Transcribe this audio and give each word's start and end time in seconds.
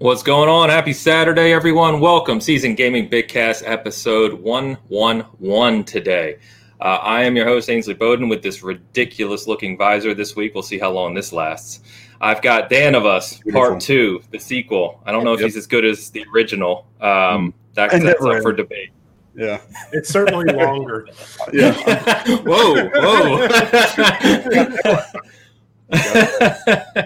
What's 0.00 0.22
going 0.22 0.48
on? 0.48 0.70
Happy 0.70 0.94
Saturday, 0.94 1.52
everyone. 1.52 2.00
Welcome, 2.00 2.40
Seasoned 2.40 2.78
Gaming 2.78 3.10
Bigcast 3.10 3.64
episode 3.66 4.32
111 4.32 5.84
today. 5.84 6.38
Uh, 6.80 6.84
I 7.02 7.24
am 7.24 7.36
your 7.36 7.44
host, 7.44 7.68
Ainsley 7.68 7.92
Bowden, 7.92 8.30
with 8.30 8.42
this 8.42 8.62
ridiculous 8.62 9.46
looking 9.46 9.76
visor 9.76 10.14
this 10.14 10.34
week. 10.34 10.54
We'll 10.54 10.62
see 10.62 10.78
how 10.78 10.90
long 10.90 11.12
this 11.12 11.34
lasts. 11.34 11.80
I've 12.18 12.40
got 12.40 12.70
Dan 12.70 12.94
of 12.94 13.04
Us, 13.04 13.34
Beautiful. 13.40 13.60
part 13.60 13.80
two, 13.82 14.22
the 14.30 14.38
sequel. 14.38 15.02
I 15.04 15.12
don't 15.12 15.22
know 15.22 15.34
if 15.34 15.40
yep. 15.40 15.48
he's 15.48 15.58
as 15.58 15.66
good 15.66 15.84
as 15.84 16.08
the 16.08 16.24
original. 16.34 16.86
Um, 17.02 17.52
that, 17.74 17.90
that's 17.90 18.24
up 18.24 18.40
for 18.40 18.54
debate. 18.54 18.92
Yeah, 19.36 19.60
it's 19.92 20.08
certainly 20.08 20.46
longer. 20.54 21.08
yeah. 21.52 21.74
whoa, 22.46 22.88
whoa. 22.94 23.48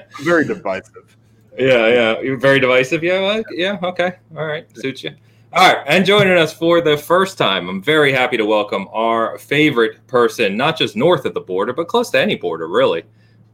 Very 0.22 0.44
divisive. 0.44 1.13
Yeah, 1.56 1.86
yeah. 1.88 2.20
You're 2.20 2.36
very 2.36 2.60
divisive. 2.60 3.02
Yeah, 3.02 3.42
yeah. 3.50 3.78
Okay. 3.82 4.14
All 4.36 4.46
right. 4.46 4.66
Suits 4.76 5.04
you. 5.04 5.14
All 5.52 5.72
right. 5.72 5.84
And 5.86 6.04
joining 6.04 6.36
us 6.36 6.52
for 6.52 6.80
the 6.80 6.96
first 6.96 7.38
time, 7.38 7.68
I'm 7.68 7.82
very 7.82 8.12
happy 8.12 8.36
to 8.36 8.44
welcome 8.44 8.88
our 8.92 9.38
favorite 9.38 10.04
person, 10.08 10.56
not 10.56 10.76
just 10.76 10.96
north 10.96 11.24
of 11.24 11.34
the 11.34 11.40
border, 11.40 11.72
but 11.72 11.86
close 11.86 12.10
to 12.10 12.20
any 12.20 12.34
border, 12.34 12.66
really. 12.66 13.04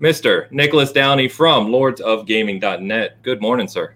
Mr. 0.00 0.50
Nicholas 0.50 0.92
Downey 0.92 1.28
from 1.28 1.66
lordsofgaming.net. 1.68 3.22
Good 3.22 3.42
morning, 3.42 3.68
sir. 3.68 3.94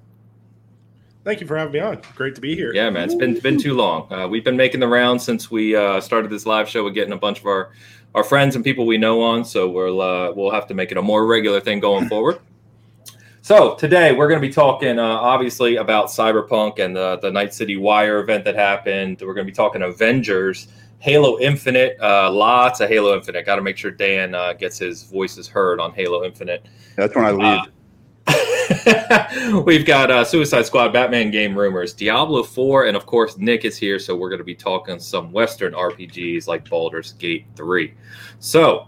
Thank 1.24 1.40
you 1.40 1.46
for 1.46 1.56
having 1.56 1.72
me 1.72 1.78
on. 1.78 2.02
Great 2.14 2.34
to 2.34 2.42
be 2.42 2.54
here. 2.54 2.74
Yeah, 2.74 2.90
man. 2.90 3.04
It's 3.04 3.14
been 3.14 3.40
been 3.40 3.58
too 3.58 3.72
long. 3.72 4.12
Uh, 4.12 4.28
we've 4.28 4.44
been 4.44 4.58
making 4.58 4.80
the 4.80 4.88
rounds 4.88 5.24
since 5.24 5.50
we 5.50 5.74
uh, 5.74 5.98
started 6.02 6.30
this 6.30 6.44
live 6.44 6.68
show 6.68 6.84
with 6.84 6.92
getting 6.92 7.14
a 7.14 7.16
bunch 7.16 7.40
of 7.40 7.46
our, 7.46 7.70
our 8.14 8.22
friends 8.22 8.54
and 8.54 8.62
people 8.62 8.84
we 8.84 8.98
know 8.98 9.22
on. 9.22 9.46
So 9.46 9.66
we'll 9.66 10.02
uh, 10.02 10.32
we'll 10.32 10.50
have 10.50 10.66
to 10.66 10.74
make 10.74 10.90
it 10.90 10.98
a 10.98 11.02
more 11.02 11.24
regular 11.24 11.60
thing 11.60 11.80
going 11.80 12.06
forward. 12.10 12.38
So 13.44 13.74
today 13.74 14.10
we're 14.10 14.28
going 14.28 14.40
to 14.40 14.48
be 14.48 14.50
talking, 14.54 14.98
uh, 14.98 15.04
obviously, 15.04 15.76
about 15.76 16.06
Cyberpunk 16.06 16.78
and 16.78 16.96
the 16.96 17.18
the 17.18 17.30
Night 17.30 17.52
City 17.52 17.76
Wire 17.76 18.20
event 18.20 18.42
that 18.46 18.54
happened. 18.54 19.20
We're 19.20 19.34
going 19.34 19.46
to 19.46 19.52
be 19.52 19.54
talking 19.54 19.82
Avengers, 19.82 20.68
Halo 21.00 21.38
Infinite, 21.38 22.00
uh, 22.00 22.30
lots 22.32 22.80
of 22.80 22.88
Halo 22.88 23.14
Infinite. 23.14 23.44
Got 23.44 23.56
to 23.56 23.62
make 23.62 23.76
sure 23.76 23.90
Dan 23.90 24.34
uh, 24.34 24.54
gets 24.54 24.78
his 24.78 25.02
voices 25.02 25.46
heard 25.46 25.78
on 25.78 25.92
Halo 25.92 26.24
Infinite. 26.24 26.64
That's 26.96 27.14
when 27.14 27.26
I 27.26 27.32
leave. 27.32 27.70
Uh, 28.26 29.62
we've 29.66 29.84
got 29.84 30.10
uh, 30.10 30.24
Suicide 30.24 30.64
Squad, 30.64 30.94
Batman 30.94 31.30
game 31.30 31.54
rumors, 31.54 31.92
Diablo 31.92 32.44
4, 32.44 32.86
and 32.86 32.96
of 32.96 33.04
course, 33.04 33.36
Nick 33.36 33.66
is 33.66 33.76
here. 33.76 33.98
So 33.98 34.16
we're 34.16 34.30
going 34.30 34.38
to 34.38 34.44
be 34.44 34.54
talking 34.54 34.98
some 34.98 35.30
Western 35.32 35.74
RPGs 35.74 36.46
like 36.46 36.66
Baldur's 36.66 37.12
Gate 37.12 37.44
3. 37.56 37.92
So 38.38 38.86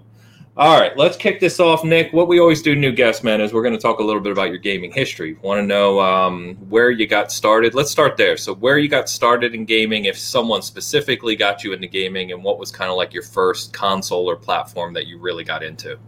all 0.59 0.81
right, 0.81 0.97
let's 0.97 1.19
kick 1.19 1.39
this 1.39 1.61
off, 1.61 1.85
Nick. 1.85 2.15
What 2.15 2.29
we 2.29 2.41
always 2.41 2.62
do, 2.62 2.75
new 2.75 2.91
guest 2.91 3.23
man, 3.23 3.43
is 3.43 3.53
we're 3.53 3.62
going 3.62 3.75
to 3.75 3.81
talk 3.81 3.99
a 3.99 4.03
little 4.03 4.23
bit 4.23 4.33
about 4.33 4.49
your 4.49 4.57
gaming 4.57 4.91
history. 4.91 5.37
Want 5.43 5.61
to 5.61 5.67
know 5.67 6.01
um, 6.01 6.55
where 6.71 6.91
you 6.91 7.07
got 7.07 7.31
started? 7.31 7.75
Let's 7.75 7.91
start 7.91 8.17
there. 8.17 8.39
So, 8.39 8.55
where 8.55 8.79
you 8.79 8.89
got 8.89 9.11
started 9.11 9.55
in 9.55 9.67
gaming, 9.67 10.07
if 10.07 10.19
someone 10.19 10.62
specifically 10.62 11.37
got 11.37 11.62
you 11.62 11.75
into 11.75 11.87
gaming, 11.87 12.33
and 12.33 12.43
what 12.43 12.59
was 12.59 12.71
kind 12.71 12.91
of 12.91 12.97
like 12.97 13.12
your 13.12 13.23
first 13.23 13.75
console 13.75 14.31
or 14.31 14.37
platform 14.37 14.95
that 14.95 15.07
you 15.07 15.19
really 15.19 15.45
got 15.45 15.62
into? 15.62 15.99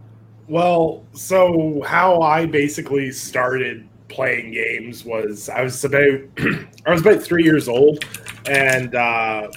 Well, 0.47 1.05
so 1.13 1.83
how 1.85 2.21
I 2.21 2.47
basically 2.47 3.11
started 3.11 3.87
playing 4.07 4.53
games 4.53 5.05
was 5.05 5.47
I 5.49 5.61
was 5.61 5.83
about 5.83 6.21
I 6.87 6.91
was 6.91 7.01
about 7.01 7.21
three 7.21 7.43
years 7.43 7.67
old, 7.67 8.03
and 8.47 8.95
uh, 8.95 9.51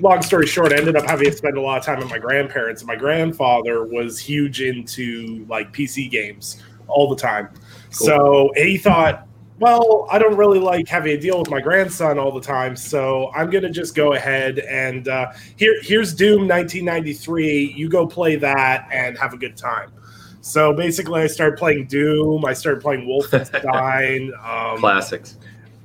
long 0.00 0.22
story 0.22 0.46
short, 0.46 0.72
I 0.72 0.76
ended 0.76 0.96
up 0.96 1.04
having 1.04 1.26
to 1.26 1.32
spend 1.32 1.56
a 1.56 1.60
lot 1.60 1.78
of 1.78 1.84
time 1.84 1.98
with 1.98 2.10
my 2.10 2.18
grandparents. 2.18 2.82
And 2.82 2.88
my 2.88 2.96
grandfather 2.96 3.84
was 3.84 4.18
huge 4.18 4.60
into 4.60 5.44
like 5.48 5.72
PC 5.72 6.10
games 6.10 6.62
all 6.88 7.08
the 7.08 7.20
time. 7.20 7.48
Cool. 7.96 8.06
So 8.06 8.52
he 8.56 8.78
thought, 8.78 9.26
well, 9.58 10.08
I 10.10 10.18
don't 10.18 10.36
really 10.36 10.58
like 10.58 10.88
having 10.88 11.14
to 11.14 11.20
deal 11.20 11.38
with 11.38 11.48
my 11.48 11.60
grandson 11.60 12.18
all 12.18 12.32
the 12.32 12.40
time, 12.40 12.74
so 12.74 13.30
I'm 13.32 13.48
gonna 13.48 13.70
just 13.70 13.94
go 13.94 14.14
ahead 14.14 14.58
and 14.58 15.06
uh, 15.06 15.30
here 15.56 15.76
here's 15.82 16.14
Doom 16.14 16.48
1993. 16.48 17.72
You 17.76 17.88
go 17.88 18.04
play 18.04 18.34
that 18.36 18.88
and 18.90 19.16
have 19.18 19.34
a 19.34 19.36
good 19.36 19.56
time. 19.56 19.92
So 20.40 20.72
basically, 20.72 21.20
I 21.20 21.28
started 21.28 21.56
playing 21.56 21.86
Doom. 21.86 22.44
I 22.44 22.54
started 22.54 22.82
playing 22.82 23.06
Wolfenstein. 23.06 24.30
um, 24.44 24.78
Classics. 24.78 25.36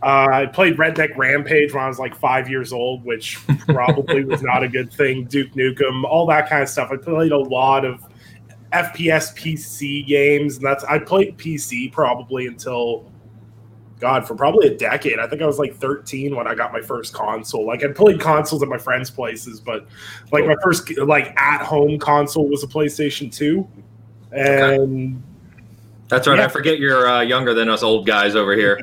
Uh, 0.04 0.28
I 0.32 0.46
played 0.46 0.78
Redneck 0.78 1.18
Rampage 1.18 1.74
when 1.74 1.84
I 1.84 1.88
was 1.88 1.98
like 1.98 2.16
five 2.16 2.50
years 2.50 2.72
old, 2.72 3.04
which 3.04 3.40
probably 3.68 4.24
was 4.24 4.44
not 4.44 4.62
a 4.64 4.68
good 4.68 4.94
thing. 4.94 5.26
Duke 5.26 5.54
Nukem, 5.54 6.04
all 6.04 6.28
that 6.28 6.48
kind 6.48 6.62
of 6.62 6.70
stuff. 6.70 6.92
I 6.92 6.98
played 6.98 7.32
a 7.32 7.38
lot 7.38 7.84
of 7.84 8.06
FPS 8.72 9.36
PC 9.36 10.06
games, 10.06 10.58
and 10.58 10.66
that's 10.66 10.84
I 10.84 11.00
played 11.00 11.38
PC 11.38 11.92
probably 11.92 12.46
until 12.46 13.12
God 14.00 14.28
for 14.28 14.36
probably 14.36 14.68
a 14.68 14.78
decade. 14.78 15.18
I 15.18 15.28
think 15.28 15.42
I 15.42 15.48
was 15.48 15.58
like 15.58 15.76
13 15.76 16.36
when 16.36 16.46
I 16.46 16.54
got 16.54 16.72
my 16.72 16.82
first 16.82 17.16
console. 17.16 17.66
Like 17.66 17.84
I 17.84 17.88
played 17.88 18.20
consoles 18.20 18.62
at 18.62 18.70
my 18.70 18.78
friends' 18.78 19.10
places, 19.10 19.60
but 19.60 19.88
like 20.32 20.46
my 20.46 20.56
first 20.62 20.96
like 21.00 21.36
at 21.40 21.66
home 21.66 21.98
console 21.98 22.48
was 22.48 22.64
a 22.64 22.68
PlayStation 22.68 23.34
2, 23.34 23.68
and. 24.32 24.80
Okay. 24.80 25.24
That's 26.10 26.26
right. 26.26 26.38
Yeah. 26.38 26.46
I 26.46 26.48
forget 26.48 26.80
you're 26.80 27.06
uh, 27.06 27.20
younger 27.20 27.54
than 27.54 27.68
us 27.68 27.84
old 27.84 28.08
guys 28.08 28.34
over 28.34 28.56
here 28.56 28.80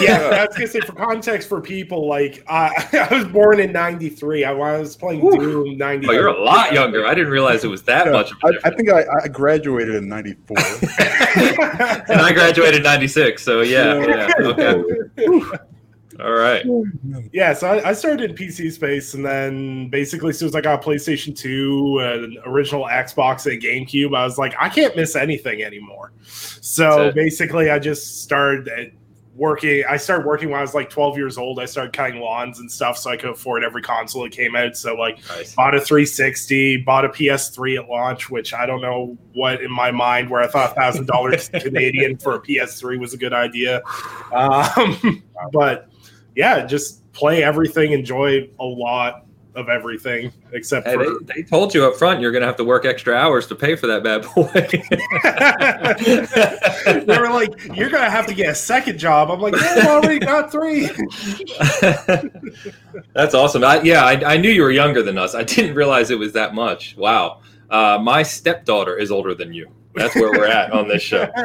yeah, 0.00 0.28
I 0.32 0.46
was 0.46 0.54
gonna 0.54 0.66
say 0.66 0.80
for 0.80 0.92
context 0.92 1.48
for 1.48 1.60
people, 1.60 2.08
like 2.08 2.44
uh, 2.46 2.70
I 2.92 3.08
was 3.10 3.24
born 3.26 3.60
in 3.60 3.72
'93. 3.72 4.44
I 4.44 4.52
was 4.52 4.96
playing 4.96 5.24
Ooh. 5.24 5.38
Doom 5.38 5.78
'90. 5.78 6.08
Oh, 6.08 6.12
you're 6.12 6.28
a 6.28 6.42
lot 6.42 6.72
younger. 6.72 7.06
I 7.06 7.14
didn't 7.14 7.30
realize 7.30 7.64
it 7.64 7.68
was 7.68 7.82
that 7.84 8.06
yeah, 8.06 8.12
much. 8.12 8.32
I, 8.44 8.50
I, 8.64 8.70
think 8.74 8.90
I, 8.90 9.04
I, 9.22 9.28
graduated 9.28 9.94
in 9.94 10.08
'94, 10.08 10.56
and 10.58 12.20
I 12.20 12.32
graduated 12.32 12.82
'96. 12.82 13.42
So 13.42 13.60
yeah, 13.60 13.98
yeah, 14.06 14.32
okay. 14.40 14.82
All 16.20 16.32
right. 16.32 16.66
Yeah, 17.32 17.52
so 17.52 17.68
I, 17.68 17.90
I, 17.90 17.92
started 17.92 18.28
in 18.28 18.36
PC 18.36 18.72
space, 18.72 19.14
and 19.14 19.24
then 19.24 19.88
basically, 19.88 20.30
as 20.30 20.38
soon 20.38 20.48
as 20.48 20.56
I 20.56 20.60
got 20.60 20.82
PlayStation 20.82 21.36
2, 21.36 22.00
an 22.00 22.38
original 22.44 22.86
Xbox, 22.86 23.46
and 23.50 23.62
GameCube, 23.62 24.16
I 24.16 24.24
was 24.24 24.36
like, 24.36 24.52
I 24.58 24.68
can't 24.68 24.96
miss 24.96 25.14
anything 25.14 25.62
anymore. 25.62 26.10
So 26.24 27.12
basically, 27.12 27.70
I 27.70 27.78
just 27.78 28.24
started 28.24 28.97
working 29.38 29.84
i 29.88 29.96
started 29.96 30.26
working 30.26 30.50
when 30.50 30.58
i 30.58 30.62
was 30.62 30.74
like 30.74 30.90
12 30.90 31.16
years 31.16 31.38
old. 31.38 31.60
I 31.60 31.64
started 31.64 31.92
cutting 31.92 32.20
lawns 32.20 32.58
and 32.58 32.70
stuff 32.70 32.98
so 32.98 33.10
i 33.10 33.16
could 33.16 33.30
afford 33.30 33.64
every 33.64 33.82
console 33.82 34.24
that 34.24 34.32
came 34.32 34.56
out. 34.56 34.76
So 34.76 34.94
like 34.94 35.18
nice. 35.28 35.54
bought 35.54 35.74
a 35.74 35.80
360 35.80 36.78
bought 36.78 37.04
a 37.04 37.08
ps3 37.08 37.78
at 37.82 37.88
launch 37.88 38.28
which 38.28 38.52
i 38.52 38.66
don't 38.66 38.82
know 38.82 39.16
what 39.32 39.62
in 39.62 39.70
my 39.70 39.90
mind 39.90 40.28
where 40.28 40.42
i 40.42 40.46
thought 40.46 40.74
thousand 40.74 41.06
dollars 41.06 41.48
canadian 41.54 42.18
for 42.18 42.34
a 42.34 42.40
ps3 42.40 42.98
was 42.98 43.14
a 43.14 43.18
good 43.18 43.32
idea. 43.32 43.80
Um, 44.32 45.22
but 45.52 45.88
yeah 46.34 46.66
just 46.66 47.10
play 47.12 47.42
everything 47.42 47.92
enjoy 47.92 48.48
a 48.60 48.64
lot 48.64 49.24
of 49.58 49.68
everything 49.68 50.32
except 50.52 50.86
hey, 50.86 50.94
for 50.94 51.04
they, 51.04 51.10
they, 51.34 51.42
told 51.42 51.74
you 51.74 51.84
up 51.84 51.96
front 51.96 52.20
you're 52.20 52.30
going 52.30 52.42
to 52.42 52.46
have 52.46 52.56
to 52.56 52.62
work 52.62 52.84
extra 52.84 53.12
hours 53.12 53.48
to 53.48 53.56
pay 53.56 53.74
for 53.74 53.88
that 53.88 54.04
bad 54.04 54.22
boy. 54.22 54.46
they 57.06 57.18
were 57.18 57.30
like, 57.30 57.50
"You're 57.76 57.90
going 57.90 58.04
to 58.04 58.10
have 58.10 58.28
to 58.28 58.34
get 58.34 58.50
a 58.50 58.54
second 58.54 58.98
job." 58.98 59.32
I'm 59.32 59.40
like, 59.40 59.56
"Yeah, 59.56 59.84
I 59.84 59.88
already 59.88 60.20
got 60.20 60.52
three. 60.52 60.86
That's 63.14 63.34
awesome. 63.34 63.64
I, 63.64 63.80
yeah, 63.82 64.04
I, 64.04 64.34
I, 64.34 64.36
knew 64.36 64.50
you 64.50 64.62
were 64.62 64.70
younger 64.70 65.02
than 65.02 65.18
us. 65.18 65.34
I 65.34 65.42
didn't 65.42 65.74
realize 65.74 66.10
it 66.10 66.18
was 66.18 66.34
that 66.34 66.54
much. 66.54 66.96
Wow. 66.96 67.40
Uh, 67.68 67.98
my 68.00 68.22
stepdaughter 68.22 68.96
is 68.96 69.10
older 69.10 69.34
than 69.34 69.52
you. 69.52 69.68
That's 69.94 70.14
where 70.14 70.30
we're 70.30 70.46
at 70.46 70.72
on 70.72 70.88
this 70.88 71.02
show. 71.02 71.28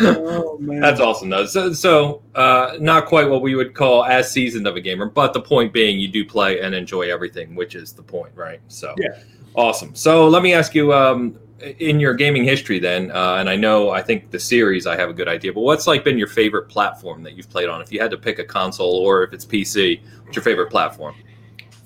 oh, 0.00 0.58
That's 0.60 1.00
awesome, 1.00 1.28
though. 1.30 1.46
So, 1.46 1.72
so 1.72 2.22
uh, 2.34 2.76
not 2.80 3.06
quite 3.06 3.28
what 3.28 3.42
we 3.42 3.54
would 3.54 3.74
call 3.74 4.04
as 4.04 4.30
seasoned 4.30 4.66
of 4.66 4.76
a 4.76 4.80
gamer, 4.80 5.06
but 5.06 5.32
the 5.32 5.40
point 5.40 5.72
being, 5.72 5.98
you 5.98 6.08
do 6.08 6.24
play 6.24 6.60
and 6.60 6.74
enjoy 6.74 7.10
everything, 7.10 7.54
which 7.54 7.74
is 7.74 7.92
the 7.92 8.02
point, 8.02 8.32
right? 8.34 8.60
So, 8.68 8.94
yeah, 8.98 9.18
awesome. 9.54 9.94
So, 9.94 10.28
let 10.28 10.42
me 10.42 10.52
ask 10.52 10.74
you, 10.74 10.92
um, 10.92 11.38
in 11.60 11.98
your 11.98 12.14
gaming 12.14 12.44
history, 12.44 12.78
then, 12.78 13.10
uh, 13.10 13.36
and 13.36 13.48
I 13.48 13.56
know, 13.56 13.90
I 13.90 14.02
think 14.02 14.30
the 14.30 14.38
series, 14.38 14.86
I 14.86 14.96
have 14.96 15.10
a 15.10 15.12
good 15.12 15.28
idea, 15.28 15.52
but 15.52 15.62
what's 15.62 15.86
like 15.86 16.04
been 16.04 16.18
your 16.18 16.28
favorite 16.28 16.68
platform 16.68 17.22
that 17.24 17.34
you've 17.34 17.50
played 17.50 17.68
on? 17.68 17.82
If 17.82 17.92
you 17.92 18.00
had 18.00 18.10
to 18.12 18.16
pick 18.16 18.38
a 18.38 18.44
console, 18.44 18.94
or 18.94 19.24
if 19.24 19.32
it's 19.32 19.44
PC, 19.44 20.00
what's 20.24 20.36
your 20.36 20.44
favorite 20.44 20.70
platform? 20.70 21.14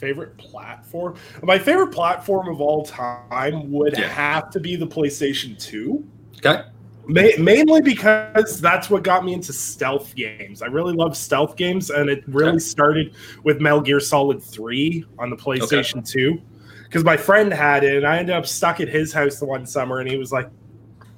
Favorite 0.02 0.36
platform. 0.36 1.14
My 1.44 1.60
favorite 1.60 1.92
platform 1.92 2.48
of 2.48 2.60
all 2.60 2.84
time 2.84 3.70
would 3.70 3.96
yeah. 3.96 4.08
have 4.08 4.50
to 4.50 4.58
be 4.58 4.74
the 4.74 4.86
PlayStation 4.86 5.56
2. 5.62 6.04
Okay. 6.38 6.64
Ma- 7.06 7.28
mainly 7.38 7.80
because 7.80 8.60
that's 8.60 8.90
what 8.90 9.04
got 9.04 9.24
me 9.24 9.32
into 9.32 9.52
stealth 9.52 10.16
games. 10.16 10.60
I 10.60 10.66
really 10.66 10.92
love 10.92 11.16
stealth 11.16 11.54
games, 11.54 11.90
and 11.90 12.10
it 12.10 12.24
really 12.26 12.50
okay. 12.50 12.58
started 12.58 13.14
with 13.44 13.60
Metal 13.60 13.80
Gear 13.80 14.00
Solid 14.00 14.42
3 14.42 15.04
on 15.20 15.30
the 15.30 15.36
PlayStation 15.36 15.98
okay. 15.98 16.34
2. 16.34 16.42
Because 16.82 17.04
my 17.04 17.16
friend 17.16 17.52
had 17.52 17.84
it, 17.84 17.98
and 17.98 18.06
I 18.06 18.18
ended 18.18 18.34
up 18.34 18.44
stuck 18.44 18.80
at 18.80 18.88
his 18.88 19.12
house 19.12 19.38
the 19.38 19.46
one 19.46 19.66
summer, 19.66 20.00
and 20.00 20.10
he 20.10 20.18
was 20.18 20.32
like, 20.32 20.50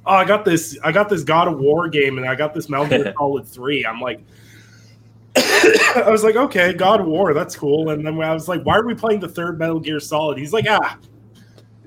"Oh, 0.05 0.13
I 0.13 0.25
got 0.25 0.45
this! 0.45 0.79
I 0.85 0.93
got 0.93 1.09
this 1.09 1.25
God 1.25 1.49
of 1.49 1.59
War 1.59 1.89
game, 1.89 2.17
and 2.19 2.29
I 2.29 2.35
got 2.35 2.55
this 2.55 2.69
Metal 2.69 2.87
Gear 2.87 3.13
Solid 3.19 3.49
3. 3.49 3.85
I'm 3.85 4.01
like, 4.01 4.21
I 5.37 6.07
was 6.09 6.23
like, 6.25 6.37
okay, 6.37 6.73
God 6.73 7.01
of 7.01 7.07
War, 7.07 7.35
that's 7.35 7.57
cool. 7.57 7.91
And 7.91 8.07
then 8.07 8.21
I 8.23 8.33
was 8.33 8.49
like, 8.49 8.63
why 8.63 8.77
are 8.77 8.87
we 8.87 8.95
playing 8.95 9.21
the 9.21 9.29
third 9.29 9.59
Metal 9.59 9.81
Gear 9.81 10.01
Solid? 10.01 10.39
He's 10.39 10.53
like, 10.53 10.67
ah, 10.69 10.97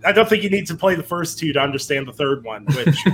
I 0.06 0.12
don't 0.12 0.28
think 0.28 0.44
you 0.44 0.50
need 0.50 0.68
to 0.68 0.76
play 0.76 0.96
the 0.96 1.04
first 1.04 1.40
two 1.40 1.54
to 1.54 1.60
understand 1.60 2.08
the 2.08 2.14
third 2.14 2.44
one. 2.44 2.66
Which 2.66 3.04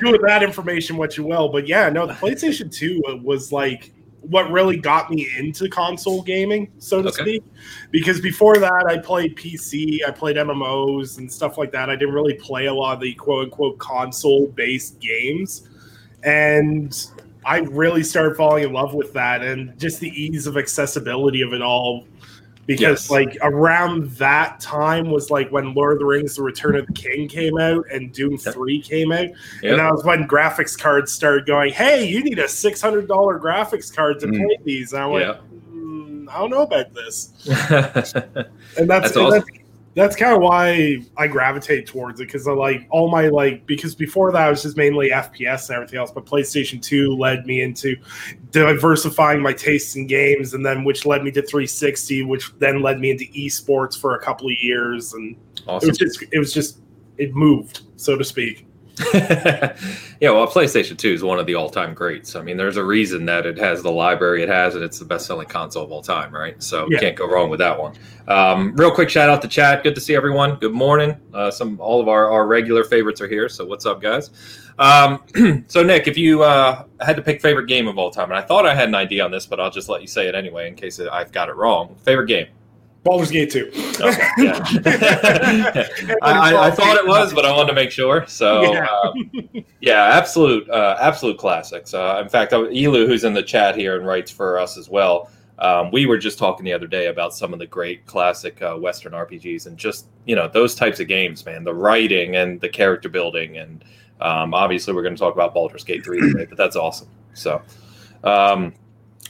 do 0.00 0.10
with 0.10 0.22
that 0.22 0.42
information 0.42 0.96
what 0.96 1.16
you 1.16 1.24
will. 1.24 1.48
But 1.48 1.68
yeah, 1.68 1.88
no, 1.90 2.06
the 2.06 2.14
PlayStation 2.14 2.72
Two 2.72 3.02
was 3.22 3.52
like 3.52 3.92
what 4.22 4.50
really 4.50 4.78
got 4.78 5.10
me 5.10 5.28
into 5.38 5.68
console 5.68 6.22
gaming, 6.22 6.72
so 6.78 7.02
to 7.02 7.08
Okay. 7.08 7.22
speak. 7.22 7.44
Because 7.90 8.20
before 8.20 8.56
that, 8.56 8.86
I 8.88 8.98
played 8.98 9.36
PC, 9.36 9.98
I 10.06 10.10
played 10.10 10.36
MMOs 10.36 11.18
and 11.18 11.30
stuff 11.30 11.58
like 11.58 11.70
that. 11.72 11.90
I 11.90 11.96
didn't 11.96 12.14
really 12.14 12.34
play 12.34 12.66
a 12.66 12.74
lot 12.74 12.94
of 12.94 13.00
the 13.00 13.14
quote 13.14 13.44
unquote 13.44 13.78
console 13.78 14.46
based 14.48 14.98
games. 15.00 15.68
And 16.22 17.06
I 17.46 17.58
really 17.58 18.02
started 18.02 18.36
falling 18.36 18.64
in 18.64 18.72
love 18.72 18.94
with 18.94 19.12
that 19.14 19.42
and 19.42 19.78
just 19.78 20.00
the 20.00 20.08
ease 20.10 20.46
of 20.46 20.56
accessibility 20.56 21.42
of 21.42 21.52
it 21.52 21.62
all. 21.62 22.04
Because 22.66 22.80
Yes. 22.80 23.10
like 23.10 23.36
around 23.42 24.10
that 24.12 24.58
time 24.58 25.10
was 25.10 25.30
like 25.30 25.50
when 25.52 25.74
Lord 25.74 25.92
of 25.94 25.98
the 25.98 26.06
Rings: 26.06 26.36
The 26.36 26.42
Return 26.42 26.76
of 26.76 26.86
the 26.86 26.94
King 26.94 27.28
came 27.28 27.58
out 27.58 27.84
and 27.92 28.10
Doom 28.10 28.38
Yep. 28.42 28.54
Three 28.54 28.80
came 28.80 29.12
out, 29.12 29.26
Yep. 29.26 29.34
and 29.62 29.78
that 29.78 29.92
was 29.92 30.02
when 30.02 30.26
graphics 30.26 30.78
cards 30.78 31.12
started 31.12 31.44
going. 31.44 31.74
Hey, 31.74 32.06
you 32.08 32.24
need 32.24 32.38
a 32.38 32.48
six 32.48 32.80
hundred 32.80 33.06
dollar 33.06 33.38
graphics 33.38 33.94
card 33.94 34.18
to 34.20 34.28
Mm. 34.28 34.38
play 34.46 34.58
these. 34.64 34.94
And 34.94 35.02
I 35.02 35.06
went, 35.06 35.26
Yeah. 35.26 35.34
"Mm, 35.76 36.26
I 36.30 36.38
don't 36.38 36.48
know 36.50 36.62
about 36.62 36.94
this, 36.94 37.32
and 37.46 37.56
that's 37.58 38.12
That's 38.12 38.78
and 38.78 38.90
awesome. 38.90 39.30
that's, 39.30 39.46
that's 39.94 40.16
kind 40.16 40.34
of 40.34 40.42
why 40.42 40.98
I 41.16 41.26
gravitate 41.28 41.86
towards 41.86 42.20
it 42.20 42.26
because 42.26 42.48
I 42.48 42.52
like 42.52 42.86
all 42.90 43.10
my 43.10 43.28
like 43.28 43.64
because 43.66 43.94
before 43.94 44.32
that 44.32 44.42
I 44.42 44.50
was 44.50 44.62
just 44.62 44.76
mainly 44.76 45.10
FPS 45.10 45.68
and 45.68 45.76
everything 45.76 45.98
else, 45.98 46.10
but 46.10 46.26
PlayStation 46.26 46.82
Two 46.82 47.16
led 47.16 47.46
me 47.46 47.62
into 47.62 47.96
diversifying 48.50 49.40
my 49.40 49.52
tastes 49.52 49.94
in 49.94 50.06
games, 50.06 50.52
and 50.52 50.66
then 50.66 50.84
which 50.84 51.06
led 51.06 51.22
me 51.22 51.30
to 51.32 51.42
360, 51.42 52.24
which 52.24 52.52
then 52.58 52.82
led 52.82 52.98
me 52.98 53.10
into 53.12 53.24
esports 53.26 53.98
for 53.98 54.16
a 54.16 54.20
couple 54.20 54.48
of 54.48 54.58
years, 54.58 55.14
and 55.14 55.36
it 55.82 55.86
was 55.86 55.98
just 55.98 56.24
it 56.32 56.38
was 56.38 56.52
just 56.52 56.80
it 57.18 57.34
moved 57.34 57.82
so 57.96 58.16
to 58.16 58.24
speak. 58.24 58.66
yeah, 59.14 60.30
well, 60.30 60.46
PlayStation 60.46 60.96
2 60.96 61.08
is 61.14 61.22
one 61.22 61.38
of 61.38 61.46
the 61.46 61.54
all 61.54 61.68
time 61.68 61.94
greats. 61.94 62.36
I 62.36 62.42
mean, 62.42 62.56
there's 62.56 62.76
a 62.76 62.84
reason 62.84 63.26
that 63.26 63.44
it 63.46 63.58
has 63.58 63.82
the 63.82 63.90
library 63.90 64.42
it 64.42 64.48
has, 64.48 64.74
and 64.76 64.84
it's 64.84 64.98
the 64.98 65.04
best 65.04 65.26
selling 65.26 65.48
console 65.48 65.82
of 65.84 65.90
all 65.90 66.02
time, 66.02 66.32
right? 66.32 66.62
So 66.62 66.86
Yeah. 66.90 66.98
can't 67.00 67.16
go 67.16 67.28
wrong 67.28 67.50
with 67.50 67.58
that 67.58 67.78
one. 67.78 67.94
Um, 68.28 68.74
real 68.76 68.90
quick 68.90 69.10
shout 69.10 69.28
out 69.28 69.42
to 69.42 69.48
chat. 69.48 69.82
Good 69.82 69.94
to 69.96 70.00
see 70.00 70.14
everyone. 70.14 70.56
Good 70.56 70.72
morning. 70.72 71.16
Uh, 71.32 71.50
some 71.50 71.78
all 71.80 72.00
of 72.00 72.08
our, 72.08 72.30
our 72.30 72.46
regular 72.46 72.84
favorites 72.84 73.20
are 73.20 73.28
here. 73.28 73.48
So 73.48 73.64
what's 73.64 73.84
up, 73.84 74.00
guys? 74.00 74.30
Um, 74.78 75.64
so 75.66 75.82
Nick, 75.82 76.06
if 76.08 76.16
you 76.16 76.42
uh, 76.42 76.84
had 77.00 77.16
to 77.16 77.22
pick 77.22 77.40
favorite 77.40 77.66
game 77.66 77.88
of 77.88 77.98
all 77.98 78.10
time, 78.10 78.30
and 78.30 78.38
I 78.38 78.42
thought 78.42 78.66
I 78.66 78.74
had 78.74 78.88
an 78.88 78.94
idea 78.94 79.24
on 79.24 79.30
this, 79.30 79.46
but 79.46 79.60
I'll 79.60 79.70
just 79.70 79.88
let 79.88 80.00
you 80.02 80.08
say 80.08 80.28
it 80.28 80.34
anyway 80.34 80.68
in 80.68 80.74
case 80.76 81.00
I've 81.00 81.32
got 81.32 81.48
it 81.48 81.56
wrong. 81.56 81.96
Favorite 82.04 82.26
game? 82.26 82.46
Baldur's 83.04 83.30
Gate 83.30 83.50
2. 83.50 83.70
Okay, 84.00 84.28
yeah. 84.38 84.64
I, 86.22 86.32
I, 86.54 86.66
I 86.66 86.70
thought 86.70 86.96
it 86.96 87.06
was, 87.06 87.34
but 87.34 87.44
I 87.44 87.52
wanted 87.52 87.68
to 87.68 87.74
make 87.74 87.90
sure. 87.90 88.26
So, 88.26 88.72
Yeah. 88.72 88.86
um, 89.04 89.30
yeah, 89.80 90.04
absolute, 90.14 90.68
uh, 90.70 90.96
absolute 90.98 91.36
classics. 91.38 91.92
Uh, 91.92 92.20
in 92.22 92.30
fact, 92.30 92.52
Elu, 92.52 93.06
who's 93.06 93.24
in 93.24 93.34
the 93.34 93.42
chat 93.42 93.76
here 93.76 93.96
and 93.96 94.06
writes 94.06 94.30
for 94.30 94.58
us 94.58 94.78
as 94.78 94.88
well, 94.88 95.30
um, 95.58 95.90
we 95.92 96.06
were 96.06 96.18
just 96.18 96.38
talking 96.38 96.64
the 96.64 96.72
other 96.72 96.86
day 96.86 97.06
about 97.06 97.34
some 97.34 97.52
of 97.52 97.58
the 97.58 97.66
great 97.66 98.06
classic 98.06 98.60
uh, 98.62 98.74
Western 98.74 99.12
RPGs 99.12 99.66
and 99.66 99.76
just 99.78 100.06
you 100.26 100.34
know 100.34 100.48
those 100.48 100.74
types 100.74 100.98
of 100.98 101.06
games, 101.06 101.46
man. 101.46 101.62
The 101.62 101.72
writing 101.74 102.34
and 102.34 102.60
the 102.60 102.68
character 102.68 103.08
building, 103.08 103.58
and 103.58 103.84
um, 104.20 104.52
obviously 104.52 104.94
we're 104.94 105.02
going 105.04 105.14
to 105.14 105.20
talk 105.20 105.32
about 105.32 105.54
Baldur's 105.54 105.84
Gate 105.84 106.04
three 106.04 106.20
today, 106.20 106.46
but 106.46 106.58
that's 106.58 106.74
awesome. 106.74 107.08
So. 107.34 107.62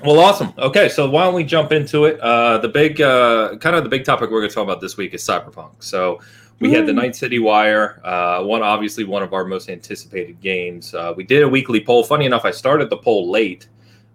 Well, 0.03 0.19
awesome. 0.19 0.53
Okay, 0.59 0.89
so 0.89 1.09
why 1.09 1.25
don't 1.25 1.35
we 1.35 1.45
jump 1.45 1.71
into 1.71 2.05
it? 2.07 2.19
Uh, 2.21 2.59
the 2.59 2.69
big, 2.69 3.01
uh, 3.01 3.57
kind 3.59 3.77
of 3.77 3.85
the 3.85 3.89
big 3.91 4.05
topic 4.05 4.31
we're 4.31 4.41
going 4.41 4.49
to 4.49 4.55
talk 4.55 4.65
about 4.65 4.81
this 4.81 4.97
week 4.97 5.15
is 5.15 5.23
Cyberpunk. 5.23 5.71
So 5.79 6.21
we 6.61 6.73
had 6.73 6.87
the 6.87 6.93
Night 6.93 7.15
City 7.15 7.39
Wire, 7.39 8.01
uh, 8.05 8.43
one 8.43 8.63
obviously 8.63 9.05
one 9.05 9.23
of 9.23 9.33
our 9.33 9.45
most 9.45 9.69
anticipated 9.69 10.41
games. 10.41 10.95
Uh, 10.95 11.13
we 11.17 11.25
did 11.25 11.43
a 11.43 11.49
weekly 11.49 11.81
poll. 11.81 12.03
Funny 12.03 12.25
enough, 12.27 12.45
I 12.45 12.51
started 12.51 12.91
the 12.91 12.97
poll 12.97 13.31
late. 13.31 13.69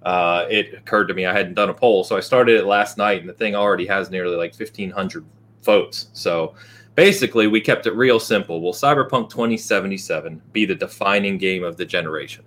Uh, 0.03 0.45
it 0.49 0.73
occurred 0.73 1.07
to 1.07 1.13
me 1.13 1.25
I 1.25 1.33
hadn't 1.33 1.55
done 1.55 1.69
a 1.69 1.73
poll, 1.73 2.03
so 2.03 2.15
I 2.15 2.21
started 2.21 2.59
it 2.59 2.65
last 2.65 2.97
night, 2.97 3.19
and 3.19 3.29
the 3.29 3.33
thing 3.33 3.55
already 3.55 3.85
has 3.87 4.09
nearly 4.09 4.37
like 4.37 4.55
fifteen 4.55 4.89
hundred 4.89 5.25
votes. 5.63 6.07
So 6.13 6.55
basically, 6.95 7.47
we 7.47 7.59
kept 7.61 7.85
it 7.85 7.93
real 7.93 8.19
simple. 8.19 8.61
Will 8.61 8.73
Cyberpunk 8.73 9.29
2077 9.29 10.41
be 10.53 10.65
the 10.65 10.75
defining 10.75 11.37
game 11.37 11.63
of 11.63 11.75
the 11.75 11.85
generation? 11.85 12.45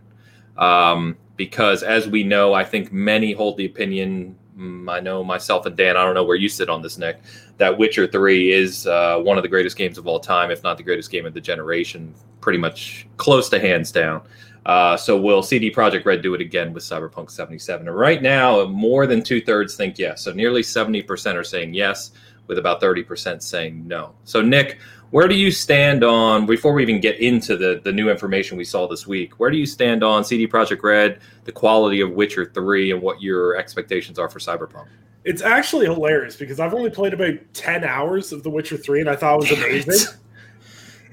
Um, 0.56 1.16
because 1.36 1.82
as 1.82 2.06
we 2.06 2.22
know, 2.22 2.54
I 2.54 2.64
think 2.64 2.92
many 2.92 3.32
hold 3.32 3.56
the 3.56 3.66
opinion. 3.66 4.36
mm, 4.56 4.90
I 4.90 5.00
know 5.00 5.24
myself 5.24 5.66
and 5.66 5.76
Dan. 5.76 5.96
I 5.96 6.04
don't 6.04 6.14
know 6.14 6.24
where 6.24 6.36
you 6.36 6.48
sit 6.48 6.68
on 6.68 6.82
this, 6.82 6.98
Nick. 6.98 7.20
That 7.58 7.76
Witcher 7.76 8.06
Three 8.06 8.52
is 8.52 8.86
uh, 8.86 9.18
one 9.18 9.36
of 9.38 9.42
the 9.42 9.48
greatest 9.48 9.76
games 9.76 9.98
of 9.98 10.06
all 10.06 10.20
time, 10.20 10.50
if 10.50 10.62
not 10.62 10.76
the 10.76 10.82
greatest 10.82 11.10
game 11.10 11.26
of 11.26 11.34
the 11.34 11.40
generation. 11.40 12.14
Pretty 12.40 12.58
much 12.58 13.06
close 13.16 13.48
to 13.50 13.58
hands 13.58 13.92
down. 13.92 14.22
Uh, 14.64 14.96
so 14.96 15.20
will 15.20 15.42
CD 15.42 15.70
Projekt 15.72 16.04
Red 16.04 16.22
do 16.22 16.34
it 16.34 16.40
again 16.40 16.72
with 16.72 16.84
Cyberpunk 16.84 17.30
77? 17.30 17.88
And 17.88 17.96
right 17.96 18.22
now, 18.22 18.64
more 18.66 19.06
than 19.06 19.22
two 19.22 19.40
thirds 19.40 19.74
think 19.74 19.98
yes. 19.98 20.22
So 20.22 20.32
nearly 20.32 20.62
70% 20.62 21.34
are 21.34 21.42
saying 21.42 21.74
yes, 21.74 22.12
with 22.46 22.58
about 22.58 22.80
30% 22.80 23.42
saying 23.42 23.86
no. 23.86 24.14
So 24.24 24.40
Nick, 24.40 24.78
where 25.12 25.28
do 25.28 25.34
you 25.36 25.50
stand 25.50 26.02
on 26.02 26.46
before 26.46 26.72
we 26.72 26.82
even 26.82 27.00
get 27.00 27.18
into 27.20 27.56
the 27.56 27.80
the 27.84 27.92
new 27.92 28.10
information 28.10 28.58
we 28.58 28.64
saw 28.64 28.88
this 28.88 29.06
week? 29.06 29.38
Where 29.38 29.50
do 29.50 29.56
you 29.56 29.66
stand 29.66 30.02
on 30.02 30.24
CD 30.24 30.48
Projekt 30.48 30.82
Red, 30.82 31.20
the 31.44 31.52
quality 31.52 32.00
of 32.00 32.10
Witcher 32.12 32.46
3 32.52 32.90
and 32.92 33.00
what 33.00 33.22
your 33.22 33.54
expectations 33.56 34.18
are 34.18 34.28
for 34.28 34.38
Cyberpunk? 34.40 34.86
It's 35.24 35.42
actually 35.42 35.86
hilarious 35.86 36.34
because 36.34 36.58
I've 36.58 36.74
only 36.74 36.90
played 36.90 37.12
about 37.14 37.34
10 37.54 37.84
hours 37.84 38.32
of 38.32 38.42
The 38.42 38.50
Witcher 38.50 38.76
3 38.76 39.00
and 39.02 39.08
I 39.10 39.14
thought 39.14 39.44
it 39.44 39.50
was 39.50 39.52
amazing. 39.52 40.14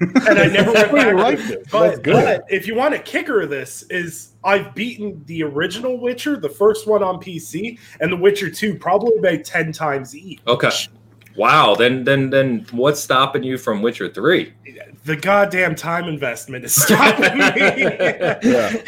and 0.00 0.38
I 0.38 0.46
never 0.46 0.72
went 0.72 0.90
back. 0.92 1.14
liked 1.14 1.42
to 1.42 1.52
it. 1.52 1.58
it. 1.60 1.70
That's 1.70 1.70
But, 1.70 2.02
good. 2.02 2.14
but 2.14 2.44
if 2.48 2.66
you 2.66 2.74
want 2.74 2.94
a 2.94 2.98
kicker 2.98 3.42
of 3.42 3.50
this, 3.50 3.82
is 3.90 4.32
I've 4.42 4.74
beaten 4.74 5.22
the 5.26 5.42
original 5.44 6.00
Witcher, 6.00 6.38
the 6.38 6.48
first 6.48 6.86
one 6.88 7.02
on 7.02 7.16
PC, 7.20 7.78
and 8.00 8.10
The 8.10 8.16
Witcher 8.16 8.50
2 8.50 8.76
probably 8.78 9.16
about 9.18 9.44
10 9.44 9.72
times 9.72 10.16
each. 10.16 10.40
Okay. 10.46 10.70
Wow, 11.36 11.74
then 11.74 12.04
then 12.04 12.30
then 12.30 12.66
what's 12.72 13.00
stopping 13.00 13.42
you 13.42 13.56
from 13.56 13.82
Witcher 13.82 14.08
3? 14.08 14.52
The 15.04 15.16
goddamn 15.16 15.74
time 15.74 16.06
investment 16.06 16.64
is 16.64 16.74
stopping 16.74 17.38
me. 17.38 17.46
Yeah. 18.42 18.72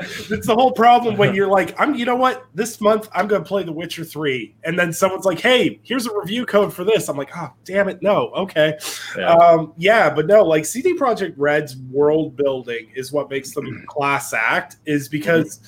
it's 0.00 0.46
the 0.46 0.54
whole 0.54 0.72
problem 0.72 1.16
when 1.16 1.34
you're 1.34 1.48
like, 1.48 1.78
I'm 1.80 1.94
you 1.94 2.04
know 2.04 2.16
what, 2.16 2.46
this 2.54 2.80
month 2.80 3.08
I'm 3.12 3.26
gonna 3.26 3.44
play 3.44 3.62
The 3.62 3.72
Witcher 3.72 4.04
3, 4.04 4.54
and 4.64 4.78
then 4.78 4.92
someone's 4.92 5.24
like, 5.24 5.40
Hey, 5.40 5.80
here's 5.82 6.06
a 6.06 6.16
review 6.16 6.44
code 6.46 6.72
for 6.72 6.84
this. 6.84 7.08
I'm 7.08 7.16
like, 7.16 7.30
oh 7.36 7.50
damn 7.64 7.88
it, 7.88 8.02
no, 8.02 8.28
okay. 8.36 8.78
Yeah. 9.16 9.32
Um, 9.32 9.72
yeah, 9.76 10.10
but 10.10 10.26
no, 10.26 10.44
like 10.44 10.64
CD 10.64 10.94
Projekt 10.94 11.34
Red's 11.36 11.76
world 11.76 12.36
building 12.36 12.90
is 12.94 13.10
what 13.12 13.30
makes 13.30 13.52
them 13.52 13.84
class 13.88 14.32
act, 14.32 14.76
is 14.86 15.08
because 15.08 15.60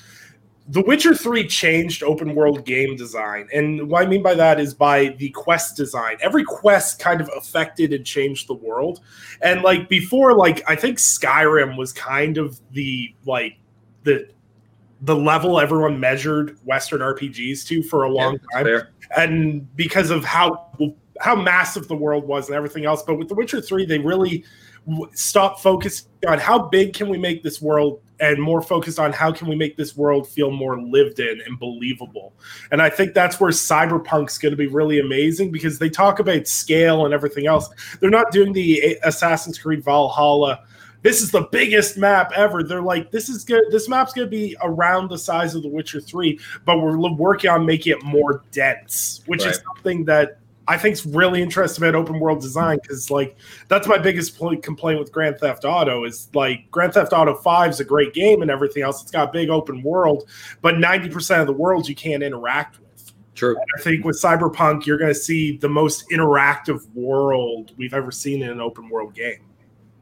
The 0.71 0.81
Witcher 0.81 1.15
3 1.15 1.47
changed 1.47 2.03
open 2.03 2.35
world 2.35 2.63
game 2.63 2.95
design. 2.95 3.49
And 3.51 3.89
what 3.89 4.05
I 4.05 4.07
mean 4.07 4.21
by 4.21 4.35
that 4.35 4.59
is 4.59 4.73
by 4.75 5.15
the 5.17 5.29
quest 5.31 5.75
design. 5.75 6.17
Every 6.21 6.43
quest 6.43 6.99
kind 6.99 7.21
of 7.21 7.29
affected 7.35 7.91
and 7.91 8.05
changed 8.05 8.47
the 8.47 8.53
world. 8.53 8.99
And 9.41 9.63
like 9.63 9.89
before, 9.89 10.35
like 10.35 10.63
I 10.69 10.75
think 10.75 10.99
Skyrim 10.99 11.75
was 11.75 11.91
kind 11.91 12.37
of 12.37 12.59
the 12.71 13.13
like 13.25 13.57
the 14.03 14.29
the 15.01 15.15
level 15.15 15.59
everyone 15.59 15.99
measured 15.99 16.57
Western 16.65 16.99
RPGs 16.99 17.65
to 17.67 17.81
for 17.81 18.03
a 18.03 18.09
long 18.09 18.33
Yeah, 18.33 18.57
time 18.57 18.65
fair. 18.65 18.89
and 19.17 19.75
because 19.75 20.11
of 20.11 20.23
how 20.23 20.67
how 21.19 21.35
massive 21.35 21.87
the 21.87 21.95
world 21.95 22.25
was 22.25 22.47
and 22.47 22.55
everything 22.55 22.85
else. 22.85 23.01
But 23.01 23.15
with 23.15 23.27
The 23.27 23.33
Witcher 23.35 23.59
Three, 23.59 23.85
they 23.85 23.97
really 23.97 24.43
stopped 25.13 25.61
focusing 25.61 26.07
on 26.27 26.39
how 26.39 26.59
big 26.59 26.93
can 26.93 27.09
we 27.09 27.17
make 27.17 27.43
this 27.43 27.61
world, 27.61 28.01
and 28.21 28.41
more 28.41 28.61
focused 28.61 28.99
on 28.99 29.13
how 29.13 29.31
can 29.31 29.47
we 29.47 29.55
make 29.55 29.77
this 29.77 29.95
world 29.95 30.27
feel 30.27 30.51
more 30.51 30.81
lived 30.81 31.19
in 31.19 31.39
and 31.45 31.57
believable. 31.57 32.33
And 32.71 32.81
I 32.81 32.89
think 32.89 33.13
that's 33.13 33.39
where 33.39 33.51
Cyberpunk's 33.51 34.37
going 34.37 34.51
to 34.51 34.57
be 34.57 34.67
really 34.67 34.99
amazing 34.99 35.51
because 35.51 35.79
they 35.79 35.89
talk 35.89 36.19
about 36.19 36.45
scale 36.45 37.05
and 37.05 37.13
everything 37.13 37.47
else. 37.47 37.69
They're 38.01 38.09
not 38.09 38.31
doing 38.31 38.51
the 38.51 38.97
Assassin's 39.03 39.57
Creed 39.57 39.85
Valhalla. 39.85 40.65
This 41.01 41.21
is 41.21 41.31
the 41.31 41.47
biggest 41.49 41.97
map 41.97 42.33
ever. 42.35 42.61
They're 42.61 42.81
like, 42.81 43.09
this 43.09 43.29
is 43.29 43.45
good. 43.45 43.63
This 43.71 43.87
map's 43.87 44.11
going 44.11 44.27
to 44.27 44.29
be 44.29 44.57
around 44.61 45.09
the 45.09 45.17
size 45.17 45.55
of 45.55 45.63
The 45.63 45.69
Witcher 45.69 46.01
3, 46.01 46.37
but 46.65 46.81
we're 46.81 46.97
working 46.97 47.49
on 47.49 47.65
making 47.65 47.93
it 47.93 48.03
more 48.03 48.43
dense, 48.51 49.21
which 49.27 49.45
is 49.45 49.61
something 49.65 50.03
that 50.05 50.38
I 50.69 50.77
think 50.77 50.93
is 50.93 51.05
really 51.05 51.41
interesting 51.41 51.83
about 51.83 51.95
open 51.95 52.19
world 52.19 52.41
design 52.41 52.77
because, 52.81 53.09
like, 53.09 53.35
that's 53.69 53.87
my 53.87 53.97
biggest 53.97 54.37
pl- 54.37 54.55
complaint 54.57 54.99
with 54.99 55.11
Grand 55.11 55.39
Theft 55.39 55.65
Auto 55.65 56.05
is 56.05 56.29
like 56.35 56.69
Grand 56.69 56.93
Theft 56.93 57.11
Auto 57.11 57.33
5 57.33 57.71
is 57.71 57.79
a 57.79 57.83
great 57.83 58.13
game 58.13 58.43
and 58.43 58.51
everything 58.51 58.83
else. 58.83 59.01
It's 59.01 59.09
got 59.11 59.33
big 59.33 59.49
open 59.49 59.81
world, 59.81 60.29
but 60.61 60.75
90% 60.75 61.41
of 61.41 61.47
the 61.47 61.53
world 61.53 61.89
you 61.89 61.95
can't 61.95 62.21
interact 62.21 62.79
with. 62.79 63.13
True. 63.33 63.57
I 63.77 63.81
think 63.81 64.05
with 64.05 64.21
Cyberpunk, 64.21 64.85
you're 64.85 64.97
going 64.99 65.11
to 65.13 65.19
see 65.19 65.57
the 65.57 65.69
most 65.69 66.07
interactive 66.11 66.87
world 66.93 67.71
we've 67.77 67.93
ever 67.95 68.11
seen 68.11 68.43
in 68.43 68.49
an 68.49 68.61
open 68.61 68.89
world 68.89 69.15
game. 69.15 69.39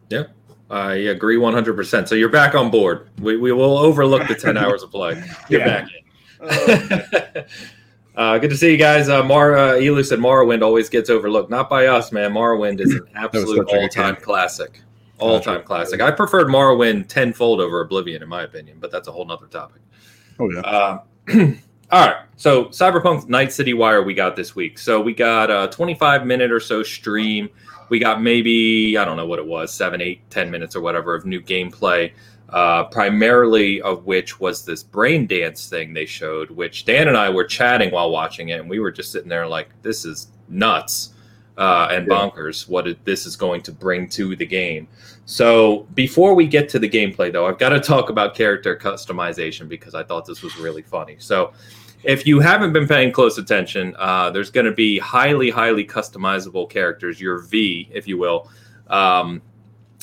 Yeah, 0.10 0.24
I 0.70 0.94
agree 0.96 1.38
100%. 1.38 2.08
So 2.10 2.16
you're 2.16 2.28
back 2.30 2.56
on 2.56 2.70
board. 2.72 3.10
We, 3.22 3.38
we 3.38 3.54
will 3.54 3.78
overlook 3.78 4.28
the 4.28 4.36
10 4.36 4.58
hours 4.64 4.84
of 4.84 4.92
play. 4.92 5.24
You're 5.50 5.62
Yeah. 5.62 5.82
back 5.82 5.90
in. 5.92 6.04
Uh, 6.50 7.44
good 8.18 8.50
to 8.50 8.58
see 8.58 8.72
you 8.72 8.78
guys. 8.78 9.10
Uh, 9.10 9.24
Mara 9.24 9.74
Elu 9.80 10.04
said 10.04 10.20
Morrowind 10.20 10.64
always 10.64 10.90
gets 10.90 11.10
overlooked. 11.10 11.52
Not 11.52 11.70
by 11.70 11.86
us, 11.86 12.12
man. 12.12 12.34
Morrowind 12.34 12.82
is 12.82 12.94
an 12.94 13.08
absolute 13.16 13.48
such 13.48 13.58
a 13.58 13.64
good 13.64 13.82
all-time 13.84 14.16
classic. 14.16 14.82
All-time 15.20 15.64
classic. 15.64 16.02
I 16.02 16.12
preferred 16.12 16.48
Morrowind 16.48 17.08
tenfold 17.08 17.60
over 17.60 17.82
Oblivion, 17.82 18.24
in 18.24 18.30
my 18.30 18.44
opinion, 18.44 18.78
but 18.80 18.92
that's 18.92 19.08
a 19.08 19.12
whole 19.12 19.26
nother 19.26 19.48
topic. 19.48 19.82
Oh 20.40 20.50
yeah. 20.50 20.62
Uh, 20.62 21.02
all 21.92 22.08
right. 22.08 22.16
So 22.38 22.66
Cyberpunk 22.66 23.28
Night 23.28 23.52
City 23.52 23.74
Wire 23.74 24.04
we 24.04 24.14
got 24.14 24.36
this 24.36 24.56
week. 24.56 24.80
So 24.80 25.00
we 25.00 25.14
got 25.14 25.50
a 25.50 25.70
25 25.72 26.26
minute 26.26 26.52
or 26.52 26.60
so 26.60 26.84
stream. 26.84 27.50
We 27.90 28.00
got 28.00 28.22
maybe 28.22 28.98
I 28.98 29.06
don't 29.06 29.18
know 29.18 29.28
what 29.28 29.40
it 29.40 29.46
was, 29.46 29.74
seven, 29.74 30.02
eight, 30.02 30.28
ten 30.30 30.52
minutes 30.52 30.76
or 30.76 30.82
whatever 30.82 31.16
of 31.16 31.26
new 31.26 31.42
gameplay. 31.42 32.12
Uh, 32.50 32.86
primarily 32.86 33.82
of 33.82 34.06
which 34.06 34.40
was 34.40 34.64
this 34.64 34.82
brain 34.82 35.28
dance 35.28 35.68
thing 35.68 35.94
they 35.94 36.06
showed, 36.06 36.50
which 36.50 36.86
Dan 36.86 37.10
and 37.10 37.18
I 37.18 37.30
were 37.30 37.44
chatting 37.44 37.92
while 37.92 38.10
watching 38.10 38.50
it, 38.50 38.60
and 38.62 38.70
we 38.70 38.80
were 38.80 38.92
just 38.92 39.12
sitting 39.12 39.28
there 39.28 39.46
like, 39.48 39.68
"This 39.82 40.06
is 40.06 40.28
nuts 40.48 41.10
uh, 41.58 41.90
and 41.92 42.08
Yeah. 42.08 42.14
bonkers." 42.14 42.70
What 42.70 42.88
it, 42.88 43.04
this 43.04 43.26
is 43.26 43.36
going 43.36 43.64
to 43.64 43.74
bring 43.74 44.08
to 44.10 44.34
the 44.38 44.46
game. 44.46 44.88
So 45.26 45.88
before 45.94 46.36
we 46.36 46.48
get 46.48 46.70
to 46.70 46.80
the 46.80 46.88
gameplay, 46.88 47.34
though, 47.34 47.48
I've 47.48 47.60
got 47.60 47.70
to 47.70 47.82
talk 47.82 48.10
about 48.10 48.34
character 48.34 48.78
customization 48.78 49.68
because 49.68 49.94
I 49.94 50.04
thought 50.04 50.26
this 50.26 50.42
was 50.42 50.56
really 50.58 50.84
funny. 50.84 51.18
So 51.20 51.52
if 52.06 52.26
you 52.26 52.40
haven't 52.40 52.72
been 52.72 52.88
paying 52.88 53.12
close 53.12 53.38
attention, 53.38 53.94
uh, 54.00 54.30
there's 54.30 54.52
going 54.52 54.68
to 54.68 54.72
be 54.72 55.00
highly, 55.00 55.50
highly 55.50 55.86
customizable 55.86 56.70
characters, 56.70 57.20
your 57.20 57.40
V, 57.40 57.90
if 57.92 58.08
you 58.08 58.18
will, 58.18 58.50
um, 58.88 59.42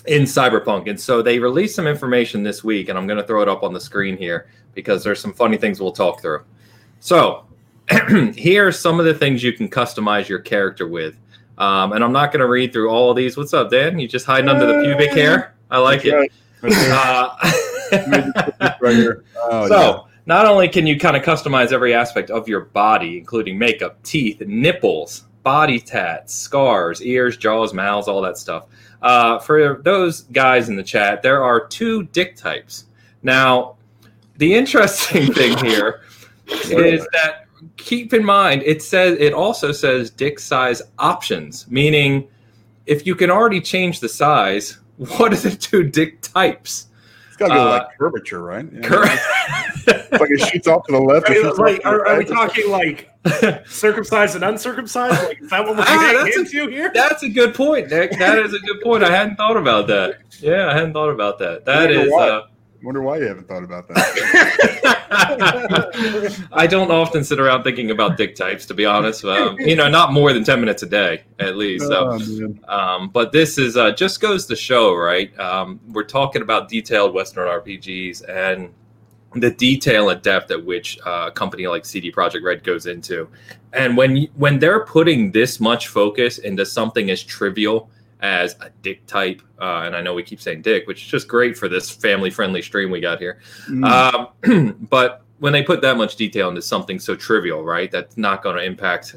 in 0.07 0.23
Cyberpunk. 0.23 0.89
And 0.89 1.01
so 1.01 1.23
they 1.23 1.39
released 1.39 1.75
some 1.75 1.87
information 1.87 2.43
this 2.43 2.63
week, 2.63 2.89
and 2.89 2.99
I'm 2.99 3.07
going 3.07 3.19
to 3.19 3.27
throw 3.27 3.43
it 3.43 3.49
up 3.49 3.63
on 3.63 3.73
the 3.73 3.81
screen 3.81 4.17
here 4.17 4.49
because 4.75 5.05
there's 5.05 5.21
some 5.21 5.33
funny 5.33 5.57
things 5.57 5.81
we'll 5.81 5.93
talk 5.93 6.21
through. 6.21 6.45
So 7.01 7.45
here 8.37 8.69
are 8.69 8.73
some 8.73 8.99
of 8.99 9.07
the 9.07 9.15
things 9.15 9.43
you 9.43 9.53
can 9.53 9.69
customize 9.69 10.29
your 10.29 10.41
character 10.41 10.89
with. 10.89 11.17
Um, 11.57 11.93
and 11.93 12.03
I'm 12.03 12.13
not 12.13 12.33
going 12.33 12.41
to 12.41 12.49
read 12.49 12.73
through 12.73 12.91
all 12.91 13.11
of 13.11 13.17
these. 13.17 13.37
What's 13.37 13.55
up, 13.55 13.71
Dan? 13.71 13.99
You 13.99 14.09
just 14.09 14.27
hiding 14.27 14.49
under 14.49 14.67
the 14.67 14.83
pubic 14.83 15.13
hair? 15.13 15.55
I 15.71 15.79
like 15.79 16.03
That's 16.03 16.15
it. 16.15 16.17
right. 16.17 16.33
Uh. 16.65 17.37
Oh, 19.37 19.69
so 19.69 20.09
not 20.27 20.47
only 20.47 20.69
can 20.69 20.87
you 20.87 20.99
kind 20.99 21.17
of 21.17 21.23
customize 21.23 21.73
every 21.73 21.93
aspect 21.93 22.31
of 22.31 22.49
your 22.49 22.61
body, 22.61 23.19
including 23.19 23.59
makeup, 23.59 24.03
teeth, 24.03 24.41
nipples, 24.41 25.25
body 25.43 25.79
tats, 25.79 26.35
scars, 26.35 27.03
ears, 27.03 27.37
jaws, 27.37 27.75
mouths, 27.75 28.09
all 28.09 28.23
that 28.23 28.39
stuff. 28.39 28.65
Uh, 29.05 29.39
for 29.39 29.83
those 29.85 30.23
guys 30.23 30.71
in 30.71 30.77
the 30.77 30.83
chat, 30.83 31.21
there 31.21 31.45
are 31.45 31.67
two 31.67 32.05
dick 32.05 32.37
types. 32.37 32.87
Now, 33.23 33.77
the 34.39 34.55
interesting 34.55 35.31
thing 35.31 35.59
here 35.65 36.01
is 36.71 37.07
that 37.13 37.45
keep 37.77 38.15
in 38.15 38.25
mind 38.25 38.63
it 38.63 38.83
says 38.83 39.17
it 39.19 39.35
also 39.35 39.73
says 39.73 40.11
dick 40.11 40.39
size 40.39 40.81
options, 40.99 41.71
meaning 41.71 42.27
if 42.87 43.07
you 43.07 43.15
can 43.15 43.31
already 43.31 43.61
change 43.61 44.01
the 44.01 44.09
size, 44.09 44.79
what 44.97 45.35
are 45.35 45.37
the 45.37 45.51
two 45.51 45.85
dick 45.85 46.23
types? 46.23 46.87
It's 47.45 47.49
got 47.49 47.55
to 47.55 47.61
go 47.61 47.69
uh, 47.69 47.79
like 47.79 47.99
curvature, 47.99 48.43
right? 48.43 48.67
Yeah. 48.73 48.81
Correct. 48.83 49.23
It's 49.87 50.13
like 50.21 50.31
it 50.31 50.41
shoots 50.41 50.67
off 50.69 50.85
to 50.87 50.93
the 50.93 50.99
left. 51.01 51.29
Right, 51.29 51.43
like, 51.45 51.77
to 51.77 51.83
the 51.83 51.89
are, 51.89 52.07
are 52.07 52.19
we 52.19 52.25
talking 52.25 52.71
like 52.71 53.11
circumcised 53.67 54.35
and 54.35 54.45
uncircumcised? 54.45 55.23
Like, 55.25 55.41
is 55.43 55.51
that 55.51 55.65
what 55.65 55.77
we're 55.77 55.85
Ah, 55.87 56.13
getting 56.13 56.25
that's 56.25 56.37
a- 56.55 56.61
into 56.61 56.71
here? 56.75 56.91
That's 56.95 57.23
a 57.23 57.29
good 57.29 57.55
point, 57.55 57.91
Nick. 57.91 58.13
That 58.19 58.39
is 58.39 58.55
a 58.55 58.59
good 58.61 58.81
point. 58.83 59.05
I 59.05 59.11
hadn't 59.11 59.37
thought 59.37 59.57
about 59.57 59.87
that. 59.89 60.19
Yeah, 60.41 60.69
I 60.71 60.75
hadn't 60.75 60.93
thought 60.93 61.11
about 61.11 61.39
that. 61.41 61.65
That 61.65 61.87
wonder 61.91 62.01
is. 62.01 62.11
why. 62.11 62.29
Uh, 62.29 62.47
Wonder 62.85 63.01
why 63.03 63.17
you 63.17 63.25
haven't 63.25 63.49
thought 63.49 63.65
about 63.65 63.89
that. 63.89 65.05
I 66.53 66.67
don't 66.67 66.91
often 66.91 67.25
sit 67.25 67.41
around 67.41 67.63
thinking 67.63 67.91
about 67.91 68.17
dick 68.19 68.35
types, 68.37 68.67
to 68.67 68.75
be 68.75 68.85
honest. 68.85 69.25
Um, 69.25 69.59
you 69.59 69.75
know, 69.75 69.89
not 69.89 70.13
more 70.13 70.35
than 70.35 70.45
ten 70.45 70.61
minutes 70.61 70.83
a 70.83 70.87
day, 70.87 71.23
at 71.39 71.57
least. 71.57 71.87
So, 71.87 72.19
Oh, 72.21 72.55
um, 72.69 73.09
but 73.09 73.33
this 73.33 73.57
is 73.57 73.77
uh, 73.77 73.93
just 73.93 74.21
goes 74.21 74.45
to 74.47 74.57
show, 74.57 74.95
right? 74.95 75.37
Um, 75.41 75.81
we're 75.89 76.05
talking 76.05 76.43
about 76.43 76.69
detailed 76.69 77.15
Western 77.15 77.49
RPGs 77.49 78.29
and 78.29 78.73
the 79.35 79.51
detail 79.51 80.11
and 80.11 80.21
depth 80.23 80.51
at 80.51 80.65
which 80.65 80.99
uh, 81.07 81.27
a 81.29 81.31
company 81.31 81.67
like 81.67 81.85
CD 81.85 82.13
Projekt 82.13 82.43
Red 82.45 82.63
goes 82.65 82.87
into, 82.87 83.29
and 83.73 83.97
when 83.97 84.29
when 84.35 84.59
they're 84.59 84.85
putting 84.85 85.33
this 85.33 85.59
much 85.59 85.89
focus 85.89 86.39
into 86.39 86.67
something 86.67 87.11
as 87.11 87.23
trivial 87.23 87.89
as 88.25 88.57
a 88.63 88.71
dick 88.81 89.05
type, 89.07 89.43
uh, 89.61 89.83
and 89.85 89.95
I 89.95 90.01
know 90.01 90.15
we 90.15 90.23
keep 90.23 90.41
saying 90.41 90.63
dick, 90.63 90.87
which 90.87 91.03
is 91.03 91.09
just 91.09 91.29
great 91.29 91.59
for 91.59 91.69
this 91.69 91.91
family 91.91 92.31
friendly 92.31 92.63
stream 92.63 92.91
we 92.91 92.99
got 92.99 93.19
here. 93.19 93.39
Mm. 93.69 94.33
Um, 94.43 94.87
but 94.91 95.23
when 95.41 95.53
they 95.53 95.63
put 95.63 95.83
that 95.83 95.99
much 95.99 96.17
detail 96.17 96.49
into 96.49 96.63
something 96.63 96.99
so 96.99 97.15
trivial, 97.15 97.63
right, 97.63 97.91
that's 97.91 98.17
not 98.17 98.43
going 98.43 98.57
to 98.57 98.63
impact 98.63 99.17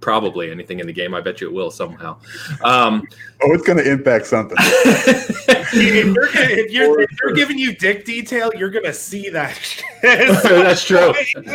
probably 0.00 0.50
anything 0.50 0.80
in 0.80 0.86
the 0.86 0.92
game. 0.92 1.14
I 1.14 1.22
bet 1.22 1.40
you 1.40 1.48
it 1.48 1.52
will 1.52 1.70
somehow. 1.70 2.18
Um, 2.62 3.06
oh, 3.42 3.52
it's 3.52 3.66
going 3.66 3.78
to 3.78 3.90
impact 3.90 4.26
something. 4.26 4.56
if, 4.60 5.74
you're, 5.74 6.28
if, 6.34 6.70
you're, 6.70 7.00
if 7.00 7.10
they're 7.22 7.34
giving 7.34 7.58
you 7.58 7.74
dick 7.74 8.04
detail, 8.04 8.50
you're 8.54 8.70
gonna 8.70 8.92
see 8.92 9.30
that. 9.30 9.58
That's 10.02 10.84
true. 10.84 11.14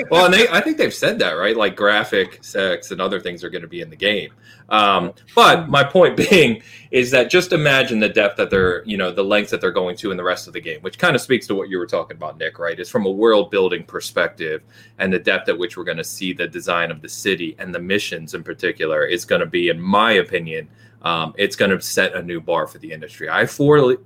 well, 0.10 0.26
and 0.26 0.34
they, 0.34 0.48
I 0.50 0.62
think 0.62 0.78
they've 0.78 0.94
said 0.94 1.20
that, 1.20 1.34
right? 1.34 1.56
Like 1.56 1.76
graphic, 1.76 2.44
sex, 2.44 2.90
and 2.90 3.00
other 3.00 3.20
things 3.20 3.44
are 3.44 3.52
going 3.52 3.62
to 3.62 3.68
be 3.68 3.82
in 3.82 3.92
the 3.92 3.96
game. 3.96 4.32
Um, 4.70 5.14
but 5.36 5.70
my 5.70 5.84
point 5.84 6.18
being 6.30 6.62
is 6.92 7.12
that 7.12 7.30
just 7.30 7.54
imagine 7.54 8.00
the 8.00 8.10
depth 8.10 8.38
that 8.38 8.50
they're, 8.50 8.84
you 8.86 8.98
know, 8.98 9.12
the 9.12 9.24
lengths 9.24 9.52
that 9.52 9.62
they're 9.62 9.72
going 9.72 9.96
to 9.98 10.12
in 10.12 10.18
the 10.18 10.24
rest 10.24 10.48
of 10.48 10.54
the 10.54 10.62
game, 10.62 10.80
which 10.82 10.98
kind 10.98 11.16
of 11.16 11.22
speaks 11.22 11.48
to 11.48 11.56
what 11.56 11.70
you 11.70 11.80
were 11.80 11.88
talking 11.88 12.18
about, 12.18 12.38
Nick, 12.38 12.60
right? 12.60 12.80
Is 12.80 12.90
from 12.90 13.06
a 13.06 13.12
world 13.12 13.50
building 13.50 13.84
perspective 13.84 14.62
and 15.00 15.12
the 15.12 15.20
depth 15.20 15.50
at 15.50 15.58
which 15.58 15.76
we're 15.76 15.84
going 15.84 15.98
to 15.98 16.04
see 16.04 16.34
the 16.34 16.48
design 16.48 16.92
of 16.92 17.02
the 17.02 17.10
city 17.10 17.56
and 17.60 17.74
the 17.74 17.80
missions 17.80 18.34
in 18.34 18.44
particular 18.44 19.06
is 19.06 19.26
going 19.26 19.42
to 19.42 19.48
be, 19.48 19.70
in 19.70 19.80
my 19.82 20.14
opinion, 20.14 20.70
um, 21.02 21.34
it's 21.38 21.56
going 21.56 21.72
to 21.72 21.82
set 21.82 22.16
a 22.16 22.22
new 22.22 22.40
bar 22.40 22.68
for 22.68 22.78
the 22.78 22.92
industry. 22.92 23.30
I 23.30 23.46
for, 23.46 23.98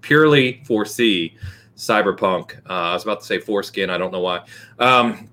purely 0.00 0.62
foresee 0.64 1.36
cyberpunk. 1.76 2.58
Uh, 2.68 2.90
I 2.90 2.92
was 2.94 3.04
about 3.04 3.20
to 3.20 3.26
say 3.26 3.38
foreskin. 3.38 3.88
I 3.88 3.98
don't 3.98 4.12
know 4.12 4.20
why. 4.20 4.44
Um, 4.78 5.28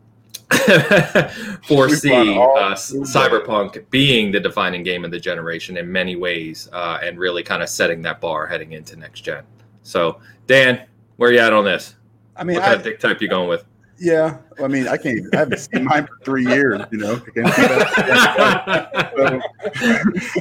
foresee 1.68 2.10
We've 2.10 2.36
gone 2.36 2.38
all 2.38 2.58
uh, 2.58 2.74
cyberpunk 2.74 3.88
being 3.92 4.32
the 4.32 4.40
defining 4.40 4.82
game 4.84 5.06
of 5.06 5.12
the 5.12 5.20
generation 5.20 5.78
in 5.78 5.92
many 5.92 6.16
ways, 6.16 6.68
uh, 6.74 7.00
and 7.04 7.20
really 7.20 7.44
kind 7.44 7.62
of 7.62 7.70
setting 7.70 8.02
that 8.04 8.20
bar 8.20 8.48
heading 8.48 8.72
into 8.74 8.96
next 8.96 9.22
gen. 9.22 9.44
So, 9.84 10.20
Dan, 10.48 10.88
where 11.18 11.30
are 11.30 11.34
you 11.34 11.40
at 11.40 11.54
on 11.54 11.66
this? 11.66 11.96
I 12.36 12.44
mean, 12.44 12.56
What 12.56 12.64
kind 12.64 12.74
I, 12.74 12.78
of 12.78 12.84
dick 12.84 13.00
type 13.00 13.22
you 13.22 13.28
going 13.28 13.50
with? 13.50 13.64
yeah. 14.00 14.38
I 14.62 14.68
mean, 14.68 14.88
I 14.88 14.98
can't. 14.98 15.34
I 15.34 15.38
haven't 15.40 15.60
seen 15.60 15.86
mine 15.86 16.08
for 16.08 16.18
three 16.24 16.46
years. 16.46 16.82
You 16.92 16.98
know, 16.98 17.16
I 17.16 17.20
can't 17.32 17.54
so, 19.76 19.92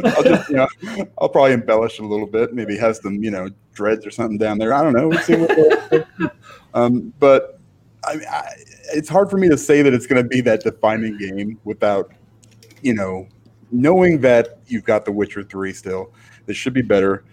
I'll, 0.05 0.23
just, 0.23 0.49
you 0.49 0.57
know, 0.57 0.69
I'll 1.19 1.29
probably 1.29 1.53
embellish 1.53 1.99
it 1.99 2.03
a 2.03 2.07
little 2.07 2.27
bit. 2.27 2.55
Maybe 2.55 2.77
has 2.79 3.01
some, 3.01 3.23
you 3.23 3.31
know, 3.31 3.51
dreads 3.75 4.07
or 4.07 4.11
something 4.11 4.39
down 4.39 4.59
there. 4.59 4.73
I 4.73 4.83
don't 4.83 4.93
know. 4.93 5.09
We'll 5.09 5.19
see 5.21 5.37
what 5.37 6.07
um, 6.75 7.13
but 7.19 7.58
I, 8.05 8.13
I, 8.31 8.53
it's 8.95 9.09
hard 9.09 9.31
for 9.31 9.37
me 9.39 9.49
to 9.49 9.59
say 9.59 9.83
that 9.83 9.93
it's 9.93 10.07
going 10.07 10.23
to 10.23 10.29
be 10.29 10.41
that 10.43 10.63
defining 10.63 11.17
game 11.19 11.59
without, 11.65 12.13
you 12.83 12.95
know, 12.95 13.27
knowing 13.71 14.21
that 14.23 14.59
you've 14.67 14.85
got 14.85 15.05
The 15.05 15.13
Witcher 15.13 15.43
Three 15.43 15.73
still. 15.73 16.13
This 16.47 16.57
should 16.57 16.75
be 16.75 16.83
better. 16.83 17.25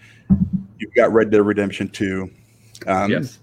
You've 0.78 0.94
got 0.94 1.12
Red 1.12 1.30
Dead 1.30 1.42
Redemption 1.42 1.88
Two. 1.88 2.30
Um, 2.86 3.10
yes. 3.10 3.38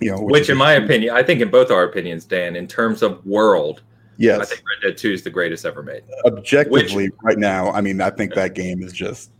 You 0.00 0.12
know, 0.12 0.22
Which, 0.22 0.42
is 0.42 0.48
in 0.50 0.56
a- 0.56 0.58
my 0.58 0.72
opinion, 0.72 1.14
I 1.14 1.22
think 1.22 1.40
in 1.40 1.50
both 1.50 1.70
our 1.70 1.84
opinions, 1.84 2.24
Dan, 2.24 2.56
in 2.56 2.66
terms 2.66 3.02
of 3.02 3.24
world, 3.24 3.82
yes, 4.16 4.40
I 4.40 4.44
think 4.44 4.62
Red 4.68 4.88
Dead 4.88 4.96
Two 4.98 5.12
is 5.12 5.22
the 5.22 5.30
greatest 5.30 5.64
ever 5.64 5.82
made. 5.82 6.02
objectively 6.26 7.10
right 7.22 7.38
now 7.38 7.70
i 7.72 7.80
mean 7.80 8.00
i 8.00 8.10
think 8.10 8.34
that 8.34 8.54
game 8.54 8.82
is 8.82 8.92
just 8.92 9.30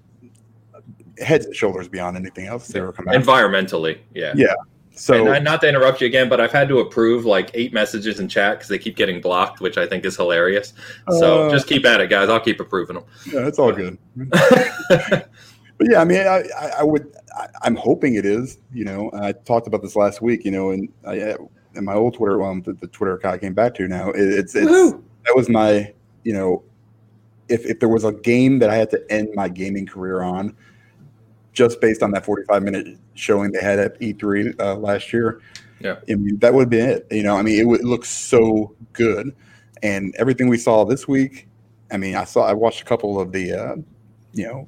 heads 1.18 1.46
and 1.46 1.54
shoulders 1.54 1.88
beyond 1.88 2.16
anything 2.16 2.46
else 2.46 2.66
that's 2.66 2.76
ever 2.76 2.92
come 2.92 3.06
out 3.08 3.14
Environmentally, 3.14 3.98
yeah. 4.14 4.32
Yeah. 4.36 4.54
So 4.94 5.14
and 5.14 5.24
not, 5.24 5.42
not 5.42 5.60
to 5.62 5.68
interrupt 5.68 6.00
you 6.00 6.06
again, 6.06 6.28
but 6.28 6.40
I've 6.40 6.52
had 6.52 6.68
to 6.68 6.80
approve 6.80 7.24
like 7.24 7.50
eight 7.54 7.72
messages 7.72 8.20
in 8.20 8.28
chat 8.28 8.58
because 8.58 8.68
they 8.68 8.78
keep 8.78 8.96
getting 8.96 9.20
blocked, 9.20 9.60
which 9.60 9.78
I 9.78 9.86
think 9.86 10.04
is 10.04 10.16
hilarious. 10.16 10.74
So 11.18 11.48
Uh, 11.48 11.50
just 11.50 11.66
keep 11.66 11.84
at 11.84 12.00
it, 12.00 12.10
guys. 12.10 12.28
I'll 12.28 12.40
keep 12.40 12.60
approving 12.60 12.96
them. 12.96 13.04
yeah, 13.32 13.46
it's 13.46 13.58
all 13.58 13.72
good 13.72 13.98
but 15.78 15.90
yeah 15.90 16.00
i 16.00 16.04
mean 16.04 16.20
i 16.26 16.42
i, 16.60 16.70
I 16.80 16.82
would 16.82 17.12
I, 17.36 17.46
i'm 17.62 17.74
hoping 17.76 18.14
it 18.14 18.24
is 18.24 18.58
you 18.72 18.84
know 18.84 19.10
and 19.10 19.24
i 19.24 19.32
talked 19.32 19.66
about 19.66 19.82
this 19.82 19.96
last 19.96 20.20
week 20.22 20.44
you 20.44 20.50
know 20.50 20.70
and 20.70 20.88
i 21.06 21.34
in 21.74 21.84
my 21.84 21.94
old 21.94 22.14
twitter 22.14 22.42
um, 22.42 22.62
the, 22.62 22.74
the 22.74 22.86
twitter 22.88 23.14
account 23.14 23.34
I 23.36 23.38
came 23.38 23.54
back 23.54 23.74
to 23.76 23.88
now 23.88 24.10
it, 24.10 24.20
it's 24.20 24.54
it's 24.54 24.66
Woohoo! 24.70 25.02
that 25.24 25.34
was 25.34 25.48
my 25.48 25.92
you 26.24 26.34
know 26.34 26.62
if 27.48 27.64
if 27.64 27.80
there 27.80 27.88
was 27.88 28.04
a 28.04 28.12
game 28.12 28.58
that 28.60 28.70
i 28.70 28.76
had 28.76 28.90
to 28.90 29.02
end 29.10 29.30
my 29.34 29.48
gaming 29.48 29.86
career 29.86 30.22
on 30.22 30.54
just 31.52 31.80
based 31.80 32.02
on 32.02 32.10
that 32.12 32.24
45 32.24 32.62
minute 32.62 32.98
showing 33.14 33.52
they 33.52 33.60
had 33.60 33.78
at 33.78 33.98
e3 34.00 34.58
uh, 34.60 34.74
last 34.76 35.12
year 35.12 35.40
Yeah. 35.80 35.96
i 36.08 36.14
mean 36.14 36.38
that 36.38 36.54
would 36.54 36.70
be 36.70 36.78
it 36.78 37.06
you 37.10 37.22
know 37.22 37.36
i 37.36 37.42
mean 37.42 37.58
it 37.60 37.64
would 37.66 37.84
look 37.84 38.04
so 38.04 38.74
good 38.92 39.34
and 39.82 40.14
everything 40.18 40.48
we 40.48 40.58
saw 40.58 40.84
this 40.84 41.06
week 41.08 41.48
i 41.90 41.96
mean 41.96 42.14
i 42.16 42.24
saw 42.24 42.42
i 42.46 42.52
watched 42.52 42.80
a 42.80 42.84
couple 42.84 43.20
of 43.20 43.32
the 43.32 43.52
uh, 43.52 43.76
you 44.32 44.46
know 44.46 44.66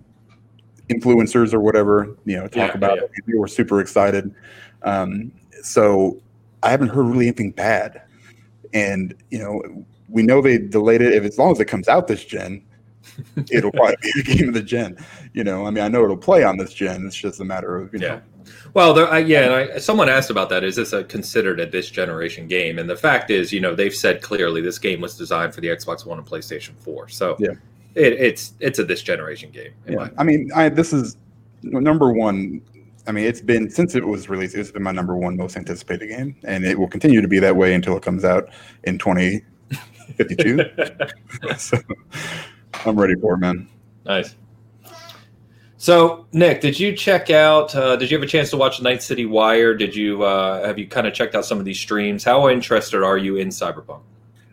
influencers 0.90 1.54
or 1.54 1.60
whatever 1.60 2.16
you 2.26 2.36
know 2.36 2.46
talk 2.46 2.70
Yeah, 2.70 2.74
about 2.76 2.98
yeah. 2.98 3.04
it 3.04 3.10
they 3.26 3.38
were 3.38 3.48
super 3.48 3.80
excited 3.80 4.34
um, 4.82 5.32
so 5.62 6.20
i 6.62 6.70
haven't 6.70 6.88
heard 6.88 7.06
really 7.06 7.26
anything 7.28 7.52
bad 7.52 8.02
and 8.74 9.14
you 9.30 9.38
know 9.38 9.84
we 10.10 10.22
know 10.22 10.42
they 10.42 10.58
delayed 10.58 11.00
it. 11.00 11.14
If 11.14 11.24
as 11.24 11.38
long 11.38 11.50
as 11.50 11.58
it 11.60 11.64
comes 11.64 11.88
out 11.88 12.06
this 12.06 12.22
gen, 12.24 12.62
it'll 13.50 13.72
probably 13.72 13.96
be 14.02 14.12
the 14.22 14.34
game 14.36 14.48
of 14.48 14.54
the 14.54 14.62
gen. 14.62 14.96
You 15.32 15.44
know, 15.44 15.66
I 15.66 15.70
mean, 15.70 15.84
I 15.84 15.88
know 15.88 16.04
it'll 16.04 16.16
play 16.16 16.44
on 16.44 16.56
this 16.56 16.72
gen. 16.74 17.06
It's 17.06 17.16
just 17.16 17.40
a 17.40 17.44
matter 17.44 17.76
of 17.76 17.92
you 17.92 18.00
Yeah. 18.00 18.08
know. 18.08 18.22
Well, 18.74 18.92
there, 18.92 19.08
I, 19.08 19.18
yeah, 19.20 19.40
and 19.44 19.54
I, 19.72 19.78
someone 19.78 20.08
asked 20.08 20.30
about 20.30 20.48
that. 20.50 20.64
Is 20.64 20.76
this 20.76 20.92
a 20.92 21.04
considered 21.04 21.60
a 21.60 21.66
this 21.66 21.88
generation 21.90 22.46
game? 22.48 22.78
And 22.78 22.90
the 22.90 22.96
fact 22.96 23.30
is, 23.30 23.52
you 23.52 23.60
know, 23.60 23.74
they've 23.74 23.94
said 23.94 24.20
clearly 24.20 24.60
this 24.60 24.78
game 24.78 25.00
was 25.00 25.16
designed 25.16 25.54
for 25.54 25.60
the 25.60 25.68
Xbox 25.68 26.04
One 26.04 26.18
and 26.18 26.26
PlayStation 26.26 26.72
Four. 26.78 27.08
So 27.08 27.36
Yeah. 27.38 27.52
it, 27.94 28.12
it's 28.14 28.54
it's 28.60 28.78
a 28.80 28.84
this 28.84 29.02
generation 29.02 29.50
game. 29.50 29.72
Yeah. 29.88 30.08
I 30.18 30.24
mean, 30.24 30.50
I 30.54 30.68
this 30.68 30.92
is 30.92 31.16
number 31.62 32.12
one. 32.12 32.60
I 33.06 33.12
mean, 33.12 33.24
it's 33.26 33.40
been 33.40 33.70
since 33.70 33.94
it 33.94 34.06
was 34.06 34.28
released. 34.28 34.54
It's 34.56 34.70
been 34.70 34.82
my 34.82 34.92
number 34.92 35.16
one 35.16 35.36
most 35.36 35.56
anticipated 35.56 36.08
game, 36.08 36.36
and 36.44 36.64
it 36.64 36.78
will 36.78 36.88
continue 36.88 37.20
to 37.20 37.28
be 37.28 37.38
that 37.38 37.54
way 37.54 37.74
until 37.74 37.96
it 37.96 38.02
comes 38.02 38.24
out 38.24 38.48
in 38.84 38.98
2052. 38.98 40.64
so 41.58 41.78
I'm 42.86 42.98
ready 42.98 43.14
for 43.14 43.34
it, 43.34 43.38
man. 43.38 43.68
nice. 44.04 44.34
So, 45.76 46.26
Nick, 46.32 46.62
did 46.62 46.80
you 46.80 46.96
check 46.96 47.28
out? 47.30 47.74
Uh, 47.74 47.94
did 47.96 48.10
you 48.10 48.16
have 48.16 48.24
a 48.24 48.26
chance 48.26 48.48
to 48.50 48.56
watch 48.56 48.80
Night 48.80 49.02
City 49.02 49.26
Wire? 49.26 49.74
Did 49.74 49.94
you 49.94 50.22
uh, 50.22 50.66
have 50.66 50.78
you 50.78 50.86
kind 50.86 51.06
of 51.06 51.12
checked 51.12 51.34
out 51.34 51.44
some 51.44 51.58
of 51.58 51.66
these 51.66 51.78
streams? 51.78 52.24
How 52.24 52.48
interested 52.48 53.02
are 53.02 53.18
you 53.18 53.36
in 53.36 53.48
Cyberpunk? 53.48 54.00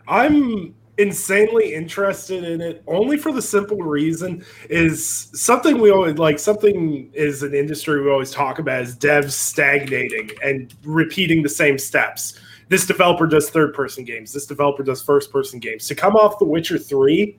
I'm 0.06 0.74
insanely 0.98 1.72
interested 1.72 2.44
in 2.44 2.60
it 2.60 2.82
only 2.86 3.16
for 3.16 3.32
the 3.32 3.40
simple 3.40 3.78
reason 3.78 4.44
is 4.68 5.30
something 5.32 5.80
we 5.80 5.90
always 5.90 6.18
like 6.18 6.38
something 6.38 7.10
is 7.14 7.42
an 7.42 7.54
industry 7.54 8.02
we 8.02 8.10
always 8.10 8.30
talk 8.30 8.58
about 8.58 8.82
is 8.82 8.94
devs 8.96 9.30
stagnating 9.30 10.28
and 10.44 10.74
repeating 10.84 11.42
the 11.42 11.48
same 11.48 11.78
steps 11.78 12.38
this 12.68 12.84
developer 12.84 13.26
does 13.26 13.48
third 13.48 13.72
person 13.72 14.04
games 14.04 14.34
this 14.34 14.44
developer 14.44 14.82
does 14.82 15.00
first 15.00 15.32
person 15.32 15.58
games 15.58 15.86
to 15.86 15.94
come 15.94 16.14
off 16.14 16.38
the 16.38 16.44
witcher 16.44 16.76
3 16.76 17.38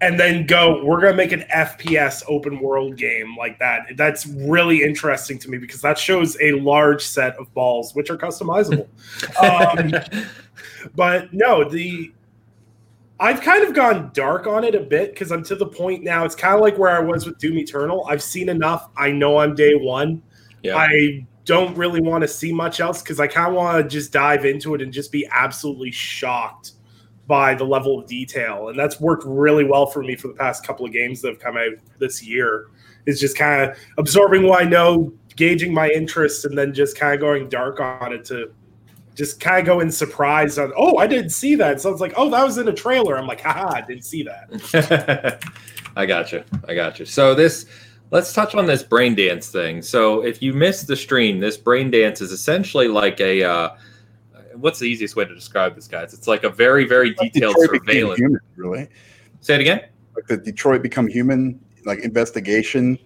and 0.00 0.18
then 0.18 0.46
go 0.46 0.84
we're 0.84 1.00
going 1.00 1.12
to 1.12 1.16
make 1.16 1.32
an 1.32 1.44
fps 1.52 2.22
open 2.28 2.60
world 2.60 2.96
game 2.96 3.36
like 3.36 3.58
that 3.58 3.84
that's 3.96 4.26
really 4.26 4.82
interesting 4.82 5.38
to 5.38 5.50
me 5.50 5.58
because 5.58 5.80
that 5.80 5.98
shows 5.98 6.36
a 6.40 6.52
large 6.52 7.02
set 7.02 7.36
of 7.36 7.52
balls 7.52 7.94
which 7.94 8.08
are 8.08 8.16
customizable 8.16 8.86
um, 9.42 9.92
but 10.94 11.32
no, 11.32 11.68
the 11.68 12.12
I've 13.20 13.40
kind 13.40 13.64
of 13.64 13.74
gone 13.74 14.10
dark 14.14 14.46
on 14.46 14.62
it 14.62 14.74
a 14.74 14.80
bit 14.80 15.12
because 15.12 15.32
I'm 15.32 15.42
to 15.44 15.56
the 15.56 15.66
point 15.66 16.04
now. 16.04 16.24
It's 16.24 16.36
kind 16.36 16.54
of 16.54 16.60
like 16.60 16.78
where 16.78 16.96
I 16.96 17.00
was 17.00 17.26
with 17.26 17.38
Doom 17.38 17.58
Eternal. 17.58 18.06
I've 18.08 18.22
seen 18.22 18.48
enough. 18.48 18.90
I 18.96 19.10
know 19.10 19.38
I'm 19.38 19.54
day 19.54 19.74
one. 19.74 20.22
yeah, 20.62 20.76
I 20.76 21.26
don't 21.44 21.76
really 21.76 22.00
want 22.00 22.22
to 22.22 22.28
see 22.28 22.52
much 22.52 22.78
else 22.78 23.02
because 23.02 23.18
I 23.18 23.26
kind 23.26 23.48
of 23.48 23.54
want 23.54 23.82
to 23.82 23.88
just 23.88 24.12
dive 24.12 24.44
into 24.44 24.74
it 24.74 24.82
and 24.82 24.92
just 24.92 25.10
be 25.10 25.26
absolutely 25.32 25.90
shocked 25.90 26.72
by 27.28 27.54
the 27.54 27.64
level 27.64 28.00
of 28.00 28.06
detail. 28.06 28.70
And 28.70 28.78
that's 28.78 29.00
worked 29.00 29.22
really 29.26 29.62
well 29.62 29.86
for 29.86 30.02
me 30.02 30.16
for 30.16 30.28
the 30.28 30.34
past 30.34 30.66
couple 30.66 30.84
of 30.84 30.92
games 30.92 31.20
that 31.20 31.28
have 31.28 31.38
come 31.38 31.56
out 31.56 31.74
this 31.98 32.24
year. 32.26 32.66
Is 33.06 33.20
just 33.20 33.38
kind 33.38 33.62
of 33.70 33.78
absorbing 33.96 34.42
what 34.42 34.60
I 34.60 34.68
know, 34.68 35.12
gauging 35.36 35.72
my 35.72 35.88
interest, 35.88 36.44
and 36.44 36.58
then 36.58 36.74
just 36.74 36.98
kind 36.98 37.14
of 37.14 37.20
going 37.20 37.48
dark 37.48 37.80
on 37.80 38.12
it 38.12 38.24
to 38.26 38.52
just 39.14 39.40
kind 39.40 39.60
of 39.60 39.66
go 39.66 39.80
in 39.80 39.90
surprise 39.90 40.58
on, 40.58 40.72
oh, 40.76 40.98
I 40.98 41.06
didn't 41.06 41.30
see 41.30 41.54
that. 41.54 41.80
So 41.80 41.90
it's 41.90 42.00
like, 42.00 42.12
oh, 42.16 42.28
that 42.30 42.44
was 42.44 42.58
in 42.58 42.68
a 42.68 42.72
trailer. 42.72 43.18
I'm 43.18 43.26
like, 43.26 43.40
haha, 43.40 43.76
I 43.76 43.80
didn't 43.80 44.04
see 44.04 44.24
that. 44.24 45.42
I 45.96 46.06
got 46.06 46.32
you. 46.32 46.44
I 46.68 46.74
got 46.74 46.98
you. 46.98 47.06
So 47.06 47.34
this, 47.34 47.66
let's 48.10 48.32
touch 48.32 48.54
on 48.54 48.66
this 48.66 48.82
brain 48.82 49.14
dance 49.14 49.48
thing. 49.48 49.80
So 49.80 50.22
if 50.22 50.42
you 50.42 50.52
missed 50.52 50.86
the 50.86 50.96
stream, 50.96 51.40
this 51.40 51.56
brain 51.56 51.90
dance 51.90 52.20
is 52.20 52.30
essentially 52.32 52.88
like 52.88 53.20
a. 53.20 53.42
Uh, 53.42 53.70
what's 54.60 54.78
the 54.78 54.86
easiest 54.86 55.16
way 55.16 55.24
to 55.24 55.34
describe 55.34 55.74
this, 55.74 55.88
guys? 55.88 56.12
It's 56.14 56.26
like 56.28 56.44
a 56.44 56.48
very, 56.50 56.84
very 56.84 57.14
Like 57.18 57.32
detailed 57.32 57.56
Detroit 57.60 57.80
surveillance. 57.86 58.18
human, 58.18 58.40
really. 58.56 58.88
Say 59.40 59.54
it 59.54 59.60
again. 59.60 59.82
Like 60.16 60.26
the 60.26 60.36
Detroit 60.36 60.82
become 60.82 61.06
human, 61.06 61.60
like 61.84 62.00
investigation. 62.00 62.98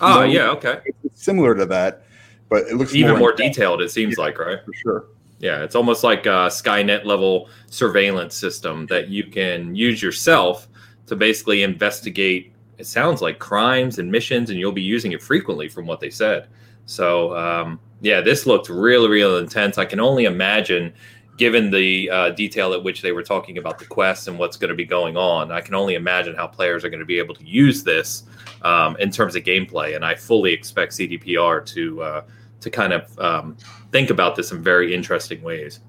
Oh 0.00 0.20
No. 0.20 0.22
yeah, 0.24 0.48
okay. 0.50 0.80
It's 1.04 1.22
similar 1.22 1.54
to 1.54 1.66
that, 1.66 2.04
but 2.48 2.66
it 2.68 2.74
looks 2.76 2.94
Even 2.94 3.18
more 3.18 3.30
intense 3.32 3.56
detailed, 3.56 3.82
it 3.82 3.90
seems 3.90 4.18
like, 4.18 4.38
right? 4.38 4.58
for 4.64 4.72
sure. 4.72 5.04
Yeah, 5.40 5.62
it's 5.62 5.74
almost 5.74 6.02
like 6.04 6.26
a 6.26 6.48
Skynet 6.48 7.04
level 7.04 7.48
surveillance 7.68 8.34
system 8.34 8.86
that 8.86 9.08
you 9.08 9.24
can 9.24 9.74
use 9.74 10.02
yourself 10.02 10.68
to 11.06 11.16
basically 11.16 11.62
investigate. 11.62 12.52
It 12.78 12.86
sounds 12.86 13.20
like 13.20 13.38
crimes 13.38 13.98
and 13.98 14.10
missions, 14.10 14.48
and 14.50 14.58
you'll 14.58 14.72
be 14.72 14.82
using 14.82 15.12
it 15.12 15.22
frequently, 15.22 15.68
from 15.68 15.86
what 15.86 16.00
they 16.00 16.08
said. 16.10 16.48
So, 16.86 17.36
um, 17.36 17.78
yeah, 18.04 18.20
this 18.20 18.44
looked 18.44 18.68
really, 18.68 19.08
really 19.08 19.42
intense. 19.42 19.78
I 19.78 19.86
can 19.86 19.98
only 19.98 20.26
imagine, 20.26 20.92
given 21.38 21.70
the 21.70 22.10
uh, 22.10 22.30
detail 22.30 22.74
at 22.74 22.84
which 22.84 23.00
they 23.00 23.12
were 23.12 23.22
talking 23.22 23.56
about 23.56 23.78
the 23.78 23.86
quest 23.86 24.28
and 24.28 24.38
what's 24.38 24.58
going 24.58 24.68
to 24.68 24.74
be 24.74 24.84
going 24.84 25.16
on, 25.16 25.50
I 25.50 25.62
can 25.62 25.74
only 25.74 25.94
imagine 25.94 26.34
how 26.34 26.46
players 26.46 26.84
are 26.84 26.90
going 26.90 27.00
to 27.00 27.06
be 27.06 27.18
able 27.18 27.34
to 27.34 27.46
use 27.46 27.82
this 27.82 28.24
um, 28.60 28.96
in 28.98 29.10
terms 29.10 29.36
of 29.36 29.42
gameplay. 29.44 29.96
And 29.96 30.04
I 30.04 30.14
fully 30.14 30.52
expect 30.52 30.92
CDPR 30.92 31.64
to 31.66 32.02
uh, 32.02 32.24
to 32.60 32.70
kind 32.70 32.92
of 32.92 33.18
um, 33.18 33.56
think 33.90 34.10
about 34.10 34.36
this 34.36 34.52
in 34.52 34.62
very 34.62 34.94
interesting 34.94 35.42
ways. 35.42 35.80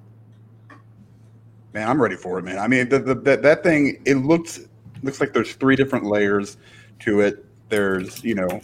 Man, 1.74 1.90
I'm 1.90 2.02
ready 2.02 2.16
for 2.16 2.40
it, 2.40 2.44
man. 2.44 2.60
I 2.60 2.70
mean, 2.70 2.88
the, 2.88 3.00
the, 3.00 3.16
that 3.16 3.42
that 3.42 3.62
thing 3.62 4.02
it 4.06 4.16
looks 4.16 4.62
looks 5.04 5.20
like 5.20 5.34
there's 5.34 5.54
three 5.56 5.76
different 5.76 6.06
layers 6.06 6.56
to 7.00 7.20
it. 7.20 7.46
There's 7.68 8.24
you 8.24 8.36
know 8.36 8.62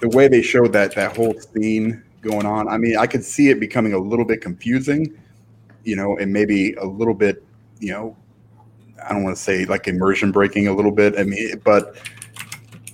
the 0.00 0.08
way 0.08 0.26
they 0.26 0.42
showed 0.42 0.72
that 0.72 0.96
that 0.96 1.16
whole 1.16 1.34
scene 1.38 2.02
going 2.22 2.46
on. 2.46 2.68
I 2.68 2.78
mean, 2.78 2.96
I 2.96 3.06
could 3.06 3.24
see 3.24 3.50
it 3.50 3.60
becoming 3.60 3.92
a 3.92 3.98
little 3.98 4.24
bit 4.24 4.40
confusing, 4.40 5.14
you 5.84 5.96
know, 5.96 6.16
and 6.16 6.32
maybe 6.32 6.72
a 6.74 6.84
little 6.84 7.14
bit, 7.14 7.44
you 7.80 7.92
know, 7.92 8.16
I 9.04 9.12
don't 9.12 9.24
want 9.24 9.36
to 9.36 9.42
say 9.42 9.64
like 9.64 9.88
immersion 9.88 10.32
breaking 10.32 10.68
a 10.68 10.74
little 10.74 10.92
bit. 10.92 11.18
I 11.18 11.24
mean, 11.24 11.60
but 11.64 11.96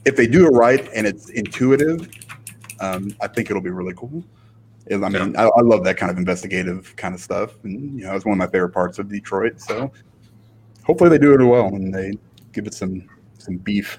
if 0.05 0.17
they 0.17 0.27
do 0.27 0.47
it 0.47 0.51
right 0.51 0.89
and 0.95 1.07
it's 1.07 1.29
intuitive, 1.29 2.09
um, 2.81 3.15
I 3.21 3.29
think 3.29 3.51
it'll 3.51 3.63
be 3.63 3.71
really 3.71 3.95
cool. 3.95 4.25
I 4.91 4.97
mean, 4.97 5.37
I, 5.37 5.45
I 5.45 5.61
love 5.61 5.85
that 5.85 5.99
kind 5.99 6.11
of 6.11 6.17
investigative 6.17 6.97
kind 6.97 7.15
of 7.15 7.21
stuff, 7.21 7.63
and 7.63 7.99
you 7.99 8.07
know, 8.07 8.17
it's 8.17 8.25
one 8.25 8.33
of 8.33 8.39
my 8.39 8.47
favorite 8.47 8.71
parts 8.71 8.99
of 8.99 9.11
Detroit. 9.11 9.61
So, 9.61 9.93
hopefully, 10.83 11.11
they 11.11 11.19
do 11.19 11.35
it 11.35 11.45
well 11.45 11.67
and 11.67 11.95
they 11.95 12.15
give 12.53 12.67
it 12.67 12.73
some 12.73 13.07
some 13.37 13.59
beef. 13.59 13.99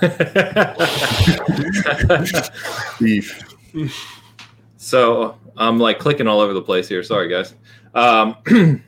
Beef. 3.00 3.42
so 4.86 5.36
I'm 5.56 5.80
like 5.80 5.98
clicking 5.98 6.28
all 6.28 6.38
over 6.38 6.52
the 6.52 6.62
place 6.62 6.86
here. 6.88 7.02
Sorry, 7.02 7.28
guys. 7.28 7.54
Um, 7.92 8.36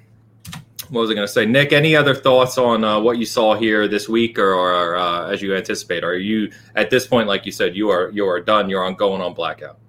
what 0.91 1.01
was 1.01 1.11
I 1.11 1.15
going 1.15 1.27
to 1.27 1.33
say, 1.33 1.45
Nick? 1.45 1.73
Any 1.73 1.97
other 1.97 2.15
thoughts 2.15 2.57
on 2.57 2.85
uh, 2.85 3.01
what 3.01 3.19
you 3.19 3.27
saw 3.27 3.57
here 3.57 3.89
this 3.89 4.09
week, 4.09 4.39
or, 4.39 4.55
or 4.55 4.97
uh, 4.97 5.29
as 5.29 5.43
you 5.43 5.57
anticipate? 5.57 6.05
Are 6.05 6.17
you 6.17 6.53
at 6.77 6.89
this 6.91 7.05
point, 7.05 7.27
like 7.27 7.45
you 7.47 7.51
said, 7.51 7.75
you 7.75 7.91
are 7.91 8.11
you 8.11 8.29
are 8.29 8.41
done? 8.41 8.71
You're 8.71 8.85
on 8.85 8.95
going 8.95 9.21
on 9.21 9.35
blackout. 9.35 9.81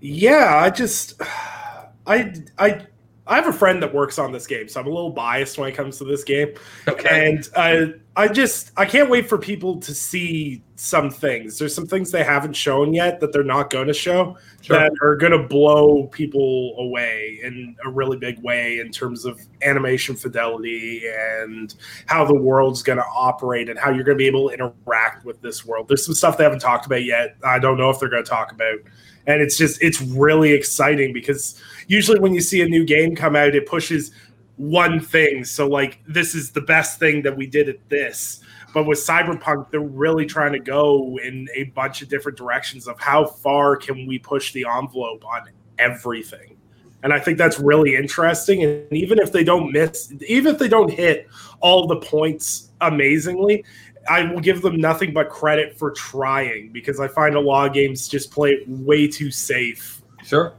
Yeah, 0.00 0.56
I 0.56 0.70
just 0.70 1.22
I 2.08 2.34
I 2.58 2.84
I 3.28 3.34
have 3.36 3.48
a 3.48 3.52
friend 3.52 3.82
that 3.82 3.92
works 3.92 4.18
on 4.18 4.30
this 4.30 4.46
game, 4.46 4.68
so 4.68 4.80
I'm 4.80 4.86
a 4.86 4.90
little 4.90 5.10
biased 5.10 5.58
when 5.58 5.68
it 5.68 5.74
comes 5.74 5.98
to 5.98 6.04
this 6.04 6.22
game. 6.22 6.54
Okay. 6.86 7.30
And 7.30 7.48
I 7.56 7.94
I 8.14 8.28
just 8.28 8.70
I 8.76 8.84
can't 8.84 9.10
wait 9.10 9.28
for 9.28 9.36
people 9.36 9.80
to 9.80 9.94
see 9.94 10.62
some 10.76 11.10
things. 11.10 11.58
There's 11.58 11.74
some 11.74 11.86
things 11.86 12.10
they 12.10 12.22
haven't 12.22 12.54
shown 12.54 12.94
yet 12.94 13.18
that 13.20 13.32
they're 13.32 13.42
not 13.42 13.70
going 13.70 13.88
to 13.88 13.94
show 13.94 14.36
Sure. 14.60 14.78
that 14.78 14.92
are 15.02 15.16
going 15.16 15.32
to 15.32 15.42
blow 15.42 16.06
people 16.08 16.74
away 16.78 17.38
in 17.42 17.76
a 17.84 17.90
really 17.90 18.16
big 18.16 18.38
way 18.42 18.78
in 18.78 18.90
terms 18.90 19.24
of 19.24 19.40
animation 19.62 20.16
fidelity 20.16 21.02
and 21.08 21.74
how 22.06 22.24
the 22.24 22.34
world's 22.34 22.82
going 22.82 22.98
to 22.98 23.04
operate 23.04 23.68
and 23.68 23.78
how 23.78 23.90
you're 23.90 24.04
going 24.04 24.16
to 24.16 24.22
be 24.22 24.26
able 24.26 24.48
to 24.48 24.54
interact 24.54 25.24
with 25.24 25.40
this 25.40 25.64
world. 25.64 25.88
There's 25.88 26.04
some 26.04 26.14
stuff 26.14 26.36
they 26.36 26.44
haven't 26.44 26.60
talked 26.60 26.86
about 26.86 27.04
yet. 27.04 27.36
I 27.44 27.58
don't 27.58 27.76
know 27.78 27.90
if 27.90 28.00
they're 28.00 28.08
going 28.08 28.24
to 28.24 28.28
talk 28.28 28.52
about. 28.52 28.78
And 29.26 29.42
it's 29.42 29.56
just 29.56 29.82
it's 29.82 30.00
really 30.00 30.52
exciting 30.52 31.12
because 31.12 31.60
usually 31.88 32.20
when 32.20 32.32
you 32.32 32.40
see 32.40 32.62
a 32.62 32.68
new 32.68 32.84
game 32.84 33.16
come 33.16 33.34
out 33.34 33.54
it 33.54 33.66
pushes 33.66 34.12
one 34.56 35.00
thing. 35.00 35.44
So 35.44 35.66
like 35.66 36.00
this 36.06 36.34
is 36.34 36.52
the 36.52 36.60
best 36.60 36.98
thing 36.98 37.22
that 37.22 37.36
we 37.36 37.46
did 37.46 37.68
at 37.68 37.88
this. 37.88 38.40
But 38.72 38.84
with 38.84 38.98
Cyberpunk, 38.98 39.70
they're 39.70 39.80
really 39.80 40.26
trying 40.26 40.52
to 40.52 40.58
go 40.58 41.18
in 41.22 41.48
a 41.54 41.64
bunch 41.64 42.02
of 42.02 42.08
different 42.08 42.36
directions 42.36 42.86
of 42.86 43.00
how 43.00 43.24
far 43.24 43.76
can 43.76 44.06
we 44.06 44.18
push 44.18 44.52
the 44.52 44.66
envelope 44.68 45.24
on 45.24 45.48
everything. 45.78 46.56
And 47.02 47.12
I 47.12 47.20
think 47.20 47.38
that's 47.38 47.58
really 47.58 47.94
interesting. 47.94 48.64
And 48.64 48.92
even 48.92 49.18
if 49.18 49.32
they 49.32 49.44
don't 49.44 49.72
miss, 49.72 50.12
even 50.26 50.54
if 50.54 50.58
they 50.58 50.68
don't 50.68 50.90
hit 50.90 51.28
all 51.60 51.86
the 51.86 51.96
points 51.96 52.70
amazingly, 52.80 53.64
I 54.08 54.22
will 54.24 54.40
give 54.40 54.62
them 54.62 54.76
nothing 54.76 55.12
but 55.12 55.28
credit 55.30 55.78
for 55.78 55.90
trying 55.90 56.70
because 56.72 57.00
I 57.00 57.08
find 57.08 57.34
a 57.34 57.40
lot 57.40 57.66
of 57.68 57.74
games 57.74 58.08
just 58.08 58.30
play 58.30 58.60
way 58.66 59.08
too 59.08 59.30
safe 59.30 60.02
Sure. 60.24 60.54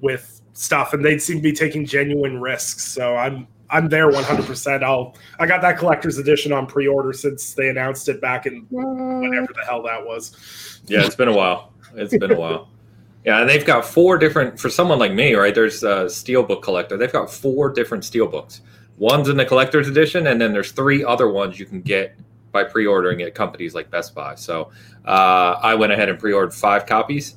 with 0.00 0.40
stuff 0.52 0.92
and 0.94 1.04
they 1.04 1.18
seem 1.18 1.36
to 1.36 1.42
be 1.42 1.52
taking 1.52 1.84
genuine 1.86 2.40
risks. 2.40 2.84
So 2.84 3.16
I'm 3.16 3.46
I'm 3.70 3.88
there 3.88 4.10
100%. 4.10 4.82
I'll 4.82 5.14
I 5.38 5.46
got 5.46 5.60
that 5.62 5.78
collector's 5.78 6.18
edition 6.18 6.52
on 6.52 6.66
pre-order 6.66 7.12
since 7.12 7.52
they 7.54 7.68
announced 7.68 8.08
it 8.08 8.20
back 8.20 8.46
in 8.46 8.66
whenever 8.70 9.52
the 9.54 9.64
hell 9.66 9.82
that 9.82 10.04
was. 10.04 10.80
Yeah, 10.86 11.04
it's 11.04 11.14
been 11.16 11.28
a 11.28 11.36
while. 11.36 11.72
It's 11.94 12.16
been 12.16 12.32
a 12.32 12.38
while. 12.38 12.68
Yeah, 13.24 13.40
and 13.40 13.48
they've 13.50 13.64
got 13.64 13.84
four 13.84 14.16
different 14.16 14.58
for 14.58 14.70
someone 14.70 14.98
like 14.98 15.12
me, 15.12 15.34
right? 15.34 15.54
There's 15.54 15.82
a 15.82 16.06
steelbook 16.06 16.62
collector. 16.62 16.96
They've 16.96 17.12
got 17.12 17.30
four 17.30 17.68
different 17.70 18.04
steelbooks 18.04 18.60
One's 18.98 19.28
in 19.28 19.36
the 19.36 19.44
collector's 19.44 19.86
edition, 19.88 20.26
and 20.26 20.40
then 20.40 20.52
there's 20.52 20.72
three 20.72 21.04
other 21.04 21.30
ones 21.30 21.58
you 21.58 21.66
can 21.66 21.80
get 21.80 22.16
by 22.58 22.68
pre-ordering 22.68 23.22
at 23.22 23.34
companies 23.34 23.74
like 23.74 23.90
Best 23.90 24.14
Buy. 24.14 24.34
So 24.34 24.70
uh, 25.04 25.58
I 25.62 25.74
went 25.74 25.92
ahead 25.92 26.08
and 26.08 26.18
pre-ordered 26.18 26.52
five 26.52 26.86
copies, 26.86 27.36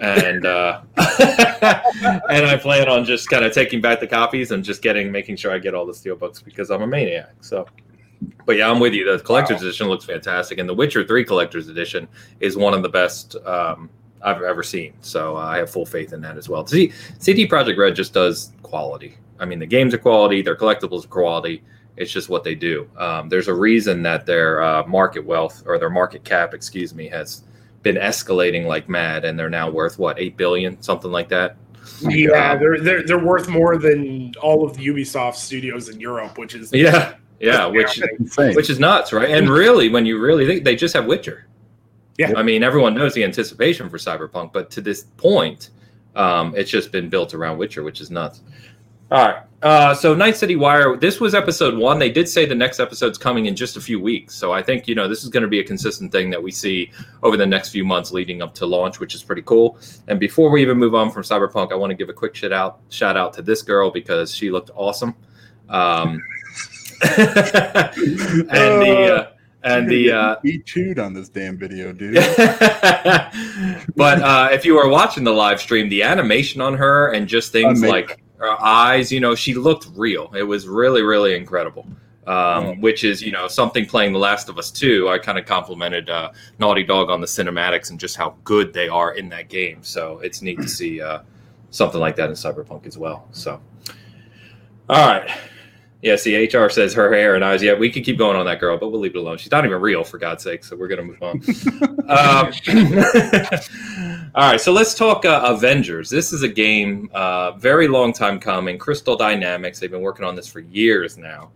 and 0.00 0.46
uh, 0.46 0.80
and 0.96 2.46
I 2.46 2.58
plan 2.60 2.88
on 2.88 3.04
just 3.04 3.28
kind 3.28 3.44
of 3.44 3.52
taking 3.52 3.80
back 3.80 4.00
the 4.00 4.06
copies 4.06 4.50
and 4.50 4.64
just 4.64 4.80
getting 4.80 5.12
making 5.12 5.36
sure 5.36 5.52
I 5.52 5.58
get 5.58 5.74
all 5.74 5.84
the 5.84 5.94
steel 5.94 6.16
books 6.16 6.40
because 6.40 6.70
I'm 6.70 6.82
a 6.82 6.86
maniac. 6.86 7.34
So. 7.40 7.66
But 8.46 8.56
yeah, 8.56 8.70
I'm 8.70 8.78
with 8.78 8.92
you. 8.92 9.04
The 9.04 9.22
collector's 9.24 9.62
wow. 9.62 9.66
edition 9.66 9.88
looks 9.88 10.04
fantastic, 10.04 10.58
and 10.58 10.68
the 10.68 10.74
Witcher 10.74 11.04
Three 11.04 11.24
collector's 11.24 11.68
edition 11.68 12.06
is 12.38 12.56
one 12.56 12.72
of 12.72 12.82
the 12.82 12.88
best 12.88 13.34
um, 13.44 13.90
I've 14.22 14.42
ever 14.42 14.62
seen. 14.62 14.94
So 15.00 15.36
uh, 15.36 15.40
I 15.40 15.58
have 15.58 15.68
full 15.68 15.84
faith 15.84 16.12
in 16.12 16.20
that 16.20 16.36
as 16.36 16.48
well. 16.48 16.64
See, 16.64 16.92
CD 17.18 17.48
Projekt 17.48 17.76
Red 17.76 17.96
just 17.96 18.14
does 18.14 18.52
quality. 18.62 19.18
I 19.40 19.44
mean, 19.44 19.58
the 19.58 19.66
games 19.66 19.92
are 19.92 19.98
quality, 19.98 20.40
their 20.40 20.54
collectibles 20.54 21.04
are 21.04 21.08
quality. 21.08 21.64
It's 21.96 22.10
just 22.10 22.28
what 22.28 22.42
they 22.44 22.54
do. 22.54 22.88
Um, 22.96 23.28
there's 23.28 23.48
a 23.48 23.54
reason 23.54 24.02
that 24.02 24.24
their 24.24 24.62
uh, 24.62 24.86
market 24.86 25.24
wealth 25.24 25.62
or 25.66 25.78
their 25.78 25.90
market 25.90 26.24
cap, 26.24 26.54
excuse 26.54 26.94
me, 26.94 27.08
has 27.08 27.44
been 27.82 27.96
escalating 27.96 28.66
like 28.66 28.88
mad, 28.88 29.24
and 29.24 29.38
they're 29.38 29.50
now 29.50 29.70
worth 29.70 29.98
what 29.98 30.18
eight 30.18 30.36
billion, 30.36 30.80
something 30.80 31.10
like 31.10 31.28
that. 31.28 31.56
Yeah, 32.00 32.52
um, 32.52 32.58
they're 32.60 32.80
they're 32.80 33.06
they're 33.06 33.24
worth 33.24 33.48
more 33.48 33.76
than 33.76 34.32
all 34.40 34.64
of 34.64 34.76
the 34.76 34.86
Ubisoft 34.86 35.34
studios 35.34 35.88
in 35.88 36.00
Europe, 36.00 36.38
which 36.38 36.54
is 36.54 36.72
yeah, 36.72 37.14
yeah, 37.40 37.66
which 37.66 38.00
which 38.36 38.70
is 38.70 38.78
nuts, 38.78 39.12
right? 39.12 39.30
And 39.30 39.48
really, 39.50 39.88
when 39.88 40.06
you 40.06 40.20
really 40.20 40.46
think 40.46 40.64
they 40.64 40.76
just 40.76 40.94
have 40.94 41.06
Witcher. 41.06 41.46
Yeah, 42.18 42.32
I 42.36 42.42
mean, 42.42 42.62
everyone 42.62 42.94
knows 42.94 43.14
the 43.14 43.24
anticipation 43.24 43.88
for 43.90 43.98
Cyberpunk, 43.98 44.52
but 44.52 44.70
to 44.72 44.80
this 44.80 45.04
point, 45.16 45.70
um, 46.14 46.54
it's 46.56 46.70
just 46.70 46.92
been 46.92 47.08
built 47.08 47.34
around 47.34 47.58
Witcher, 47.58 47.82
which 47.82 48.00
is 48.00 48.10
nuts. 48.10 48.42
All 49.12 49.18
right. 49.26 49.42
Uh, 49.60 49.94
so 49.94 50.14
Night 50.14 50.38
City 50.38 50.56
Wire, 50.56 50.96
this 50.96 51.20
was 51.20 51.34
episode 51.34 51.76
one. 51.76 51.98
They 51.98 52.10
did 52.10 52.26
say 52.26 52.46
the 52.46 52.54
next 52.54 52.80
episode's 52.80 53.18
coming 53.18 53.44
in 53.44 53.54
just 53.54 53.76
a 53.76 53.80
few 53.80 54.00
weeks. 54.00 54.34
So 54.34 54.52
I 54.52 54.62
think, 54.62 54.88
you 54.88 54.94
know, 54.94 55.06
this 55.06 55.22
is 55.22 55.28
going 55.28 55.42
to 55.42 55.50
be 55.50 55.60
a 55.60 55.64
consistent 55.64 56.10
thing 56.10 56.30
that 56.30 56.42
we 56.42 56.50
see 56.50 56.90
over 57.22 57.36
the 57.36 57.44
next 57.44 57.68
few 57.68 57.84
months 57.84 58.10
leading 58.10 58.40
up 58.40 58.54
to 58.54 58.64
launch, 58.64 59.00
which 59.00 59.14
is 59.14 59.22
pretty 59.22 59.42
cool. 59.42 59.78
And 60.08 60.18
before 60.18 60.50
we 60.50 60.62
even 60.62 60.78
move 60.78 60.94
on 60.94 61.10
from 61.10 61.24
Cyberpunk, 61.24 61.72
I 61.72 61.74
want 61.74 61.90
to 61.90 61.94
give 61.94 62.08
a 62.08 62.14
quick 62.14 62.34
shout 62.34 62.52
out, 62.52 62.80
shout 62.88 63.18
out 63.18 63.34
to 63.34 63.42
this 63.42 63.60
girl 63.60 63.90
because 63.90 64.34
she 64.34 64.50
looked 64.50 64.70
awesome. 64.74 65.14
Um, 65.68 66.18
and 67.02 67.12
the, 68.80 69.14
uh, 69.14 69.32
and 69.62 69.88
the 69.90 70.10
uh, 70.10 70.36
he 70.42 70.58
chewed 70.60 70.98
on 70.98 71.12
this 71.12 71.28
damn 71.28 71.58
video, 71.58 71.92
dude. 71.92 72.14
but 73.94 74.22
uh, 74.22 74.48
if 74.52 74.64
you 74.64 74.78
are 74.78 74.88
watching 74.88 75.22
the 75.22 75.32
live 75.32 75.60
stream, 75.60 75.90
the 75.90 76.02
animation 76.02 76.62
on 76.62 76.74
her 76.74 77.12
and 77.12 77.28
just 77.28 77.52
things 77.52 77.80
Amazing. 77.80 77.90
like 77.90 78.21
her 78.42 78.60
eyes, 78.60 79.12
you 79.12 79.20
know, 79.20 79.34
she 79.34 79.54
looked 79.54 79.88
real. 79.94 80.32
It 80.34 80.42
was 80.42 80.66
really, 80.66 81.02
really 81.02 81.36
incredible. 81.36 81.86
Um, 82.24 82.80
which 82.80 83.02
is, 83.02 83.20
you 83.20 83.32
know, 83.32 83.48
something 83.48 83.84
playing 83.84 84.12
The 84.12 84.18
Last 84.20 84.48
of 84.48 84.56
Us 84.56 84.70
2. 84.70 85.08
I 85.08 85.18
kind 85.18 85.38
of 85.38 85.44
complimented 85.44 86.08
uh, 86.08 86.30
Naughty 86.60 86.84
Dog 86.84 87.10
on 87.10 87.20
the 87.20 87.26
cinematics 87.26 87.90
and 87.90 87.98
just 87.98 88.14
how 88.14 88.36
good 88.44 88.72
they 88.72 88.88
are 88.88 89.14
in 89.14 89.28
that 89.30 89.48
game. 89.48 89.82
So 89.82 90.20
it's 90.20 90.40
neat 90.40 90.60
to 90.60 90.68
see 90.68 91.00
uh, 91.00 91.22
something 91.70 92.00
like 92.00 92.14
that 92.16 92.28
in 92.28 92.36
Cyberpunk 92.36 92.86
as 92.86 92.96
well. 92.96 93.26
So, 93.32 93.60
all 94.88 95.08
right. 95.08 95.28
Yeah, 96.02 96.16
see, 96.16 96.36
HR 96.44 96.68
says 96.68 96.92
her 96.94 97.14
hair 97.14 97.36
and 97.36 97.44
eyes. 97.44 97.62
Yeah, 97.62 97.74
we 97.74 97.88
could 97.88 98.04
keep 98.04 98.18
going 98.18 98.36
on 98.36 98.44
that 98.46 98.58
girl, 98.58 98.76
but 98.76 98.90
we'll 98.90 99.00
leave 99.00 99.14
it 99.14 99.18
alone. 99.18 99.38
She's 99.38 99.52
not 99.52 99.64
even 99.64 99.80
real, 99.80 100.02
for 100.02 100.18
God's 100.18 100.42
sake. 100.42 100.64
So 100.64 100.74
we're 100.74 100.88
gonna 100.88 101.04
move 101.04 101.22
on. 101.22 101.40
um, 102.08 102.52
all 104.34 104.50
right, 104.50 104.60
so 104.60 104.72
let's 104.72 104.94
talk 104.94 105.24
uh, 105.24 105.42
Avengers. 105.44 106.10
This 106.10 106.32
is 106.32 106.42
a 106.42 106.48
game, 106.48 107.08
uh, 107.14 107.52
very 107.52 107.86
long 107.86 108.12
time 108.12 108.40
coming. 108.40 108.78
Crystal 108.78 109.16
Dynamics. 109.16 109.78
They've 109.78 109.92
been 109.92 110.02
working 110.02 110.24
on 110.24 110.34
this 110.34 110.48
for 110.48 110.58
years 110.58 111.16
now, 111.16 111.52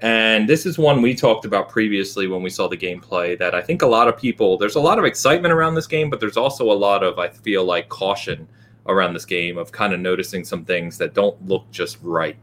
and 0.00 0.48
this 0.48 0.66
is 0.66 0.76
one 0.76 1.00
we 1.00 1.14
talked 1.14 1.44
about 1.44 1.68
previously 1.68 2.26
when 2.26 2.42
we 2.42 2.50
saw 2.50 2.66
the 2.66 2.76
gameplay. 2.76 3.38
That 3.38 3.54
I 3.54 3.62
think 3.62 3.82
a 3.82 3.86
lot 3.86 4.08
of 4.08 4.18
people. 4.18 4.58
There's 4.58 4.74
a 4.74 4.80
lot 4.80 4.98
of 4.98 5.04
excitement 5.04 5.54
around 5.54 5.76
this 5.76 5.86
game, 5.86 6.10
but 6.10 6.18
there's 6.18 6.36
also 6.36 6.72
a 6.72 6.74
lot 6.74 7.04
of 7.04 7.20
I 7.20 7.28
feel 7.28 7.64
like 7.64 7.88
caution 7.90 8.48
around 8.86 9.14
this 9.14 9.24
game 9.24 9.56
of 9.56 9.70
kind 9.70 9.92
of 9.94 10.00
noticing 10.00 10.44
some 10.44 10.64
things 10.64 10.98
that 10.98 11.14
don't 11.14 11.40
look 11.46 11.70
just 11.70 11.98
right. 12.02 12.36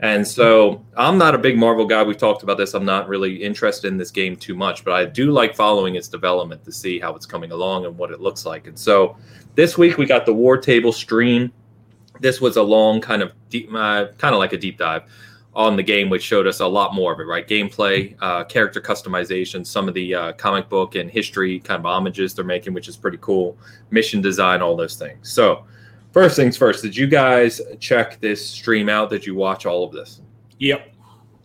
And 0.00 0.26
so 0.26 0.84
I'm 0.96 1.16
not 1.16 1.34
a 1.34 1.38
big 1.38 1.56
Marvel 1.56 1.86
guy. 1.86 2.02
We've 2.02 2.18
talked 2.18 2.42
about 2.42 2.58
this. 2.58 2.74
I'm 2.74 2.84
not 2.84 3.08
really 3.08 3.42
interested 3.42 3.88
in 3.88 3.96
this 3.96 4.10
game 4.10 4.36
too 4.36 4.54
much, 4.54 4.84
but 4.84 4.92
I 4.92 5.06
do 5.06 5.30
like 5.30 5.54
following 5.54 5.94
its 5.94 6.08
development 6.08 6.64
to 6.64 6.72
see 6.72 6.98
how 6.98 7.14
it's 7.14 7.24
coming 7.24 7.50
along 7.50 7.86
and 7.86 7.96
what 7.96 8.10
it 8.10 8.20
looks 8.20 8.44
like. 8.44 8.66
And 8.66 8.78
so 8.78 9.16
this 9.54 9.78
week 9.78 9.96
we 9.96 10.04
got 10.04 10.26
the 10.26 10.34
War 10.34 10.58
Table 10.58 10.92
stream. 10.92 11.50
This 12.20 12.40
was 12.40 12.56
a 12.56 12.62
long 12.62 13.00
kind 13.00 13.22
of 13.22 13.32
deep, 13.48 13.70
uh, 13.72 14.08
kind 14.18 14.34
of 14.34 14.38
like 14.38 14.52
a 14.52 14.58
deep 14.58 14.76
dive 14.78 15.04
on 15.54 15.74
the 15.74 15.82
game, 15.82 16.10
which 16.10 16.22
showed 16.22 16.46
us 16.46 16.60
a 16.60 16.66
lot 16.66 16.94
more 16.94 17.14
of 17.14 17.20
it, 17.20 17.24
right? 17.24 17.48
Gameplay, 17.48 18.14
uh, 18.20 18.44
character 18.44 18.78
customization, 18.78 19.66
some 19.66 19.88
of 19.88 19.94
the 19.94 20.14
uh, 20.14 20.32
comic 20.34 20.68
book 20.68 20.94
and 20.94 21.10
history 21.10 21.60
kind 21.60 21.78
of 21.78 21.86
homages 21.86 22.34
they're 22.34 22.44
making, 22.44 22.74
which 22.74 22.88
is 22.88 22.96
pretty 22.98 23.18
cool. 23.22 23.56
Mission 23.90 24.20
design, 24.20 24.60
all 24.60 24.76
those 24.76 24.96
things. 24.96 25.32
So 25.32 25.64
First 26.16 26.36
things 26.36 26.56
first, 26.56 26.82
did 26.82 26.96
you 26.96 27.06
guys 27.06 27.60
check 27.78 28.18
this 28.22 28.42
stream 28.48 28.88
out? 28.88 29.10
Did 29.10 29.26
you 29.26 29.34
watch 29.34 29.66
all 29.66 29.84
of 29.84 29.92
this? 29.92 30.22
Yep. 30.60 30.94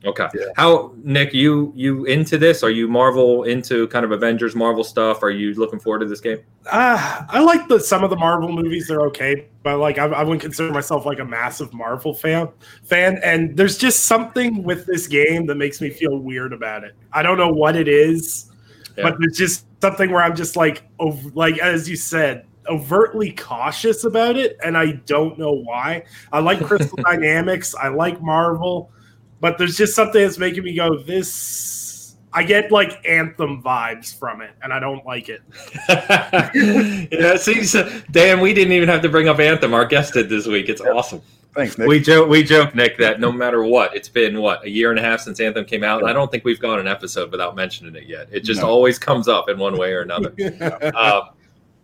Okay. 0.06 0.28
Yeah. 0.34 0.46
How 0.56 0.94
Nick, 1.04 1.34
you 1.34 1.74
you 1.76 2.06
into 2.06 2.38
this? 2.38 2.64
Are 2.64 2.70
you 2.70 2.88
Marvel 2.88 3.44
into 3.44 3.90
kind 3.90 4.06
of 4.06 4.14
Avengers 4.14 4.56
Marvel 4.56 4.86
stuff? 4.86 5.24
Are 5.24 5.30
you 5.30 5.54
looking 5.56 5.78
forward 5.78 6.00
to 6.00 6.06
this 6.06 6.22
game? 6.22 6.38
Uh, 6.68 7.26
I 7.28 7.42
like 7.42 7.68
the 7.68 7.82
some 7.82 8.06
of 8.06 8.12
the 8.12 8.16
Marvel 8.16 8.50
movies. 8.50 8.88
They're 8.88 9.02
okay, 9.08 9.50
but 9.62 9.78
like 9.78 9.98
I, 9.98 10.06
I 10.06 10.24
wouldn't 10.24 10.42
consider 10.42 10.72
myself 10.72 11.06
like 11.06 11.20
a 11.20 11.26
massive 11.26 11.74
Marvel 11.74 12.14
fan. 12.14 12.48
Fan, 12.84 13.20
and 13.26 13.58
there's 13.58 13.78
just 13.78 14.06
something 14.06 14.64
with 14.64 14.86
this 14.86 15.06
game 15.06 15.48
that 15.48 15.56
makes 15.56 15.82
me 15.82 15.90
feel 15.90 16.18
weird 16.18 16.54
about 16.54 16.86
it. 16.86 16.96
I 17.12 17.24
don't 17.24 17.38
know 17.38 17.52
what 17.52 17.76
it 17.76 17.90
is, 17.90 18.50
yeah. 18.98 19.04
but 19.04 19.18
it's 19.20 19.38
just 19.38 19.66
something 19.82 20.12
where 20.12 20.24
I'm 20.24 20.34
just 20.34 20.56
like, 20.56 20.84
over, 20.98 21.30
like 21.32 21.58
as 21.58 21.90
you 21.90 21.98
said, 21.98 22.46
overtly 22.68 23.32
cautious 23.32 24.04
about 24.04 24.38
it, 24.38 24.58
and 24.64 24.78
I 24.78 24.94
don't 25.06 25.38
know 25.38 25.52
why. 25.52 26.04
I 26.32 26.40
like 26.40 26.60
Crystal 26.66 26.98
Dynamics, 26.98 27.76
I 27.76 27.90
like 27.90 28.22
Marvel, 28.22 28.92
but 29.40 29.58
there's 29.58 29.78
just 29.78 29.96
something 29.96 30.22
that's 30.22 30.38
making 30.38 30.64
me 30.64 30.76
go, 30.76 30.98
this. 30.98 32.16
I 32.34 32.44
get 32.44 32.72
like 32.72 33.06
Anthem 33.06 33.62
vibes 33.62 34.18
from 34.18 34.42
it, 34.42 34.52
and 34.64 34.72
I 34.72 34.80
don't 34.80 35.06
like 35.06 35.28
it. 35.28 35.42
yeah, 37.12 37.36
see, 37.36 37.64
so, 37.64 37.90
Dan, 38.12 38.40
we 38.40 38.54
didn't 38.54 38.72
even 38.72 38.88
have 38.88 39.02
to 39.02 39.10
bring 39.10 39.28
up 39.28 39.40
Anthem. 39.40 39.74
Our 39.74 39.86
guest 39.86 40.14
did 40.14 40.30
this 40.30 40.48
week. 40.48 40.70
It's 40.70 40.80
awesome. 40.80 41.22
Thanks, 41.54 41.78
Nick. 41.78 41.88
We 41.88 42.00
joke, 42.00 42.30
we 42.30 42.44
joke, 42.44 42.76
Nick, 42.76 42.98
that 43.00 43.20
no 43.20 43.32
matter 43.32 43.64
what, 43.64 43.94
it's 43.96 44.08
been 44.08 44.40
what 44.40 44.64
a 44.64 44.70
year 44.70 44.90
and 44.90 45.00
a 45.00 45.02
half 45.02 45.20
since 45.20 45.40
Anthem 45.40 45.66
came 45.66 45.84
out, 45.84 46.02
and 46.02 46.10
I 46.10 46.14
don't 46.14 46.32
think 46.32 46.46
we've 46.46 46.60
gone 46.60 46.80
an 46.80 46.88
episode 46.88 47.32
without 47.32 47.56
mentioning 47.56 47.96
it 47.96 48.08
yet. 48.08 48.30
It 48.32 48.46
just 48.46 48.62
no. 48.62 48.70
always 48.70 48.98
comes 48.98 49.28
up 49.28 49.50
in 49.50 49.60
one 49.60 49.78
way 49.78 49.92
or 49.92 50.02
another. 50.02 50.34
uh, 50.96 51.22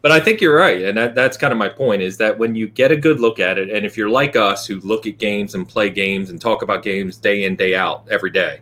but 0.08 0.14
I 0.14 0.22
think 0.22 0.40
you're 0.40 0.56
right, 0.56 0.84
and 0.84 0.98
that, 0.98 1.16
that's 1.16 1.36
kind 1.36 1.52
of 1.52 1.58
my 1.58 1.68
point 1.68 2.02
is 2.02 2.16
that 2.16 2.40
when 2.40 2.56
you 2.56 2.70
get 2.70 2.94
a 2.94 2.96
good 2.96 3.20
look 3.20 3.42
at 3.42 3.58
it, 3.58 3.70
and 3.70 3.86
if 3.86 3.98
you're 3.98 4.10
like 4.10 4.38
us 4.38 4.66
who 4.66 4.80
look 4.80 5.06
at 5.06 5.18
games 5.18 5.54
and 5.54 5.68
play 5.68 5.90
games 5.90 6.30
and 6.30 6.40
talk 6.40 6.62
about 6.62 6.82
games 6.82 7.18
day 7.18 7.44
in 7.44 7.58
day 7.58 7.76
out 7.76 8.08
every 8.10 8.30
day, 8.30 8.62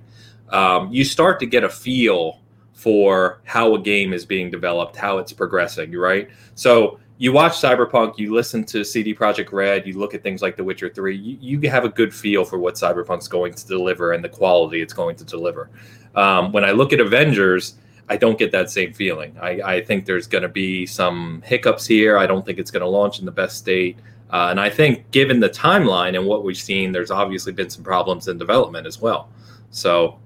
um, 0.50 0.92
you 0.92 1.04
start 1.04 1.40
to 1.42 1.46
get 1.46 1.64
a 1.64 1.70
feel 1.70 2.42
for 2.74 3.42
how 3.44 3.76
a 3.76 3.80
game 3.80 4.12
is 4.12 4.26
being 4.26 4.50
developed, 4.50 4.96
how 4.96 5.20
it's 5.20 5.32
progressing, 5.32 5.92
right? 5.92 6.32
So 6.56 7.00
you 7.20 7.32
watch 7.32 7.52
Cyberpunk, 7.52 8.18
you 8.18 8.34
listen 8.34 8.64
to 8.64 8.84
CD 8.84 9.14
Projekt 9.14 9.52
Red, 9.52 9.86
you 9.86 10.00
look 10.00 10.16
at 10.16 10.24
things 10.24 10.42
like 10.42 10.56
The 10.56 10.64
Witcher 10.64 10.90
Three, 10.90 11.16
you, 11.16 11.60
you 11.60 11.70
have 11.70 11.86
a 11.86 11.90
good 11.90 12.12
feel 12.12 12.44
for 12.44 12.58
what 12.58 12.74
Cyberpunk's 12.74 13.28
going 13.28 13.54
to 13.54 13.68
deliver 13.68 14.14
and 14.14 14.24
the 14.24 14.30
quality 14.30 14.82
it's 14.82 14.94
going 14.94 15.16
to 15.18 15.24
deliver. 15.24 15.70
Um, 16.16 16.52
when 16.52 16.66
I 16.66 16.72
look 16.72 16.92
at 16.92 17.00
Avengers 17.00 17.76
I 18.08 18.18
don't 18.18 18.38
get 18.38 18.52
that 18.52 18.70
same 18.70 18.94
feeling. 18.94 19.36
I, 19.41 19.62
I 19.62 19.84
think 19.84 20.06
there's 20.06 20.28
going 20.28 20.44
to 20.44 20.50
be 20.50 20.86
some 20.86 21.41
hiccups 21.46 21.86
here. 21.88 22.18
I 22.18 22.28
don't 22.28 22.46
think 22.46 22.60
it's 22.60 22.72
going 22.72 22.82
to 22.82 22.88
launch 22.88 23.20
in 23.20 23.26
the 23.26 23.32
best 23.32 23.58
state. 23.58 23.98
Uh, 24.30 24.48
and 24.50 24.60
I 24.60 24.70
think, 24.70 25.10
given 25.12 25.39
the 25.39 25.50
timeline 25.50 26.15
and 26.18 26.26
what 26.26 26.44
we've 26.44 26.58
seen, 26.58 26.91
there's 26.91 27.12
obviously 27.12 27.54
been 27.54 27.70
some 27.70 27.84
problems 27.84 28.28
in 28.28 28.38
development 28.38 28.86
as 28.86 29.02
well. 29.02 29.30
So, 29.72 30.20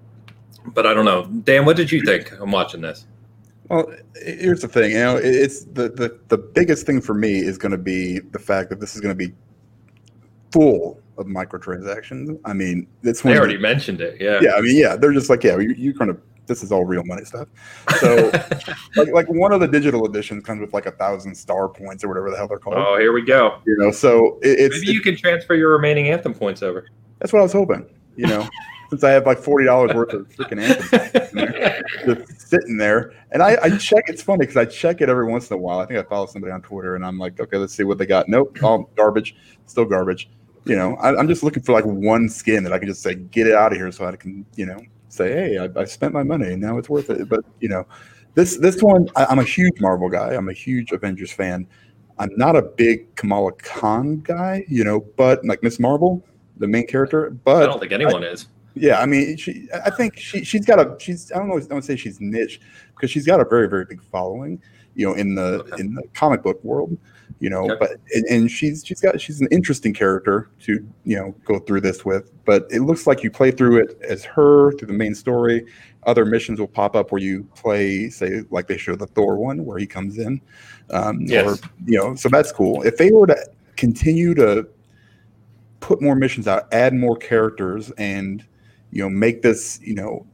but 0.68 0.86
I 0.86 0.94
don't 0.94 1.06
know. 1.06 1.26
Dan, 1.26 1.66
what 1.66 1.78
did 1.78 1.92
you 1.92 2.02
think? 2.04 2.32
I'm 2.40 2.52
watching 2.52 2.82
this. 2.82 3.06
Well, 3.70 3.94
here's 4.16 4.62
the 4.62 4.68
thing. 4.68 4.92
You 4.92 5.00
know, 5.00 5.18
it's 5.18 5.66
the 5.66 5.90
the, 5.90 6.20
the 6.30 6.38
biggest 6.38 6.86
thing 6.86 7.02
for 7.02 7.14
me 7.14 7.40
is 7.40 7.58
going 7.58 7.72
to 7.72 7.78
be 7.78 8.20
the 8.20 8.40
fact 8.40 8.70
that 8.70 8.80
this 8.80 8.96
is 8.96 9.02
going 9.02 9.16
to 9.16 9.28
be 9.28 9.34
full 10.52 11.00
of 11.18 11.28
microtransactions. 11.28 12.40
I 12.46 12.54
mean, 12.54 12.88
it's 13.04 13.22
they 13.22 13.38
already 13.38 13.58
the, 13.58 13.62
mentioned 13.62 14.02
it. 14.02 14.20
Yeah. 14.20 14.40
Yeah. 14.42 14.54
I 14.54 14.62
mean, 14.62 14.76
yeah, 14.76 14.96
they're 14.96 15.14
just 15.14 15.30
like, 15.30 15.44
yeah, 15.44 15.58
you, 15.60 15.76
you're 15.78 15.94
going 15.94 16.14
to 16.14 16.20
this 16.50 16.64
is 16.64 16.74
all 16.74 16.84
real 16.84 17.04
money 17.06 17.24
stuff. 17.24 17.48
So, 18.00 18.30
like, 18.98 19.08
like 19.14 19.30
one 19.30 19.54
of 19.54 19.62
the 19.62 19.68
digital 19.68 20.06
editions 20.06 20.44
comes 20.44 20.60
with 20.60 20.74
like 20.74 20.88
a 20.88 20.92
thousand 20.92 21.34
star 21.36 21.70
points 21.70 22.04
or 22.04 22.10
whatever 22.10 22.30
the 22.30 22.36
hell 22.36 22.50
they're 22.50 22.60
called. 22.60 22.76
Oh, 22.78 22.98
here 22.98 23.14
we 23.14 23.22
go. 23.22 23.62
You 23.66 23.78
know, 23.78 23.92
so 23.92 24.40
it, 24.42 24.60
it's 24.60 24.80
maybe 24.82 24.92
you 24.92 25.02
can 25.02 25.16
transfer 25.16 25.56
your 25.56 25.72
remaining 25.72 26.10
anthem 26.10 26.34
points 26.34 26.62
over. 26.62 26.88
That's 27.20 27.32
what 27.32 27.40
I 27.40 27.44
was 27.44 27.54
hoping. 27.54 27.88
You 28.18 28.28
know, 28.28 28.50
since 28.90 29.04
I 29.04 29.12
have 29.12 29.26
like 29.26 29.40
forty 29.40 29.66
dollars 29.66 29.94
worth 29.94 30.12
of 30.14 30.28
freaking 30.30 30.62
anthem 30.62 32.18
just 32.28 32.50
sitting 32.50 32.78
there, 32.78 33.14
and 33.32 33.42
I, 33.42 33.58
I 33.62 33.78
check. 33.78 34.04
It's 34.08 34.22
funny 34.22 34.40
because 34.40 34.58
I 34.58 34.66
check 34.66 35.00
it 35.00 35.08
every 35.08 35.26
once 35.26 35.50
in 35.50 35.54
a 35.56 35.58
while. 35.58 35.80
I 35.80 35.86
think 35.86 36.00
I 36.00 36.04
follow 36.04 36.26
somebody 36.26 36.52
on 36.52 36.62
Twitter, 36.62 36.96
and 36.96 37.06
I'm 37.06 37.18
like, 37.18 37.40
okay, 37.40 37.58
let's 37.58 37.74
see 37.74 37.84
what 37.84 37.98
they 37.98 38.06
got. 38.06 38.28
Nope, 38.28 38.58
all 38.62 38.90
garbage, 38.96 39.36
still 39.68 39.86
garbage. 39.86 40.30
you 40.66 40.76
know, 40.76 40.96
I, 40.96 41.18
am 41.18 41.28
just 41.28 41.44
looking 41.44 41.64
for 41.64 41.72
like 41.72 41.86
one 41.86 42.28
skin 42.28 42.64
that 42.64 42.74
I 42.74 42.80
can 42.80 42.88
just 42.88 43.02
say, 43.02 43.16
get 43.16 43.48
it 43.48 43.54
out 43.54 43.72
of 43.72 43.78
here, 43.78 43.92
so 43.92 44.06
I 44.06 44.16
can, 44.16 44.46
you 44.56 44.66
know, 44.66 44.80
say, 45.10 45.32
hey, 45.32 45.58
I, 45.58 45.82
I 45.82 45.86
spent 45.86 46.14
my 46.14 46.24
money 46.24 46.54
and 46.54 46.62
now 46.62 46.78
it's 46.78 46.90
worth 46.90 47.10
it. 47.10 47.28
But 47.28 47.44
you 47.60 47.70
know, 47.70 47.86
this 48.36 48.58
this 48.58 48.82
one, 48.82 49.10
I, 49.16 49.26
I'm 49.26 49.40
a 49.40 49.44
huge 49.44 49.80
Marvel 49.82 50.10
guy. 50.10 50.34
I'm 50.34 50.50
a 50.50 50.54
huge 50.54 50.92
Avengers 50.92 51.32
fan. 51.32 51.68
I'm 52.18 52.32
not 52.36 52.56
a 52.56 52.62
big 52.62 53.16
Kamala 53.16 53.54
Khan 53.54 54.20
guy, 54.20 54.66
you 54.68 54.84
know, 54.84 55.02
but 55.18 55.44
like 55.46 55.64
Miss 55.64 55.80
Marvel, 55.80 56.26
the 56.58 56.68
main 56.68 56.86
character. 56.88 57.32
But 57.32 57.64
I 57.64 57.66
don't 57.66 57.80
think 57.80 57.92
anyone 57.92 58.24
I, 58.24 58.28
is. 58.28 58.48
Yeah, 58.76 59.00
I 59.02 59.06
mean, 59.06 59.36
she. 59.38 59.68
I 59.86 59.90
think 59.90 60.18
she 60.18 60.44
she's 60.44 60.66
got 60.66 60.80
a 60.80 60.96
she's. 61.00 61.32
I 61.32 61.40
don't 61.40 61.50
know. 61.50 61.58
I 61.58 61.62
don't 61.62 61.82
say 61.82 61.96
she's 61.96 62.22
niche 62.22 62.62
because 62.96 63.10
she's 63.10 63.26
got 63.26 63.40
a 63.40 63.46
very 63.46 63.68
very 63.68 63.86
big 63.86 64.02
following, 64.04 64.62
you 64.96 65.08
know, 65.08 65.14
in 65.14 65.36
the 65.36 65.64
okay. 65.64 65.82
in 65.82 65.96
the 65.96 66.04
comic 66.14 66.44
book 66.44 66.64
world, 66.64 66.98
you 67.40 67.50
know. 67.50 67.66
Okay. 67.66 67.76
But 67.80 67.92
and, 68.14 68.26
and, 68.26 68.52
she's 68.52 68.84
she's 68.86 69.02
got 69.02 69.20
she's 69.20 69.42
an 69.42 69.48
interesting 69.52 69.94
character 69.94 70.50
to 70.62 70.86
you 71.04 71.18
know 71.18 71.36
go 71.46 71.60
through 71.60 71.82
this 71.82 72.06
with. 72.06 72.32
But 72.46 72.68
it 72.70 72.82
looks 72.82 73.08
like 73.08 73.24
you 73.24 73.32
play 73.32 73.52
through 73.52 73.78
it 73.78 73.98
as 74.08 74.24
her 74.26 74.72
through 74.74 74.88
the 74.88 74.94
main 74.94 75.16
story. 75.16 75.66
Other 76.04 76.26
missions 76.26 76.60
will 76.60 76.68
pop 76.68 76.96
up 76.96 77.12
where 77.12 77.22
you 77.22 77.44
play, 77.56 78.10
say, 78.10 78.44
like 78.50 78.68
they 78.68 78.78
show 78.78 78.96
the 78.96 79.08
Thor 79.08 79.38
one 79.38 79.66
where 79.66 79.78
he 79.78 79.86
comes 79.86 80.18
in, 80.18 80.42
um, 80.92 81.22
yes. 81.22 81.46
or 81.46 81.70
you 81.86 81.98
know. 81.98 82.16
So 82.16 82.30
that's 82.30 82.52
cool. 82.52 82.82
If 82.84 82.98
they 82.98 83.12
were 83.12 83.28
to 83.28 83.50
continue 83.76 84.34
to 84.36 84.68
put 85.80 86.02
more 86.02 86.16
missions 86.16 86.48
out, 86.48 86.68
add 86.74 86.94
more 86.94 87.18
characters, 87.18 87.92
and 87.92 88.46
you 88.92 89.04
know 89.04 89.10
make 89.10 89.42
this 89.42 89.80
you 89.82 89.96
know 89.96 90.26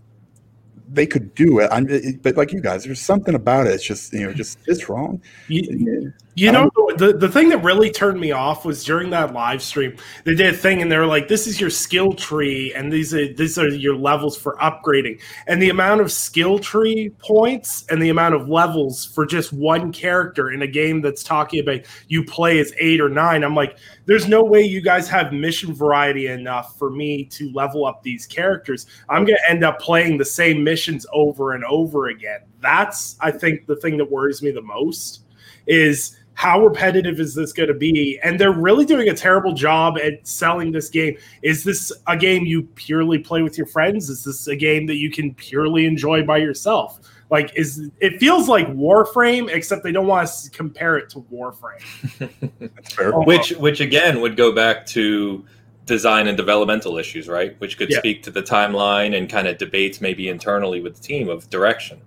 they 0.88 1.06
could 1.06 1.34
do 1.36 1.60
it. 1.60 1.70
I'm, 1.72 1.88
but 2.22 2.38
like 2.38 2.52
you 2.52 2.62
guys, 2.62 2.84
there's 2.84 3.02
something 3.02 3.36
about 3.36 3.68
it. 3.68 3.74
It's 3.74 3.84
just 3.84 4.14
you 4.14 4.26
know, 4.26 4.34
just 4.34 4.60
it's 4.68 4.88
wrong. 4.90 5.22
You, 5.48 6.14
you 6.36 6.52
know, 6.52 6.70
the 6.98 7.14
the 7.18 7.30
thing 7.30 7.48
that 7.50 7.64
really 7.64 7.90
turned 7.90 8.20
me 8.20 8.34
off 8.34 8.66
was 8.66 8.84
during 8.84 9.10
that 9.12 9.34
live 9.34 9.62
stream. 9.62 9.96
They 10.26 10.36
did 10.36 10.54
a 10.54 10.58
thing, 10.58 10.82
and 10.82 10.92
they 10.92 10.98
were 10.98 11.06
like, 11.06 11.30
"This 11.30 11.48
is 11.48 11.62
your 11.62 11.70
skill 11.70 12.12
tree, 12.12 12.74
and 12.74 12.92
these 12.92 13.14
are 13.14 13.34
these 13.34 13.58
are 13.58 13.70
your 13.70 13.96
levels 13.96 14.36
for 14.38 14.58
upgrading." 14.58 15.22
And 15.48 15.62
the 15.62 15.70
amount 15.70 16.02
of 16.02 16.12
skill 16.12 16.60
tree 16.60 17.10
points 17.20 17.86
and 17.90 18.02
the 18.02 18.10
amount 18.10 18.36
of 18.36 18.50
levels 18.50 19.06
for 19.06 19.26
just 19.26 19.54
one 19.54 19.94
character 19.94 20.52
in 20.52 20.62
a 20.62 20.68
game 20.68 21.02
that's 21.02 21.24
talking 21.24 21.62
about 21.62 21.82
you 22.10 22.26
play 22.26 22.60
as 22.60 22.74
eight 22.80 23.00
or 23.00 23.10
nine. 23.10 23.42
I'm 23.42 23.56
like, 23.56 23.78
there's 24.06 24.28
no 24.28 24.44
way 24.44 24.62
you 24.62 24.82
guys 24.82 25.08
have 25.08 25.32
mission 25.32 25.74
variety 25.74 26.28
enough 26.28 26.78
for 26.78 26.90
me 26.90 27.24
to 27.26 27.50
level 27.54 27.86
up 27.86 28.04
these 28.04 28.26
characters. 28.26 28.88
I'm 29.08 29.24
going 29.24 29.38
to 29.38 29.50
end 29.50 29.64
up 29.64 29.80
playing 29.80 30.18
the 30.18 30.26
same 30.26 30.64
missions 30.66 31.06
over 31.14 31.54
and 31.54 31.64
over 31.64 32.08
again. 32.08 32.42
That's, 32.60 33.16
I 33.22 33.32
think, 33.32 33.68
the 33.68 33.76
thing 33.78 33.96
that 33.98 34.12
worries 34.12 34.42
me 34.42 34.52
the 34.52 34.62
most 34.62 35.22
is 35.68 36.18
how 36.36 36.64
repetitive 36.64 37.20
is 37.20 37.34
this 37.34 37.52
going 37.52 37.70
to 37.70 37.74
be? 37.74 38.20
And 38.24 38.40
they're 38.40 38.52
really 38.52 38.86
doing 38.86 39.10
a 39.10 39.14
terrible 39.14 39.54
job 39.54 39.98
at 39.98 40.28
selling 40.28 40.72
this 40.72 40.90
game. 40.90 41.18
Is 41.42 41.64
this 41.64 41.92
a 42.08 42.16
game 42.16 42.46
you 42.46 42.64
purely 42.76 43.18
play 43.18 43.42
with 43.42 43.58
your 43.58 43.68
friends? 43.68 44.10
Is 44.10 44.24
this 44.24 44.46
a 44.48 44.56
game 44.56 44.86
that 44.88 44.98
you 44.98 45.10
can 45.10 45.34
purely 45.34 45.86
enjoy 45.86 46.24
by 46.24 46.38
yourself? 46.38 47.00
Like, 47.32 47.56
is 47.56 47.90
it 48.02 48.20
feels 48.20 48.48
like 48.48 48.68
Warframe, 48.68 49.50
except 49.50 49.84
they 49.84 49.92
don't 49.92 50.08
want 50.08 50.30
to 50.30 50.50
compare 50.52 50.98
it 50.98 51.10
to 51.12 51.22
Warframe. 51.22 52.30
That's. 52.60 53.00
Um, 53.00 53.26
which, 53.26 53.52
which 53.52 53.80
again 53.80 54.22
would 54.22 54.38
go 54.38 54.52
back 54.52 54.86
to 54.88 55.44
design 55.86 56.28
and 56.28 56.36
developmental 56.36 56.98
issues, 56.98 57.28
right? 57.28 57.60
Which 57.60 57.78
could 57.78 57.90
yeah. 57.90 58.00
speak 58.00 58.24
to 58.24 58.32
the 58.32 58.44
timeline 58.44 59.18
and 59.18 59.30
kind 59.30 59.48
of 59.48 59.58
debates 59.58 60.02
maybe 60.02 60.28
internally 60.28 60.82
with 60.82 60.98
the 60.98 61.02
team 61.02 61.30
of 61.30 61.50
direction. 61.50 62.02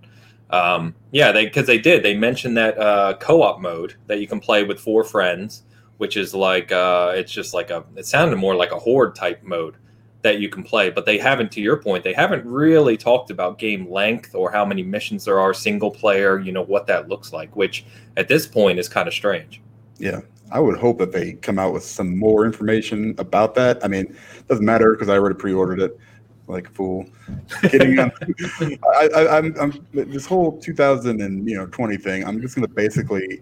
Um, 0.49 0.95
yeah, 1.11 1.31
they 1.31 1.45
because 1.45 1.67
they 1.67 1.77
did. 1.77 2.03
They 2.03 2.15
mentioned 2.15 2.57
that 2.57 2.77
uh, 2.77 3.15
co-op 3.19 3.59
mode 3.59 3.95
that 4.07 4.19
you 4.19 4.27
can 4.27 4.39
play 4.39 4.63
with 4.63 4.79
four 4.79 5.03
friends, 5.03 5.63
which 5.97 6.17
is 6.17 6.33
like 6.33 6.71
uh, 6.71 7.13
it's 7.15 7.31
just 7.31 7.53
like 7.53 7.69
a. 7.69 7.83
It 7.95 8.05
sounded 8.05 8.37
more 8.37 8.55
like 8.55 8.71
a 8.71 8.79
horde 8.79 9.15
type 9.15 9.43
mode 9.43 9.75
that 10.21 10.39
you 10.39 10.49
can 10.49 10.63
play, 10.63 10.89
but 10.89 11.05
they 11.05 11.17
haven't. 11.17 11.51
To 11.53 11.61
your 11.61 11.77
point, 11.77 12.03
they 12.03 12.13
haven't 12.13 12.45
really 12.45 12.97
talked 12.97 13.29
about 13.29 13.59
game 13.59 13.89
length 13.89 14.33
or 14.33 14.51
how 14.51 14.65
many 14.65 14.81
missions 14.81 15.25
there 15.25 15.39
are 15.39 15.53
single 15.53 15.91
player. 15.91 16.39
You 16.39 16.51
know 16.51 16.63
what 16.63 16.87
that 16.87 17.09
looks 17.09 17.31
like, 17.31 17.55
which 17.55 17.85
at 18.17 18.27
this 18.27 18.47
point 18.47 18.79
is 18.79 18.89
kind 18.89 19.07
of 19.07 19.13
strange. 19.13 19.61
Yeah, 19.99 20.21
I 20.51 20.59
would 20.59 20.79
hope 20.79 20.97
that 20.97 21.11
they 21.11 21.33
come 21.33 21.59
out 21.59 21.73
with 21.73 21.83
some 21.83 22.17
more 22.17 22.43
information 22.45 23.13
about 23.19 23.53
that. 23.55 23.83
I 23.83 23.87
mean, 23.87 24.17
doesn't 24.47 24.65
matter 24.65 24.93
because 24.93 25.09
I 25.09 25.13
already 25.13 25.35
pre-ordered 25.35 25.79
it 25.79 25.99
like 26.49 26.67
a 26.67 26.71
fool. 26.71 27.05
Getting 27.61 27.99
I'm, 27.99 28.11
I, 28.95 29.09
I, 29.15 29.37
I'm, 29.37 29.55
I'm 29.59 29.87
this 29.93 30.25
whole 30.25 30.59
2000 30.59 31.21
and 31.21 31.47
you 31.47 31.55
know 31.55 31.67
20 31.67 31.97
thing. 31.97 32.25
I'm 32.25 32.41
just 32.41 32.55
going 32.55 32.67
to 32.67 32.73
basically 32.73 33.41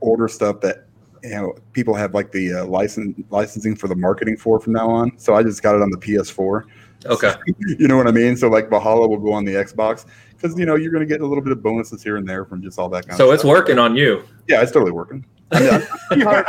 order 0.00 0.28
stuff 0.28 0.60
that 0.60 0.86
you 1.22 1.30
know 1.30 1.54
people 1.72 1.94
have 1.94 2.14
like 2.14 2.30
the 2.30 2.54
uh, 2.54 2.66
license 2.66 3.18
licensing 3.30 3.74
for 3.74 3.88
the 3.88 3.96
marketing 3.96 4.36
for 4.36 4.60
from 4.60 4.74
now 4.74 4.88
on. 4.88 5.18
So 5.18 5.34
I 5.34 5.42
just 5.42 5.62
got 5.62 5.74
it 5.74 5.82
on 5.82 5.90
the 5.90 5.98
PS4. 5.98 6.62
Okay. 7.06 7.34
you 7.78 7.88
know 7.88 7.96
what 7.96 8.06
I 8.06 8.12
mean? 8.12 8.36
So 8.36 8.48
like 8.48 8.68
Valhalla 8.68 9.08
will 9.08 9.18
go 9.18 9.32
on 9.32 9.44
the 9.44 9.54
Xbox 9.54 10.04
because 10.40 10.58
you 10.58 10.66
know 10.66 10.76
you're 10.76 10.92
going 10.92 11.06
to 11.06 11.12
get 11.12 11.20
a 11.20 11.26
little 11.26 11.42
bit 11.42 11.52
of 11.52 11.62
bonuses 11.62 12.02
here 12.02 12.16
and 12.16 12.28
there 12.28 12.44
from 12.44 12.62
just 12.62 12.78
all 12.78 12.88
that 12.88 13.06
kind 13.06 13.16
so 13.16 13.24
of. 13.24 13.28
So 13.28 13.34
it's 13.34 13.44
working 13.44 13.78
on 13.78 13.96
you. 13.96 14.22
Yeah, 14.46 14.62
it's 14.62 14.72
totally 14.72 14.92
working. 14.92 15.24
I 15.50 15.60
mean, 15.60 15.70
I'm, 16.10 16.20
tired, 16.20 16.46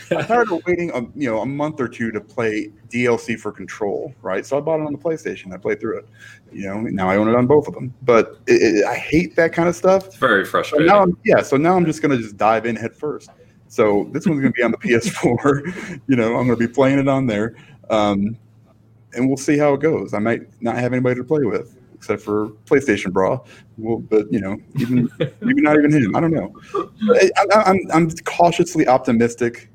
I'm, 0.10 0.26
tired, 0.26 0.50
of 0.50 0.66
waiting, 0.66 0.90
a, 0.90 1.02
you 1.14 1.30
know, 1.30 1.40
a 1.40 1.46
month 1.46 1.80
or 1.80 1.86
two 1.86 2.10
to 2.10 2.20
play 2.20 2.72
DLC 2.88 3.38
for 3.38 3.52
Control, 3.52 4.12
right? 4.22 4.44
So 4.44 4.58
I 4.58 4.60
bought 4.60 4.80
it 4.80 4.86
on 4.86 4.92
the 4.92 4.98
PlayStation. 4.98 5.54
I 5.54 5.56
played 5.56 5.80
through 5.80 5.98
it. 5.98 6.08
You 6.52 6.66
know, 6.66 6.80
now 6.80 7.08
I 7.08 7.16
own 7.16 7.28
it 7.28 7.36
on 7.36 7.46
both 7.46 7.68
of 7.68 7.74
them. 7.74 7.94
But 8.02 8.40
it, 8.48 8.54
it, 8.54 8.84
I 8.84 8.96
hate 8.96 9.36
that 9.36 9.52
kind 9.52 9.68
of 9.68 9.76
stuff. 9.76 10.06
It's 10.06 10.16
very 10.16 10.44
frustrating. 10.44 10.88
So 10.88 10.94
now 10.94 11.02
I'm, 11.02 11.16
yeah, 11.24 11.42
so 11.42 11.56
now 11.56 11.76
I'm 11.76 11.86
just 11.86 12.02
going 12.02 12.10
to 12.10 12.20
just 12.20 12.36
dive 12.36 12.66
in 12.66 12.74
head 12.74 12.94
first. 12.94 13.30
So 13.68 14.08
this 14.12 14.26
one's 14.26 14.40
going 14.40 14.52
to 14.52 14.56
be 14.56 14.64
on 14.64 14.72
the 14.72 14.78
PS4. 14.78 16.00
you 16.08 16.16
know, 16.16 16.36
I'm 16.36 16.46
going 16.46 16.58
to 16.58 16.66
be 16.66 16.72
playing 16.72 16.98
it 16.98 17.08
on 17.08 17.28
there, 17.28 17.54
um, 17.88 18.36
and 19.12 19.28
we'll 19.28 19.36
see 19.36 19.56
how 19.56 19.74
it 19.74 19.80
goes. 19.80 20.12
I 20.12 20.18
might 20.18 20.42
not 20.60 20.76
have 20.76 20.92
anybody 20.92 21.14
to 21.16 21.24
play 21.24 21.44
with 21.44 21.76
except 22.04 22.20
for 22.22 22.50
PlayStation 22.66 23.12
Bra. 23.12 23.38
Well, 23.78 23.98
but 23.98 24.30
you 24.30 24.40
know, 24.40 24.58
even 24.78 25.10
maybe 25.40 25.62
not 25.62 25.78
even 25.78 25.90
him. 25.90 26.14
I 26.14 26.20
don't 26.20 26.32
know. 26.32 26.54
I, 27.14 27.30
I'm 27.66 27.78
I'm 27.92 28.10
cautiously 28.24 28.86
optimistic, 28.86 29.70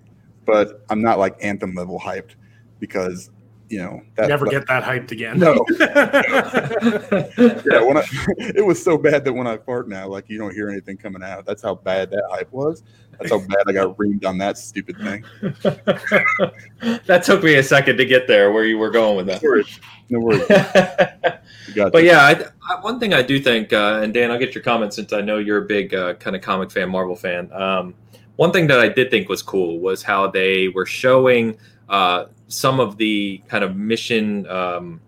but 0.46 0.86
I'm 0.90 1.02
not 1.02 1.18
like 1.18 1.36
Anthem 1.42 1.74
level 1.74 2.00
hyped 2.00 2.36
because 2.80 3.32
you 3.70 3.80
know 3.80 4.02
that 4.16 4.30
never 4.30 4.46
get 4.46 4.68
that 4.68 4.84
hyped 4.84 5.12
again. 5.12 5.40
No. 5.40 5.66
yeah, 7.72 7.84
when 7.84 7.98
I, 7.98 8.04
it 8.56 8.66
was 8.66 8.82
so 8.82 8.96
bad 8.98 9.26
that 9.26 9.34
when 9.34 9.48
I 9.48 9.58
fart 9.58 9.90
now, 9.90 10.08
like 10.08 10.30
you 10.30 10.38
don't 10.38 10.54
hear 10.54 10.70
anything 10.70 10.98
coming 10.98 11.24
out. 11.24 11.48
That's 11.48 11.64
how 11.64 11.76
bad 11.76 12.12
that 12.12 12.24
hype 12.30 12.52
was. 12.52 12.84
That's 13.20 13.32
how 13.32 13.40
bad 13.40 13.64
I 13.68 13.74
got 13.74 13.98
reamed 13.98 14.26
on 14.26 14.38
that 14.38 14.58
stupid 14.58 14.98
thing. 14.98 15.26
that 17.06 17.24
took 17.26 17.44
me 17.44 17.56
a 17.56 17.64
second 17.64 17.98
to 17.98 18.06
get 18.06 18.28
there 18.28 18.52
where 18.52 18.66
you 18.66 18.78
were 18.78 18.92
going 18.92 19.18
with 19.18 19.26
that. 19.26 19.44
No 19.44 19.50
worries. 19.50 19.80
No 20.10 20.20
worries. 20.20 21.39
But 21.92 22.04
yeah, 22.04 22.20
I, 22.20 22.46
I, 22.70 22.82
one 22.82 23.00
thing 23.00 23.14
I 23.14 23.22
do 23.22 23.40
think, 23.40 23.74
uh, 23.74 24.02
and 24.04 24.14
Dan, 24.14 24.32
I'll 24.32 24.40
get 24.40 24.56
your 24.56 24.64
comments 24.64 24.96
since 24.96 25.14
I 25.14 25.22
know 25.22 25.38
you're 25.38 25.64
a 25.64 25.66
big 25.66 25.94
uh, 25.94 26.14
kind 26.16 26.36
of 26.36 26.42
comic 26.42 26.72
fan, 26.72 26.90
Marvel 26.90 27.16
fan. 27.16 27.52
Um, 27.52 27.96
one 28.36 28.52
thing 28.52 28.68
that 28.68 28.80
I 28.80 28.88
did 28.88 29.12
think 29.12 29.28
was 29.28 29.42
cool 29.42 29.80
was 29.80 30.04
how 30.04 30.28
they 30.28 30.70
were 30.70 30.86
showing 30.86 31.58
uh, 31.90 32.26
some 32.48 32.80
of 32.80 32.98
the 32.98 33.42
kind 33.48 33.64
of 33.64 33.76
mission. 33.76 34.48
Um, 34.48 35.02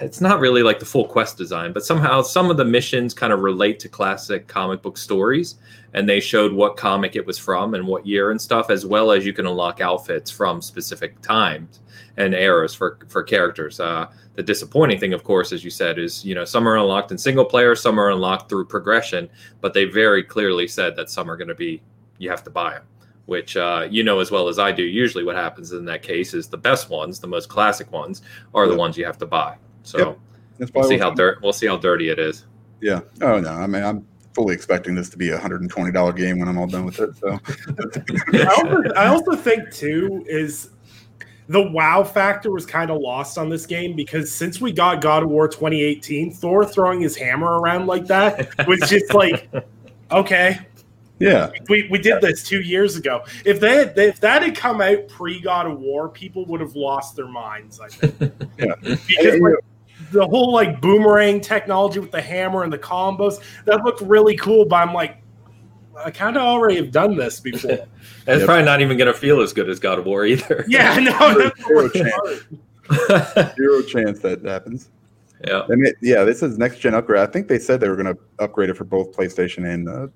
it's 0.00 0.20
not 0.20 0.40
really 0.40 0.62
like 0.62 0.78
the 0.78 0.86
full 0.86 1.06
quest 1.06 1.36
design, 1.36 1.72
but 1.72 1.84
somehow 1.84 2.22
some 2.22 2.50
of 2.50 2.56
the 2.56 2.64
missions 2.64 3.12
kind 3.12 3.32
of 3.32 3.40
relate 3.40 3.78
to 3.80 3.88
classic 3.88 4.48
comic 4.48 4.82
book 4.82 4.96
stories. 4.96 5.56
And 5.92 6.08
they 6.08 6.20
showed 6.20 6.52
what 6.52 6.76
comic 6.76 7.16
it 7.16 7.26
was 7.26 7.38
from 7.38 7.74
and 7.74 7.86
what 7.86 8.06
year 8.06 8.30
and 8.30 8.40
stuff, 8.40 8.70
as 8.70 8.86
well 8.86 9.10
as 9.10 9.26
you 9.26 9.32
can 9.32 9.46
unlock 9.46 9.80
outfits 9.80 10.30
from 10.30 10.62
specific 10.62 11.20
times 11.20 11.80
and 12.16 12.34
eras 12.34 12.74
for 12.74 12.98
for 13.08 13.22
characters. 13.22 13.80
Uh, 13.80 14.06
the 14.34 14.42
disappointing 14.42 15.00
thing, 15.00 15.12
of 15.12 15.24
course, 15.24 15.52
as 15.52 15.64
you 15.64 15.70
said, 15.70 15.98
is 15.98 16.24
you 16.24 16.34
know 16.34 16.44
some 16.44 16.68
are 16.68 16.76
unlocked 16.76 17.10
in 17.10 17.18
single 17.18 17.44
player, 17.44 17.74
some 17.74 17.98
are 17.98 18.10
unlocked 18.10 18.48
through 18.48 18.66
progression, 18.66 19.28
but 19.60 19.74
they 19.74 19.84
very 19.84 20.22
clearly 20.22 20.68
said 20.68 20.96
that 20.96 21.10
some 21.10 21.30
are 21.30 21.36
going 21.36 21.48
to 21.48 21.54
be 21.54 21.82
you 22.18 22.30
have 22.30 22.44
to 22.44 22.50
buy 22.50 22.74
them 22.74 22.84
which 23.26 23.56
uh, 23.56 23.86
you 23.88 24.02
know 24.02 24.18
as 24.18 24.32
well 24.32 24.48
as 24.48 24.58
I 24.58 24.72
do. 24.72 24.82
Usually, 24.82 25.22
what 25.22 25.36
happens 25.36 25.70
in 25.70 25.84
that 25.84 26.02
case 26.02 26.34
is 26.34 26.48
the 26.48 26.56
best 26.56 26.90
ones, 26.90 27.20
the 27.20 27.28
most 27.28 27.48
classic 27.48 27.92
ones, 27.92 28.22
are 28.54 28.66
the 28.66 28.74
ones 28.74 28.98
you 28.98 29.04
have 29.04 29.18
to 29.18 29.26
buy. 29.26 29.56
So 29.82 30.18
yep. 30.58 30.70
we'll 30.74 30.84
see 30.84 30.98
how 30.98 31.10
dirt. 31.10 31.40
We'll 31.42 31.52
see 31.52 31.66
how 31.66 31.76
dirty 31.76 32.10
it 32.10 32.18
is. 32.18 32.46
Yeah. 32.80 33.00
Oh 33.20 33.38
no. 33.40 33.50
I 33.50 33.66
mean, 33.66 33.82
I'm 33.82 34.06
fully 34.34 34.54
expecting 34.54 34.94
this 34.94 35.08
to 35.10 35.18
be 35.18 35.30
a 35.30 35.38
hundred 35.38 35.62
and 35.62 35.70
twenty 35.70 35.92
dollar 35.92 36.12
game 36.12 36.38
when 36.38 36.48
I'm 36.48 36.58
all 36.58 36.66
done 36.66 36.84
with 36.84 37.00
it. 37.00 37.16
So 37.16 37.38
I, 38.38 38.44
also, 38.44 38.94
I 38.94 39.06
also 39.06 39.36
think 39.36 39.72
too 39.72 40.24
is 40.28 40.70
the 41.48 41.60
wow 41.60 42.04
factor 42.04 42.52
was 42.52 42.64
kind 42.64 42.90
of 42.90 43.00
lost 43.00 43.36
on 43.36 43.48
this 43.48 43.66
game 43.66 43.96
because 43.96 44.32
since 44.32 44.60
we 44.60 44.70
got 44.70 45.00
God 45.00 45.24
of 45.24 45.30
War 45.30 45.48
2018, 45.48 46.32
Thor 46.32 46.64
throwing 46.64 47.00
his 47.00 47.16
hammer 47.16 47.58
around 47.58 47.88
like 47.88 48.06
that 48.06 48.54
was 48.68 48.78
just 48.88 49.12
like, 49.14 49.50
okay, 50.12 50.60
yeah, 51.20 51.50
we, 51.68 51.86
we 51.90 51.98
did 51.98 52.22
this 52.22 52.42
two 52.42 52.62
years 52.62 52.96
ago. 52.96 53.24
If 53.44 53.60
they 53.60 53.76
had, 53.76 53.98
if 53.98 54.20
that 54.20 54.42
had 54.42 54.56
come 54.56 54.80
out 54.80 55.06
pre 55.08 55.38
God 55.38 55.66
of 55.66 55.78
War, 55.78 56.08
people 56.08 56.46
would 56.46 56.60
have 56.60 56.74
lost 56.74 57.14
their 57.14 57.28
minds. 57.28 57.78
I 57.78 57.88
think. 57.88 58.14
yeah, 58.58 58.74
because 58.80 59.40
like, 59.40 59.54
the 60.12 60.26
whole 60.26 60.52
like 60.52 60.80
boomerang 60.80 61.40
technology 61.40 61.98
with 62.00 62.10
the 62.10 62.20
hammer 62.20 62.62
and 62.64 62.72
the 62.72 62.78
combos 62.78 63.40
that 63.64 63.84
looked 63.84 64.00
really 64.00 64.36
cool. 64.36 64.64
But 64.64 64.76
I'm 64.76 64.94
like, 64.94 65.18
I 66.02 66.10
kind 66.10 66.36
of 66.36 66.42
already 66.42 66.76
have 66.76 66.90
done 66.90 67.16
this 67.16 67.40
before. 67.40 67.70
and 67.70 67.80
it's 68.26 68.38
Yep. 68.38 68.44
probably 68.46 68.64
not 68.64 68.80
even 68.80 68.96
going 68.96 69.12
to 69.12 69.18
feel 69.18 69.40
as 69.40 69.52
good 69.52 69.68
as 69.68 69.78
God 69.78 69.98
of 69.98 70.06
War 70.06 70.24
either. 70.24 70.64
yeah, 70.68 70.96
no, 70.98 71.38
that's 71.38 71.66
Zero 71.66 71.88
chance. 71.90 73.54
Zero 73.56 73.82
chance 73.82 74.18
that 74.20 74.42
happens. 74.44 74.88
yeah. 75.46 75.62
I 75.70 75.74
mean, 75.74 75.92
yeah, 76.00 76.24
this 76.24 76.42
is 76.42 76.58
next 76.58 76.78
gen 76.80 76.94
upgrade. 76.94 77.20
I 77.20 77.26
think 77.26 77.48
they 77.48 77.58
said 77.58 77.80
they 77.80 77.88
were 77.88 77.96
going 77.96 78.14
to 78.14 78.18
upgrade 78.38 78.70
it 78.70 78.76
for 78.76 78.84
both 78.84 79.12
PlayStation 79.16 79.72
and 79.72 79.88
uh, 79.88 80.06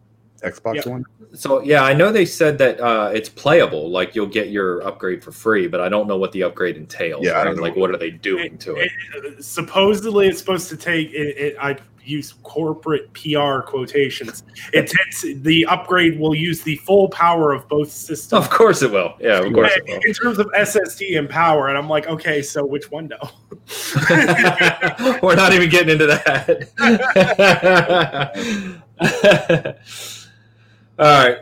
Xbox 0.42 0.74
Yep. 0.76 0.86
One. 0.86 1.04
So 1.34 1.62
yeah, 1.62 1.82
I 1.82 1.94
know 1.94 2.12
they 2.12 2.26
said 2.26 2.58
that 2.58 2.78
uh, 2.80 3.10
it's 3.14 3.28
playable. 3.28 3.90
Like 3.90 4.14
you'll 4.14 4.26
get 4.26 4.50
your 4.50 4.86
upgrade 4.86 5.22
for 5.24 5.32
free, 5.32 5.66
but 5.66 5.80
I 5.80 5.88
don't 5.88 6.06
know 6.06 6.16
what 6.16 6.32
the 6.32 6.42
upgrade 6.44 6.76
entails. 6.76 7.24
Yeah, 7.24 7.32
I 7.32 7.38
right? 7.38 7.44
don't 7.44 7.56
know 7.56 7.62
Like 7.62 7.72
what- 7.76 7.90
what 7.90 7.94
are 7.94 7.98
they 7.98 8.10
doing 8.10 8.58
to 8.58 8.76
it? 8.76 8.90
It- 9.14 9.42
supposedly, 9.44 10.28
it's 10.28 10.38
supposed 10.38 10.68
to 10.68 10.76
take. 10.76 11.08
It, 11.12 11.36
it, 11.38 11.56
I 11.60 11.76
use 12.06 12.34
corporate 12.42 13.10
PR 13.14 13.60
quotations. 13.60 14.42
It 14.74 14.88
takes 14.88 15.22
the 15.22 15.64
upgrade 15.66 16.20
will 16.20 16.34
use 16.34 16.60
the 16.62 16.76
full 16.76 17.08
power 17.08 17.52
of 17.54 17.66
both 17.68 17.90
systems. 17.90 18.44
Of 18.44 18.50
course 18.50 18.82
it 18.82 18.90
will. 18.90 19.14
Yeah, 19.18 19.38
of 19.40 19.50
course 19.54 19.72
it 19.74 19.84
will. 19.88 20.00
in 20.04 20.12
terms 20.12 20.38
of 20.38 20.46
SSD 20.48 21.18
and 21.18 21.28
power, 21.30 21.68
and 21.68 21.78
I'm 21.78 21.88
like, 21.88 22.06
okay, 22.06 22.42
so 22.42 22.62
which 22.64 22.90
one 22.90 23.08
though? 23.08 23.30
We're 25.22 25.34
not 25.34 25.54
even 25.54 25.70
getting 25.70 25.88
into 25.98 26.06
that. 26.06 26.68
All 30.98 31.26
right. 31.26 31.38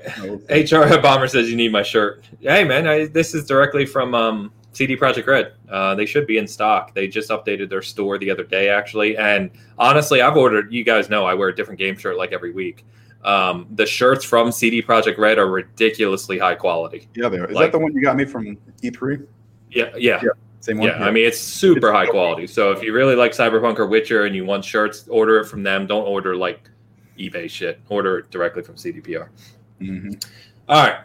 HR 0.48 0.98
Bomber 1.00 1.28
says 1.28 1.50
you 1.50 1.56
need 1.56 1.72
my 1.72 1.82
shirt. 1.82 2.24
Hey 2.40 2.64
man, 2.64 2.86
I, 2.86 3.06
this 3.06 3.34
is 3.34 3.46
directly 3.46 3.84
from 3.84 4.14
um, 4.14 4.52
CD 4.72 4.96
Projekt 4.96 5.26
Red. 5.26 5.52
Uh, 5.68 5.94
they 5.94 6.06
should 6.06 6.26
be 6.26 6.38
in 6.38 6.46
stock. 6.46 6.94
They 6.94 7.06
just 7.06 7.30
updated 7.30 7.68
their 7.68 7.82
store 7.82 8.16
the 8.18 8.30
other 8.30 8.44
day, 8.44 8.68
actually. 8.70 9.16
And 9.18 9.50
honestly, 9.78 10.22
I've 10.22 10.36
ordered. 10.36 10.72
You 10.72 10.84
guys 10.84 11.10
know 11.10 11.26
I 11.26 11.34
wear 11.34 11.48
a 11.48 11.54
different 11.54 11.78
game 11.78 11.96
shirt 11.98 12.16
like 12.16 12.32
every 12.32 12.52
week. 12.52 12.84
Um, 13.24 13.66
the 13.74 13.86
shirts 13.86 14.24
from 14.24 14.50
CD 14.50 14.82
Projekt 14.82 15.18
Red 15.18 15.38
are 15.38 15.48
ridiculously 15.48 16.38
high 16.38 16.54
quality. 16.56 17.08
Yeah, 17.14 17.28
they 17.28 17.38
are. 17.38 17.46
Is 17.46 17.54
Like- 17.54 17.70
that 17.70 17.78
the 17.78 17.82
one 17.82 17.92
you 17.94 18.02
got 18.02 18.16
me 18.16 18.24
from 18.24 18.56
E3? 18.82 19.26
Yeah, 19.70 19.90
yeah, 19.96 20.18
Yeah, 20.22 20.30
Same 20.60 20.78
one. 20.78 20.88
yeah. 20.88 21.04
I 21.04 21.10
mean, 21.10 21.24
it's 21.26 21.38
super 21.38 21.92
high 21.92 22.06
quality. 22.06 22.46
So 22.46 22.72
if 22.72 22.82
you 22.82 22.92
really 22.92 23.14
like 23.14 23.32
Cyberpunk 23.32 23.78
or 23.78 23.86
Witcher 23.86 24.24
and 24.24 24.34
you 24.34 24.44
want 24.44 24.64
shirts, 24.64 25.06
order 25.08 25.38
it 25.38 25.46
from 25.46 25.62
them. 25.62 25.86
Don't 25.86 26.04
order 26.04 26.34
like 26.36 26.68
eBay 27.30 27.48
shit. 27.48 27.80
Order 27.88 28.18
it 28.18 28.30
directly 28.30 28.62
from 28.62 28.76
CDPR. 28.76 29.28
Mhm. 29.80 30.22
All 30.68 30.82
right. 30.86 30.96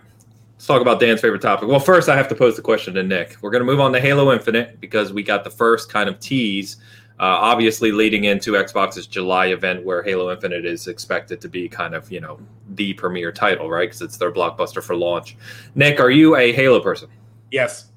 Let's 0.56 0.66
talk 0.66 0.82
about 0.82 1.00
Dan's 1.00 1.22
favorite 1.22 1.42
topic. 1.42 1.70
Well, 1.70 1.80
first, 1.80 2.10
I 2.10 2.16
have 2.16 2.28
to 2.30 2.36
pose 2.36 2.56
the 2.56 2.62
question 2.64 2.96
to 2.96 3.04
Nick. 3.04 3.38
We're 3.42 3.52
going 3.52 3.62
to 3.62 3.66
move 3.66 3.80
on 3.80 3.94
to 3.94 4.00
Halo 4.00 4.32
Infinite 4.34 4.82
because 4.82 5.14
we 5.14 5.22
got 5.22 5.44
the 5.44 5.52
first 5.52 5.92
kind 5.92 6.10
of 6.10 6.20
tease, 6.20 6.78
uh, 7.20 7.24
obviously 7.26 7.92
leading 7.92 8.24
into 8.24 8.54
Xbox's 8.54 9.06
July 9.06 9.48
event 9.48 9.84
where 9.86 10.02
Halo 10.02 10.32
Infinite 10.32 10.66
is 10.66 10.88
expected 10.88 11.40
to 11.42 11.48
be 11.48 11.70
kind 11.70 11.94
of, 11.94 12.12
you 12.12 12.20
know, 12.22 12.40
the 12.74 12.94
premier 12.94 13.32
title, 13.32 13.70
right? 13.70 13.88
Because 13.88 14.02
it's 14.02 14.18
their 14.18 14.32
blockbuster 14.32 14.82
for 14.82 14.96
launch. 14.96 15.38
Nick, 15.76 16.00
are 16.00 16.10
you 16.12 16.36
a 16.36 16.52
Halo 16.52 16.80
person? 16.80 17.10
yes. 17.52 17.92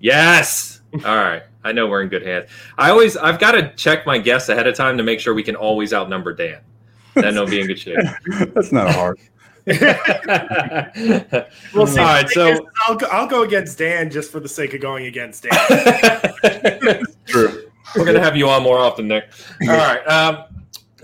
Yes. 0.00 0.80
All 1.06 1.16
right. 1.16 1.42
I 1.64 1.70
know 1.72 1.86
we're 1.86 2.02
in 2.02 2.08
good 2.08 2.26
hands. 2.26 2.50
I 2.76 2.90
always, 2.90 3.16
I've 3.16 3.38
got 3.38 3.52
to 3.52 3.72
check 3.76 4.04
my 4.04 4.18
guests 4.18 4.48
ahead 4.48 4.66
of 4.66 4.74
time 4.74 4.96
to 4.98 5.04
make 5.04 5.20
sure 5.20 5.32
we 5.32 5.44
can 5.44 5.54
always 5.54 5.92
outnumber 5.94 6.34
Dan. 6.34 6.58
Then 7.14 7.34
it'll 7.34 7.46
be 7.46 7.60
in 7.60 7.66
good 7.66 7.78
shape. 7.78 7.98
That's 8.54 8.72
not 8.72 8.94
hard. 8.94 9.18
We'll 11.74 11.86
see. 11.86 12.00
All 12.00 12.06
right, 12.06 12.28
so 12.28 12.66
I'll 12.86 12.96
go, 12.96 13.06
I'll 13.06 13.28
go 13.28 13.42
against 13.44 13.78
Dan 13.78 14.10
just 14.10 14.32
for 14.32 14.40
the 14.40 14.48
sake 14.48 14.74
of 14.74 14.80
going 14.80 15.06
against 15.06 15.44
Dan. 15.44 17.04
True. 17.26 17.70
we're 17.94 18.04
gonna 18.04 18.20
have 18.20 18.36
you 18.36 18.48
on 18.48 18.62
more 18.62 18.78
often, 18.78 19.06
Nick. 19.08 19.30
All 19.62 19.68
right. 19.68 20.02
Um, 20.06 20.44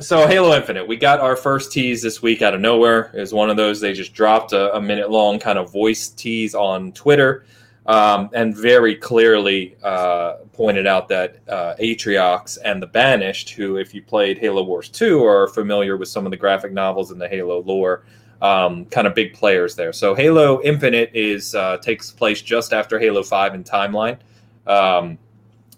so 0.01 0.27
Halo 0.27 0.55
Infinite, 0.55 0.87
we 0.87 0.97
got 0.97 1.21
our 1.21 1.37
first 1.37 1.73
tease 1.73 2.03
this 2.03 2.21
week 2.21 2.43
out 2.43 2.53
of 2.53 2.61
nowhere. 2.61 3.11
It 3.15 3.21
was 3.21 3.33
one 3.33 3.49
of 3.49 3.57
those 3.57 3.81
they 3.81 3.93
just 3.93 4.13
dropped 4.13 4.53
a, 4.53 4.75
a 4.77 4.81
minute 4.81 5.11
long 5.11 5.39
kind 5.39 5.59
of 5.59 5.73
voice 5.73 6.09
tease 6.09 6.55
on 6.55 6.93
Twitter, 6.93 7.47
um, 7.89 8.29
and 8.35 8.55
very 8.55 8.95
clearly 8.95 9.75
uh, 9.83 10.35
pointed 10.53 10.87
out 10.87 11.09
that 11.09 11.39
uh, 11.49 11.75
Atriox 11.81 12.59
and 12.63 12.83
the 12.83 12.87
Banished, 12.87 13.51
who, 13.51 13.79
if 13.79 13.95
you 13.95 14.03
played 14.03 14.37
Halo 14.37 14.63
Wars 14.63 14.91
2, 14.91 15.25
are 15.25 15.49
familiar 15.49 15.97
with 15.97 16.09
some 16.09 16.27
of 16.27 16.31
the 16.31 16.37
graphic 16.37 16.71
novels 16.71 17.11
and 17.11 17.21
the 17.21 17.29
Halo 17.29 17.63
lore, 17.63 18.05
um, 18.43 18.85
kind 18.87 19.07
of 19.07 19.15
big 19.15 19.33
players 19.33 19.75
there. 19.75 19.95
So 19.95 20.15
Halo 20.15 20.61
Infinite 20.63 21.11
is 21.15 21.55
uh, 21.55 21.79
takes 21.79 22.13
place 22.13 22.43
just 22.43 22.75
after 22.75 22.99
Halo 22.99 23.23
5 23.23 23.55
in 23.55 23.65
timeline. 23.65 24.19
Um, 24.67 25.19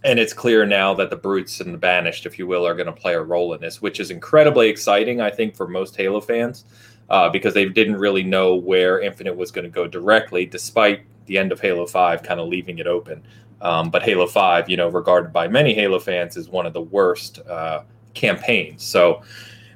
and 0.02 0.18
it's 0.18 0.32
clear 0.32 0.66
now 0.66 0.92
that 0.94 1.10
the 1.10 1.16
brutes 1.16 1.60
and 1.60 1.72
the 1.72 1.78
banished 1.78 2.26
if 2.26 2.38
you 2.38 2.46
will 2.46 2.66
are 2.66 2.74
going 2.74 2.86
to 2.86 2.92
play 2.92 3.12
a 3.12 3.20
role 3.20 3.52
in 3.52 3.60
this 3.60 3.82
which 3.82 4.00
is 4.00 4.10
incredibly 4.10 4.66
exciting 4.66 5.20
i 5.20 5.30
think 5.30 5.54
for 5.54 5.68
most 5.68 5.94
halo 5.94 6.22
fans 6.22 6.64
uh, 7.10 7.28
because 7.28 7.52
they 7.52 7.66
didn't 7.66 7.96
really 7.96 8.22
know 8.22 8.54
where 8.54 8.98
infinite 9.00 9.36
was 9.36 9.50
going 9.50 9.64
to 9.64 9.70
go 9.70 9.86
directly 9.86 10.46
despite 10.46 11.02
the 11.30 11.38
end 11.38 11.52
of 11.52 11.60
halo 11.60 11.86
5 11.86 12.22
kind 12.22 12.40
of 12.40 12.48
leaving 12.48 12.78
it 12.78 12.86
open. 12.86 13.22
Um, 13.62 13.90
but 13.90 14.02
halo 14.02 14.26
5 14.26 14.68
you 14.68 14.76
know 14.76 14.88
regarded 14.88 15.32
by 15.32 15.46
many 15.48 15.72
halo 15.72 16.00
fans 16.00 16.36
is 16.36 16.48
one 16.48 16.66
of 16.66 16.72
the 16.72 16.82
worst 16.82 17.38
uh, 17.48 17.84
campaigns. 18.12 18.82
So 18.82 19.22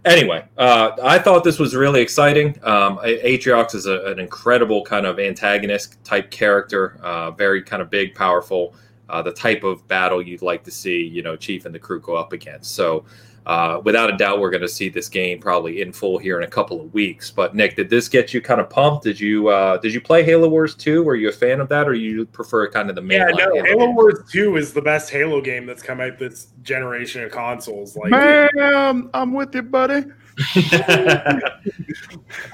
anyway 0.05 0.45
uh, 0.59 0.90
i 1.03 1.19
thought 1.19 1.45
this 1.45 1.59
was 1.59 1.75
really 1.75 2.03
exciting. 2.03 2.59
Um, 2.62 2.99
atriox 2.99 3.75
is 3.75 3.87
a, 3.87 4.05
an 4.07 4.19
incredible 4.19 4.85
kind 4.85 5.07
of 5.07 5.19
antagonist 5.19 6.03
type 6.05 6.31
character 6.31 6.99
uh, 7.03 7.31
very 7.31 7.62
kind 7.62 7.81
of 7.81 7.88
big 7.88 8.14
powerful 8.14 8.75
uh, 9.09 9.23
the 9.23 9.33
type 9.33 9.64
of 9.64 9.87
battle 9.87 10.23
you'd 10.23 10.43
like 10.43 10.64
to 10.64 10.71
see, 10.71 11.03
you 11.03 11.23
know, 11.23 11.37
Chief 11.37 11.67
and 11.67 11.75
the 11.75 11.79
crew 11.79 12.01
go 12.01 12.17
up 12.17 12.33
against. 12.33 12.75
So, 12.75 13.05
uh, 13.46 13.80
without 13.85 14.12
a 14.12 14.16
doubt, 14.16 14.40
we're 14.40 14.50
going 14.50 14.62
to 14.62 14.68
see 14.68 14.88
this 14.88 15.09
game 15.09 15.38
probably 15.38 15.83
in 15.83 15.92
full 15.92 16.18
here 16.18 16.38
in 16.38 16.44
a 16.44 16.50
couple 16.50 16.80
of 16.80 16.92
weeks. 16.94 17.30
But 17.30 17.54
Nick, 17.54 17.76
did 17.76 17.90
this 17.90 18.09
get 18.09 18.33
you 18.33 18.40
kind 18.40 18.61
of 18.61 18.70
pumped? 18.70 19.04
Did 19.04 19.20
you 19.20 19.48
uh, 19.48 19.78
did 19.78 19.92
you 19.92 20.00
play 20.00 20.22
Halo 20.22 20.48
Wars 20.48 20.74
two? 20.74 21.02
Were 21.02 21.16
you 21.16 21.28
a 21.28 21.33
fan 21.33 21.61
of 21.61 21.68
that, 21.68 21.87
or 21.88 21.94
you 21.94 22.26
prefer 22.26 22.68
kind 22.70 22.88
of 22.90 22.96
the 22.96 23.02
main? 23.02 23.20
yeah, 23.20 23.26
no, 23.26 23.62
Halo 23.62 23.64
Halo? 23.64 23.90
Wars 23.92 24.20
2 24.30 24.57
is 24.57 24.72
the 24.72 24.83
best 24.83 25.11
Halo 25.11 25.40
game 25.40 25.66
that's 25.66 25.83
come 25.83 26.00
out 26.00 26.18
this 26.18 26.48
generation 26.62 27.22
of 27.22 27.30
consoles. 27.30 27.96
Like 27.96 28.11
Man, 28.11 29.11
I'm 29.14 29.33
with 29.33 29.54
you, 29.54 29.62
buddy. 29.62 30.04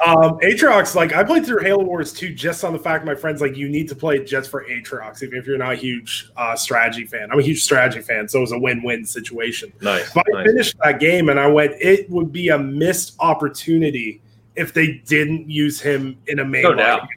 Um, 0.06 0.38
Atriox, 0.40 0.94
like 0.94 1.14
I 1.14 1.22
played 1.24 1.44
through 1.44 1.62
Halo 1.62 1.84
Wars 1.84 2.12
2 2.12 2.34
just 2.34 2.64
on 2.64 2.72
the 2.72 2.78
fact 2.78 3.04
my 3.04 3.14
friends 3.14 3.40
like 3.40 3.56
you 3.56 3.68
need 3.68 3.88
to 3.88 3.94
play 3.94 4.16
it 4.16 4.26
just 4.26 4.50
for 4.50 4.64
Atriox, 4.64 5.22
even 5.22 5.38
if 5.38 5.46
you're 5.46 5.58
not 5.58 5.72
a 5.72 5.76
huge 5.76 6.30
uh, 6.36 6.54
strategy 6.56 7.04
fan. 7.06 7.30
I'm 7.30 7.38
a 7.38 7.42
huge 7.42 7.62
strategy 7.62 8.00
fan, 8.00 8.28
so 8.28 8.38
it 8.38 8.42
was 8.42 8.52
a 8.52 8.58
win-win 8.58 9.04
situation. 9.04 9.72
nice, 9.80 10.12
But 10.12 10.24
I 10.36 10.44
finished 10.44 10.76
that 10.82 11.00
game 11.00 11.28
and 11.28 11.38
I 11.38 11.46
went, 11.46 11.72
it 11.80 12.08
would 12.10 12.32
be 12.32 12.48
a 12.48 12.58
missed 12.58 13.14
opportunity 13.20 14.20
if 14.56 14.72
they 14.74 15.02
didn't 15.06 15.48
use 15.50 15.80
him 15.80 16.18
in 16.26 16.38
a 16.40 16.44
main 16.44 16.62
No 16.62 16.74
doubt. 16.74 17.08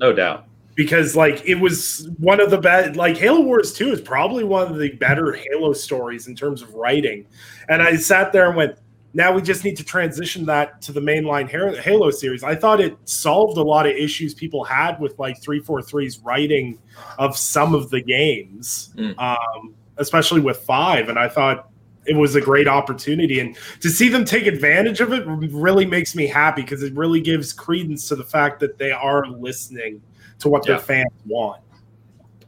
no 0.00 0.12
doubt. 0.12 0.46
because 0.74 1.16
like 1.16 1.42
it 1.46 1.56
was 1.56 2.08
one 2.18 2.40
of 2.40 2.50
the 2.50 2.58
best 2.58 2.96
like 2.96 3.16
halo 3.16 3.40
wars 3.40 3.72
2 3.72 3.92
is 3.92 4.00
probably 4.00 4.44
one 4.44 4.70
of 4.70 4.78
the 4.78 4.90
better 4.92 5.32
halo 5.32 5.72
stories 5.72 6.26
in 6.28 6.36
terms 6.36 6.60
of 6.60 6.72
writing 6.74 7.26
and 7.70 7.82
i 7.82 7.96
sat 7.96 8.30
there 8.32 8.46
and 8.48 8.56
went 8.56 8.76
now 9.16 9.32
we 9.32 9.40
just 9.40 9.64
need 9.64 9.76
to 9.78 9.82
transition 9.84 10.44
that 10.44 10.80
to 10.82 10.92
the 10.92 11.00
mainline 11.00 11.48
halo 11.80 12.10
series 12.10 12.44
i 12.44 12.54
thought 12.54 12.80
it 12.80 12.96
solved 13.06 13.56
a 13.56 13.62
lot 13.62 13.86
of 13.86 13.92
issues 13.96 14.34
people 14.34 14.62
had 14.62 15.00
with 15.00 15.18
like 15.18 15.40
343's 15.40 16.18
writing 16.20 16.78
of 17.18 17.36
some 17.36 17.74
of 17.74 17.90
the 17.90 18.00
games 18.02 18.90
Mm. 18.96 19.18
um, 19.18 19.74
especially 19.96 20.40
with 20.40 20.58
five 20.58 21.08
and 21.08 21.18
i 21.18 21.28
thought 21.28 21.70
it 22.04 22.14
was 22.16 22.34
a 22.36 22.40
great 22.40 22.68
opportunity 22.68 23.40
and 23.40 23.56
to 23.80 23.88
see 23.90 24.08
them 24.08 24.24
take 24.24 24.46
advantage 24.46 25.00
of 25.00 25.12
it 25.12 25.24
really 25.26 25.84
makes 25.86 26.14
me 26.14 26.26
happy 26.26 26.62
because 26.62 26.82
it 26.82 26.94
really 26.94 27.20
gives 27.20 27.52
credence 27.52 28.06
to 28.08 28.14
the 28.14 28.22
fact 28.24 28.60
that 28.60 28.78
they 28.78 28.92
are 28.92 29.26
listening 29.26 30.00
to 30.38 30.48
what 30.48 30.64
Yeah. 30.66 30.74
their 30.74 30.82
fans 30.84 31.10
want. 31.26 31.62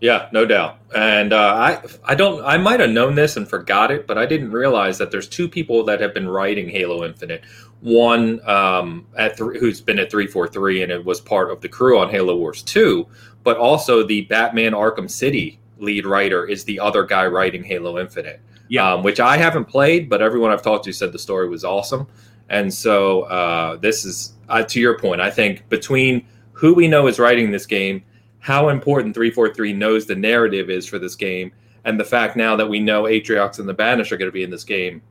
Yeah, 0.00 0.28
no 0.32 0.46
doubt. 0.46 0.78
And 0.94 1.32
uh, 1.32 1.54
I 1.54 1.82
I 2.04 2.14
don't 2.14 2.44
I 2.44 2.56
might 2.56 2.80
have 2.80 2.90
known 2.90 3.16
this 3.16 3.36
and 3.36 3.48
forgot 3.48 3.90
it, 3.90 4.06
but 4.06 4.16
I 4.16 4.26
didn't 4.26 4.52
realize 4.52 4.98
that 4.98 5.10
there's 5.10 5.28
two 5.28 5.48
people 5.48 5.84
that 5.84 6.00
have 6.00 6.14
been 6.14 6.28
writing 6.28 6.68
Halo 6.68 7.04
Infinite. 7.04 7.44
One 7.80 8.40
um, 8.48 9.06
at 9.16 9.36
th- 9.36 9.58
who's 9.58 9.80
been 9.80 9.98
at 9.98 10.10
343 10.10 10.82
and 10.82 10.92
it 10.92 11.04
was 11.04 11.20
part 11.20 11.50
of 11.50 11.60
the 11.60 11.68
crew 11.68 11.98
on 11.98 12.10
Halo 12.10 12.36
Wars 12.36 12.62
2, 12.62 13.06
but 13.44 13.56
also 13.56 14.04
the 14.04 14.22
Batman 14.22 14.72
Arkham 14.72 15.10
City 15.10 15.60
lead 15.78 16.06
writer 16.06 16.44
is 16.44 16.64
the 16.64 16.80
other 16.80 17.04
guy 17.04 17.26
writing 17.26 17.62
Halo 17.64 17.98
Infinite. 17.98 18.40
Yeah. 18.68 18.92
Um, 18.92 19.02
which 19.02 19.20
I 19.20 19.36
haven't 19.36 19.64
played, 19.64 20.08
but 20.08 20.22
everyone 20.22 20.50
I've 20.50 20.62
talked 20.62 20.84
to 20.84 20.92
said 20.92 21.12
the 21.12 21.18
story 21.18 21.48
was 21.48 21.64
awesome. 21.64 22.06
And 22.48 22.72
so 22.72 23.22
uh, 23.22 23.76
this 23.76 24.04
is 24.04 24.34
uh, 24.48 24.62
to 24.62 24.80
your 24.80 24.98
point. 24.98 25.20
I 25.20 25.30
think 25.30 25.68
between 25.68 26.26
who 26.52 26.74
we 26.74 26.88
know 26.88 27.06
is 27.06 27.18
writing 27.18 27.50
this 27.50 27.66
game, 27.66 28.02
how 28.48 28.70
important 28.70 29.14
343 29.14 29.74
knows 29.74 30.06
the 30.06 30.16
narrative 30.16 30.70
is 30.70 30.86
for 30.86 30.98
this 30.98 31.14
game, 31.14 31.52
and 31.84 32.00
the 32.00 32.04
fact 32.04 32.34
now 32.34 32.56
that 32.56 32.66
we 32.66 32.80
know 32.80 33.02
Atriox 33.02 33.58
and 33.58 33.68
the 33.68 33.74
Banish 33.74 34.10
are 34.10 34.16
going 34.16 34.30
to 34.30 34.32
be 34.32 34.42
in 34.42 34.48
this 34.48 34.64
game, 34.64 35.02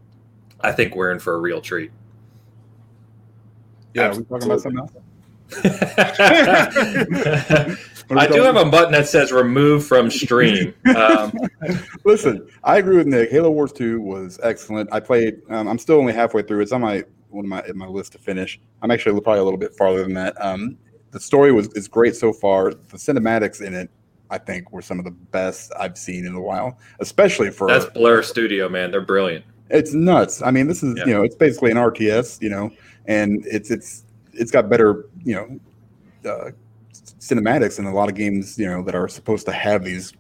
I 0.62 0.72
think 0.72 0.96
we're 0.96 1.12
in 1.12 1.20
for 1.20 1.36
a 1.36 1.38
real 1.38 1.62
treat. 1.62 1.92
Yeah, 3.94 4.08
are 4.08 4.18
we 4.18 4.24
talking 4.24 4.48
about 4.48 4.62
something 4.62 4.80
else? 4.80 4.92
I 5.56 5.60
What 8.08 8.18
are 8.18 8.28
we 8.28 8.36
do 8.36 8.42
have 8.42 8.56
a 8.56 8.66
button 8.66 8.92
that 8.94 9.08
says 9.08 9.32
remove 9.32 9.86
from 9.86 10.10
stream. 10.10 10.74
Um, 10.96 11.32
Listen, 12.06 12.50
I 12.64 12.80
agree 12.80 12.98
with 12.98 13.06
Nick. 13.06 13.30
Halo 13.30 13.52
Wars 13.52 13.72
2 13.72 14.02
was 14.02 14.40
excellent. 14.42 14.92
I 14.92 15.00
played, 15.00 15.42
um, 15.52 15.68
I'm 15.68 15.78
still 15.78 16.00
only 16.00 16.14
halfway 16.14 16.42
through. 16.42 16.62
It's 16.62 16.72
on 16.72 16.82
my 16.82 17.04
one 17.30 17.46
of 17.46 17.50
my 17.50 17.64
in 17.68 17.78
my 17.78 17.86
list 17.86 18.14
to 18.14 18.18
finish. 18.18 18.60
I'm 18.82 18.90
actually 18.90 19.22
probably 19.22 19.42
a 19.42 19.44
little 19.44 19.60
bit 19.60 19.76
farther 19.76 20.02
than 20.02 20.16
that. 20.16 20.44
Um, 20.44 20.80
the 21.18 21.24
story 21.24 21.52
was 21.52 21.68
is 21.74 21.88
great 21.88 22.16
so 22.16 22.32
far. 22.32 22.72
The 22.72 22.98
cinematics 22.98 23.60
in 23.66 23.74
it, 23.74 23.90
I 24.30 24.38
think, 24.38 24.72
were 24.72 24.84
some 24.84 25.00
of 25.00 25.06
the 25.06 25.12
best 25.12 25.72
I've 25.80 25.98
seen 25.98 26.28
in 26.28 26.36
a 26.36 26.42
while, 26.42 26.78
especially 27.00 27.50
for 27.50 27.68
That's 27.68 27.86
Blur 27.86 28.22
Studio, 28.22 28.70
man. 28.70 28.92
They're 28.92 29.02
brilliant. 29.02 29.44
it's 29.72 29.94
nuts. 29.94 30.44
I 30.44 30.52
mean, 30.52 30.68
this 30.68 30.84
is 30.84 30.96
Yeah. 30.96 31.06
you 31.08 31.14
know, 31.16 31.24
it's 31.24 31.36
basically 31.36 31.72
an 31.72 31.78
RTS, 31.78 32.40
you 32.40 32.50
know, 32.50 32.70
and 33.08 33.44
it's 33.48 33.72
it's 33.72 34.04
it's 34.34 34.52
got 34.52 34.70
better 34.70 35.06
you 35.24 35.34
know 35.36 36.32
uh, 36.32 36.52
cinematics 37.20 37.80
in 37.80 37.86
a 37.86 37.94
lot 37.94 38.10
of 38.10 38.16
games, 38.16 38.60
you 38.60 38.68
know, 38.68 38.84
that 38.84 38.94
are 38.94 39.08
supposed 39.08 39.48
to 39.48 39.52
have 39.52 39.84
these 39.84 40.14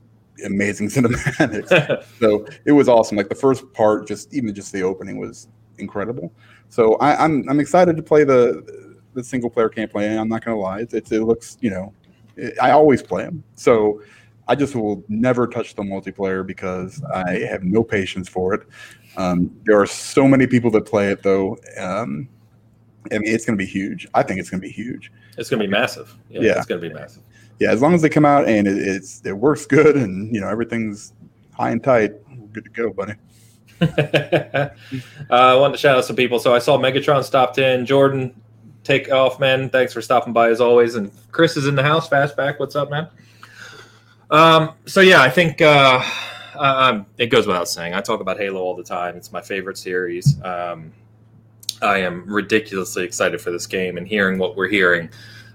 amazing 0.45 0.87
cinematics. 0.95 1.69
so 2.19 2.47
it 2.65 2.71
was 2.71 2.89
awesome. 2.89 3.17
Like 3.17 3.29
the 3.29 3.35
first 3.35 3.71
part, 3.73 4.07
just 4.07 4.33
even 4.33 4.55
just 4.55 4.73
the 4.73 4.81
opening 4.81 5.19
was 5.19 5.47
incredible. 5.77 6.33
So 6.69 6.95
I, 6.95 7.23
I'm 7.23 7.47
I'm 7.47 7.59
excited 7.59 7.95
to 7.97 8.03
play 8.03 8.23
the 8.23 8.86
the 9.17 9.23
single 9.23 9.49
player 9.49 9.67
campaign. 9.67 10.17
I'm 10.17 10.29
not 10.29 10.45
gonna 10.45 10.59
lie, 10.59 10.79
it's, 10.81 10.93
it's 10.93 11.11
it 11.11 11.23
looks 11.23 11.57
you 11.59 11.69
know, 11.71 11.93
it, 12.35 12.53
I 12.61 12.71
always 12.71 13.01
play 13.01 13.23
them. 13.23 13.43
So 13.55 14.01
I 14.47 14.55
just 14.55 14.75
will 14.75 15.03
never 15.09 15.47
touch 15.47 15.75
the 15.75 15.81
multiplayer 15.81 16.45
because 16.45 17.03
I 17.13 17.39
have 17.49 17.63
no 17.63 17.83
patience 17.83 18.29
for 18.29 18.53
it. 18.53 18.61
Um, 19.17 19.51
there 19.65 19.79
are 19.81 19.87
so 19.87 20.27
many 20.27 20.47
people 20.47 20.71
that 20.71 20.85
play 20.85 21.11
it 21.11 21.23
though. 21.23 21.57
Um, 21.77 22.29
I 23.11 23.17
mean, 23.17 23.33
it's 23.33 23.45
going 23.45 23.57
to 23.57 23.63
be 23.63 23.69
huge. 23.69 24.07
I 24.13 24.21
think 24.21 24.39
it's 24.39 24.49
going 24.49 24.61
to 24.61 24.67
be 24.67 24.71
huge. 24.71 25.11
It's 25.37 25.49
gonna 25.49 25.63
be 25.63 25.69
massive. 25.69 26.15
Yeah, 26.29 26.41
Yeah. 26.41 26.57
it's 26.57 26.65
gonna 26.65 26.81
be 26.81 26.89
massive. 26.89 27.23
Yeah, 27.59 27.71
as 27.71 27.81
long 27.81 27.93
as 27.93 28.01
they 28.01 28.09
come 28.09 28.25
out 28.25 28.47
and 28.47 28.67
it, 28.67 28.77
it's 28.77 29.21
it 29.25 29.33
works 29.33 29.65
good 29.65 29.95
and 29.95 30.33
you 30.33 30.41
know 30.41 30.47
everything's 30.47 31.13
high 31.53 31.71
and 31.71 31.83
tight, 31.83 32.13
we're 32.37 32.47
good 32.47 32.63
to 32.65 32.69
go, 32.71 32.91
buddy. 32.93 33.13
uh, 33.81 34.69
I 35.29 35.55
wanted 35.55 35.73
to 35.73 35.77
shout 35.77 35.97
out 35.97 36.05
some 36.05 36.15
people. 36.15 36.39
So 36.39 36.55
I 36.55 36.59
saw 36.59 36.77
Megatron 36.77 37.23
stopped 37.23 37.59
in. 37.59 37.85
Jordan, 37.85 38.33
take 38.87 39.11
off, 39.11 39.39
man. 39.39 39.69
Thanks 39.69 39.93
for 39.93 40.01
stopping 40.01 40.31
by 40.31 40.49
as 40.49 40.61
always. 40.61 40.95
And 40.95 41.11
Chris 41.31 41.57
is 41.57 41.67
in 41.67 41.75
the 41.75 41.83
house. 41.83 42.07
Fastback, 42.07 42.57
what's 42.57 42.75
up, 42.75 42.89
man? 42.89 43.07
Um, 44.31 44.73
so 44.85 45.01
yeah, 45.01 45.21
I 45.21 45.29
think 45.29 45.61
uh, 45.61 46.01
um, 46.55 47.05
it 47.17 47.27
goes 47.27 47.45
without 47.45 47.67
saying. 47.67 47.93
I 47.93 48.01
talk 48.01 48.21
about 48.21 48.37
Halo 48.37 48.61
all 48.61 48.75
the 48.75 48.83
time. 48.83 49.17
It's 49.17 49.31
my 49.31 49.41
favorite 49.41 49.77
series. 49.77 50.41
Um, 50.41 50.93
I 51.81 51.97
am 51.97 52.25
ridiculously 52.25 53.03
excited 53.03 53.41
for 53.41 53.51
this 53.51 53.67
game 53.67 53.97
and 53.97 54.07
hearing 54.07 54.39
what 54.39 54.55
we're 54.55 54.69
hearing. 54.69 55.09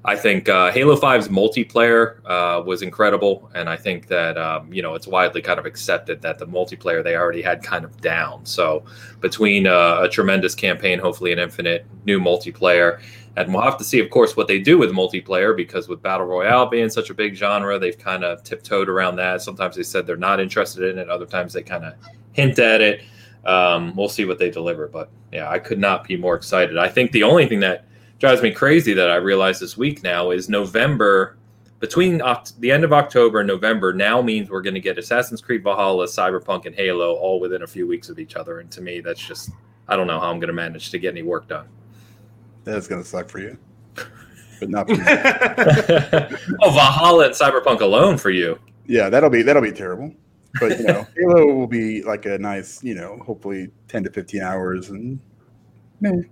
I 0.05 0.17
think 0.17 0.49
uh, 0.49 0.73
Halo 0.73 0.97
5's 0.97 1.29
multiplayer 1.29 2.19
uh, 2.27 2.61
was 2.63 2.83
incredible, 2.83 3.49
and 3.55 3.69
I 3.69 3.77
think 3.77 4.09
that 4.09 4.37
um, 4.37 4.73
you 4.73 4.83
know 4.83 4.95
it's 4.95 5.07
widely 5.07 5.41
kind 5.41 5.61
of 5.61 5.67
accepted 5.67 6.21
that 6.23 6.39
the 6.39 6.47
multiplayer 6.47 7.05
they 7.05 7.15
already 7.15 7.41
had 7.41 7.63
kind 7.63 7.85
of 7.85 8.01
down. 8.01 8.45
So 8.45 8.85
between 9.21 9.69
uh, 9.69 10.01
a 10.03 10.09
tremendous 10.09 10.57
campaign, 10.57 10.99
hopefully 10.99 11.33
an 11.33 11.39
infinite 11.39 11.87
new 12.05 12.19
multiplayer, 12.19 13.01
and 13.37 13.53
we'll 13.53 13.63
have 13.63 13.79
to 13.79 13.85
see, 13.85 13.99
of 14.01 14.11
course, 14.11 14.37
what 14.37 14.47
they 14.47 14.59
do 14.59 14.79
with 14.79 14.91
multiplayer 14.91 15.57
because 15.57 15.89
with 15.89 16.03
battle 16.03 16.27
royale 16.27 16.67
being 16.67 16.91
such 16.91 17.11
a 17.11 17.15
big 17.15 17.35
genre, 17.35 17.79
they've 17.79 17.99
kind 17.99 18.25
of 18.25 18.43
tiptoed 18.43 18.89
around 18.89 19.17
that. 19.17 19.41
Sometimes 19.41 19.77
they 19.77 19.83
said 19.83 20.07
they're 20.07 20.17
not 20.17 20.41
interested 20.41 20.91
in 20.91 20.99
it, 20.99 21.09
other 21.09 21.27
times 21.27 21.53
they 21.53 21.63
kind 21.63 21.85
of 21.85 21.95
hint 22.33 22.59
at 22.59 22.81
it. 22.81 23.03
Um, 23.45 23.97
we'll 23.97 24.09
see 24.09 24.25
what 24.25 24.39
they 24.39 24.51
deliver, 24.51 24.87
but 24.87 25.11
yeah, 25.33 25.49
I 25.49 25.59
could 25.59 25.79
not 25.79 26.05
be 26.05 26.17
more 26.17 26.35
excited. 26.35 26.77
I 26.77 26.89
think 26.89 27.11
the 27.13 27.23
only 27.23 27.47
thing 27.47 27.61
that 27.61 27.87
drives 28.19 28.43
me 28.43 28.53
crazy 28.53 28.93
that 28.95 29.11
I 29.11 29.17
realized 29.17 29.61
this 29.61 29.77
week 29.77 30.03
now 30.03 30.31
is 30.31 30.49
November 30.49 31.39
between 31.83 32.21
Oct- 32.21 32.57
the 32.61 32.71
end 32.71 32.85
of 32.85 32.93
October 32.93 33.41
and 33.41 33.49
November 33.49 33.93
now 33.93 34.23
means 34.23 34.49
we're 34.49 34.63
going 34.63 34.75
to 34.75 34.81
get 34.81 34.99
Assassin's 34.99 35.41
Creed 35.41 35.65
Valhalla, 35.65 36.07
Cyberpunk, 36.07 36.65
and 36.65 36.77
Halo 36.77 37.17
all 37.17 37.41
within 37.41 37.63
a 37.63 37.67
few 37.67 37.89
weeks 37.89 38.09
of 38.09 38.21
each 38.21 38.37
other. 38.37 38.61
And 38.61 38.71
to 38.71 38.81
me, 38.81 39.01
that's 39.01 39.21
just 39.21 39.51
I 39.89 39.97
don't 39.97 40.07
know 40.07 40.21
how 40.21 40.31
I'm 40.31 40.39
going 40.39 40.47
to 40.47 40.55
manage 40.55 40.91
to 40.91 41.01
get 41.01 41.11
any 41.11 41.23
work 41.23 41.49
done. 41.49 41.67
That's 42.65 42.87
gonna 42.87 43.05
suck 43.05 43.29
for 43.29 43.41
you, 43.41 43.59
but 44.61 44.71
not 44.71 44.89
for 44.89 44.97
me. 44.97 45.03
oh, 46.63 46.71
Valhalla 46.71 47.27
and 47.27 47.35
Cyberpunk 47.35 47.81
alone 47.81 48.17
for 48.17 48.31
you. 48.31 48.59
yeah, 48.87 49.09
that'll 49.09 49.31
be 49.31 49.43
that'll 49.43 49.63
be 49.63 49.73
terrible. 49.73 50.15
But 50.61 50.79
you 50.79 50.85
know, 50.85 51.07
Halo 51.17 51.47
will 51.55 51.67
be 51.67 52.03
like 52.03 52.27
a 52.27 52.39
nice, 52.39 52.83
you 52.83 52.95
know, 52.95 53.19
hopefully 53.25 53.71
ten 53.89 54.05
to 54.05 54.11
fifteen 54.11 54.43
hours, 54.43 54.91
and 54.91 55.19
meh. 56.01 56.23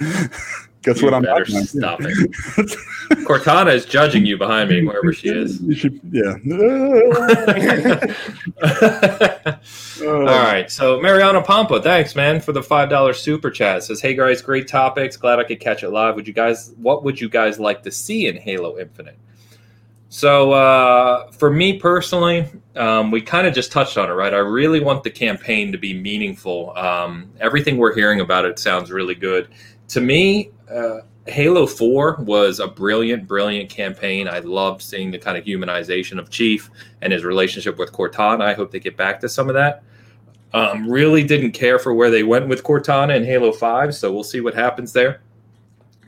guess 0.82 1.00
You 1.00 1.06
what 1.06 1.14
I'm 1.14 1.22
better 1.22 1.44
stop 1.44 2.00
it. 2.02 2.08
Cortana 3.26 3.74
is 3.74 3.84
judging 3.84 4.26
you 4.26 4.36
behind 4.36 4.70
me, 4.70 4.84
wherever 4.84 5.12
she 5.12 5.28
is. 5.28 5.60
You 5.72 5.74
should, 5.74 6.00
yeah. 6.10 6.34
All 10.06 10.24
right. 10.24 10.70
So 10.70 11.00
Mariano 11.00 11.40
Pampa, 11.42 11.80
thanks, 11.80 12.14
man, 12.16 12.40
for 12.40 12.52
the 12.52 12.62
five 12.62 12.90
dollar 12.90 13.12
super 13.12 13.50
chat. 13.50 13.84
Says, 13.84 14.00
Hey 14.00 14.14
guys, 14.14 14.42
great 14.42 14.68
topics. 14.68 15.16
Glad 15.16 15.38
I 15.38 15.44
could 15.44 15.60
catch 15.60 15.82
it 15.82 15.90
live. 15.90 16.16
Would 16.16 16.26
you 16.26 16.34
guys 16.34 16.72
what 16.78 17.04
would 17.04 17.20
you 17.20 17.28
guys 17.28 17.60
like 17.60 17.82
to 17.84 17.90
see 17.90 18.26
in 18.26 18.36
Halo 18.36 18.78
Infinite? 18.78 19.18
So 20.12 20.52
uh, 20.52 21.30
for 21.32 21.50
me 21.50 21.78
personally, 21.78 22.46
um, 22.76 23.10
we 23.10 23.22
kind 23.22 23.46
of 23.46 23.54
just 23.54 23.72
touched 23.72 23.96
on 23.96 24.10
it, 24.10 24.12
right? 24.12 24.34
I 24.34 24.40
really 24.40 24.78
want 24.78 25.04
the 25.04 25.10
campaign 25.10 25.72
to 25.72 25.78
be 25.78 25.94
meaningful. 25.94 26.76
Um, 26.76 27.30
everything 27.40 27.78
we're 27.78 27.94
hearing 27.94 28.20
about 28.20 28.44
it 28.44 28.58
sounds 28.58 28.90
really 28.90 29.14
good. 29.14 29.48
To 29.92 30.00
me, 30.00 30.48
uh, 30.70 31.00
Halo 31.26 31.66
4 31.66 32.16
was 32.20 32.60
a 32.60 32.66
brilliant, 32.66 33.28
brilliant 33.28 33.68
campaign. 33.68 34.26
I 34.26 34.38
loved 34.38 34.80
seeing 34.80 35.10
the 35.10 35.18
kind 35.18 35.36
of 35.36 35.44
humanization 35.44 36.18
of 36.18 36.30
Chief 36.30 36.70
and 37.02 37.12
his 37.12 37.24
relationship 37.24 37.76
with 37.76 37.92
Cortana. 37.92 38.40
I 38.40 38.54
hope 38.54 38.70
they 38.70 38.80
get 38.80 38.96
back 38.96 39.20
to 39.20 39.28
some 39.28 39.50
of 39.50 39.54
that. 39.54 39.82
Um, 40.54 40.88
really 40.88 41.22
didn't 41.22 41.52
care 41.52 41.78
for 41.78 41.92
where 41.92 42.10
they 42.10 42.22
went 42.22 42.48
with 42.48 42.62
Cortana 42.62 43.14
in 43.14 43.22
Halo 43.22 43.52
5, 43.52 43.94
so 43.94 44.10
we'll 44.10 44.24
see 44.24 44.40
what 44.40 44.54
happens 44.54 44.94
there. 44.94 45.20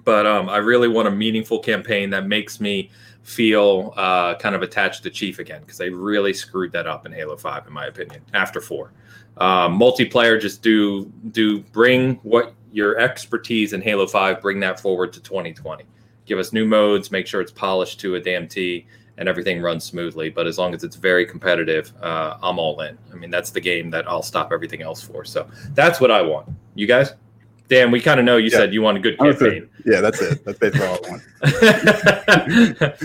But 0.04 0.26
um, 0.26 0.48
I 0.48 0.56
really 0.56 0.88
want 0.88 1.06
a 1.06 1.10
meaningful 1.10 1.58
campaign 1.58 2.08
that 2.08 2.26
makes 2.26 2.62
me 2.62 2.90
feel 3.22 3.92
uh, 3.98 4.36
kind 4.36 4.54
of 4.54 4.62
attached 4.62 5.02
to 5.02 5.10
Chief 5.10 5.40
again 5.40 5.60
because 5.60 5.76
they 5.76 5.90
really 5.90 6.32
screwed 6.32 6.72
that 6.72 6.86
up 6.86 7.04
in 7.04 7.12
Halo 7.12 7.36
5, 7.36 7.66
in 7.66 7.72
my 7.74 7.84
opinion, 7.88 8.22
after 8.32 8.62
4. 8.62 8.90
Um, 9.36 9.78
multiplayer, 9.78 10.40
just 10.40 10.62
do 10.62 11.12
do 11.32 11.60
bring 11.60 12.14
what 12.22 12.54
your 12.74 12.98
expertise 12.98 13.72
in 13.72 13.80
Halo 13.80 14.04
5, 14.04 14.42
bring 14.42 14.58
that 14.60 14.80
forward 14.80 15.12
to 15.12 15.20
2020. 15.20 15.84
Give 16.26 16.40
us 16.40 16.52
new 16.52 16.66
modes, 16.66 17.12
make 17.12 17.26
sure 17.26 17.40
it's 17.40 17.52
polished 17.52 18.00
to 18.00 18.16
a 18.16 18.20
damn 18.20 18.48
T, 18.48 18.84
and 19.16 19.28
everything 19.28 19.62
runs 19.62 19.84
smoothly. 19.84 20.28
But 20.28 20.48
as 20.48 20.58
long 20.58 20.74
as 20.74 20.82
it's 20.82 20.96
very 20.96 21.24
competitive, 21.24 21.92
uh, 22.02 22.36
I'm 22.42 22.58
all 22.58 22.80
in. 22.80 22.98
I 23.12 23.14
mean, 23.14 23.30
that's 23.30 23.50
the 23.50 23.60
game 23.60 23.90
that 23.90 24.08
I'll 24.08 24.24
stop 24.24 24.52
everything 24.52 24.82
else 24.82 25.00
for. 25.00 25.24
So 25.24 25.48
that's 25.70 26.00
what 26.00 26.10
I 26.10 26.20
want. 26.20 26.48
You 26.74 26.88
guys? 26.88 27.12
Dan, 27.68 27.90
we 27.90 28.00
kind 28.00 28.20
of 28.20 28.26
know 28.26 28.36
you 28.36 28.50
Yeah. 28.50 28.58
said 28.58 28.74
you 28.74 28.82
want 28.82 28.98
a 28.98 29.00
good 29.00 29.16
I'm 29.20 29.32
say- 29.32 29.38
campaign. 29.60 29.68
yeah, 29.86 30.00
that's 30.00 30.20
it. 30.20 30.44
That's 30.44 30.58
basically 30.58 30.86
all 30.86 30.98
I 31.04 31.10
want. 31.10 31.22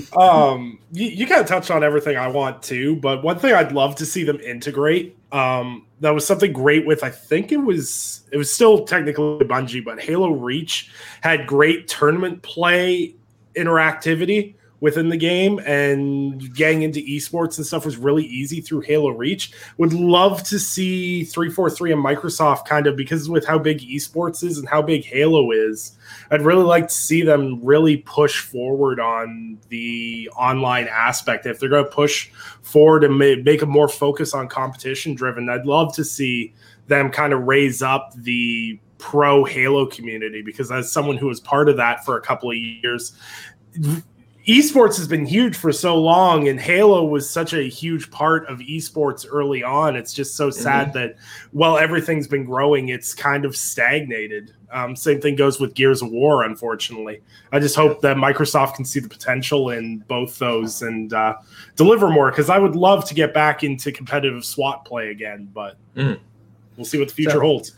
um 0.17 0.79
you, 0.91 1.07
you 1.07 1.27
kind 1.27 1.41
of 1.41 1.47
touched 1.47 1.69
on 1.71 1.83
everything 1.83 2.15
i 2.17 2.27
want 2.27 2.63
to 2.63 2.95
but 2.97 3.21
one 3.23 3.37
thing 3.37 3.53
i'd 3.53 3.71
love 3.73 3.95
to 3.95 4.05
see 4.05 4.23
them 4.23 4.39
integrate 4.39 5.17
um 5.33 5.85
that 5.99 6.11
was 6.11 6.25
something 6.25 6.53
great 6.53 6.85
with 6.85 7.03
i 7.03 7.09
think 7.09 7.51
it 7.51 7.57
was 7.57 8.21
it 8.31 8.37
was 8.37 8.51
still 8.51 8.85
technically 8.85 9.45
bungie 9.45 9.83
but 9.83 9.99
halo 9.99 10.31
reach 10.31 10.89
had 11.21 11.45
great 11.45 11.87
tournament 11.87 12.41
play 12.43 13.13
interactivity 13.55 14.55
within 14.81 15.09
the 15.09 15.17
game 15.17 15.59
and 15.65 16.53
getting 16.55 16.83
into 16.83 16.99
esports 17.01 17.57
and 17.57 17.65
stuff 17.65 17.85
was 17.85 17.97
really 17.97 18.25
easy 18.25 18.61
through 18.61 18.81
halo 18.81 19.09
reach 19.09 19.51
would 19.77 19.93
love 19.93 20.41
to 20.43 20.59
see 20.59 21.23
343 21.23 21.91
and 21.93 22.03
microsoft 22.03 22.65
kind 22.65 22.87
of 22.87 22.95
because 22.95 23.29
with 23.29 23.45
how 23.45 23.57
big 23.57 23.79
esports 23.79 24.43
is 24.43 24.57
and 24.57 24.67
how 24.69 24.81
big 24.81 25.03
halo 25.03 25.51
is 25.51 25.97
I'd 26.31 26.41
really 26.41 26.63
like 26.63 26.87
to 26.87 26.93
see 26.93 27.23
them 27.23 27.59
really 27.63 27.97
push 27.97 28.41
forward 28.41 28.99
on 28.99 29.57
the 29.69 30.29
online 30.35 30.87
aspect. 30.87 31.45
If 31.45 31.59
they're 31.59 31.69
going 31.69 31.85
to 31.85 31.91
push 31.91 32.29
forward 32.61 33.03
and 33.03 33.17
make 33.17 33.61
a 33.61 33.65
more 33.65 33.87
focus 33.89 34.33
on 34.33 34.47
competition 34.47 35.15
driven, 35.15 35.49
I'd 35.49 35.65
love 35.65 35.93
to 35.95 36.03
see 36.03 36.53
them 36.87 37.09
kind 37.09 37.33
of 37.33 37.43
raise 37.43 37.81
up 37.81 38.13
the 38.15 38.79
pro 38.97 39.43
Halo 39.45 39.85
community 39.85 40.41
because 40.41 40.71
as 40.71 40.91
someone 40.91 41.17
who 41.17 41.27
was 41.27 41.39
part 41.39 41.69
of 41.69 41.77
that 41.77 42.05
for 42.05 42.17
a 42.17 42.21
couple 42.21 42.51
of 42.51 42.57
years, 42.57 43.13
esports 44.49 44.97
has 44.97 45.07
been 45.07 45.25
huge 45.25 45.55
for 45.55 45.71
so 45.71 45.95
long 46.01 46.47
and 46.47 46.59
halo 46.59 47.05
was 47.05 47.29
such 47.29 47.53
a 47.53 47.63
huge 47.69 48.09
part 48.09 48.47
of 48.49 48.59
esports 48.59 49.25
early 49.29 49.61
on 49.63 49.95
it's 49.95 50.13
just 50.13 50.35
so 50.35 50.49
sad 50.49 50.91
that 50.93 51.15
while 51.51 51.77
everything's 51.77 52.27
been 52.27 52.43
growing 52.45 52.89
it's 52.89 53.13
kind 53.13 53.45
of 53.45 53.55
stagnated 53.55 54.53
um, 54.71 54.95
same 54.95 55.19
thing 55.21 55.35
goes 55.35 55.59
with 55.59 55.73
gears 55.75 56.01
of 56.01 56.09
war 56.09 56.43
unfortunately 56.45 57.21
i 57.51 57.59
just 57.59 57.75
hope 57.75 58.01
that 58.01 58.17
microsoft 58.17 58.73
can 58.75 58.85
see 58.85 58.99
the 58.99 59.09
potential 59.09 59.69
in 59.69 59.99
both 60.07 60.37
those 60.39 60.81
and 60.81 61.13
uh, 61.13 61.35
deliver 61.75 62.09
more 62.09 62.31
because 62.31 62.49
i 62.49 62.57
would 62.57 62.75
love 62.75 63.05
to 63.05 63.13
get 63.13 63.33
back 63.33 63.63
into 63.63 63.91
competitive 63.91 64.43
swat 64.43 64.83
play 64.85 65.09
again 65.09 65.47
but 65.53 65.75
Mhm. 65.95 66.17
we'll 66.75 66.85
see 66.85 66.97
what 66.97 67.07
the 67.09 67.13
future 67.13 67.33
So- 67.33 67.39
holds 67.41 67.75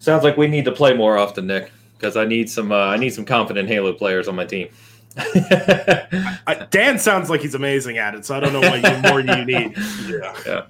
Sounds 0.00 0.22
like 0.22 0.36
we 0.36 0.48
need 0.48 0.66
to 0.66 0.72
play 0.72 0.92
more 0.92 1.16
often, 1.16 1.46
Nick, 1.46 1.72
because 1.96 2.14
I 2.18 2.26
need 2.26 2.50
some. 2.50 2.72
Uh, 2.72 2.76
I 2.76 2.98
need 2.98 3.14
some 3.14 3.24
confident 3.24 3.68
Halo 3.70 3.94
players 3.94 4.28
on 4.28 4.34
my 4.36 4.44
team. 4.44 4.68
I, 6.46 6.66
dan 6.70 6.98
sounds 6.98 7.30
like 7.30 7.40
he's 7.40 7.54
amazing 7.54 7.98
at 7.98 8.14
it 8.14 8.24
so 8.26 8.36
i 8.36 8.40
don't 8.40 8.52
know 8.52 8.60
what 8.60 8.82
you, 8.82 9.10
more 9.10 9.20
you 9.20 9.44
need 9.44 9.76
yeah 10.08 10.66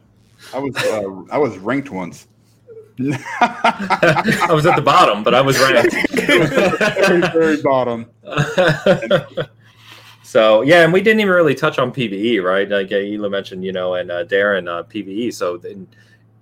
I 0.53 0.59
was 0.59 0.77
uh, 0.77 1.23
I 1.31 1.39
was 1.39 1.59
ranked 1.59 1.91
once. 1.91 2.29
I 3.01 4.49
was 4.51 4.67
at 4.67 4.77
the 4.77 4.83
bottom, 4.83 5.25
but 5.25 5.35
I 5.35 5.41
was 5.41 5.59
ranked. 5.59 5.95
very, 6.15 7.21
very 7.33 7.61
bottom. 7.61 8.07
so 10.23 10.63
yeah, 10.63 10.85
and 10.85 10.93
we 10.93 11.01
didn't 11.01 11.21
even 11.21 11.33
really 11.35 11.57
touch 11.57 11.81
on 11.81 11.93
PVE, 11.93 12.43
right? 12.43 12.69
Like 12.69 12.93
uh, 12.93 12.97
Hila 12.97 13.31
mentioned, 13.31 13.65
you 13.65 13.73
know, 13.73 13.95
and 13.95 14.13
uh, 14.13 14.25
Darren 14.25 14.69
uh, 14.69 14.85
PVE. 14.85 15.35
So 15.35 15.57
then, 15.57 15.89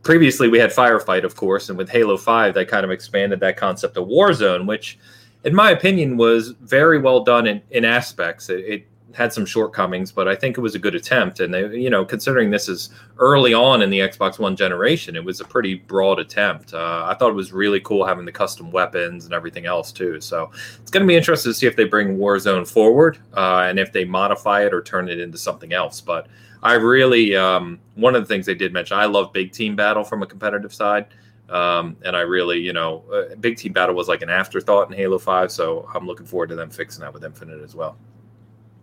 previously 0.02 0.48
we 0.48 0.58
had 0.58 0.70
Firefight, 0.70 1.24
of 1.24 1.36
course, 1.36 1.70
and 1.70 1.78
with 1.78 1.88
Halo 1.88 2.18
Five, 2.18 2.52
that 2.54 2.68
kind 2.68 2.84
of 2.84 2.90
expanded 2.90 3.40
that 3.40 3.56
concept 3.56 3.96
of 3.96 4.08
Warzone, 4.08 4.66
which, 4.66 4.98
in 5.44 5.54
my 5.54 5.70
opinion, 5.70 6.16
was 6.16 6.50
very 6.60 6.98
well 6.98 7.24
done 7.24 7.46
in, 7.46 7.62
in 7.70 7.84
aspects. 7.84 8.48
It, 8.48 8.60
it 8.60 8.86
had 9.14 9.32
some 9.32 9.44
shortcomings, 9.44 10.10
but 10.10 10.28
I 10.28 10.34
think 10.34 10.56
it 10.56 10.60
was 10.60 10.74
a 10.74 10.78
good 10.78 10.94
attempt. 10.94 11.40
And 11.40 11.52
they, 11.52 11.76
you 11.76 11.90
know, 11.90 12.04
considering 12.04 12.50
this 12.50 12.68
is 12.68 12.90
early 13.18 13.54
on 13.54 13.82
in 13.82 13.90
the 13.90 14.00
Xbox 14.00 14.38
One 14.38 14.56
generation, 14.56 15.16
it 15.16 15.24
was 15.24 15.40
a 15.40 15.44
pretty 15.44 15.74
broad 15.74 16.18
attempt. 16.18 16.72
Uh, 16.74 17.04
I 17.06 17.14
thought 17.14 17.30
it 17.30 17.34
was 17.34 17.52
really 17.52 17.80
cool 17.80 18.06
having 18.06 18.24
the 18.24 18.32
custom 18.32 18.70
weapons 18.70 19.24
and 19.24 19.34
everything 19.34 19.66
else 19.66 19.92
too. 19.92 20.20
So 20.20 20.50
it's 20.80 20.90
going 20.90 21.02
to 21.02 21.06
be 21.06 21.16
interesting 21.16 21.50
to 21.50 21.54
see 21.54 21.66
if 21.66 21.76
they 21.76 21.84
bring 21.84 22.16
Warzone 22.16 22.68
forward 22.68 23.18
uh, 23.36 23.66
and 23.66 23.78
if 23.78 23.92
they 23.92 24.04
modify 24.04 24.64
it 24.64 24.72
or 24.72 24.82
turn 24.82 25.08
it 25.08 25.20
into 25.20 25.38
something 25.38 25.72
else. 25.72 26.00
But 26.00 26.28
I 26.62 26.74
really, 26.74 27.36
um, 27.36 27.80
one 27.96 28.14
of 28.14 28.22
the 28.22 28.26
things 28.26 28.46
they 28.46 28.54
did 28.54 28.72
mention, 28.72 28.96
I 28.96 29.06
love 29.06 29.32
big 29.32 29.52
team 29.52 29.76
battle 29.76 30.04
from 30.04 30.22
a 30.22 30.26
competitive 30.26 30.72
side. 30.72 31.06
Um, 31.48 31.96
and 32.04 32.16
I 32.16 32.20
really, 32.20 32.58
you 32.58 32.72
know, 32.72 33.04
uh, 33.12 33.34
big 33.36 33.56
team 33.56 33.72
battle 33.72 33.94
was 33.94 34.08
like 34.08 34.22
an 34.22 34.30
afterthought 34.30 34.90
in 34.90 34.96
Halo 34.96 35.18
5. 35.18 35.52
So 35.52 35.88
I'm 35.94 36.06
looking 36.06 36.26
forward 36.26 36.48
to 36.48 36.54
them 36.54 36.70
fixing 36.70 37.02
that 37.02 37.12
with 37.12 37.24
Infinite 37.24 37.62
as 37.62 37.74
well. 37.74 37.96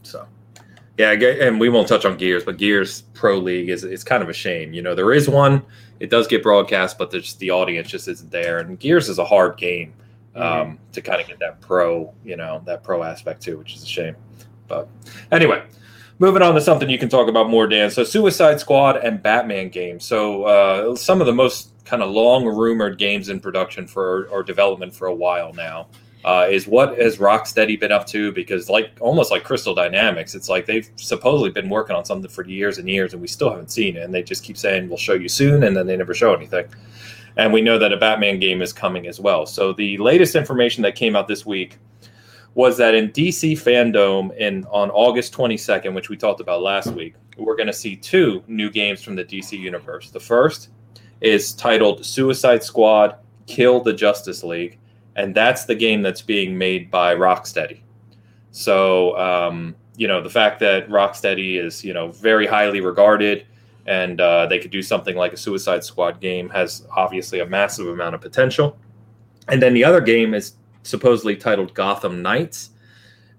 So, 0.03 0.27
yeah, 0.97 1.11
and 1.11 1.59
we 1.59 1.69
won't 1.69 1.87
touch 1.87 2.05
on 2.05 2.17
Gears, 2.17 2.43
but 2.43 2.57
Gears 2.57 3.01
Pro 3.13 3.37
League 3.37 3.69
is 3.69 3.83
it's 3.83 4.03
kind 4.03 4.21
of 4.21 4.29
a 4.29 4.33
shame. 4.33 4.73
You 4.73 4.81
know, 4.81 4.95
there 4.95 5.13
is 5.13 5.29
one, 5.29 5.63
it 5.99 6.09
does 6.09 6.27
get 6.27 6.43
broadcast, 6.43 6.97
but 6.97 7.11
there's 7.11 7.35
the 7.35 7.51
audience 7.51 7.87
just 7.87 8.07
isn't 8.07 8.31
there. 8.31 8.59
And 8.59 8.79
Gears 8.79 9.09
is 9.09 9.17
a 9.17 9.25
hard 9.25 9.57
game 9.57 9.93
um, 10.35 10.43
mm-hmm. 10.43 10.75
to 10.91 11.01
kind 11.01 11.21
of 11.21 11.27
get 11.27 11.39
that 11.39 11.61
pro, 11.61 12.13
you 12.23 12.35
know, 12.35 12.61
that 12.65 12.83
pro 12.83 13.03
aspect 13.03 13.41
too, 13.41 13.57
which 13.57 13.75
is 13.75 13.83
a 13.83 13.87
shame. 13.87 14.15
But 14.67 14.87
anyway, 15.31 15.63
moving 16.19 16.41
on 16.41 16.53
to 16.55 16.61
something 16.61 16.89
you 16.89 16.99
can 16.99 17.09
talk 17.09 17.27
about 17.27 17.49
more, 17.49 17.67
Dan. 17.67 17.89
So, 17.89 18.03
Suicide 18.03 18.59
Squad 18.59 18.97
and 18.97 19.21
Batman 19.21 19.69
games. 19.69 20.05
So, 20.05 20.43
uh, 20.43 20.95
some 20.95 21.21
of 21.21 21.27
the 21.27 21.33
most 21.33 21.78
kind 21.89 22.03
of 22.03 22.11
long 22.11 22.45
rumored 22.45 22.99
games 22.99 23.29
in 23.29 23.39
production 23.39 23.87
for 23.87 24.27
or 24.27 24.43
development 24.43 24.93
for 24.93 25.07
a 25.07 25.15
while 25.15 25.51
now 25.53 25.87
uh, 26.23 26.47
is 26.49 26.67
what 26.67 26.99
has 26.99 27.17
Rocksteady 27.17 27.79
been 27.79 27.91
up 27.91 28.05
to? 28.07 28.31
Because 28.31 28.69
like 28.69 28.91
almost 28.99 29.31
like 29.31 29.43
Crystal 29.43 29.73
Dynamics, 29.73 30.35
it's 30.35 30.49
like 30.49 30.67
they've 30.67 30.87
supposedly 30.97 31.49
been 31.49 31.69
working 31.69 31.95
on 31.95 32.05
something 32.05 32.29
for 32.29 32.45
years 32.45 32.77
and 32.77 32.87
years, 32.87 33.13
and 33.13 33.21
we 33.21 33.27
still 33.27 33.49
haven't 33.49 33.71
seen 33.71 33.95
it. 33.95 34.03
And 34.03 34.13
they 34.13 34.21
just 34.21 34.43
keep 34.43 34.57
saying 34.57 34.87
we'll 34.87 34.97
show 34.97 35.13
you 35.13 35.29
soon, 35.29 35.63
and 35.63 35.75
then 35.75 35.87
they 35.87 35.97
never 35.97 36.13
show 36.13 36.33
anything. 36.33 36.65
And 37.37 37.53
we 37.53 37.61
know 37.61 37.79
that 37.79 37.93
a 37.93 37.97
Batman 37.97 38.39
game 38.39 38.61
is 38.61 38.71
coming 38.73 39.07
as 39.07 39.19
well. 39.19 39.45
So 39.45 39.73
the 39.73 39.97
latest 39.97 40.35
information 40.35 40.83
that 40.83 40.95
came 40.95 41.15
out 41.15 41.27
this 41.27 41.45
week 41.45 41.77
was 42.53 42.77
that 42.77 42.93
in 42.93 43.09
DC 43.11 43.53
Fandom 43.53 44.35
in 44.37 44.65
on 44.65 44.91
August 44.91 45.33
22nd, 45.33 45.93
which 45.93 46.09
we 46.09 46.17
talked 46.17 46.41
about 46.41 46.61
last 46.61 46.91
week, 46.91 47.15
we're 47.37 47.55
going 47.55 47.67
to 47.67 47.73
see 47.73 47.95
two 47.95 48.43
new 48.47 48.69
games 48.69 49.01
from 49.01 49.15
the 49.15 49.23
DC 49.23 49.57
universe. 49.57 50.11
The 50.11 50.19
first 50.19 50.69
is 51.21 51.53
titled 51.53 52.05
Suicide 52.05 52.63
Squad: 52.63 53.15
Kill 53.45 53.81
the 53.81 53.93
Justice 53.93 54.43
League 54.43 54.79
and 55.19 55.35
that's 55.35 55.65
the 55.65 55.75
game 55.75 56.01
that's 56.01 56.21
being 56.21 56.57
made 56.57 56.89
by 56.89 57.13
Rocksteady. 57.13 57.81
So 58.51 59.17
um, 59.17 59.75
you 59.97 60.07
know 60.07 60.21
the 60.21 60.29
fact 60.29 60.59
that 60.61 60.87
Rocksteady 60.89 61.63
is 61.63 61.83
you 61.83 61.93
know 61.93 62.11
very 62.11 62.47
highly 62.47 62.79
regarded, 62.79 63.45
and 63.85 64.19
uh, 64.21 64.45
they 64.45 64.59
could 64.59 64.71
do 64.71 64.81
something 64.81 65.15
like 65.15 65.33
a 65.33 65.37
Suicide 65.37 65.83
Squad 65.83 66.21
game 66.21 66.49
has 66.49 66.87
obviously 66.95 67.41
a 67.41 67.45
massive 67.45 67.87
amount 67.87 68.15
of 68.15 68.21
potential. 68.21 68.77
And 69.49 69.61
then 69.61 69.73
the 69.73 69.83
other 69.83 69.99
game 69.99 70.33
is 70.33 70.53
supposedly 70.83 71.35
titled 71.35 71.73
Gotham 71.73 72.21
Knights, 72.21 72.69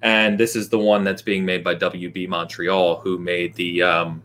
and 0.02 0.38
this 0.38 0.54
is 0.54 0.68
the 0.68 0.78
one 0.78 1.02
that's 1.02 1.22
being 1.22 1.46
made 1.46 1.64
by 1.64 1.74
WB 1.74 2.28
Montreal, 2.28 3.00
who 3.00 3.18
made 3.18 3.54
the 3.54 3.82
um, 3.82 4.22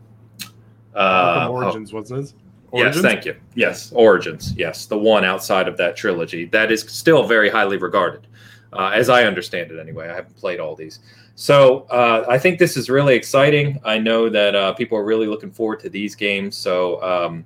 uh, 0.94 1.48
Origins, 1.50 1.92
oh, 1.94 1.96
wasn't 1.96 2.28
it? 2.28 2.34
Origins? 2.76 2.96
Yes, 2.96 3.12
thank 3.12 3.24
you. 3.24 3.36
Yes, 3.54 3.92
Origins. 3.92 4.54
Yes, 4.56 4.86
the 4.86 4.98
one 4.98 5.24
outside 5.24 5.68
of 5.68 5.76
that 5.78 5.96
trilogy 5.96 6.46
that 6.46 6.70
is 6.70 6.82
still 6.82 7.26
very 7.26 7.48
highly 7.48 7.76
regarded, 7.76 8.26
uh, 8.72 8.90
as 8.94 9.08
I 9.08 9.24
understand 9.24 9.70
it. 9.70 9.78
Anyway, 9.78 10.08
I 10.08 10.14
haven't 10.14 10.36
played 10.36 10.60
all 10.60 10.74
these, 10.74 11.00
so 11.36 11.82
uh, 11.90 12.24
I 12.28 12.38
think 12.38 12.58
this 12.58 12.76
is 12.76 12.88
really 12.88 13.14
exciting. 13.14 13.78
I 13.84 13.98
know 13.98 14.28
that 14.30 14.54
uh, 14.54 14.72
people 14.72 14.96
are 14.96 15.04
really 15.04 15.26
looking 15.26 15.50
forward 15.50 15.80
to 15.80 15.90
these 15.90 16.14
games. 16.14 16.56
So, 16.56 17.02
um, 17.02 17.44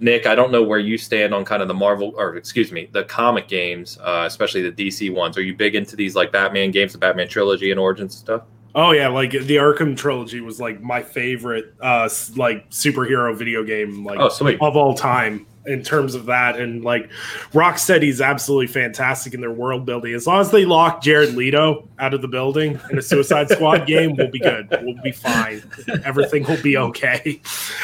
Nick, 0.00 0.26
I 0.26 0.34
don't 0.34 0.50
know 0.50 0.62
where 0.62 0.78
you 0.78 0.96
stand 0.96 1.34
on 1.34 1.44
kind 1.44 1.60
of 1.60 1.68
the 1.68 1.74
Marvel, 1.74 2.14
or 2.16 2.36
excuse 2.36 2.72
me, 2.72 2.88
the 2.92 3.04
comic 3.04 3.46
games, 3.46 3.98
uh, 4.00 4.24
especially 4.26 4.68
the 4.68 4.72
DC 4.72 5.12
ones. 5.12 5.36
Are 5.36 5.42
you 5.42 5.54
big 5.54 5.74
into 5.74 5.96
these 5.96 6.14
like 6.14 6.32
Batman 6.32 6.70
games, 6.70 6.92
the 6.92 6.98
Batman 6.98 7.28
trilogy 7.28 7.70
and 7.70 7.78
Origins 7.78 8.14
stuff? 8.14 8.42
Oh 8.76 8.90
yeah, 8.90 9.08
like 9.08 9.30
the 9.30 9.56
Arkham 9.56 9.96
trilogy 9.96 10.40
was 10.40 10.60
like 10.60 10.82
my 10.82 11.02
favorite 11.02 11.74
uh 11.80 12.10
like 12.36 12.68
superhero 12.68 13.34
video 13.34 13.64
game 13.64 14.04
like 14.04 14.18
oh, 14.20 14.28
sweet. 14.28 14.58
of 14.60 14.76
all 14.76 14.94
time 14.94 15.46
in 15.64 15.82
terms 15.82 16.14
of 16.14 16.26
that 16.26 16.60
and 16.60 16.84
like 16.84 17.10
Rocksteady 17.52 18.08
is 18.08 18.20
absolutely 18.20 18.66
fantastic 18.66 19.32
in 19.32 19.40
their 19.40 19.50
world 19.50 19.86
building. 19.86 20.14
As 20.14 20.26
long 20.26 20.40
as 20.40 20.50
they 20.50 20.66
lock 20.66 21.02
Jared 21.02 21.34
Leto 21.34 21.88
out 21.98 22.12
of 22.12 22.20
the 22.20 22.28
building 22.28 22.78
in 22.90 22.98
a 22.98 23.02
Suicide 23.02 23.48
Squad 23.48 23.78
game, 23.86 24.14
we'll 24.14 24.30
be 24.30 24.38
good. 24.38 24.68
We'll 24.82 25.02
be 25.02 25.12
fine. 25.12 25.62
Everything 26.04 26.44
will 26.44 26.62
be 26.62 26.76
okay. 26.76 27.40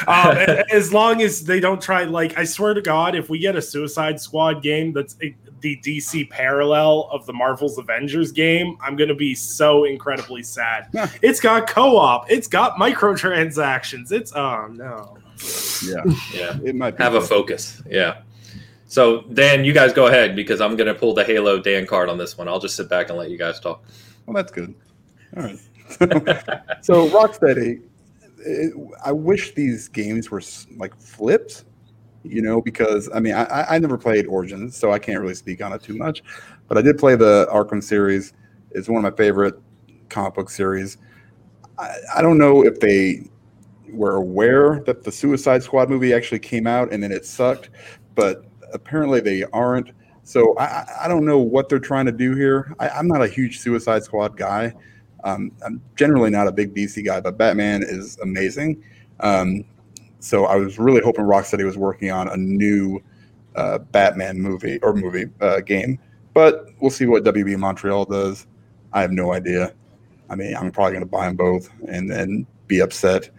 Um, 0.06 0.36
as 0.70 0.92
long 0.92 1.22
as 1.22 1.44
they 1.44 1.58
don't 1.58 1.80
try 1.80 2.04
like 2.04 2.36
I 2.36 2.44
swear 2.44 2.74
to 2.74 2.82
God, 2.82 3.14
if 3.14 3.30
we 3.30 3.38
get 3.38 3.56
a 3.56 3.62
Suicide 3.62 4.20
Squad 4.20 4.62
game 4.62 4.92
that's 4.92 5.16
the 5.62 5.76
DC 5.78 6.28
parallel 6.28 7.08
of 7.10 7.24
the 7.24 7.32
Marvel's 7.32 7.78
Avengers 7.78 8.32
game, 8.32 8.76
I'm 8.80 8.96
going 8.96 9.08
to 9.08 9.14
be 9.14 9.34
so 9.34 9.84
incredibly 9.84 10.42
sad. 10.42 10.88
it's 11.22 11.40
got 11.40 11.68
co-op, 11.68 12.30
it's 12.30 12.48
got 12.48 12.76
microtransactions. 12.76 14.12
It's 14.12 14.32
oh 14.34 14.66
no. 14.66 15.16
Yeah, 15.84 16.02
yeah. 16.34 16.58
It 16.62 16.74
might 16.74 16.98
have 16.98 17.14
fun. 17.14 17.22
a 17.22 17.26
focus. 17.26 17.82
Yeah. 17.88 18.22
So 18.86 19.22
Dan, 19.22 19.64
you 19.64 19.72
guys 19.72 19.92
go 19.92 20.08
ahead 20.08 20.36
because 20.36 20.60
I'm 20.60 20.76
going 20.76 20.92
to 20.92 20.94
pull 20.94 21.14
the 21.14 21.24
Halo 21.24 21.58
Dan 21.58 21.86
card 21.86 22.08
on 22.08 22.18
this 22.18 22.36
one. 22.36 22.48
I'll 22.48 22.60
just 22.60 22.76
sit 22.76 22.88
back 22.90 23.08
and 23.08 23.16
let 23.16 23.30
you 23.30 23.38
guys 23.38 23.58
talk. 23.58 23.82
Well, 24.26 24.34
that's 24.34 24.52
good. 24.52 24.74
All 25.36 25.44
right. 25.44 25.58
so 26.84 27.08
Rocksteady, 27.08 27.82
it, 28.38 28.74
I 29.04 29.12
wish 29.12 29.54
these 29.54 29.88
games 29.88 30.30
were 30.30 30.42
like 30.76 30.94
flips 31.00 31.64
you 32.24 32.42
know, 32.42 32.60
because 32.60 33.08
I 33.14 33.20
mean, 33.20 33.34
I, 33.34 33.64
I 33.70 33.78
never 33.78 33.98
played 33.98 34.26
Origins, 34.26 34.76
so 34.76 34.92
I 34.92 34.98
can't 34.98 35.20
really 35.20 35.34
speak 35.34 35.62
on 35.62 35.72
it 35.72 35.82
too 35.82 35.96
much. 35.96 36.22
But 36.68 36.78
I 36.78 36.82
did 36.82 36.98
play 36.98 37.16
the 37.16 37.48
Arkham 37.52 37.82
series. 37.82 38.32
It's 38.70 38.88
one 38.88 39.04
of 39.04 39.10
my 39.10 39.16
favorite 39.16 39.54
comic 40.08 40.34
book 40.34 40.50
series. 40.50 40.98
I, 41.78 41.94
I 42.16 42.22
don't 42.22 42.38
know 42.38 42.64
if 42.64 42.80
they 42.80 43.24
were 43.90 44.16
aware 44.16 44.82
that 44.86 45.04
the 45.04 45.12
Suicide 45.12 45.62
Squad 45.62 45.90
movie 45.90 46.14
actually 46.14 46.38
came 46.38 46.66
out 46.66 46.92
and 46.92 47.02
then 47.02 47.12
it 47.12 47.26
sucked, 47.26 47.70
but 48.14 48.44
apparently 48.72 49.20
they 49.20 49.44
aren't. 49.52 49.90
So 50.24 50.56
I, 50.56 50.86
I 51.02 51.08
don't 51.08 51.26
know 51.26 51.38
what 51.38 51.68
they're 51.68 51.78
trying 51.78 52.06
to 52.06 52.12
do 52.12 52.34
here. 52.34 52.74
I, 52.78 52.88
am 52.98 53.08
not 53.08 53.22
a 53.22 53.28
huge 53.28 53.58
Suicide 53.58 54.04
Squad 54.04 54.36
guy. 54.36 54.72
Um, 55.24 55.52
I'm 55.64 55.80
generally 55.96 56.30
not 56.30 56.46
a 56.46 56.52
big 56.52 56.74
DC 56.74 57.04
guy, 57.04 57.20
but 57.20 57.36
Batman 57.36 57.82
is 57.82 58.18
amazing. 58.20 58.82
Um, 59.20 59.64
so 60.22 60.46
I 60.46 60.56
was 60.56 60.78
really 60.78 61.00
hoping 61.02 61.24
Rocksteady 61.24 61.64
was 61.64 61.76
working 61.76 62.10
on 62.10 62.28
a 62.28 62.36
new 62.36 63.02
uh, 63.56 63.78
Batman 63.78 64.40
movie 64.40 64.78
or 64.82 64.94
movie 64.94 65.26
uh, 65.40 65.60
game, 65.60 65.98
but 66.32 66.66
we'll 66.80 66.90
see 66.90 67.06
what 67.06 67.24
WB 67.24 67.58
Montreal 67.58 68.04
does. 68.04 68.46
I 68.92 69.00
have 69.00 69.10
no 69.10 69.32
idea. 69.32 69.74
I 70.30 70.36
mean, 70.36 70.56
I'm 70.56 70.70
probably 70.70 70.92
going 70.92 71.04
to 71.04 71.10
buy 71.10 71.26
them 71.26 71.36
both 71.36 71.68
and 71.88 72.10
then 72.10 72.46
be 72.68 72.80
upset 72.80 73.30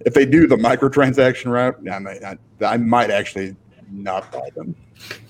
if 0.00 0.14
they 0.14 0.24
do 0.24 0.46
the 0.46 0.56
microtransaction 0.56 1.52
route. 1.52 1.78
I 1.90 1.98
might, 1.98 2.24
I, 2.24 2.36
I 2.64 2.76
might 2.78 3.10
actually 3.10 3.54
not 3.90 4.30
buy 4.32 4.48
them. 4.56 4.74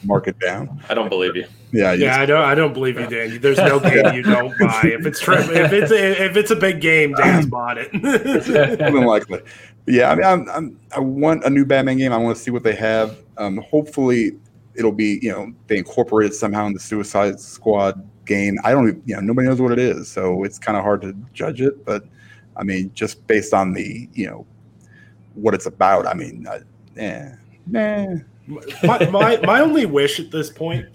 Mark 0.04 0.28
it 0.28 0.38
down. 0.38 0.82
I 0.88 0.94
don't 0.94 1.08
believe 1.08 1.36
you. 1.36 1.46
Yeah, 1.72 1.92
yeah, 1.92 2.20
I 2.20 2.26
don't. 2.26 2.44
I 2.44 2.54
don't 2.54 2.74
believe 2.74 3.00
you, 3.00 3.06
Dan. 3.06 3.40
There's 3.40 3.56
no 3.56 3.80
game 3.80 4.14
you 4.14 4.22
don't 4.22 4.56
buy. 4.60 4.82
If 4.84 5.06
it's 5.06 5.26
if 5.26 5.72
it's 5.72 5.90
a, 5.90 6.24
if 6.24 6.36
it's 6.36 6.50
a 6.50 6.56
big 6.56 6.80
game, 6.80 7.14
Dan's 7.14 7.46
bought 7.46 7.78
it. 7.78 7.92
More 8.02 8.90
than 8.90 9.06
likely 9.06 9.40
yeah, 9.86 10.10
I 10.10 10.14
mean, 10.14 10.24
I'm, 10.24 10.48
I'm, 10.50 10.80
i 10.94 11.00
want 11.00 11.44
a 11.44 11.50
new 11.50 11.64
Batman 11.64 11.98
game. 11.98 12.12
I 12.12 12.16
want 12.16 12.36
to 12.36 12.42
see 12.42 12.50
what 12.50 12.62
they 12.62 12.74
have. 12.74 13.18
Um, 13.36 13.58
hopefully, 13.58 14.32
it'll 14.74 14.92
be 14.92 15.18
you 15.22 15.30
know 15.30 15.52
they 15.66 15.78
incorporate 15.78 16.30
it 16.30 16.34
somehow 16.34 16.66
in 16.66 16.72
the 16.72 16.80
Suicide 16.80 17.40
Squad 17.40 18.08
game. 18.24 18.58
I 18.62 18.72
don't, 18.72 19.02
you 19.06 19.16
know, 19.16 19.20
nobody 19.20 19.48
knows 19.48 19.60
what 19.60 19.72
it 19.72 19.78
is, 19.78 20.08
so 20.08 20.44
it's 20.44 20.58
kind 20.58 20.78
of 20.78 20.84
hard 20.84 21.02
to 21.02 21.16
judge 21.32 21.60
it. 21.60 21.84
But 21.84 22.04
I 22.56 22.62
mean, 22.62 22.92
just 22.94 23.26
based 23.26 23.52
on 23.52 23.72
the 23.72 24.08
you 24.12 24.26
know 24.26 24.46
what 25.34 25.54
it's 25.54 25.66
about, 25.66 26.06
I 26.06 26.14
mean, 26.14 26.46
uh, 26.46 26.60
eh, 26.96 27.32
nah, 27.66 28.16
my, 28.46 29.06
my 29.10 29.36
my 29.44 29.60
only 29.60 29.86
wish 29.86 30.18
at 30.18 30.30
this 30.32 30.50
point 30.50 30.86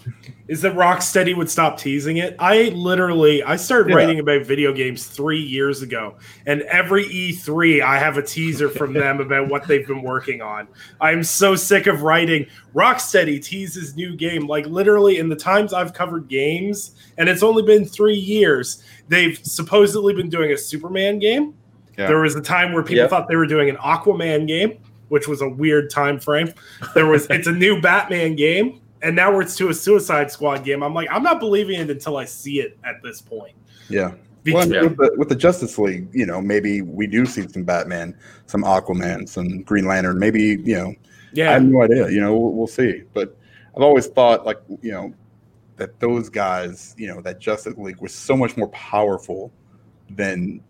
is 0.48 0.60
that 0.62 0.74
Rocksteady 0.74 1.34
would 1.36 1.50
stop 1.50 1.78
teasing 1.78 2.18
it. 2.18 2.36
I 2.38 2.70
literally 2.74 3.42
I 3.42 3.56
started 3.56 3.90
Yeah. 3.90 3.96
writing 3.96 4.18
about 4.18 4.44
video 4.44 4.72
games 4.72 5.06
three 5.06 5.40
years 5.40 5.80
ago, 5.82 6.16
and 6.46 6.62
every 6.62 7.04
E3 7.06 7.80
I 7.82 7.98
have 7.98 8.18
a 8.18 8.22
teaser 8.22 8.68
from 8.68 8.92
them 8.92 9.20
about 9.20 9.48
what 9.48 9.66
they've 9.66 9.86
been 9.86 10.02
working 10.02 10.42
on. 10.42 10.68
I'm 11.00 11.22
so 11.24 11.56
sick 11.56 11.86
of 11.86 12.02
writing 12.02 12.46
Rocksteady 12.74 13.42
teases 13.42 13.96
new 13.96 14.14
game. 14.14 14.46
Like 14.46 14.66
literally 14.66 15.18
in 15.18 15.28
the 15.30 15.36
times 15.36 15.72
I've 15.72 15.94
covered 15.94 16.28
games, 16.28 16.96
and 17.16 17.28
it's 17.28 17.42
only 17.42 17.62
been 17.62 17.84
three 17.86 18.16
years, 18.18 18.82
they've 19.08 19.38
supposedly 19.42 20.12
been 20.14 20.28
doing 20.28 20.52
a 20.52 20.56
Superman 20.58 21.18
game. 21.18 21.54
Yeah. 21.96 22.06
There 22.08 22.20
was 22.20 22.36
a 22.36 22.40
time 22.42 22.72
where 22.74 22.82
people 22.82 22.98
Yep. 22.98 23.10
thought 23.10 23.28
they 23.28 23.36
were 23.36 23.46
doing 23.46 23.68
an 23.68 23.76
Aquaman 23.76 24.46
game, 24.46 24.78
which 25.08 25.28
was 25.28 25.40
a 25.42 25.48
weird 25.48 25.90
time 25.90 26.18
frame. 26.20 26.52
There 26.94 27.06
was 27.06 27.26
it's 27.30 27.46
a 27.46 27.52
new 27.52 27.80
Batman 27.80 28.36
game, 28.36 28.80
and 29.02 29.14
now 29.16 29.38
it's 29.40 29.56
to 29.56 29.68
a 29.68 29.74
Suicide 29.74 30.30
Squad 30.30 30.64
game. 30.64 30.82
I'm 30.82 30.94
like, 30.94 31.08
I'm 31.10 31.22
not 31.22 31.40
believing 31.40 31.80
it 31.80 31.90
until 31.90 32.16
I 32.16 32.24
see 32.24 32.60
it 32.60 32.78
at 32.84 33.02
this 33.02 33.20
point. 33.20 33.54
Yeah. 33.88 34.12
Be- 34.44 34.52
Well, 34.52 34.70
Yeah. 34.72 34.82
with, 34.82 34.96
the, 34.96 35.14
with 35.16 35.28
the 35.28 35.34
Justice 35.36 35.78
League, 35.78 36.08
you 36.12 36.24
know, 36.26 36.40
maybe 36.40 36.82
we 36.82 37.06
do 37.06 37.26
see 37.26 37.46
some 37.48 37.64
Batman, 37.64 38.16
some 38.46 38.62
Aquaman, 38.62 39.28
some 39.28 39.62
Green 39.62 39.86
Lantern. 39.86 40.18
Maybe 40.18 40.60
you 40.64 40.76
know, 40.76 40.94
yeah, 41.32 41.50
I 41.50 41.52
have 41.54 41.64
no 41.64 41.82
idea. 41.82 42.08
You 42.10 42.20
know, 42.20 42.36
we'll, 42.36 42.52
we'll 42.52 42.66
see. 42.66 43.02
But 43.12 43.36
I've 43.76 43.82
always 43.82 44.06
thought, 44.06 44.46
like, 44.46 44.58
you 44.82 44.92
know, 44.92 45.12
that 45.76 45.98
those 46.00 46.28
guys, 46.28 46.94
you 46.98 47.06
know, 47.06 47.20
that 47.22 47.38
Justice 47.40 47.76
League 47.76 48.00
was 48.00 48.12
so 48.14 48.36
much 48.36 48.56
more 48.56 48.68
powerful 48.68 49.52
than 50.10 50.60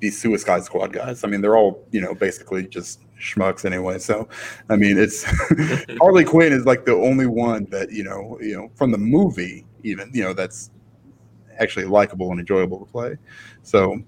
these 0.00 0.20
Suicide 0.20 0.64
Squad 0.64 0.92
guys. 0.92 1.24
I 1.24 1.28
mean, 1.28 1.40
they're 1.40 1.56
all, 1.56 1.84
you 1.92 2.00
know, 2.00 2.14
basically 2.14 2.66
just 2.66 3.00
schmucks 3.22 3.64
anyway. 3.64 3.98
So, 3.98 4.28
I 4.68 4.76
mean, 4.76 4.98
it's 4.98 5.24
Harley 6.00 6.24
Quinn 6.24 6.52
is 6.52 6.66
like 6.66 6.84
the 6.84 6.94
only 6.94 7.26
one 7.26 7.66
that 7.70 7.90
you 7.92 8.04
know, 8.04 8.38
you 8.40 8.56
know, 8.56 8.70
from 8.74 8.90
the 8.90 8.98
movie, 8.98 9.64
even 9.84 10.10
you 10.12 10.22
know, 10.24 10.32
that's 10.32 10.70
actually 11.58 11.86
likable 11.86 12.30
and 12.30 12.40
enjoyable 12.40 12.78
to 12.84 12.90
play. 12.90 13.16
So. 13.62 14.02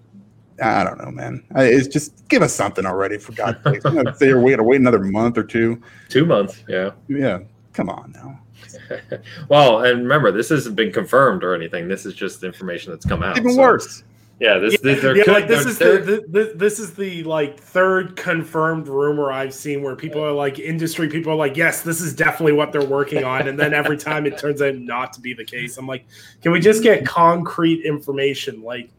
I 0.63 0.85
don't 0.85 0.99
know, 0.99 1.11
man. 1.11 1.43
I- 1.57 1.65
It's 1.65 1.89
just 1.89 2.29
give 2.29 2.41
us 2.41 2.55
something 2.55 2.87
already, 2.87 3.19
for 3.19 3.33
God's 3.33 3.59
sake. 3.65 3.83
You 3.83 4.05
know, 4.05 4.13
Say 4.17 4.33
we 4.35 4.53
got 4.53 4.59
to 4.59 4.63
wait 4.63 4.81
another 4.81 5.01
month 5.01 5.37
or 5.37 5.43
two. 5.43 5.83
Two 6.09 6.25
months, 6.25 6.63
yeah. 6.69 6.91
Yeah, 7.09 7.41
come 7.73 7.91
on 7.91 8.13
now. 8.13 8.41
well, 9.49 9.83
and 9.83 10.03
remember, 10.03 10.31
this 10.31 10.51
hasn't 10.51 10.77
been 10.77 10.93
confirmed 10.93 11.43
or 11.43 11.57
anything. 11.57 11.89
This 11.89 12.07
is 12.07 12.15
just 12.15 12.45
information 12.45 12.93
that's 12.93 13.05
come 13.05 13.25
out. 13.25 13.37
Even 13.37 13.51
so- 13.55 13.61
worse. 13.63 14.05
Yeah, 14.41 14.59
this, 14.59 14.81
this, 14.81 15.03
yeah, 15.03 15.23
could, 15.23 15.33
like 15.33 15.47
this 15.47 15.65
is 15.65 15.79
the, 15.79 16.25
the 16.29 16.53
this 16.57 16.81
is 16.81 16.95
the 16.95 17.23
like 17.23 17.59
third 17.59 18.17
confirmed 18.17 18.89
rumor 18.89 19.31
I've 19.31 19.55
seen 19.55 19.81
where 19.81 19.95
people 19.95 20.25
are 20.25 20.33
like 20.33 20.59
industry 20.59 21.09
people 21.09 21.33
are 21.33 21.37
like 21.37 21.57
yes 21.57 21.83
this 21.83 22.01
is 22.01 22.15
definitely 22.15 22.55
what 22.55 22.73
they're 22.73 22.85
working 22.85 23.23
on 23.23 23.47
and 23.47 23.59
then 23.59 23.73
every 23.73 23.97
time 23.97 24.27
it 24.27 24.37
turns 24.37 24.61
out 24.61 24.75
not 24.75 25.13
to 25.13 25.21
be 25.21 25.35
the 25.35 25.45
case 25.45 25.79
I'm 25.79 25.87
like 25.87 26.05
can 26.43 26.51
we 26.51 26.59
just 26.59 26.83
get 26.83 27.07
concrete 27.07 27.85
information? 27.85 28.63
Like 28.63 28.91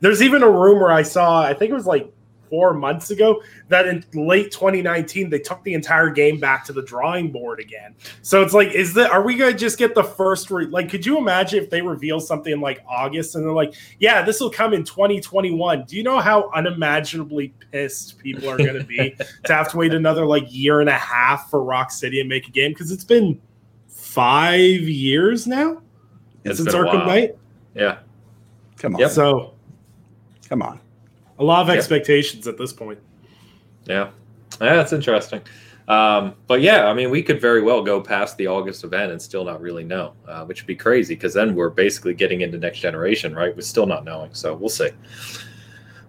there's 0.00 0.20
even 0.20 0.42
a 0.42 0.50
rumor 0.50 0.92
I 0.92 1.02
saw 1.02 1.42
I 1.42 1.54
think 1.54 1.70
it 1.70 1.74
was 1.74 1.86
like 1.86 2.12
four 2.52 2.74
months 2.74 3.10
ago 3.10 3.40
that 3.68 3.86
in 3.86 4.04
late 4.12 4.50
2019 4.52 5.30
they 5.30 5.38
took 5.38 5.62
the 5.64 5.72
entire 5.72 6.10
game 6.10 6.38
back 6.38 6.66
to 6.66 6.72
the 6.74 6.82
drawing 6.82 7.32
board 7.32 7.58
again 7.60 7.94
so 8.20 8.42
it's 8.42 8.52
like 8.52 8.68
is 8.72 8.92
that 8.92 9.10
are 9.10 9.22
we 9.22 9.36
gonna 9.38 9.54
just 9.54 9.78
get 9.78 9.94
the 9.94 10.04
first 10.04 10.50
re- 10.50 10.66
like 10.66 10.90
could 10.90 11.06
you 11.06 11.16
imagine 11.16 11.62
if 11.64 11.70
they 11.70 11.80
reveal 11.80 12.20
something 12.20 12.52
in 12.52 12.60
like 12.60 12.84
August 12.86 13.36
and 13.36 13.42
they're 13.44 13.52
like 13.52 13.72
yeah, 13.98 14.20
this 14.22 14.40
will 14.40 14.50
come 14.50 14.74
in 14.74 14.84
2021. 14.84 15.84
Do 15.84 15.96
you 15.96 16.02
know 16.02 16.18
how 16.18 16.50
unimaginably 16.54 17.54
pissed 17.70 18.18
people 18.18 18.48
are 18.50 18.56
going 18.58 18.74
to 18.74 18.84
be 18.84 19.14
to 19.44 19.54
have 19.54 19.70
to 19.70 19.76
wait 19.76 19.94
another 19.94 20.26
like 20.26 20.44
year 20.48 20.80
and 20.80 20.88
a 20.90 20.98
half 20.98 21.48
for 21.48 21.60
Rocksteady 21.60 22.20
and 22.20 22.28
make 22.28 22.48
a 22.48 22.50
game? 22.50 22.72
Because 22.72 22.90
it's 22.90 23.04
been 23.04 23.40
five 23.88 24.60
years 24.60 25.46
now 25.46 25.80
It's 26.44 26.58
since 26.58 26.72
been 26.72 26.84
a 26.84 26.88
Arkham. 26.88 27.06
Knight. 27.06 27.36
yeah. 27.74 27.98
Come 28.76 28.94
on. 28.96 29.00
Yep. 29.00 29.10
So 29.12 29.54
Come 30.48 30.62
on. 30.62 30.80
A 31.42 31.44
lot 31.44 31.62
of 31.62 31.68
Yep. 31.68 31.76
expectations 31.76 32.46
at 32.46 32.56
this 32.56 32.72
point. 32.72 32.98
Yeah, 33.86 34.10
yeah, 34.60 34.76
that's 34.76 34.92
interesting. 34.92 35.40
Um, 35.88 36.34
but 36.46 36.60
yeah, 36.60 36.86
I 36.86 36.94
mean, 36.94 37.10
we 37.10 37.22
could 37.22 37.40
very 37.40 37.60
well 37.60 37.82
go 37.82 38.00
past 38.00 38.36
the 38.36 38.46
August 38.46 38.84
event 38.84 39.10
and 39.10 39.20
still 39.20 39.44
not 39.44 39.60
really 39.60 39.82
know, 39.82 40.12
uh, 40.28 40.44
which 40.44 40.62
would 40.62 40.68
be 40.68 40.76
crazy 40.76 41.14
because 41.16 41.34
then 41.34 41.56
we're 41.56 41.70
basically 41.70 42.14
getting 42.14 42.42
into 42.42 42.56
next 42.56 42.78
generation, 42.78 43.34
right? 43.34 43.54
We're 43.54 43.62
still 43.62 43.86
not 43.86 44.04
knowing, 44.04 44.32
so 44.32 44.54
we'll 44.54 44.68
see. 44.68 44.90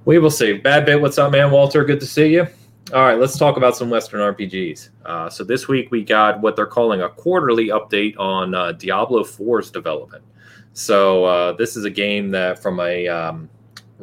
We 0.06 0.20
will 0.20 0.30
see. 0.30 0.54
Bad 0.54 0.86
bit, 0.86 1.02
what's 1.02 1.18
up, 1.18 1.32
man? 1.32 1.50
Walter, 1.50 1.84
good 1.84 2.00
to 2.02 2.06
see 2.06 2.28
you. 2.34 2.46
All 2.94 3.02
right, 3.02 3.18
let's 3.18 3.38
talk 3.38 3.58
about 3.58 3.76
some 3.76 3.90
Western 3.90 4.20
RPGs. 4.20 4.90
Uh, 5.06 5.30
so 5.30 5.44
this 5.44 5.68
week 5.68 5.90
we 5.90 6.04
got 6.04 6.40
what 6.42 6.56
they're 6.56 6.68
calling 6.68 7.02
a 7.02 7.10
quarterly 7.10 7.70
update 7.70 8.14
on 8.20 8.54
uh, 8.54 8.74
Diablo 8.74 9.24
4's 9.24 9.72
development. 9.72 10.24
So 10.74 11.26
uh, 11.26 11.54
this 11.54 11.76
is 11.76 11.86
a 11.86 11.90
game 11.90 12.30
that, 12.32 12.62
from 12.62 12.80
a 12.80 13.08
um, 13.08 13.50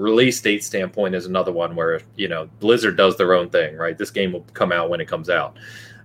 release 0.00 0.40
date 0.40 0.64
standpoint 0.64 1.14
is 1.14 1.26
another 1.26 1.52
one 1.52 1.76
where 1.76 2.00
you 2.16 2.28
know 2.28 2.48
Blizzard 2.58 2.96
does 2.96 3.16
their 3.16 3.34
own 3.34 3.50
thing, 3.50 3.76
right? 3.76 3.96
This 3.96 4.10
game 4.10 4.32
will 4.32 4.46
come 4.54 4.72
out 4.72 4.90
when 4.90 5.00
it 5.00 5.06
comes 5.06 5.30
out. 5.30 5.56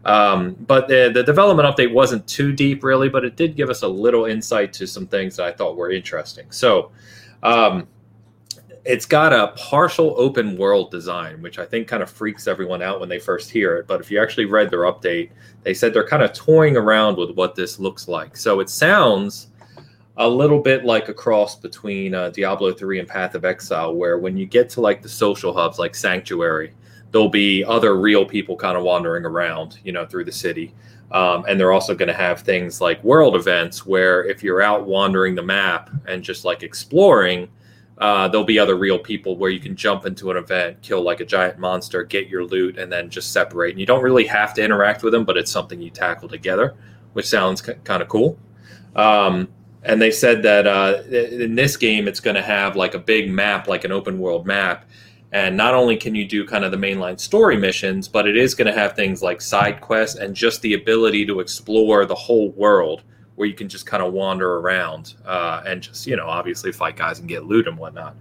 Um, 0.03 0.55
but 0.67 0.87
the, 0.87 1.09
the 1.11 1.23
development 1.23 1.67
update 1.67 1.91
wasn't 1.91 2.27
too 2.27 2.53
deep, 2.53 2.83
really, 2.83 3.09
but 3.09 3.25
it 3.25 3.35
did 3.35 3.55
give 3.55 3.71
us 3.71 3.81
a 3.81 3.87
little 3.87 4.25
insight 4.25 4.71
to 4.73 4.85
some 4.85 5.07
things 5.07 5.37
that 5.37 5.47
I 5.47 5.51
thought 5.51 5.75
were 5.75 5.89
interesting. 5.89 6.51
So, 6.51 6.91
um, 7.41 7.87
it's 8.85 9.07
got 9.07 9.33
a 9.33 9.47
partial 9.57 10.13
open 10.15 10.57
world 10.57 10.91
design, 10.91 11.41
which 11.41 11.57
I 11.57 11.65
think 11.65 11.87
kind 11.87 12.03
of 12.03 12.09
freaks 12.09 12.47
everyone 12.47 12.83
out 12.83 12.99
when 12.99 13.09
they 13.09 13.17
first 13.17 13.49
hear 13.49 13.77
it. 13.77 13.87
But 13.87 13.99
if 13.99 14.11
you 14.11 14.21
actually 14.21 14.45
read 14.45 14.69
their 14.69 14.81
update, 14.81 15.31
they 15.63 15.73
said 15.73 15.91
they're 15.91 16.07
kind 16.07 16.21
of 16.21 16.33
toying 16.33 16.77
around 16.77 17.17
with 17.17 17.31
what 17.31 17.55
this 17.55 17.79
looks 17.79 18.07
like. 18.07 18.37
So 18.37 18.59
it 18.59 18.69
sounds 18.69 19.47
a 20.17 20.27
little 20.27 20.59
bit 20.59 20.85
like 20.85 21.09
a 21.09 21.13
cross 21.13 21.55
between 21.55 22.13
uh, 22.13 22.29
Diablo 22.29 22.71
3 22.73 22.99
and 22.99 23.07
Path 23.07 23.35
of 23.35 23.43
Exile, 23.43 23.93
where 23.93 24.17
when 24.17 24.37
you 24.37 24.45
get 24.45 24.69
to 24.71 24.81
like 24.81 25.01
the 25.01 25.09
social 25.09 25.53
hubs 25.53 25.77
like 25.77 25.93
Sanctuary, 25.93 26.73
there'll 27.11 27.29
be 27.29 27.63
other 27.63 27.97
real 27.97 28.25
people 28.25 28.55
kind 28.55 28.77
of 28.77 28.83
wandering 28.83 29.25
around, 29.25 29.79
you 29.83 29.91
know, 29.91 30.05
through 30.05 30.25
the 30.25 30.31
city. 30.31 30.73
Um, 31.11 31.45
and 31.47 31.59
they're 31.59 31.71
also 31.71 31.95
going 31.95 32.07
to 32.07 32.13
have 32.13 32.41
things 32.41 32.81
like 32.81 33.03
world 33.03 33.35
events 33.35 33.85
where 33.85 34.25
if 34.25 34.41
you're 34.41 34.61
out 34.61 34.85
wandering 34.85 35.35
the 35.35 35.43
map 35.43 35.89
and 36.07 36.23
just 36.23 36.45
like 36.45 36.63
exploring, 36.63 37.49
uh, 37.99 38.27
there'll 38.27 38.45
be 38.45 38.59
other 38.59 38.75
real 38.75 38.99
people 38.99 39.37
where 39.37 39.49
you 39.49 39.59
can 39.59 39.75
jump 39.75 40.05
into 40.05 40.31
an 40.31 40.37
event, 40.37 40.81
kill 40.81 41.01
like 41.01 41.19
a 41.19 41.25
giant 41.25 41.59
monster, 41.59 42.03
get 42.03 42.27
your 42.27 42.43
loot, 42.43 42.77
and 42.77 42.91
then 42.91 43.09
just 43.09 43.31
separate. 43.31 43.71
And 43.71 43.79
you 43.79 43.85
don't 43.85 44.03
really 44.03 44.25
have 44.27 44.53
to 44.55 44.63
interact 44.63 45.03
with 45.03 45.13
them, 45.13 45.23
but 45.23 45.37
it's 45.37 45.51
something 45.51 45.81
you 45.81 45.89
tackle 45.89 46.27
together, 46.27 46.75
which 47.13 47.27
sounds 47.27 47.61
k- 47.61 47.75
kind 47.83 48.01
of 48.01 48.09
cool. 48.09 48.37
Um, 48.95 49.47
and 49.85 50.01
they 50.01 50.11
said 50.11 50.41
that 50.43 50.65
uh, 50.65 51.03
in 51.09 51.55
this 51.55 51.77
game, 51.77 52.07
it's 52.07 52.19
going 52.19 52.35
to 52.35 52.41
have 52.41 52.75
like 52.75 52.95
a 52.95 52.99
big 52.99 53.29
map, 53.29 53.67
like 53.67 53.83
an 53.83 53.91
open 53.91 54.19
world 54.19 54.45
map. 54.45 54.85
And 55.31 55.55
not 55.55 55.73
only 55.73 55.95
can 55.95 56.15
you 56.15 56.25
do 56.25 56.45
kind 56.45 56.63
of 56.63 56.71
the 56.71 56.77
mainline 56.77 57.19
story 57.19 57.57
missions, 57.57 58.07
but 58.07 58.27
it 58.27 58.35
is 58.35 58.55
going 58.55 58.71
to 58.73 58.79
have 58.79 58.95
things 58.95 59.21
like 59.21 59.41
side 59.41 59.81
quests 59.81 60.17
and 60.17 60.35
just 60.35 60.61
the 60.61 60.73
ability 60.73 61.25
to 61.27 61.39
explore 61.39 62.05
the 62.05 62.15
whole 62.15 62.51
world 62.51 63.03
where 63.35 63.47
you 63.47 63.53
can 63.53 63.69
just 63.69 63.85
kind 63.85 64.01
of 64.01 64.13
wander 64.13 64.59
around 64.59 65.15
uh, 65.25 65.61
and 65.67 65.81
just, 65.81 66.07
you 66.07 66.15
know, 66.15 66.27
obviously 66.27 66.71
fight 66.71 66.95
guys 66.95 67.19
and 67.19 67.27
get 67.27 67.45
loot 67.45 67.67
and 67.67 67.77
whatnot. 67.77 68.15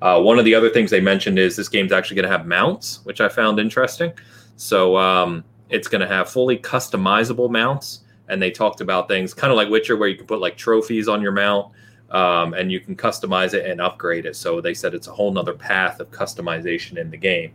Uh, 0.00 0.20
one 0.20 0.38
of 0.38 0.44
the 0.44 0.54
other 0.54 0.70
things 0.70 0.90
they 0.90 1.00
mentioned 1.00 1.38
is 1.38 1.56
this 1.56 1.68
game's 1.68 1.90
actually 1.90 2.16
going 2.16 2.30
to 2.30 2.36
have 2.36 2.46
mounts, 2.46 3.00
which 3.04 3.20
I 3.20 3.28
found 3.28 3.58
interesting. 3.58 4.12
So 4.56 4.96
um, 4.96 5.42
it's 5.70 5.88
going 5.88 6.02
to 6.02 6.06
have 6.06 6.28
fully 6.28 6.58
customizable 6.58 7.50
mounts. 7.50 8.00
And 8.28 8.40
they 8.40 8.50
talked 8.50 8.80
about 8.80 9.08
things 9.08 9.34
kind 9.34 9.50
of 9.50 9.56
like 9.56 9.68
Witcher, 9.68 9.96
where 9.96 10.08
you 10.08 10.16
can 10.16 10.26
put 10.26 10.40
like 10.40 10.56
trophies 10.56 11.08
on 11.08 11.22
your 11.22 11.32
mount 11.32 11.72
um, 12.10 12.54
and 12.54 12.70
you 12.72 12.80
can 12.80 12.96
customize 12.96 13.54
it 13.54 13.66
and 13.66 13.80
upgrade 13.80 14.26
it. 14.26 14.36
So 14.36 14.60
they 14.60 14.74
said 14.74 14.94
it's 14.94 15.08
a 15.08 15.12
whole 15.12 15.32
nother 15.32 15.54
path 15.54 16.00
of 16.00 16.10
customization 16.10 16.98
in 16.98 17.10
the 17.10 17.16
game. 17.16 17.52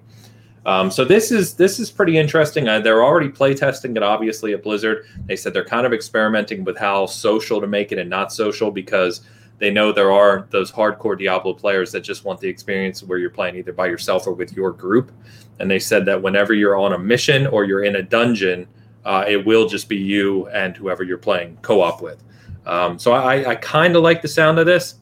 Um, 0.65 0.89
so 0.89 1.03
this 1.03 1.31
is 1.31 1.55
this 1.55 1.79
is 1.79 1.91
pretty 1.91 2.17
interesting. 2.17 2.69
Uh, 2.69 2.79
they're 2.79 3.03
already 3.03 3.29
playtesting 3.29 3.97
it, 3.97 4.03
obviously 4.03 4.53
at 4.53 4.63
Blizzard. 4.63 5.05
They 5.25 5.35
said 5.35 5.53
they're 5.53 5.65
kind 5.65 5.85
of 5.85 5.91
experimenting 5.91 6.63
with 6.63 6.77
how 6.77 7.05
social 7.05 7.59
to 7.59 7.67
make 7.67 7.91
it 7.91 7.97
and 7.97 8.09
not 8.09 8.31
social 8.31 8.71
because 8.71 9.21
they 9.59 9.71
know 9.71 9.91
there 9.91 10.11
are 10.11 10.47
those 10.51 10.71
hardcore 10.71 11.17
Diablo 11.17 11.53
players 11.53 11.91
that 11.91 12.01
just 12.01 12.23
want 12.23 12.39
the 12.39 12.47
experience 12.47 13.03
where 13.03 13.17
you're 13.17 13.29
playing 13.29 13.55
either 13.55 13.73
by 13.73 13.87
yourself 13.87 14.25
or 14.25 14.33
with 14.33 14.53
your 14.53 14.71
group. 14.71 15.11
And 15.59 15.69
they 15.69 15.79
said 15.79 16.05
that 16.05 16.21
whenever 16.21 16.53
you're 16.53 16.77
on 16.77 16.93
a 16.93 16.99
mission 16.99 17.45
or 17.47 17.65
you're 17.65 17.83
in 17.83 17.97
a 17.97 18.01
dungeon, 18.01 18.67
uh, 19.05 19.25
it 19.27 19.45
will 19.45 19.67
just 19.67 19.89
be 19.89 19.97
you 19.97 20.47
and 20.47 20.75
whoever 20.77 21.03
you're 21.03 21.17
playing 21.17 21.57
co-op 21.61 22.01
with. 22.01 22.23
Um, 22.65 22.97
so 22.97 23.11
I, 23.11 23.51
I 23.51 23.55
kind 23.55 23.95
of 23.95 24.03
like 24.03 24.21
the 24.21 24.27
sound 24.27 24.59
of 24.59 24.65
this. 24.65 24.95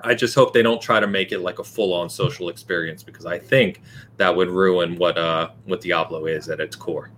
I 0.00 0.14
just 0.14 0.34
hope 0.34 0.52
they 0.52 0.62
don't 0.62 0.80
try 0.80 1.00
to 1.00 1.06
make 1.06 1.32
it 1.32 1.40
like 1.40 1.58
a 1.58 1.64
full-on 1.64 2.08
social 2.08 2.48
experience 2.48 3.02
because 3.02 3.26
I 3.26 3.38
think 3.38 3.82
that 4.18 4.34
would 4.34 4.48
ruin 4.48 4.96
what 4.96 5.18
uh, 5.18 5.50
what 5.64 5.80
Diablo 5.80 6.26
is 6.26 6.48
at 6.48 6.60
its 6.60 6.76
core. 6.76 7.10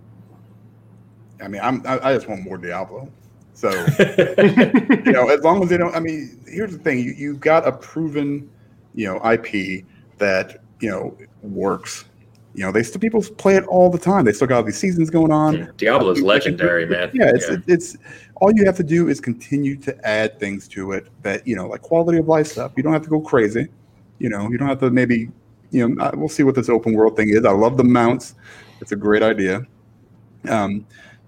I 1.41 1.47
mean, 1.47 1.61
I'm, 1.61 1.85
I, 1.85 2.09
I 2.09 2.13
just 2.13 2.27
want 2.27 2.43
more 2.43 2.57
Diablo. 2.57 3.09
So, 3.53 3.69
you 3.99 5.11
know, 5.11 5.27
as 5.29 5.41
long 5.41 5.61
as 5.63 5.69
they 5.69 5.77
don't, 5.77 5.93
I 5.93 5.99
mean, 5.99 6.39
here's 6.47 6.71
the 6.71 6.77
thing 6.77 6.99
you, 6.99 7.11
you've 7.11 7.39
got 7.39 7.67
a 7.67 7.71
proven, 7.71 8.49
you 8.95 9.05
know, 9.05 9.31
IP 9.31 9.85
that, 10.17 10.61
you 10.79 10.89
know, 10.89 11.17
works. 11.41 12.05
You 12.59 12.65
know, 12.65 12.73
they 12.73 12.83
still 12.83 12.99
people 12.99 13.23
play 13.37 13.55
it 13.55 13.63
all 13.67 13.89
the 13.89 13.97
time. 13.97 14.25
They 14.25 14.33
still 14.33 14.45
got 14.45 14.57
all 14.57 14.63
these 14.63 14.77
seasons 14.77 15.09
going 15.09 15.31
on. 15.31 15.71
Diablo 15.77 16.11
is 16.11 16.21
legendary, 16.21 16.85
man. 16.85 17.09
Yeah, 17.13 17.31
it's 17.33 17.49
yeah. 17.49 17.55
it's 17.67 17.95
all 18.35 18.51
you 18.53 18.65
have 18.65 18.75
to 18.75 18.83
do 18.83 19.07
is 19.07 19.21
continue 19.21 19.77
to 19.77 20.05
add 20.05 20.37
things 20.41 20.67
to 20.69 20.91
it 20.91 21.07
that 21.21 21.47
you 21.47 21.55
know, 21.55 21.69
like 21.69 21.81
quality 21.81 22.17
of 22.17 22.27
life 22.27 22.47
stuff. 22.47 22.73
You 22.75 22.83
don't 22.83 22.91
have 22.91 23.03
to 23.03 23.09
go 23.09 23.21
crazy. 23.21 23.69
You 24.17 24.27
know, 24.27 24.51
you 24.51 24.57
don't 24.57 24.67
have 24.67 24.81
to 24.81 24.91
maybe. 24.91 25.29
You 25.71 25.87
know, 25.87 26.11
we'll 26.15 26.27
see 26.27 26.43
what 26.43 26.53
this 26.53 26.67
open 26.67 26.95
world 26.95 27.15
thing 27.15 27.29
is. 27.29 27.45
I 27.45 27.51
love 27.51 27.77
the 27.77 27.85
mounts. 27.85 28.35
It's 28.81 28.91
a 28.91 28.97
great 28.97 29.23
idea. 29.23 29.65
Um, 30.49 30.85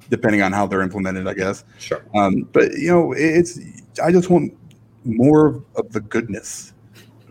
depending 0.10 0.42
on 0.42 0.52
how 0.52 0.68
they're 0.68 0.82
implemented, 0.82 1.30
I 1.30 1.34
guess. 1.34 1.64
Sure. 1.80 2.04
Um, 2.14 2.42
but 2.52 2.74
you 2.74 2.90
know, 2.90 3.14
it's 3.14 3.58
I 4.04 4.12
just 4.12 4.30
want 4.30 4.54
more 5.06 5.64
of 5.78 5.94
the 5.94 6.02
goodness 6.02 6.74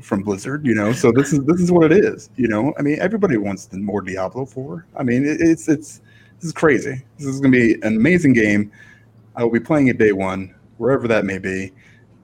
from 0.01 0.23
Blizzard, 0.23 0.67
you 0.67 0.75
know. 0.75 0.93
So 0.93 1.13
this 1.13 1.33
is 1.33 1.45
this 1.45 1.61
is 1.61 1.71
what 1.71 1.93
it 1.93 2.05
is, 2.05 2.31
you 2.37 2.49
know. 2.49 2.75
I 2.79 2.83
mean, 2.83 2.99
everybody 3.01 3.37
wants 3.37 3.73
more 3.73 4.01
Diablo 4.01 4.45
Four. 4.45 4.87
I 4.97 5.03
mean, 5.03 5.25
it, 5.25 5.41
it's 5.41 5.69
it's 5.69 6.01
this 6.37 6.47
is 6.47 6.53
crazy. 6.53 7.03
This 7.19 7.27
is 7.27 7.41
going 7.41 7.53
to 7.53 7.59
be 7.59 7.75
an 7.83 7.97
amazing 7.97 8.33
game. 8.33 8.73
I 9.37 9.45
will 9.45 9.51
be 9.51 9.61
playing 9.61 9.89
it 9.89 9.99
day 9.99 10.13
one, 10.13 10.55
wherever 10.79 11.07
that 11.09 11.25
may 11.25 11.39
be. 11.39 11.73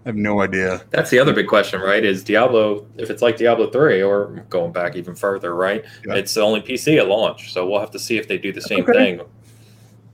I 0.05 0.09
have 0.11 0.17
no 0.17 0.41
idea. 0.41 0.83
That's 0.91 1.11
the 1.11 1.19
other 1.19 1.33
big 1.33 1.49
question, 1.49 1.81
right? 1.81 2.05
Is 2.05 2.23
Diablo, 2.23 2.87
if 2.97 3.11
it's 3.11 3.23
like 3.23 3.37
Diablo 3.37 3.69
3 3.69 4.03
or 4.03 4.45
going 4.49 4.71
back 4.71 4.95
even 4.95 5.17
further, 5.17 5.55
right? 5.55 5.85
Yeah. 6.07 6.15
It's 6.15 6.37
only 6.37 6.61
PC 6.61 6.99
at 6.99 7.09
launch. 7.09 7.53
So 7.53 7.69
we'll 7.69 7.81
have 7.81 7.91
to 7.91 7.99
see 7.99 8.17
if 8.17 8.29
they 8.29 8.39
do 8.39 8.53
the 8.53 8.63
same 8.63 8.85
okay. 8.85 8.93
thing. 8.93 9.21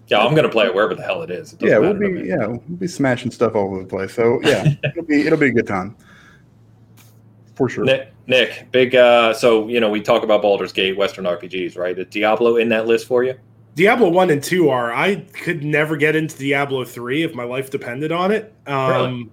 Yeah, 0.08 0.18
I'm 0.18 0.32
going 0.34 0.44
to 0.44 0.50
play 0.50 0.64
it 0.64 0.74
wherever 0.74 0.94
the 0.94 1.02
hell 1.02 1.22
it 1.22 1.30
is. 1.30 1.52
It 1.52 1.62
yeah, 1.62 1.78
we'll 1.78 1.94
be 1.94 2.26
yeah, 2.26 2.46
we'll 2.46 2.58
be 2.78 2.88
smashing 2.88 3.30
stuff 3.30 3.54
all 3.54 3.66
over 3.66 3.80
the 3.80 3.88
place. 3.88 4.14
So 4.14 4.40
yeah, 4.42 4.74
it'll 4.84 5.04
be 5.04 5.26
it'll 5.26 5.38
be 5.38 5.48
a 5.48 5.52
good 5.52 5.66
time 5.66 5.94
for 7.62 7.68
sure. 7.68 7.84
Nick, 7.84 8.12
Nick 8.26 8.72
big. 8.72 8.96
Uh, 8.96 9.32
so 9.32 9.68
you 9.68 9.78
know, 9.78 9.88
we 9.88 10.00
talk 10.00 10.24
about 10.24 10.42
Baldur's 10.42 10.72
Gate, 10.72 10.96
Western 10.96 11.24
RPGs, 11.24 11.78
right? 11.78 11.96
Is 11.96 12.06
Diablo 12.08 12.56
in 12.56 12.68
that 12.70 12.86
list 12.86 13.06
for 13.06 13.22
you? 13.22 13.38
Diablo 13.76 14.08
one 14.08 14.30
and 14.30 14.42
two 14.42 14.68
are. 14.68 14.92
I 14.92 15.16
could 15.32 15.62
never 15.62 15.96
get 15.96 16.16
into 16.16 16.36
Diablo 16.36 16.84
three 16.84 17.22
if 17.22 17.34
my 17.34 17.44
life 17.44 17.70
depended 17.70 18.10
on 18.10 18.32
it. 18.32 18.52
Um, 18.66 18.90
really? 18.90 19.30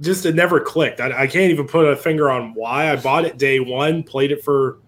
Just 0.00 0.26
it 0.26 0.34
never 0.34 0.60
clicked. 0.60 1.00
I, 1.00 1.22
I 1.22 1.26
can't 1.28 1.52
even 1.52 1.68
put 1.68 1.86
a 1.86 1.94
finger 1.96 2.30
on 2.30 2.52
why. 2.54 2.90
I 2.90 2.96
bought 2.96 3.24
it 3.24 3.38
day 3.38 3.60
one, 3.60 4.02
played 4.02 4.32
it 4.32 4.42
for 4.42 4.78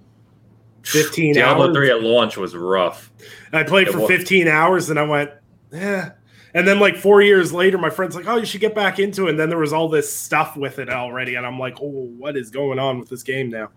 15 0.84 1.34
Diablo 1.34 1.66
hours. 1.66 1.76
3 1.76 1.90
at 1.90 2.02
launch 2.02 2.36
was 2.36 2.56
rough. 2.56 3.12
I 3.52 3.62
played 3.62 3.88
it 3.88 3.92
for 3.92 4.00
was. 4.00 4.08
15 4.08 4.48
hours 4.48 4.90
and 4.90 4.98
I 4.98 5.04
went, 5.04 5.30
yeah. 5.72 6.12
And 6.54 6.66
then 6.66 6.80
like 6.80 6.96
four 6.96 7.22
years 7.22 7.52
later, 7.52 7.78
my 7.78 7.90
friend's 7.90 8.16
like, 8.16 8.26
"Oh, 8.26 8.36
you 8.36 8.46
should 8.46 8.60
get 8.60 8.74
back 8.74 8.98
into 8.98 9.26
it." 9.26 9.30
And 9.30 9.38
then 9.38 9.48
there 9.48 9.58
was 9.58 9.72
all 9.72 9.88
this 9.88 10.12
stuff 10.12 10.56
with 10.56 10.78
it 10.78 10.88
already, 10.88 11.36
and 11.36 11.46
I'm 11.46 11.58
like, 11.58 11.76
"Oh, 11.80 12.10
what 12.18 12.36
is 12.36 12.50
going 12.50 12.78
on 12.78 12.98
with 12.98 13.08
this 13.08 13.22
game 13.22 13.50
now?" 13.50 13.70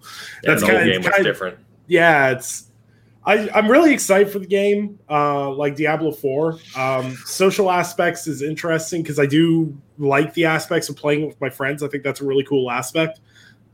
Yeah, 0.44 0.56
That's 0.56 0.64
kind 0.64 0.90
of 0.90 1.24
different. 1.24 1.60
Yeah, 1.88 2.32
it's. 2.32 2.70
I, 3.26 3.50
I'm 3.56 3.72
really 3.72 3.94
excited 3.94 4.30
for 4.30 4.40
the 4.40 4.48
game, 4.48 5.00
uh, 5.10 5.50
like 5.52 5.78
Diablo 5.78 6.12
4. 6.12 6.60
Um, 6.76 7.16
social 7.24 7.72
aspects 7.72 8.28
is 8.28 8.42
interesting 8.42 9.02
because 9.02 9.18
I 9.18 9.26
do 9.26 9.78
like 9.98 10.34
the 10.34 10.44
aspects 10.44 10.90
of 10.90 10.98
playing 10.98 11.26
with 11.26 11.40
my 11.40 11.50
friends. 11.50 11.84
I 11.84 11.88
think 11.88 12.04
that's 12.04 12.20
a 12.20 12.26
really 12.26 12.44
cool 12.44 12.70
aspect. 12.70 13.22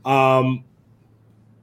Um, 0.04 0.62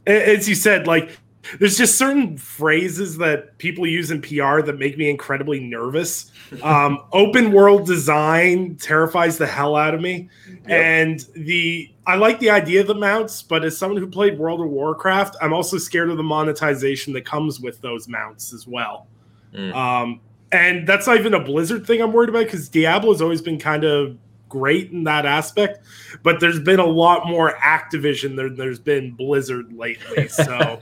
as 0.06 0.50
you 0.50 0.56
said, 0.56 0.86
like 0.86 1.18
there's 1.60 1.78
just 1.78 1.98
certain 1.98 2.38
phrases 2.38 3.18
that 3.18 3.58
people 3.58 3.86
use 3.86 4.12
in 4.12 4.22
PR 4.22 4.62
that 4.62 4.78
make 4.78 4.98
me 4.98 5.10
incredibly 5.10 5.60
nervous. 5.60 6.32
Um, 6.64 7.04
open 7.12 7.52
world 7.52 7.86
design 7.86 8.78
terrifies 8.78 9.38
the 9.38 9.46
hell 9.46 9.76
out 9.76 9.94
of 9.94 10.00
me, 10.00 10.30
yep. 10.66 10.70
and 10.70 11.26
the 11.36 11.94
I 12.06 12.16
like 12.16 12.40
the 12.40 12.50
idea 12.50 12.80
of 12.80 12.88
the 12.88 12.96
mounts, 12.96 13.44
but 13.44 13.66
as 13.66 13.78
someone 13.78 14.02
who 14.02 14.08
played 14.08 14.40
World 14.40 14.62
of 14.62 14.70
Warcraft, 14.70 15.36
I'm 15.42 15.52
also 15.52 15.78
scared 15.78 16.10
of 16.10 16.16
the 16.16 16.24
monetization 16.24 17.12
that 17.14 17.26
comes 17.26 17.60
with 17.60 17.82
those 17.82 18.08
mounts 18.08 18.54
as 18.54 18.66
well. 18.66 19.08
Mm. 19.54 19.76
Um, 19.76 20.22
and 20.54 20.88
that's 20.88 21.06
not 21.06 21.18
even 21.18 21.34
a 21.34 21.40
Blizzard 21.40 21.86
thing 21.86 22.02
I'm 22.02 22.14
worried 22.14 22.30
about 22.30 22.46
because 22.46 22.70
Diablo 22.70 23.12
has 23.12 23.22
always 23.22 23.42
been 23.42 23.60
kind 23.60 23.84
of 23.84 24.18
great 24.50 24.92
in 24.92 25.04
that 25.06 25.26
aspect, 25.26 25.80
but 26.24 26.40
there's 26.40 26.60
been 26.60 26.80
a 26.80 26.86
lot 26.86 27.28
more 27.28 27.54
Activision 27.54 28.36
than 28.36 28.56
there's 28.56 28.80
been 28.80 29.12
Blizzard 29.12 29.74
lately. 29.74 30.28
So 30.28 30.80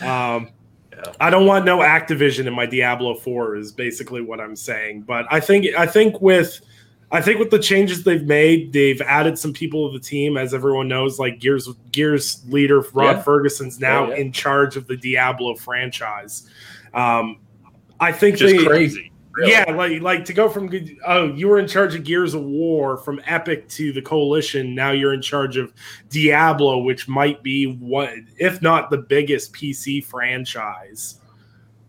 um, 0.00 0.50
yeah. 0.92 1.12
I 1.20 1.30
don't 1.30 1.46
want 1.46 1.64
no 1.64 1.78
Activision 1.78 2.46
in 2.46 2.54
my 2.54 2.66
Diablo 2.66 3.14
4 3.14 3.56
is 3.56 3.72
basically 3.72 4.22
what 4.22 4.40
I'm 4.40 4.56
saying. 4.56 5.02
But 5.02 5.26
I 5.30 5.40
think 5.40 5.66
I 5.76 5.86
think 5.86 6.20
with 6.20 6.60
I 7.12 7.20
think 7.20 7.38
with 7.38 7.50
the 7.50 7.58
changes 7.58 8.04
they've 8.04 8.24
made, 8.24 8.72
they've 8.72 9.00
added 9.02 9.38
some 9.38 9.52
people 9.52 9.90
to 9.90 9.98
the 9.98 10.02
team, 10.02 10.38
as 10.38 10.54
everyone 10.54 10.88
knows. 10.88 11.18
Like 11.18 11.40
Gears 11.40 11.68
Gears 11.92 12.42
leader 12.48 12.80
Rod 12.94 13.16
yeah. 13.16 13.22
Ferguson's 13.22 13.78
now 13.78 14.08
yeah, 14.08 14.16
in 14.16 14.32
charge 14.32 14.76
of 14.76 14.86
the 14.86 14.96
Diablo 14.96 15.54
franchise. 15.54 16.48
Um, 16.94 17.40
I 18.00 18.12
think 18.12 18.36
just 18.36 18.56
they, 18.56 18.64
crazy. 18.64 19.11
Really? 19.34 19.52
Yeah, 19.52 19.64
like 19.72 20.02
like 20.02 20.24
to 20.26 20.34
go 20.34 20.48
from 20.48 20.70
oh, 21.06 21.32
you 21.32 21.48
were 21.48 21.58
in 21.58 21.66
charge 21.66 21.94
of 21.94 22.04
Gears 22.04 22.34
of 22.34 22.42
War 22.42 22.98
from 22.98 23.20
Epic 23.24 23.66
to 23.70 23.92
the 23.92 24.02
Coalition. 24.02 24.74
Now 24.74 24.90
you're 24.90 25.14
in 25.14 25.22
charge 25.22 25.56
of 25.56 25.72
Diablo, 26.10 26.80
which 26.80 27.08
might 27.08 27.42
be 27.42 27.66
one, 27.66 28.28
if 28.36 28.60
not 28.60 28.90
the 28.90 28.98
biggest 28.98 29.54
PC 29.54 30.04
franchise 30.04 31.18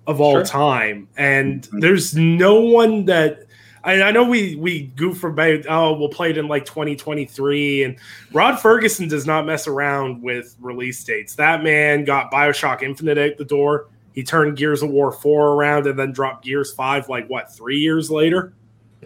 of 0.08 0.22
all 0.22 0.36
sure. 0.36 0.46
time. 0.46 1.10
And 1.18 1.64
mm-hmm. 1.64 1.80
there's 1.80 2.16
no 2.16 2.62
one 2.62 3.06
that 3.06 3.46
I, 3.84 4.02
I, 4.02 4.12
know 4.12 4.24
we 4.24 4.56
we 4.56 4.84
goof 4.96 5.26
about 5.26 5.66
oh 5.68 5.94
we'll 5.94 6.10
play 6.10 6.30
it 6.30 6.38
in 6.38 6.48
like 6.48 6.64
2023 6.66 7.84
and 7.84 7.98
Rod 8.32 8.58
Ferguson 8.58 9.10
does 9.10 9.26
not 9.26 9.46
mess 9.46 9.68
around 9.68 10.22
with 10.22 10.56
release 10.62 11.04
dates. 11.04 11.36
That 11.36 11.62
man 11.64 12.06
got 12.06 12.32
BioShock 12.32 12.82
Infinite 12.84 13.18
out 13.18 13.38
the 13.38 13.46
door 13.46 13.88
he 14.14 14.24
turned 14.24 14.58
Gears 14.58 14.82
of 14.82 14.90
War 14.90 15.12
4 15.12 15.54
around 15.54 15.88
and 15.88 15.98
then 15.98 16.12
dropped 16.12 16.46
Gears 16.46 16.74
5 16.74 17.10
like 17.10 17.28
what, 17.28 17.54
three 17.54 17.80
years 17.80 18.10
later? 18.10 18.54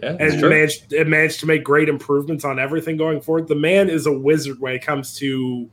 Yeah, 0.02 0.16
and 0.20 0.40
managed 0.40 0.92
it 0.92 1.08
managed 1.08 1.40
to 1.40 1.46
make 1.46 1.64
great 1.64 1.88
improvements 1.88 2.44
on 2.44 2.60
everything 2.60 2.96
going 2.96 3.20
forward. 3.20 3.48
The 3.48 3.56
man 3.56 3.90
is 3.90 4.06
a 4.06 4.12
wizard 4.12 4.60
when 4.60 4.74
it 4.74 4.82
comes 4.82 5.16
to 5.18 5.68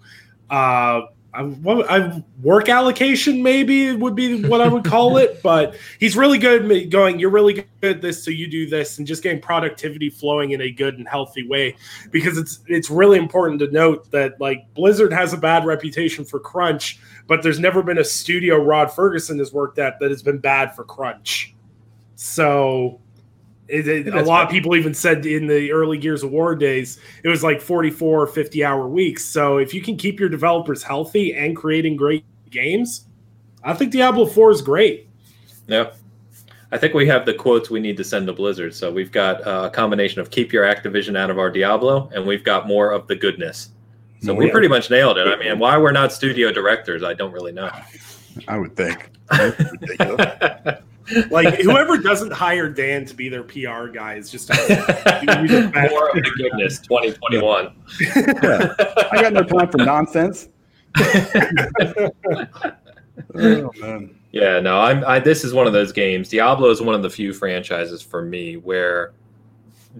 uh 0.50 1.02
I, 1.36 1.98
I, 1.98 2.24
work 2.42 2.70
allocation 2.70 3.44
maybe 3.44 3.96
would 3.96 4.16
be 4.16 4.44
what 4.48 4.62
I 4.62 4.68
would 4.68 4.84
call 4.84 5.18
it, 5.18 5.42
but 5.44 5.76
he's 6.00 6.16
really 6.16 6.38
good 6.38 6.72
at 6.72 6.90
going. 6.90 7.20
You're 7.20 7.30
really 7.30 7.54
good 7.54 7.68
at 7.84 8.02
this, 8.02 8.24
so 8.24 8.32
you 8.32 8.48
do 8.48 8.68
this, 8.68 8.98
and 8.98 9.06
just 9.06 9.24
getting 9.24 9.42
productivity 9.42 10.10
flowing 10.10 10.52
in 10.52 10.62
a 10.62 10.72
good 10.72 10.98
and 10.98 11.08
healthy 11.08 11.48
way. 11.48 11.76
Because 12.12 12.38
it's 12.38 12.60
it's 12.68 12.90
really 12.90 13.18
important 13.18 13.60
to 13.60 13.72
note 13.72 14.10
that 14.12 14.40
like 14.40 14.74
Blizzard 14.74 15.14
has 15.14 15.34
a 15.34 15.38
bad 15.38 15.66
reputation 15.66 16.26
for 16.26 16.40
crunch, 16.40 17.00
but 17.28 17.44
there's 17.44 17.60
never 17.60 17.84
been 17.84 17.98
a 17.98 18.04
studio 18.04 18.58
Rod 18.58 18.92
Ferguson 18.92 19.38
has 19.40 19.52
worked 19.52 19.80
at 19.80 20.00
that 20.00 20.10
has 20.10 20.24
been 20.24 20.38
bad 20.38 20.76
for 20.76 20.84
crunch. 20.84 21.54
So 22.16 23.02
it, 23.68 23.88
it, 23.88 24.13
a 24.13 24.22
lot 24.22 24.43
of 24.43 24.49
people 24.49 24.76
even 24.76 24.93
said 24.93 25.26
in 25.26 25.47
the 25.47 25.72
early 25.72 25.97
Gears 25.97 26.24
of 26.24 26.32
War 26.32 26.55
days, 26.55 26.99
it 27.24 27.30
was 27.30 27.43
like 27.43 27.61
44 27.61 28.24
or 28.24 28.28
50 28.28 28.63
hour 28.63 28.88
weeks. 28.88 29.26
So 29.26 29.57
if 29.57 29.74
you 29.74 29.82
can 29.82 29.97
keep 29.97 30.20
your 30.20 30.30
developers 30.30 30.84
healthy 30.84 31.34
and 31.34 31.55
creating 31.55 31.95
great 31.95 32.26
games, 32.51 33.05
I 33.63 33.74
think 33.74 33.91
Diablo 33.91 34.28
4 34.28 34.51
is 34.51 34.61
great. 34.61 35.09
Yeah. 35.68 35.91
I 36.72 36.78
think 36.78 36.93
we 36.93 37.07
have 37.07 37.26
the 37.26 37.34
quotes 37.34 37.70
we 37.70 37.80
need 37.80 37.97
to 37.97 38.03
send 38.03 38.28
to 38.28 38.34
Blizzard. 38.34 38.76
So 38.76 38.91
we've 38.91 39.11
got 39.11 39.45
uh, 39.47 39.63
a 39.66 39.70
combination 39.70 40.22
of 40.22 40.30
keep 40.30 40.51
your 40.51 40.66
Activision 40.66 41.18
out 41.18 41.30
of 41.30 41.39
our 41.39 41.49
Diablo, 41.49 42.09
and 42.13 42.26
we've 42.26 42.43
got 42.43 42.68
more 42.68 42.91
of 42.91 43.07
the 43.07 43.16
goodness. 43.16 43.70
So 44.22 44.34
we 44.34 44.49
pretty 44.49 44.68
much 44.68 44.89
nailed 44.89 45.20
it. 45.20 45.28
I 45.28 45.36
mean, 45.38 45.59
why 45.59 45.78
we're 45.78 45.91
not 45.91 46.11
studio 46.11 46.51
directors, 46.51 47.03
I 47.03 47.13
don't 47.13 47.32
really 47.32 47.51
know. 47.51 47.70
I 48.47 48.57
would 48.57 48.76
think. 48.76 49.11
like 51.30 51.56
whoever 51.62 51.97
doesn't 51.97 52.32
hire 52.32 52.70
Dan 52.70 53.06
to 53.06 53.14
be 53.14 53.30
their 53.30 53.43
PR 53.43 53.88
guy 53.88 54.16
is 54.16 54.30
just 54.30 54.49
more 54.49 54.58
of 54.58 54.80
the 54.80 56.32
goodness 56.38 56.80
2021. 56.80 57.76
Yeah. 58.16 58.74
I 59.12 59.22
got 59.22 59.34
no 59.34 59.43
time 59.43 59.70
for 59.70 59.78
nonsense. 59.78 60.49
oh 63.36 63.72
man. 63.80 64.16
Yeah, 64.32 64.60
no, 64.60 64.80
I'm. 64.80 65.03
I, 65.06 65.20
this 65.20 65.45
is 65.45 65.53
one 65.53 65.66
of 65.66 65.74
those 65.74 65.91
games. 65.93 66.28
Diablo 66.30 66.70
is 66.70 66.82
one 66.82 66.95
of 66.95 67.01
the 67.01 67.10
few 67.10 67.34
franchises 67.34 68.01
for 68.01 68.22
me 68.22 68.58
where 68.58 69.14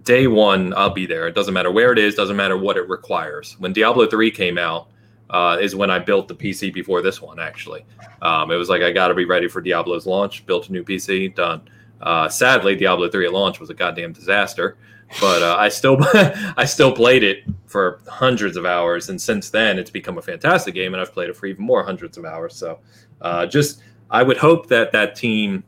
day 0.04 0.28
one 0.28 0.74
I'll 0.74 0.90
be 0.90 1.06
there. 1.06 1.28
It 1.28 1.36
doesn't 1.36 1.54
matter 1.54 1.72
where 1.72 1.94
it 1.94 2.00
is. 2.00 2.16
Doesn't 2.16 2.36
matter 2.36 2.58
what 2.58 2.76
it 2.76 2.90
requires. 2.90 3.56
When 3.60 3.72
Diablo 3.72 4.08
three 4.08 4.32
came 4.32 4.58
out, 4.58 4.90
uh, 5.30 5.58
is 5.60 5.76
when 5.76 5.90
I 5.90 6.00
built 6.00 6.28
the 6.28 6.36
PC 6.36 6.74
before 6.74 7.02
this 7.02 7.22
one. 7.22 7.40
Actually, 7.40 7.86
um, 8.22 8.52
it 8.52 8.56
was 8.56 8.70
like 8.70 8.82
I 8.82 8.92
got 8.92 9.10
to 9.10 9.14
be 9.14 9.26
ready 9.26 9.48
for 9.48 9.62
Diablo's 9.62 10.06
launch. 10.06 10.46
Built 10.46 10.70
a 10.70 10.72
new 10.72 10.84
PC, 10.84 11.34
done. 11.36 11.62
Uh, 12.02 12.30
sadly, 12.30 12.76
Diablo 12.76 13.10
three 13.10 13.26
at 13.26 13.34
launch 13.34 13.60
was 13.60 13.70
a 13.70 13.74
goddamn 13.74 14.14
disaster, 14.14 14.78
but 15.20 15.42
uh, 15.42 15.56
I 15.58 15.70
still 15.70 15.98
I 16.58 16.66
still 16.66 16.92
played 16.92 17.24
it 17.24 17.44
for 17.66 18.02
hundreds 18.08 18.58
of 18.58 18.66
hours, 18.66 19.10
and 19.10 19.20
since 19.20 19.50
then 19.50 19.80
it's 19.80 19.90
become 19.90 20.18
a 20.18 20.22
fantastic 20.22 20.74
game, 20.74 20.94
and 20.94 21.02
I've 21.02 21.14
played 21.14 21.30
it 21.30 21.36
for 21.36 21.48
even 21.48 21.64
more 21.64 21.84
hundreds 21.84 22.18
of 22.18 22.26
hours. 22.26 22.56
So, 22.56 22.80
uh, 23.22 23.46
just 23.46 23.82
I 24.12 24.24
would 24.24 24.38
hope 24.38 24.68
that 24.68 24.92
that 24.92 25.16
team 25.16 25.64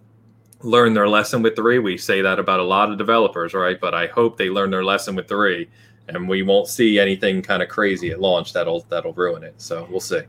learned 0.61 0.95
their 0.95 1.07
lesson 1.07 1.41
with 1.41 1.55
three. 1.55 1.79
We 1.79 1.97
say 1.97 2.21
that 2.21 2.39
about 2.39 2.59
a 2.59 2.63
lot 2.63 2.91
of 2.91 2.97
developers, 2.97 3.53
right? 3.53 3.79
But 3.79 3.93
I 3.93 4.07
hope 4.07 4.37
they 4.37 4.49
learned 4.49 4.73
their 4.73 4.83
lesson 4.83 5.15
with 5.15 5.27
three 5.27 5.69
and 6.07 6.27
we 6.27 6.41
won't 6.43 6.67
see 6.67 6.99
anything 6.99 7.41
kind 7.41 7.61
of 7.61 7.69
crazy 7.69 8.11
at 8.11 8.19
launch 8.19 8.53
that'll 8.53 8.85
that'll 8.89 9.13
ruin 9.13 9.43
it. 9.43 9.53
So 9.57 9.87
we'll 9.89 9.99
see. 9.99 10.21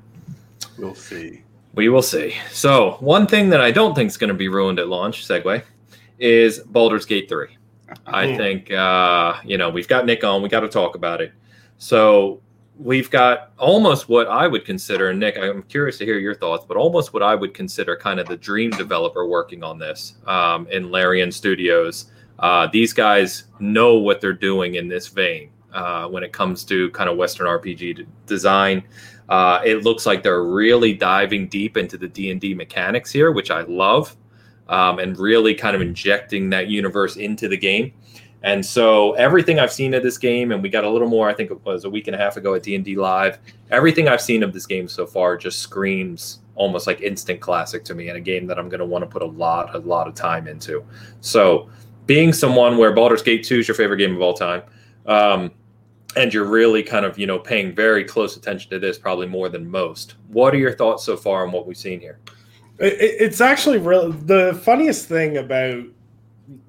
We'll 0.79 0.95
see. 0.95 1.43
We 1.75 1.89
will 1.89 2.03
see. 2.03 2.35
So, 2.51 2.97
one 3.01 3.27
thing 3.27 3.51
that 3.51 3.61
I 3.61 3.71
don't 3.71 3.95
think 3.95 4.09
is 4.09 4.17
going 4.17 4.29
to 4.29 4.35
be 4.35 4.49
ruined 4.49 4.79
at 4.79 4.89
launch, 4.89 5.27
segue, 5.27 5.63
is 6.19 6.59
Baldur's 6.61 7.05
Gate 7.07 7.29
3. 7.29 7.47
I 8.07 8.27
Mhm. 8.27 8.37
think, 8.37 8.73
uh, 8.73 9.35
you 9.45 9.59
know, 9.59 9.71
we've 9.71 9.87
got 9.87 10.05
Nick 10.07 10.25
on, 10.25 10.43
we 10.43 10.49
got 10.49 10.61
to 10.61 10.69
talk 10.69 10.97
about 10.97 11.21
it. 11.21 11.31
So, 11.77 12.41
we've 12.79 13.11
got 13.11 13.53
almost 13.59 14.09
what 14.09 14.27
I 14.29 14.47
would 14.49 14.65
consider, 14.65 15.13
Nick, 15.13 15.37
I'm 15.39 15.63
curious 15.65 15.99
to 15.99 16.05
hear 16.05 16.19
your 16.19 16.35
thoughts, 16.35 16.65
but 16.67 16.77
almost 16.77 17.13
what 17.13 17.23
I 17.23 17.35
would 17.35 17.55
consider 17.55 17.97
kind 17.97 18.19
of 18.19 18.27
the 18.27 18.37
dream 18.37 18.71
developer 18.71 19.27
working 19.27 19.63
on 19.63 19.79
this 19.79 20.15
um, 20.27 20.67
in 20.71 20.91
Larian 20.91 21.31
Studios. 21.31 22.07
Uh, 22.39 22.67
these 22.73 22.93
guys 22.93 23.45
know 23.61 23.95
what 23.99 24.21
they're 24.21 24.33
doing 24.33 24.77
in 24.77 24.89
this 24.89 25.09
vein 25.09 25.51
uh, 25.73 26.09
when 26.09 26.23
it 26.23 26.33
comes 26.33 26.65
to 26.65 26.91
kind 26.91 27.09
of 27.11 27.17
Western 27.17 27.47
RPG 27.47 28.07
design. 28.27 28.83
Uh, 29.29 29.61
it 29.65 29.85
looks 29.85 30.07
like 30.07 30.23
they're 30.23 30.45
really 30.45 30.95
diving 30.95 31.49
deep 31.49 31.77
into 31.77 31.99
the 31.99 32.09
D 32.09 32.31
and 32.31 32.41
D 32.41 32.55
mechanics 32.55 33.11
here, 33.11 33.31
which 33.31 33.51
I 33.51 33.63
love, 33.63 34.17
um, 34.69 34.99
and 34.99 35.19
really 35.19 35.55
kind 35.55 35.77
of 35.77 35.83
injecting 35.83 36.51
that 36.51 36.69
universe 36.69 37.17
into 37.17 37.49
the 37.49 37.57
game. 37.57 37.93
And 38.43 38.65
so 38.65 39.13
everything 39.15 39.59
I've 39.59 39.73
seen 39.73 39.95
of 39.95 40.03
this 40.03 40.17
game, 40.17 40.53
and 40.53 40.63
we 40.63 40.69
got 40.69 40.85
a 40.85 40.91
little 40.91 41.09
more, 41.09 41.29
I 41.29 41.35
think 41.35 41.51
it 41.51 41.65
was 41.65 41.85
a 41.85 41.91
week 41.91 42.07
and 42.07 42.15
a 42.15 42.19
half 42.19 42.37
ago 42.37 42.55
at 42.55 42.63
D 42.63 42.75
and 42.75 42.85
D 42.85 42.97
Live. 42.97 43.39
Everything 43.71 44.09
I've 44.09 44.21
seen 44.21 44.43
of 44.43 44.53
this 44.53 44.67
game 44.67 44.89
so 44.89 45.07
far 45.07 45.37
just 45.37 45.59
screams 45.59 46.41
almost 46.55 46.87
like 46.87 47.01
instant 47.01 47.41
classic 47.41 47.85
to 47.85 47.95
me, 47.95 48.09
and 48.09 48.17
a 48.17 48.21
game 48.21 48.47
that 48.47 48.59
I'm 48.59 48.69
going 48.69 48.81
to 48.81 48.87
want 48.87 49.03
to 49.03 49.07
put 49.09 49.23
a 49.23 49.27
lot, 49.27 49.75
a 49.75 49.79
lot 49.79 50.09
of 50.09 50.15
time 50.15 50.47
into. 50.49 50.85
So, 51.21 51.69
being 52.07 52.33
someone 52.33 52.79
where 52.79 52.93
Baldur's 52.93 53.23
Gate 53.23 53.45
2 53.45 53.59
is 53.59 53.69
your 53.69 53.75
favorite 53.75 53.99
game 53.99 54.15
of 54.15 54.23
all 54.23 54.35
time, 54.35 54.63
um, 55.09 55.51
and 56.17 56.33
you're 56.33 56.45
really 56.49 56.83
kind 56.83 57.05
of 57.05 57.19
you 57.19 57.27
know 57.27 57.39
paying 57.39 57.75
very 57.75 58.05
close 58.05 58.37
attention 58.37 58.71
to 58.71 58.79
this, 58.79 58.99
probably 58.99 59.27
more 59.27 59.49
than 59.49 59.69
most. 59.69 60.15
What 60.29 60.55
are 60.55 60.59
your 60.59 60.73
thoughts 60.75 61.05
so 61.05 61.17
far 61.17 61.45
on 61.45 61.53
what 61.53 61.67
we've 61.67 61.77
seen 61.77 62.01
here? 62.01 62.19
It, 62.79 62.93
it- 62.95 63.17
it's 63.21 63.41
actually 63.41 63.79
real. 63.79 64.13
The 64.13 64.59
funniest 64.65 65.07
thing 65.07 65.37
about 65.39 65.83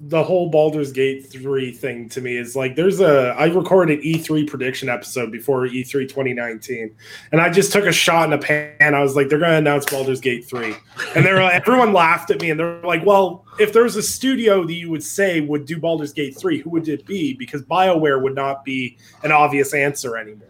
the 0.02 0.22
whole 0.22 0.50
Baldur's 0.50 0.92
Gate 0.92 1.26
3 1.32 1.72
thing 1.72 2.10
to 2.10 2.20
me 2.20 2.36
is 2.36 2.54
like 2.54 2.76
there's 2.76 3.00
a 3.00 3.34
I 3.38 3.46
recorded 3.46 4.02
E3 4.02 4.46
prediction 4.46 4.90
episode 4.90 5.32
before 5.32 5.66
E 5.68 5.84
E3 5.84 6.02
2019 6.02 6.94
and 7.32 7.40
I 7.40 7.50
just 7.50 7.72
took 7.72 7.86
a 7.86 7.92
shot 7.92 8.28
in 8.28 8.34
a 8.34 8.38
pan. 8.38 8.94
I 8.94 9.02
was 9.02 9.16
like 9.16 9.30
they're 9.30 9.40
going 9.40 9.52
to 9.52 9.58
announce 9.58 9.86
Baldur's 9.86 10.20
Gate 10.20 10.46
3 10.46 10.76
and 11.16 11.26
they 11.26 11.32
were 11.32 11.42
like, 11.42 11.54
everyone 11.54 11.94
laughed 11.94 12.30
at 12.30 12.42
me 12.42 12.52
and 12.52 12.60
they're 12.60 12.82
like 12.82 13.06
well 13.06 13.46
if 13.58 13.72
there's 13.72 13.96
a 13.96 14.04
studio 14.04 14.66
that 14.66 14.74
you 14.74 14.90
would 14.90 15.04
say 15.04 15.40
would 15.40 15.66
do 15.66 15.80
Baldur's 15.80 16.12
Gate 16.12 16.38
3 16.38 16.60
who 16.60 16.70
would 16.72 16.90
it 16.90 17.06
be? 17.06 17.34
Because 17.34 17.62
BioWare 17.64 18.22
would 18.22 18.36
not 18.36 18.66
be 18.66 18.98
an 19.24 19.32
obvious 19.32 19.74
answer 19.74 20.18
anymore 20.18 20.49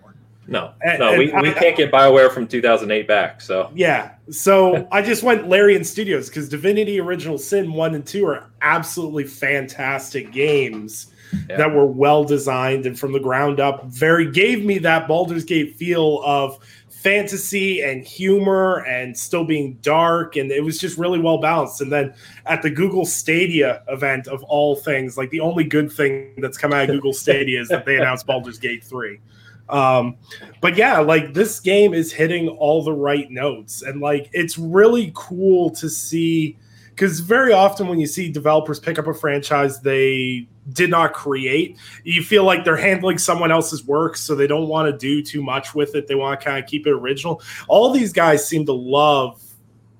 No, 0.50 0.72
And- 0.82 1.00
no, 1.00 1.18
we, 1.18 1.32
and 1.32 1.41
we 1.41 1.50
I- 1.50 1.54
can't 1.54 1.78
get 1.78 1.91
Bioware 1.91 2.32
from 2.32 2.47
2008 2.47 3.08
back. 3.08 3.41
So 3.41 3.70
Yeah. 3.76 4.12
So 4.32 4.88
I 4.91 5.02
just 5.02 5.22
went 5.24 5.47
Larian 5.47 5.84
Studios 5.84 6.30
because 6.30 6.50
Divinity 6.50 7.00
Original 7.00 7.38
Sin 7.38 7.74
1 7.74 7.95
and 7.95 8.06
2 8.06 8.26
are 8.26 8.45
absolutely 8.62 9.26
fantastic 9.26 10.32
games 10.32 11.08
Yeah. 11.50 11.58
that 11.58 11.74
were 11.74 11.86
well 11.86 12.24
designed 12.24 12.86
and 12.86 12.97
from 13.00 13.12
the 13.14 13.20
ground 13.20 13.60
up 13.60 13.86
very 13.86 14.30
gave 14.32 14.66
me 14.66 14.80
that 14.80 15.08
Baldur's 15.08 15.43
Gate 15.45 15.76
feel 15.76 16.22
of 16.26 16.58
fantasy 16.89 17.82
and 17.82 18.04
humor 18.04 18.84
and 18.86 19.18
still 19.18 19.45
being 19.45 19.78
dark 19.82 20.36
and 20.36 20.52
it 20.52 20.62
was 20.64 20.78
just 20.78 20.97
really 20.97 21.18
well 21.20 21.38
balanced 21.38 21.80
and 21.80 21.89
then 21.91 22.14
at 22.45 22.62
the 22.62 22.70
Google 22.70 23.06
Stadia 23.06 23.82
event 23.88 24.28
of 24.28 24.43
all 24.43 24.76
things 24.76 25.18
like 25.18 25.30
the 25.30 25.39
only 25.39 25.64
good 25.64 25.89
thing 25.89 26.34
that's 26.39 26.58
come 26.58 26.74
out 26.74 26.84
of 26.84 26.88
Google 26.95 27.14
Stadia 27.14 27.62
is 27.62 27.70
that 27.70 27.86
they 27.86 27.95
announced 27.95 28.26
Baldur's 28.28 28.60
Gate 28.60 28.84
3 28.84 29.18
um 29.70 30.18
but 30.62 30.76
yeah 30.76 31.00
like 31.00 31.34
this 31.34 31.60
game 31.60 31.94
is 31.94 32.12
hitting 32.12 32.50
all 32.50 32.84
the 32.84 32.94
right 32.94 33.30
notes 33.30 33.82
and 33.82 34.02
like 34.02 34.30
it's 34.34 34.58
really 34.58 35.12
cool 35.16 35.70
to 35.70 35.90
see 35.90 36.58
because 36.90 37.20
very 37.20 37.54
often 37.54 37.88
when 37.88 38.00
you 38.00 38.08
see 38.08 38.32
developers 38.32 38.80
pick 38.80 39.00
up 39.00 39.08
a 39.08 39.14
franchise 39.14 39.82
they 39.82 40.48
did 40.74 40.90
not 40.90 41.14
create 41.14 41.78
you 42.04 42.22
feel 42.22 42.44
like 42.44 42.64
they're 42.64 42.76
handling 42.76 43.18
someone 43.18 43.52
else's 43.52 43.86
work 43.86 44.18
so 44.18 44.36
they 44.36 44.48
don't 44.48 44.68
want 44.68 44.90
to 44.90 44.98
do 44.98 45.22
too 45.22 45.42
much 45.42 45.74
with 45.74 45.96
it 45.96 46.08
they 46.08 46.16
want 46.16 46.40
to 46.40 46.46
kind 46.46 46.64
of 46.64 46.70
keep 46.70 46.86
it 46.86 46.92
original 46.92 47.42
all 47.68 47.92
these 47.92 48.14
guys 48.14 48.48
seem 48.48 48.66
to 48.66 48.74
love 48.74 49.42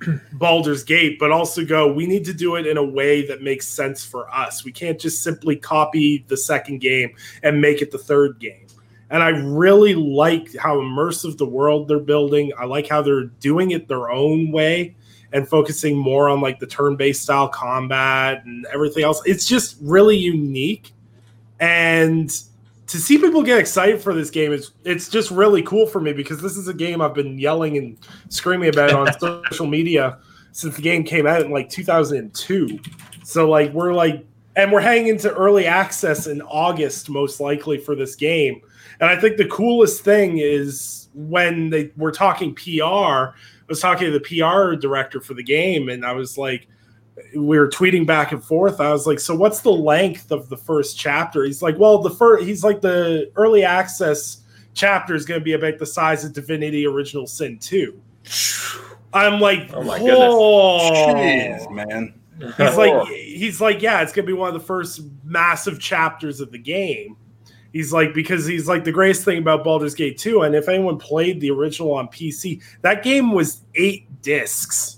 Baldur's 0.34 0.84
Gate, 0.84 1.20
but 1.20 1.32
also 1.32 1.66
go, 1.66 1.92
we 1.92 2.08
need 2.08 2.26
to 2.26 2.34
do 2.34 2.56
it 2.56 2.66
in 2.66 2.78
a 2.78 2.84
way 2.84 3.26
that 3.28 3.42
makes 3.42 3.68
sense 3.68 4.06
for 4.06 4.34
us. 4.34 4.64
We 4.64 4.72
can't 4.72 5.00
just 5.00 5.24
simply 5.24 5.56
copy 5.56 6.24
the 6.28 6.38
second 6.38 6.80
game 6.80 7.16
and 7.44 7.60
make 7.62 7.82
it 7.82 7.92
the 7.92 7.98
third 7.98 8.40
game. 8.40 8.69
And 9.10 9.24
I 9.24 9.30
really 9.30 9.96
like 9.96 10.56
how 10.56 10.78
immersive 10.78 11.38
the 11.38 11.46
world 11.46 11.88
they're 11.88 12.00
building. 12.00 12.52
I 12.58 12.66
like 12.66 12.88
how 12.88 13.02
they're 13.02 13.26
doing 13.26 13.72
it 13.72 13.88
their 13.88 14.12
own 14.12 14.52
way 14.52 14.96
and 15.32 15.48
focusing 15.48 15.98
more 15.98 16.30
on 16.30 16.42
like 16.42 16.60
the 16.60 16.68
turn-based 16.68 17.22
style 17.22 17.48
combat 17.48 18.44
and 18.46 18.66
everything 18.74 19.04
else. 19.04 19.22
It's 19.26 19.46
just 19.46 19.78
really 19.82 20.18
unique. 20.18 20.94
And 21.60 22.30
to 22.88 22.98
see 23.00 23.18
people 23.20 23.44
get 23.44 23.60
excited 23.60 24.02
for 24.02 24.14
this 24.14 24.30
game 24.30 24.52
is 24.52 24.72
it's 24.84 25.10
just 25.10 25.30
really 25.30 25.62
cool 25.62 25.86
for 25.86 26.00
me 26.02 26.14
because 26.14 26.42
this 26.42 26.58
is 26.58 26.68
a 26.68 26.74
game 26.74 27.02
I've 27.02 27.14
been 27.14 27.38
yelling 27.38 27.78
and 27.78 27.98
screaming 28.30 28.70
about 28.70 28.92
on 28.94 29.44
social 29.50 29.68
media 29.68 30.18
since 30.52 30.76
the 30.76 30.82
game 30.82 31.04
came 31.04 31.28
out 31.28 31.42
in 31.42 31.52
like 31.52 31.70
2002. 31.70 32.80
So 33.24 33.48
like 33.48 33.72
we're 33.74 33.94
like 33.94 34.26
and 34.56 34.72
we're 34.72 34.82
heading 34.82 35.08
into 35.08 35.32
early 35.36 35.68
access 35.68 36.26
in 36.26 36.42
August 36.42 37.10
most 37.10 37.40
likely 37.40 37.78
for 37.78 37.96
this 37.96 38.16
game. 38.16 38.62
And 39.00 39.10
I 39.10 39.20
think 39.20 39.38
the 39.38 39.48
coolest 39.48 40.04
thing 40.04 40.40
is 40.40 41.10
when 41.14 41.70
they 41.70 41.92
were 41.96 42.12
talking 42.12 42.54
PR, 42.56 42.84
I 42.84 43.32
was 43.68 43.80
talking 43.80 44.12
to 44.12 44.20
the 44.20 44.20
PR 44.20 44.76
director 44.76 45.22
for 45.22 45.34
the 45.34 45.44
game, 45.44 45.90
and 45.90 46.06
I 46.06 46.12
was 46.14 46.38
like, 46.38 46.68
we 47.36 47.60
were 47.60 47.70
tweeting 47.70 48.06
back 48.06 48.32
and 48.32 48.44
forth. 48.44 48.80
I 48.80 48.92
was 48.92 49.06
like, 49.06 49.20
so 49.20 49.36
what's 49.36 49.62
the 49.62 49.72
length 49.72 50.32
of 50.32 50.50
the 50.50 50.58
first 50.58 50.98
chapter? 50.98 51.44
He's 51.44 51.62
like, 51.62 51.78
well, 51.78 52.00
the 52.00 52.10
first, 52.10 52.46
he's 52.46 52.64
like, 52.64 52.82
the 52.82 53.32
early 53.36 53.64
access 53.64 54.42
chapter 54.74 55.16
is 55.16 55.26
going 55.26 55.40
to 55.40 55.44
be 55.44 55.54
about 55.54 55.78
the 55.78 55.86
size 55.86 56.24
of 56.24 56.34
Divinity 56.34 56.86
Original 56.88 57.28
Sin 57.28 57.60
2. 57.60 58.02
I'm 59.14 59.40
like, 59.40 59.70
Oh 59.74 59.84
my 59.84 59.98
goodness. 59.98 60.18
"Oh." 60.20 61.14
Jeez, 61.16 61.72
man. 61.72 62.14
He's 62.40 62.78
like, 62.78 63.08
he's 63.08 63.60
like, 63.60 63.82
yeah, 63.82 64.02
it's 64.02 64.14
gonna 64.14 64.26
be 64.26 64.34
one 64.34 64.48
of 64.48 64.54
the 64.54 64.66
first 64.66 65.02
massive 65.26 65.80
chapters 65.80 66.40
of 66.40 66.52
the 66.52 66.58
game. 66.58 67.18
He's 67.74 67.94
like, 67.94 68.14
because 68.14 68.46
he's 68.48 68.68
like 68.68 68.84
the 68.84 68.92
greatest 68.92 69.24
thing 69.24 69.38
about 69.38 69.64
Baldur's 69.64 69.94
Gate 69.94 70.18
2, 70.18 70.42
and 70.42 70.56
if 70.56 70.68
anyone 70.68 70.98
played 70.98 71.40
the 71.40 71.52
original 71.52 71.94
on 71.94 72.08
PC, 72.08 72.62
that 72.82 73.04
game 73.04 73.32
was 73.32 73.62
eight 73.76 74.08
discs. 74.22 74.98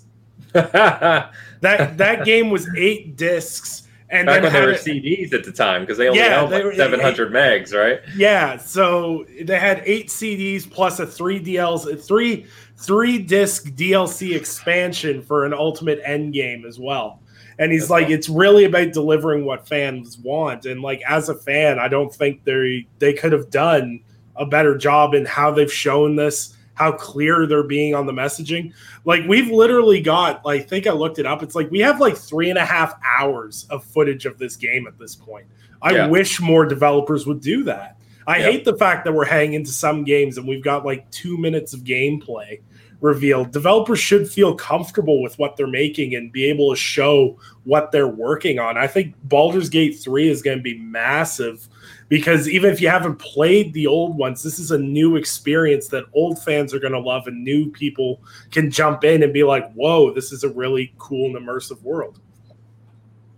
That 0.53 1.97
that 1.97 2.25
game 2.25 2.49
was 2.49 2.67
eight 2.75 3.15
discs, 3.17 3.83
and 4.09 4.25
Back 4.25 4.35
then 4.41 4.43
when 4.43 4.51
had 4.51 4.63
were 4.65 4.71
it- 4.71 4.81
CDs 4.81 5.31
at 5.33 5.43
the 5.43 5.51
time, 5.51 5.81
because 5.81 5.97
they 5.99 6.07
only 6.07 6.19
Yeah, 6.19 6.29
held 6.39 6.49
they 6.49 6.63
were- 6.63 6.69
like 6.71 6.77
700 6.77 7.31
megs, 7.31 7.71
right? 7.73 7.99
Yeah, 8.15 8.57
so 8.57 9.25
they 9.43 9.59
had 9.59 9.83
eight 9.85 10.07
CDs 10.07 10.69
plus 10.69 10.99
a 10.99 11.05
three 11.05 11.39
DLs, 11.39 12.03
three 12.03 12.47
three 12.77 13.19
disc 13.19 13.65
DLC 13.75 14.35
expansion 14.35 15.21
for 15.21 15.45
an 15.45 15.53
ultimate 15.53 15.99
end 16.03 16.33
game 16.33 16.65
as 16.65 16.79
well. 16.79 17.20
And 17.59 17.71
he's 17.71 17.83
That's 17.83 17.91
like, 17.91 18.03
awesome. 18.05 18.13
it's 18.15 18.29
really 18.29 18.65
about 18.65 18.93
delivering 18.93 19.45
what 19.45 19.67
fans 19.67 20.17
want. 20.17 20.65
And 20.65 20.81
like 20.81 21.01
as 21.07 21.29
a 21.29 21.35
fan, 21.35 21.79
I 21.79 21.87
don't 21.87 22.13
think 22.13 22.43
they 22.43 22.87
they 22.99 23.13
could 23.13 23.31
have 23.33 23.49
done 23.49 23.99
a 24.35 24.45
better 24.45 24.77
job 24.77 25.13
in 25.13 25.25
how 25.25 25.51
they've 25.51 25.71
shown 25.71 26.15
this, 26.15 26.55
how 26.73 26.91
clear 26.93 27.45
they're 27.45 27.63
being 27.63 27.93
on 27.93 28.05
the 28.07 28.13
messaging. 28.13 28.73
Like 29.05 29.27
we've 29.27 29.49
literally 29.51 30.01
got, 30.01 30.43
like, 30.45 30.61
I 30.61 30.63
think 30.63 30.87
I 30.87 30.91
looked 30.91 31.19
it 31.19 31.25
up. 31.25 31.43
It's 31.43 31.53
like 31.53 31.69
we 31.69 31.79
have 31.81 31.99
like 31.99 32.17
three 32.17 32.49
and 32.49 32.57
a 32.57 32.65
half 32.65 32.95
hours 33.05 33.67
of 33.69 33.83
footage 33.83 34.25
of 34.25 34.37
this 34.39 34.55
game 34.55 34.87
at 34.87 34.97
this 34.97 35.13
point. 35.15 35.45
I 35.81 35.91
Yeah. 35.93 36.07
wish 36.07 36.39
more 36.39 36.65
developers 36.65 37.27
would 37.27 37.41
do 37.41 37.63
that. 37.65 37.97
I 38.25 38.37
Yeah. 38.37 38.51
hate 38.51 38.65
the 38.65 38.77
fact 38.77 39.03
that 39.05 39.13
we're 39.13 39.25
hanging 39.25 39.55
into 39.55 39.71
some 39.71 40.03
games 40.03 40.37
and 40.37 40.47
we've 40.47 40.63
got 40.63 40.85
like 40.85 41.09
two 41.11 41.37
minutes 41.37 41.73
of 41.73 41.81
gameplay 41.81 42.59
revealed. 43.01 43.51
Developers 43.51 43.99
should 43.99 44.29
feel 44.29 44.55
comfortable 44.55 45.21
with 45.21 45.37
what 45.39 45.57
they're 45.57 45.67
making 45.67 46.15
and 46.15 46.31
be 46.31 46.45
able 46.45 46.69
to 46.69 46.75
show 46.75 47.37
what 47.63 47.91
they're 47.91 48.07
working 48.07 48.59
on. 48.59 48.77
I 48.77 48.87
think 48.87 49.15
Baldur's 49.23 49.69
Gate 49.69 49.99
3 49.99 50.29
is 50.29 50.41
going 50.41 50.57
to 50.57 50.63
be 50.63 50.77
massive 50.77 51.67
because 52.07 52.47
even 52.47 52.71
if 52.71 52.79
you 52.79 52.89
haven't 52.89 53.15
played 53.15 53.73
the 53.73 53.87
old 53.87 54.17
ones, 54.17 54.43
this 54.43 54.59
is 54.59 54.71
a 54.71 54.77
new 54.77 55.15
experience 55.15 55.87
that 55.89 56.05
old 56.13 56.41
fans 56.43 56.73
are 56.73 56.79
going 56.79 56.93
to 56.93 56.99
love 56.99 57.27
and 57.27 57.43
new 57.43 57.71
people 57.71 58.21
can 58.51 58.69
jump 58.69 59.03
in 59.03 59.23
and 59.23 59.33
be 59.33 59.43
like, 59.43 59.71
whoa, 59.73 60.13
this 60.13 60.31
is 60.31 60.43
a 60.43 60.49
really 60.49 60.93
cool 60.97 61.35
and 61.35 61.47
immersive 61.47 61.81
world. 61.81 62.19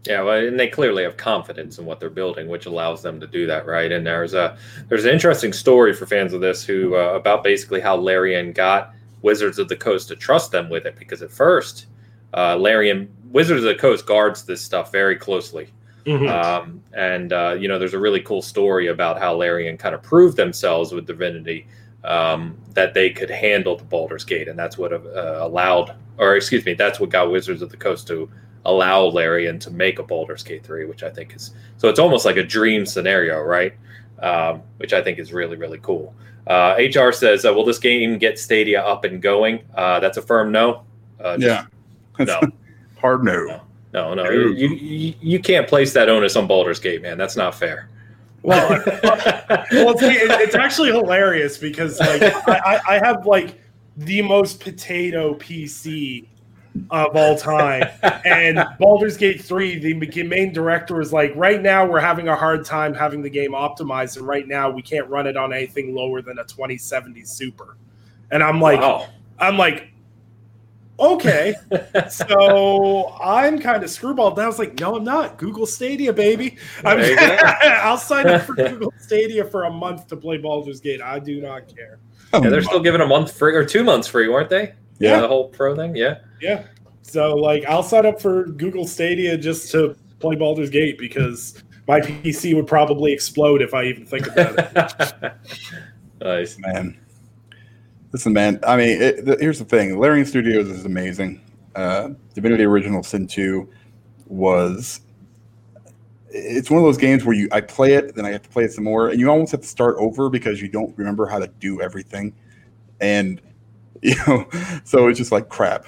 Yeah, 0.05 0.22
well, 0.22 0.45
and 0.45 0.59
they 0.59 0.68
clearly 0.68 1.03
have 1.03 1.16
confidence 1.16 1.80
in 1.80 1.86
what 1.86 2.01
they're 2.01 2.09
building, 2.09 2.49
which 2.49 2.66
allows 2.66 3.01
them 3.01 3.22
to 3.22 3.28
do 3.28 3.47
that, 3.47 3.66
right? 3.66 3.89
And 3.89 4.05
there's 4.05 4.34
a 4.34 4.57
there's 4.89 5.05
an 5.05 5.14
interesting 5.14 5.53
story 5.53 5.93
for 5.93 6.05
fans 6.05 6.34
of 6.34 6.41
this 6.41 6.61
who 6.66 6.97
uh, 6.97 7.14
about 7.14 7.41
basically 7.41 7.80
how 7.80 7.95
Larian 7.95 8.51
got 8.51 8.93
Wizards 9.24 9.57
of 9.57 9.67
the 9.67 9.76
Coast 9.76 10.07
to 10.09 10.15
trust 10.15 10.51
them 10.51 10.69
with 10.69 10.86
it, 10.86 10.95
because 10.95 11.24
at 11.24 11.32
first, 11.32 11.88
uh, 12.36 12.55
Larian 12.55 13.07
Wizards 13.32 13.63
of 13.63 13.69
the 13.69 13.82
Coast 13.82 14.05
guards 14.05 14.43
this 14.45 14.61
stuff 14.61 14.91
very 14.91 15.15
closely, 15.15 15.67
um, 16.28 16.82
and 16.93 17.34
uh, 17.34 17.55
you 17.59 17.67
know 17.67 17.80
there's 17.80 17.95
a 17.95 17.99
really 17.99 18.21
cool 18.21 18.41
story 18.41 18.88
about 18.88 19.17
how 19.19 19.34
Larian 19.36 19.78
kind 19.78 19.95
of 19.95 20.03
proved 20.03 20.38
themselves 20.38 20.91
with 20.91 21.07
Divinity. 21.07 21.65
um, 22.03 22.57
that 22.74 22.93
they 22.93 23.09
could 23.09 23.30
handle 23.30 23.76
the 23.78 23.84
Baldur's 23.84 24.26
Gate, 24.26 24.47
and 24.47 24.59
that's 24.59 24.78
what 24.78 24.91
uh, 24.91 25.39
allowed, 25.41 25.95
or 26.17 26.36
excuse 26.36 26.65
me, 26.65 26.74
that's 26.74 26.99
what 26.99 27.09
got 27.09 27.32
Wizards 27.32 27.61
of 27.61 27.69
the 27.69 27.78
Coast 27.78 28.07
to 28.07 28.30
allow 28.65 29.03
Larian 29.03 29.59
to 29.59 29.71
make 29.71 29.99
a 29.99 30.03
Baldur's 30.03 30.43
Gate 30.43 30.63
three, 30.63 30.86
which 30.86 31.03
I 31.03 31.09
think 31.09 31.36
is 31.36 31.53
so. 31.78 31.88
It's 31.89 31.99
almost 31.99 32.26
like 32.26 32.38
a 32.38 32.43
dream 32.43 32.86
scenario, 32.86 33.41
right? 33.41 33.74
Um, 34.19 34.61
which 34.78 34.93
I 34.93 35.01
think 35.01 35.19
is 35.19 35.32
really 35.34 35.57
really 35.57 35.80
cool. 35.82 36.13
Uh, 36.48 36.76
HR 36.78 37.12
says, 37.12 37.46
uh, 37.46 37.54
"Will 37.54 37.66
this 37.66 37.80
game 37.80 38.18
get 38.18 38.38
Stadia 38.38 38.82
up 38.82 39.06
and 39.06 39.22
going?" 39.22 39.64
Uh, 39.76 40.00
that's 40.00 40.18
a 40.18 40.22
firm 40.22 40.52
no. 40.52 40.84
Uh, 41.20 41.38
yeah, 41.39 41.66
no, 42.20 42.41
hard 43.00 43.24
no. 43.24 43.46
no. 43.46 43.62
No, 43.94 44.16
no, 44.16 44.28
you, 44.32 44.50
you, 44.50 45.14
you 45.22 45.39
can't 45.39 45.68
place 45.68 45.94
that 45.94 46.10
onus 46.10 46.36
on 46.36 46.48
Baldur's 46.48 46.80
Gate, 46.80 47.04
man. 47.04 47.16
That's 47.16 47.36
not 47.36 47.54
fair. 47.54 47.89
Well, 48.41 48.68
well, 48.86 49.91
it's, 49.91 50.02
it's, 50.02 50.56
actually 50.56 50.89
hilarious 50.89 51.60
because 51.60 52.00
like 52.00 52.24
I, 52.48 52.82
I 52.89 52.98
have 52.98 53.28
like 53.28 53.62
the 53.98 54.24
most 54.24 54.60
potato 54.60 55.36
PC 55.36 56.28
of 56.89 57.15
all 57.15 57.38
time, 57.38 57.84
and 58.26 58.63
Baldur's 58.80 59.17
Gate 59.17 59.41
three, 59.41 59.78
the 59.78 60.24
main 60.24 60.53
director 60.53 60.95
was 60.95 61.13
like, 61.13 61.32
right 61.36 61.61
now 61.61 61.86
we're 61.86 61.99
having 61.99 62.28
a 62.28 62.36
hard 62.36 62.65
time 62.65 62.93
having 62.93 63.21
the 63.21 63.30
game 63.30 63.51
optimized, 63.51 64.17
and 64.17 64.28
right 64.28 64.47
now 64.47 64.69
we 64.69 64.82
can't 64.82 65.07
run 65.09 65.28
it 65.28 65.38
on 65.38 65.53
anything 65.53 65.93
lower 65.93 66.21
than 66.21 66.39
a 66.39 66.43
2070 66.43 67.24
Super, 67.26 67.78
and 68.32 68.43
I'm 68.43 68.59
like, 68.59 68.80
wow. 68.80 69.07
I'm 69.39 69.57
like, 69.57 69.93
okay. 70.99 71.55
so 72.09 73.15
I'm 73.21 73.59
kind 73.59 73.84
of 73.84 73.89
screwballed. 73.89 74.38
I 74.39 74.47
was 74.47 74.59
like, 74.59 74.80
no, 74.80 74.95
I'm 74.95 75.03
not. 75.03 75.38
Google 75.38 75.65
Stadia, 75.65 76.13
baby. 76.13 76.57
I'm, 76.84 76.99
I'll 77.61 77.97
sign 77.97 78.28
up 78.28 78.43
for 78.43 78.55
Google 78.55 78.93
Stadia 78.99 79.45
for 79.45 79.63
a 79.63 79.71
month 79.71 80.07
to 80.07 80.15
play 80.15 80.38
Baldur's 80.38 80.80
Gate. 80.80 81.01
I 81.01 81.19
do 81.19 81.41
not 81.41 81.74
care. 81.74 81.99
Oh, 82.32 82.43
yeah, 82.43 82.49
they're 82.49 82.63
still 82.63 82.82
giving 82.82 83.01
a 83.01 83.05
month 83.05 83.32
free 83.32 83.55
or 83.55 83.63
two 83.63 83.84
months 83.84 84.07
free, 84.07 84.28
weren't 84.28 84.49
they? 84.49 84.74
Yeah. 85.04 85.22
The 85.22 85.28
whole 85.28 85.49
pro 85.49 85.76
thing. 85.76 85.95
Yeah. 85.95 86.20
Yeah. 86.41 86.66
So 87.01 87.36
like 87.36 87.66
I'll 87.66 87.84
sign 87.84 88.06
up 88.06 88.22
for 88.22 88.45
Google 88.45 88.88
Stadia 88.88 89.38
just 89.38 89.72
to 89.72 89.95
play 90.20 90.36
Baldur's 90.36 90.70
Gate 90.70 90.97
because 90.97 91.62
my 91.88 91.99
PC 91.99 92.56
would 92.56 92.68
probably 92.68 93.12
explode 93.12 93.62
if 93.62 93.74
I 93.74 93.84
even 93.86 94.06
think 94.06 94.28
about 94.28 94.58
it. 94.58 95.34
nice. 96.22 96.58
Man. 96.58 96.97
Listen, 98.14 98.32
man. 98.32 98.60
I 98.66 98.78
mean, 98.78 99.01
it, 99.01 99.26
the, 99.26 99.38
here's 99.39 99.60
the 99.60 99.66
thing: 99.66 99.99
Larian 99.99 100.26
Studios 100.26 100.70
is 100.70 100.86
amazing. 100.86 101.41
Uh, 101.76 102.12
Divinity 102.34 102.64
Original 102.64 103.04
Sin 103.04 103.28
2 103.28 103.68
was. 104.28 105.01
It's 106.36 106.72
one 106.72 106.80
of 106.80 106.86
those 106.86 106.97
games 106.97 107.26
where 107.26 107.36
you 107.36 107.47
I 107.51 107.62
play 107.62 107.93
it, 107.93 108.16
then 108.16 108.26
I 108.26 108.32
have 108.32 108.41
to 108.41 108.49
play 108.49 108.64
it 108.64 108.74
some 108.74 108.86
more, 108.86 109.10
and 109.10 109.20
you 109.20 109.30
almost 109.30 109.51
have 109.51 109.62
to 109.62 109.68
start 109.68 109.97
over 109.99 110.32
because 110.32 110.62
you 110.62 110.68
don't 110.68 110.97
remember 110.97 111.28
how 111.28 111.38
to 111.38 111.47
do 111.60 111.80
everything, 111.80 112.34
and 113.01 113.39
you 114.08 114.16
know, 114.28 114.47
so 114.84 115.08
it's 115.08 115.18
just 115.18 115.32
like 115.32 115.49
crap. 115.49 115.88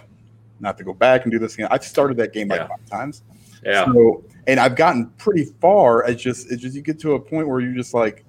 Not 0.60 0.78
to 0.78 0.84
go 0.84 0.94
back 0.94 1.24
and 1.24 1.32
do 1.32 1.40
this 1.40 1.56
again. 1.56 1.68
I've 1.70 1.84
started 1.84 2.16
that 2.18 2.32
game 2.32 2.48
like 2.48 2.62
yeah. 2.62 2.68
five 2.68 2.86
times. 2.86 3.24
Yeah. 3.64 3.86
So, 3.86 4.24
and 4.48 4.60
I've 4.60 4.76
gotten 4.76 5.08
pretty 5.18 5.46
far. 5.60 6.04
It's 6.06 6.22
just, 6.22 6.50
it's 6.50 6.62
just 6.62 6.76
you 6.76 6.82
get 6.82 6.98
to 7.00 7.14
a 7.14 7.20
point 7.20 7.48
where 7.48 7.60
you're 7.60 7.76
just 7.76 7.94
like, 7.94 8.24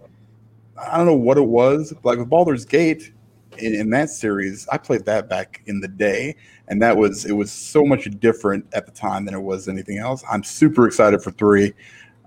I 0.76 0.96
don't 0.96 1.06
know 1.06 1.14
what 1.14 1.38
it 1.38 1.46
was. 1.46 1.94
Like 2.02 2.18
with 2.18 2.28
Baldur's 2.28 2.64
Gate, 2.64 3.12
in, 3.58 3.74
in, 3.74 3.90
that 3.90 4.10
series, 4.10 4.66
I 4.68 4.78
played 4.78 5.04
that 5.06 5.28
back 5.28 5.62
in 5.66 5.80
the 5.80 5.88
day, 5.88 6.36
and 6.68 6.82
that 6.82 6.96
was 6.96 7.24
it 7.24 7.32
was 7.32 7.50
so 7.50 7.84
much 7.84 8.08
different 8.20 8.66
at 8.74 8.86
the 8.86 8.92
time 8.92 9.24
than 9.24 9.34
it 9.34 9.40
was 9.40 9.68
anything 9.68 9.98
else. 9.98 10.22
I'm 10.30 10.42
super 10.42 10.86
excited 10.86 11.22
for 11.22 11.30
three. 11.30 11.72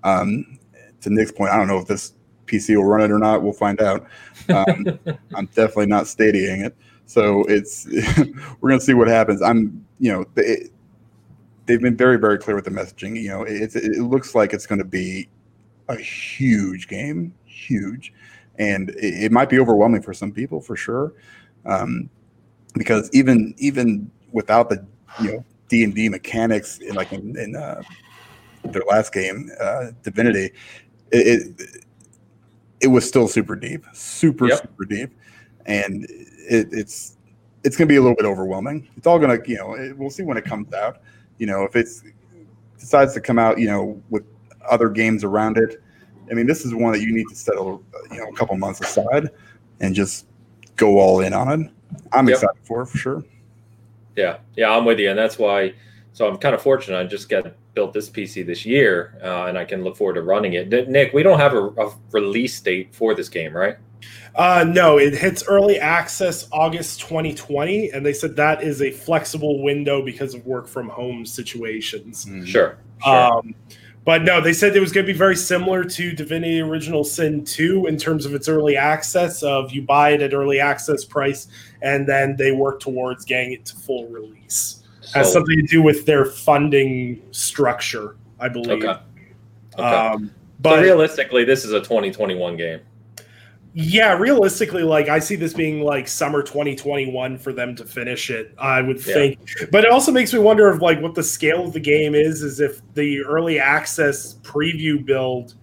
Um, 0.03 0.57
to 1.01 1.09
Nick's 1.09 1.31
point, 1.31 1.51
I 1.51 1.57
don't 1.57 1.67
know 1.67 1.77
if 1.77 1.87
this 1.87 2.13
PC 2.45 2.75
will 2.75 2.85
run 2.85 3.01
it 3.01 3.11
or 3.11 3.19
not. 3.19 3.43
We'll 3.43 3.53
find 3.53 3.79
out. 3.81 4.07
Um, 4.49 4.99
I'm 5.35 5.45
definitely 5.47 5.87
not 5.87 6.07
stadiating 6.07 6.65
it, 6.65 6.75
so 7.09 7.43
it's 7.43 7.87
we're 8.61 8.69
gonna 8.69 8.81
see 8.81 8.93
what 8.93 9.07
happens. 9.07 9.41
I'm 9.41 9.85
you 9.99 10.11
know 10.11 10.25
it, 10.35 10.71
they've 11.65 11.81
been 11.81 11.97
very 11.97 12.17
very 12.17 12.37
clear 12.37 12.55
with 12.55 12.65
the 12.65 12.71
messaging. 12.71 13.19
You 13.19 13.29
know, 13.29 13.43
it, 13.43 13.75
it 13.75 14.03
looks 14.03 14.35
like 14.35 14.53
it's 14.53 14.65
going 14.65 14.79
to 14.79 14.85
be 14.85 15.27
a 15.87 15.95
huge 15.97 16.87
game, 16.87 17.33
huge 17.45 18.13
and 18.59 18.89
it, 18.91 19.23
it, 19.23 19.31
might 19.31 19.49
be 19.49 19.57
overwhelming 19.57 20.01
for 20.01 20.13
some 20.13 20.31
people 20.31 20.61
for 20.61 20.75
sure 20.75 21.13
um, 21.65 22.09
because 22.75 23.09
even 23.13 23.55
even 23.57 24.11
without 24.31 24.69
the 24.69 24.85
you 25.21 25.31
know 25.31 25.45
D 25.69 25.83
and 25.83 25.95
D 25.95 26.09
mechanics 26.09 26.79
in 26.79 26.95
like 26.95 27.11
in, 27.11 27.37
in 27.37 27.55
uh, 27.55 27.81
their 28.65 28.83
last 28.87 29.13
game, 29.13 29.49
uh, 29.59 29.87
Divinity, 30.03 30.51
it, 31.11 31.51
it, 31.57 31.85
it 32.81 32.87
was 32.87 33.07
still 33.07 33.27
super 33.27 33.55
deep, 33.55 33.85
super 33.93 34.47
yep. 34.47 34.61
super 34.61 34.85
deep, 34.85 35.11
and 35.65 36.07
it, 36.49 36.67
it's 36.71 37.17
it's 37.63 37.75
going 37.75 37.87
to 37.87 37.91
be 37.91 37.97
a 37.97 38.01
little 38.01 38.15
bit 38.15 38.25
overwhelming. 38.25 38.87
It's 38.95 39.07
all 39.07 39.19
going 39.19 39.41
to 39.41 39.49
you 39.49 39.57
know 39.57 39.93
we'll 39.97 40.09
see 40.09 40.23
when 40.23 40.37
it 40.37 40.45
comes 40.45 40.73
out. 40.73 41.01
You 41.37 41.47
know 41.47 41.63
if 41.63 41.75
it's 41.75 42.03
decides 42.77 43.13
to 43.13 43.21
come 43.21 43.37
out 43.37 43.59
you 43.59 43.67
know 43.67 44.01
with 44.09 44.23
other 44.69 44.89
games 44.89 45.23
around 45.23 45.57
it 45.57 45.81
I 46.29 46.33
mean, 46.33 46.45
this 46.45 46.65
is 46.65 46.73
one 46.73 46.93
that 46.93 47.01
you 47.01 47.13
need 47.13 47.27
to 47.29 47.35
settle, 47.35 47.83
you 48.11 48.17
know, 48.17 48.27
a 48.27 48.33
couple 48.33 48.55
months 48.57 48.81
aside 48.81 49.29
and 49.79 49.95
just 49.95 50.27
go 50.75 50.99
all 50.99 51.21
in 51.21 51.33
on 51.33 51.61
it. 51.61 51.71
I'm 52.11 52.27
yep. 52.27 52.35
excited 52.35 52.61
for 52.63 52.81
it 52.83 52.87
for 52.87 52.97
sure. 52.97 53.23
Yeah, 54.15 54.37
yeah, 54.55 54.69
I'm 54.69 54.85
with 54.85 54.99
you, 54.99 55.09
and 55.09 55.17
that's 55.17 55.39
why. 55.39 55.73
So 56.13 56.27
I'm 56.27 56.37
kind 56.37 56.53
of 56.53 56.61
fortunate. 56.61 56.99
I 56.99 57.05
just 57.05 57.29
got 57.29 57.51
built 57.73 57.93
this 57.93 58.09
PC 58.09 58.45
this 58.45 58.65
year, 58.65 59.17
uh, 59.23 59.45
and 59.45 59.57
I 59.57 59.65
can 59.65 59.83
look 59.83 59.95
forward 59.95 60.15
to 60.15 60.21
running 60.21 60.53
it. 60.53 60.89
Nick, 60.89 61.13
we 61.13 61.23
don't 61.23 61.39
have 61.39 61.53
a, 61.53 61.67
a 61.67 61.93
release 62.11 62.59
date 62.59 62.93
for 62.93 63.15
this 63.15 63.29
game, 63.29 63.55
right? 63.55 63.77
Uh, 64.35 64.65
no, 64.67 64.97
it 64.97 65.13
hits 65.13 65.43
early 65.47 65.79
access 65.79 66.47
August 66.51 67.01
2020, 67.01 67.91
and 67.91 68.05
they 68.05 68.13
said 68.13 68.35
that 68.35 68.63
is 68.63 68.81
a 68.81 68.91
flexible 68.91 69.61
window 69.61 70.03
because 70.03 70.33
of 70.33 70.45
work 70.45 70.67
from 70.67 70.89
home 70.89 71.25
situations. 71.25 72.25
Mm-hmm. 72.25 72.45
Sure. 72.45 72.77
sure. 73.03 73.15
Um, 73.15 73.55
but 74.05 74.23
no, 74.23 74.41
they 74.41 74.53
said 74.53 74.75
it 74.75 74.79
was 74.79 74.91
going 74.91 75.05
to 75.05 75.11
be 75.11 75.17
very 75.17 75.35
similar 75.35 75.83
to 75.83 76.11
Divinity 76.13 76.61
Original 76.61 77.03
Sin 77.03 77.43
2 77.43 77.85
in 77.85 77.97
terms 77.97 78.25
of 78.25 78.33
its 78.33 78.47
early 78.47 78.75
access 78.75 79.43
of 79.43 79.71
you 79.71 79.81
buy 79.81 80.11
it 80.11 80.21
at 80.21 80.33
early 80.33 80.59
access 80.59 81.05
price 81.05 81.47
and 81.81 82.07
then 82.07 82.35
they 82.35 82.51
work 82.51 82.79
towards 82.79 83.25
getting 83.25 83.53
it 83.53 83.65
to 83.65 83.75
full 83.75 84.07
release. 84.07 84.83
So, 85.01 85.19
Has 85.19 85.31
something 85.31 85.55
to 85.57 85.63
do 85.63 85.81
with 85.81 86.05
their 86.05 86.25
funding 86.25 87.21
structure, 87.31 88.15
I 88.39 88.49
believe. 88.49 88.83
Okay. 88.83 88.99
okay. 89.77 89.83
Um, 89.83 90.31
but 90.59 90.77
so 90.77 90.81
realistically, 90.81 91.43
this 91.43 91.63
is 91.63 91.71
a 91.73 91.79
2021 91.79 92.57
game. 92.57 92.79
Yeah, 93.73 94.13
realistically, 94.17 94.83
like 94.83 95.09
I 95.09 95.19
see 95.19 95.35
this 95.35 95.53
being 95.53 95.81
like 95.81 96.07
summer 96.07 96.41
2021 96.41 97.37
for 97.37 97.53
them 97.53 97.75
to 97.75 97.85
finish 97.85 98.29
it. 98.31 98.53
I 98.57 98.81
would 98.81 99.05
yeah. 99.05 99.13
think, 99.13 99.69
but 99.71 99.83
it 99.85 99.91
also 99.91 100.11
makes 100.11 100.33
me 100.33 100.39
wonder 100.39 100.67
of 100.67 100.81
like 100.81 100.99
what 101.01 101.13
the 101.13 101.23
scale 101.23 101.65
of 101.65 101.73
the 101.73 101.79
game 101.79 102.15
is. 102.15 102.41
Is 102.41 102.59
if 102.59 102.81
the 102.95 103.21
early 103.21 103.59
access 103.59 104.35
preview 104.35 105.05
build 105.05 105.53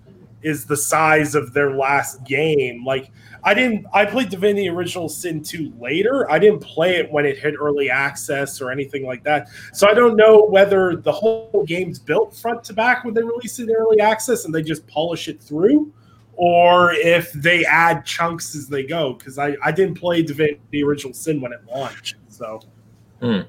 is 0.47 0.65
the 0.65 0.77
size 0.77 1.35
of 1.35 1.53
their 1.53 1.75
last 1.75 2.23
game. 2.25 2.85
Like 2.85 3.11
I 3.43 3.53
didn't, 3.53 3.85
I 3.93 4.05
played 4.05 4.29
Divinity 4.29 4.69
Original 4.69 5.09
Sin 5.09 5.43
2 5.43 5.73
later. 5.81 6.31
I 6.31 6.39
didn't 6.39 6.61
play 6.61 6.97
it 6.97 7.11
when 7.11 7.27
it 7.27 7.37
hit 7.37 7.55
early 7.61 7.91
access 7.91 8.61
or 8.61 8.71
anything 8.71 9.05
like 9.05 9.25
that. 9.25 9.49
So 9.73 9.89
I 9.89 9.95
don't 9.95 10.15
know 10.15 10.45
whether 10.45 10.97
the 10.97 11.11
whole 11.11 11.65
game's 11.67 11.99
built 11.99 12.37
front 12.37 12.63
to 12.65 12.73
back 12.73 13.05
when 13.05 13.13
they 13.13 13.23
release 13.23 13.59
it 13.59 13.69
in 13.69 13.75
early 13.75 13.99
access 13.99 14.45
and 14.45 14.55
they 14.55 14.63
just 14.63 14.87
polish 14.87 15.27
it 15.27 15.43
through 15.43 15.93
or 16.37 16.93
if 16.93 17.33
they 17.33 17.65
add 17.65 18.05
chunks 18.05 18.55
as 18.55 18.69
they 18.69 18.85
go. 18.85 19.15
Because 19.15 19.39
I, 19.39 19.57
I 19.65 19.73
didn't 19.73 19.97
play 19.97 20.23
the 20.23 20.85
Original 20.85 21.13
Sin 21.13 21.41
when 21.41 21.53
it 21.53 21.61
launched. 21.69 22.17
So, 22.29 22.61
mm. 23.21 23.47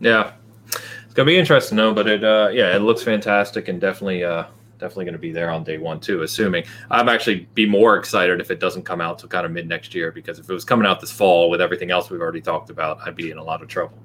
yeah, 0.00 0.32
it's 0.66 1.14
gonna 1.14 1.26
be 1.26 1.38
interesting, 1.38 1.76
though. 1.76 1.94
But 1.94 2.08
it, 2.08 2.24
uh, 2.24 2.50
yeah, 2.52 2.74
it 2.74 2.80
looks 2.80 3.02
fantastic 3.02 3.68
and 3.68 3.80
definitely, 3.80 4.24
uh, 4.24 4.44
definitely 4.78 5.04
gonna 5.04 5.18
be 5.18 5.32
there 5.32 5.50
on 5.50 5.62
day 5.62 5.78
one 5.78 6.00
too. 6.00 6.22
Assuming 6.22 6.64
I'm 6.90 7.08
actually 7.08 7.48
be 7.54 7.66
more 7.66 7.96
excited 7.96 8.40
if 8.40 8.50
it 8.50 8.58
doesn't 8.58 8.82
come 8.82 9.00
out 9.00 9.18
till 9.18 9.28
kind 9.28 9.46
of 9.46 9.52
mid 9.52 9.68
next 9.68 9.94
year 9.94 10.10
because 10.10 10.38
if 10.38 10.48
it 10.48 10.52
was 10.52 10.64
coming 10.64 10.86
out 10.86 11.00
this 11.00 11.12
fall 11.12 11.50
with 11.50 11.60
everything 11.60 11.90
else 11.90 12.10
we've 12.10 12.20
already 12.20 12.40
talked 12.40 12.70
about, 12.70 12.98
I'd 13.06 13.14
be 13.14 13.30
in 13.30 13.38
a 13.38 13.44
lot 13.44 13.62
of 13.62 13.68
trouble. 13.68 13.98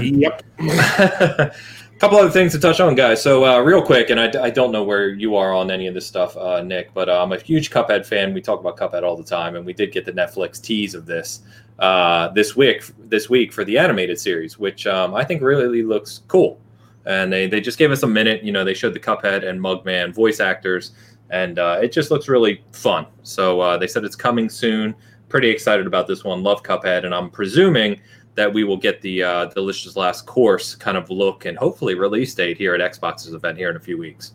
Yep. 0.00 0.42
Couple 1.98 2.18
other 2.18 2.30
things 2.30 2.52
to 2.52 2.58
touch 2.58 2.80
on, 2.80 2.96
guys. 2.96 3.22
So, 3.22 3.44
uh, 3.44 3.60
real 3.60 3.80
quick, 3.80 4.10
and 4.10 4.18
I, 4.18 4.24
I, 4.42 4.50
don't 4.50 4.72
know 4.72 4.82
where 4.82 5.10
you 5.10 5.36
are 5.36 5.54
on 5.54 5.70
any 5.70 5.86
of 5.86 5.94
this 5.94 6.04
stuff, 6.04 6.36
uh, 6.36 6.60
Nick, 6.60 6.92
but 6.92 7.08
uh, 7.08 7.22
I'm 7.22 7.30
a 7.30 7.38
huge 7.38 7.70
Cuphead 7.70 8.04
fan. 8.04 8.34
We 8.34 8.40
talk 8.40 8.58
about 8.58 8.76
Cuphead 8.76 9.04
all 9.04 9.16
the 9.16 9.24
time, 9.24 9.54
and 9.54 9.64
we 9.64 9.72
did 9.72 9.92
get 9.92 10.04
the 10.04 10.12
Netflix 10.12 10.60
tease 10.60 10.96
of 10.96 11.06
this 11.06 11.42
uh, 11.78 12.28
this 12.30 12.56
week. 12.56 12.82
This 12.98 13.30
week 13.30 13.52
for 13.52 13.64
the 13.64 13.78
animated 13.78 14.18
series, 14.18 14.58
which 14.58 14.88
um, 14.88 15.14
I 15.14 15.22
think 15.22 15.40
really 15.40 15.84
looks 15.84 16.22
cool. 16.26 16.60
And 17.06 17.32
they, 17.32 17.46
they 17.46 17.60
just 17.60 17.78
gave 17.78 17.92
us 17.92 18.02
a 18.02 18.08
minute. 18.08 18.42
You 18.42 18.50
know, 18.50 18.64
they 18.64 18.74
showed 18.74 18.94
the 18.94 19.00
Cuphead 19.00 19.48
and 19.48 19.60
Mugman 19.60 20.12
voice 20.12 20.40
actors, 20.40 20.92
and 21.30 21.60
uh, 21.60 21.78
it 21.80 21.92
just 21.92 22.10
looks 22.10 22.28
really 22.28 22.64
fun. 22.72 23.06
So 23.22 23.60
uh, 23.60 23.78
they 23.78 23.86
said 23.86 24.04
it's 24.04 24.16
coming 24.16 24.48
soon. 24.48 24.96
Pretty 25.28 25.48
excited 25.48 25.86
about 25.86 26.08
this 26.08 26.24
one. 26.24 26.42
Love 26.42 26.64
Cuphead, 26.64 27.04
and 27.04 27.14
I'm 27.14 27.30
presuming 27.30 28.00
that 28.34 28.52
we 28.52 28.64
will 28.64 28.76
get 28.76 29.00
the 29.00 29.22
uh, 29.22 29.44
delicious 29.46 29.96
last 29.96 30.26
course 30.26 30.74
kind 30.74 30.96
of 30.96 31.08
look 31.10 31.44
and 31.44 31.56
hopefully 31.56 31.94
release 31.94 32.34
date 32.34 32.56
here 32.56 32.74
at 32.74 32.92
Xbox's 32.92 33.32
event 33.32 33.56
here 33.56 33.70
in 33.70 33.76
a 33.76 33.80
few 33.80 33.96
weeks. 33.98 34.32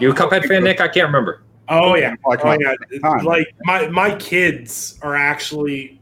You 0.00 0.10
a 0.10 0.14
Cuphead 0.14 0.46
fan, 0.46 0.64
Nick? 0.64 0.80
I 0.80 0.88
can't 0.88 1.06
remember. 1.06 1.42
Oh 1.68 1.94
yeah, 1.94 2.14
Like 2.26 2.40
oh 2.44 2.48
my 2.48 2.58
yeah. 2.60 3.10
Like 3.22 3.48
my 3.62 3.88
my 3.88 4.14
kids 4.16 4.98
are 5.02 5.16
actually 5.16 6.00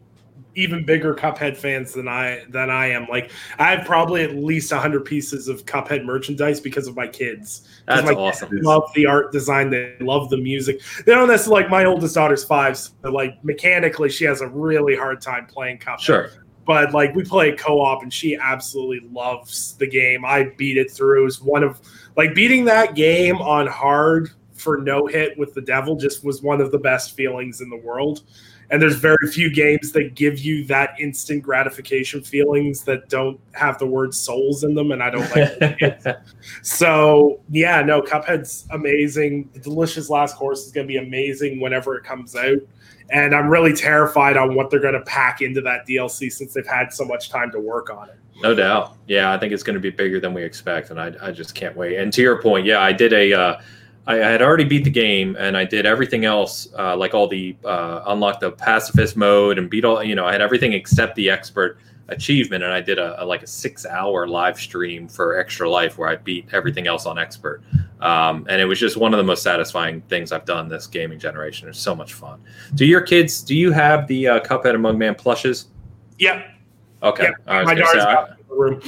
even 0.54 0.84
bigger 0.84 1.14
Cuphead 1.14 1.56
fans 1.56 1.92
than 1.92 2.08
I 2.08 2.42
than 2.48 2.68
I 2.68 2.86
am. 2.88 3.06
Like 3.08 3.30
I 3.58 3.74
have 3.74 3.86
probably 3.86 4.22
at 4.22 4.34
least 4.34 4.72
hundred 4.72 5.04
pieces 5.04 5.48
of 5.48 5.64
Cuphead 5.64 6.04
merchandise 6.04 6.58
because 6.60 6.88
of 6.88 6.96
my 6.96 7.06
kids. 7.06 7.68
'Cause 7.86 8.02
That's 8.02 8.06
my 8.06 8.20
awesome. 8.20 8.50
kids 8.50 8.62
love 8.64 8.90
the 8.94 9.06
art 9.06 9.30
design. 9.30 9.70
They 9.70 9.94
love 10.00 10.30
the 10.30 10.36
music. 10.36 10.80
They 11.06 11.14
don't 11.14 11.28
necessarily 11.28 11.62
like 11.62 11.70
my 11.70 11.84
oldest 11.84 12.14
daughter's 12.14 12.44
five. 12.44 12.76
So 12.76 12.90
like 13.04 13.42
mechanically, 13.44 14.08
she 14.10 14.24
has 14.24 14.40
a 14.40 14.48
really 14.48 14.96
hard 14.96 15.20
time 15.20 15.46
playing 15.46 15.78
Cuphead. 15.78 16.00
Sure. 16.00 16.30
But 16.64 16.92
like 16.92 17.14
we 17.14 17.24
play 17.24 17.52
co-op 17.52 18.02
and 18.02 18.12
she 18.12 18.36
absolutely 18.36 19.08
loves 19.10 19.74
the 19.76 19.86
game. 19.86 20.24
I 20.24 20.44
beat 20.56 20.76
it 20.76 20.90
through. 20.90 21.22
It 21.22 21.24
was 21.24 21.40
one 21.40 21.62
of 21.62 21.80
like 22.16 22.34
beating 22.34 22.64
that 22.66 22.94
game 22.94 23.36
on 23.36 23.66
hard 23.66 24.30
for 24.54 24.78
no 24.78 25.06
hit 25.06 25.36
with 25.36 25.54
the 25.54 25.60
devil 25.60 25.96
just 25.96 26.24
was 26.24 26.40
one 26.42 26.60
of 26.60 26.70
the 26.70 26.78
best 26.78 27.16
feelings 27.16 27.60
in 27.60 27.68
the 27.68 27.76
world. 27.76 28.22
And 28.70 28.80
there's 28.80 28.96
very 28.96 29.30
few 29.30 29.52
games 29.52 29.92
that 29.92 30.14
give 30.14 30.38
you 30.38 30.64
that 30.66 30.94
instant 30.98 31.42
gratification 31.42 32.22
feelings 32.22 32.84
that 32.84 33.10
don't 33.10 33.38
have 33.52 33.78
the 33.78 33.86
word 33.86 34.14
souls 34.14 34.64
in 34.64 34.74
them 34.74 34.92
and 34.92 35.02
i 35.02 35.10
don't 35.10 35.28
like 35.36 36.16
so 36.62 37.38
yeah 37.50 37.82
no 37.82 38.00
cuphead's 38.00 38.66
amazing. 38.70 39.50
The 39.52 39.60
delicious 39.60 40.08
last 40.08 40.36
course 40.36 40.64
is 40.64 40.72
going 40.72 40.86
to 40.86 40.88
be 40.88 40.96
amazing 40.96 41.60
whenever 41.60 41.96
it 41.96 42.04
comes 42.04 42.34
out 42.34 42.60
and 43.12 43.34
I'm 43.34 43.48
really 43.48 43.74
terrified 43.74 44.36
on 44.36 44.54
what 44.54 44.70
they're 44.70 44.80
going 44.80 44.94
to 44.94 45.02
pack 45.02 45.42
into 45.42 45.60
that 45.60 45.86
DLC 45.86 46.32
since 46.32 46.54
they've 46.54 46.66
had 46.66 46.92
so 46.92 47.04
much 47.04 47.28
time 47.28 47.50
to 47.52 47.60
work 47.60 47.90
on 47.90 48.08
it. 48.08 48.16
No 48.42 48.54
doubt. 48.54 48.96
Yeah, 49.06 49.32
I 49.32 49.38
think 49.38 49.52
it's 49.52 49.62
going 49.62 49.74
to 49.74 49.80
be 49.80 49.90
bigger 49.90 50.18
than 50.18 50.32
we 50.32 50.42
expect, 50.42 50.90
and 50.90 50.98
I, 50.98 51.12
I 51.20 51.30
just 51.30 51.54
can't 51.54 51.76
wait. 51.76 51.98
And 51.98 52.12
to 52.14 52.22
your 52.22 52.40
point, 52.40 52.66
yeah, 52.66 52.80
I 52.80 52.92
did 52.92 53.12
a. 53.12 53.32
Uh, 53.32 53.60
I, 54.06 54.14
I 54.14 54.28
had 54.30 54.42
already 54.42 54.64
beat 54.64 54.82
the 54.82 54.90
game, 54.90 55.36
and 55.38 55.56
I 55.56 55.64
did 55.64 55.86
everything 55.86 56.24
else, 56.24 56.66
uh, 56.76 56.96
like 56.96 57.14
all 57.14 57.28
the 57.28 57.54
uh, 57.64 58.02
unlock 58.06 58.40
the 58.40 58.50
pacifist 58.50 59.16
mode 59.16 59.58
and 59.58 59.70
beat 59.70 59.84
all. 59.84 60.02
You 60.02 60.14
know, 60.14 60.24
I 60.24 60.32
had 60.32 60.40
everything 60.40 60.72
except 60.72 61.14
the 61.14 61.30
expert 61.30 61.78
achievement, 62.08 62.64
and 62.64 62.72
I 62.72 62.80
did 62.80 62.98
a, 62.98 63.22
a 63.22 63.24
like 63.24 63.42
a 63.42 63.46
six 63.46 63.86
hour 63.86 64.26
live 64.26 64.58
stream 64.58 65.08
for 65.08 65.38
Extra 65.38 65.68
Life 65.70 65.98
where 65.98 66.08
I 66.08 66.16
beat 66.16 66.48
everything 66.52 66.86
else 66.86 67.06
on 67.06 67.18
expert. 67.18 67.62
Um, 68.00 68.46
and 68.48 68.60
it 68.60 68.64
was 68.64 68.80
just 68.80 68.96
one 68.96 69.14
of 69.14 69.18
the 69.18 69.24
most 69.24 69.42
satisfying 69.42 70.00
things 70.02 70.32
I've 70.32 70.44
done 70.44 70.68
this 70.68 70.86
gaming 70.88 71.18
generation. 71.20 71.68
It's 71.68 71.78
so 71.78 71.94
much 71.94 72.14
fun. 72.14 72.40
Do 72.74 72.84
your 72.84 73.00
kids? 73.00 73.42
Do 73.42 73.54
you 73.56 73.70
have 73.72 74.06
the 74.08 74.26
uh, 74.28 74.40
Cuphead 74.40 74.74
and 74.74 74.84
Mugman 74.84 75.16
plushes? 75.16 75.68
Yep, 76.18 76.46
Okay, 77.04 77.24
Yep, 77.24 77.34
I 77.46 77.62
my 77.62 77.74
gonna 77.74 77.80
daughter's 77.80 78.02
say, 78.02 78.08
I- 78.08 78.14
got 78.14 78.30
it 78.30 78.36
in 78.40 78.46
the 78.48 78.54
room. 78.54 78.80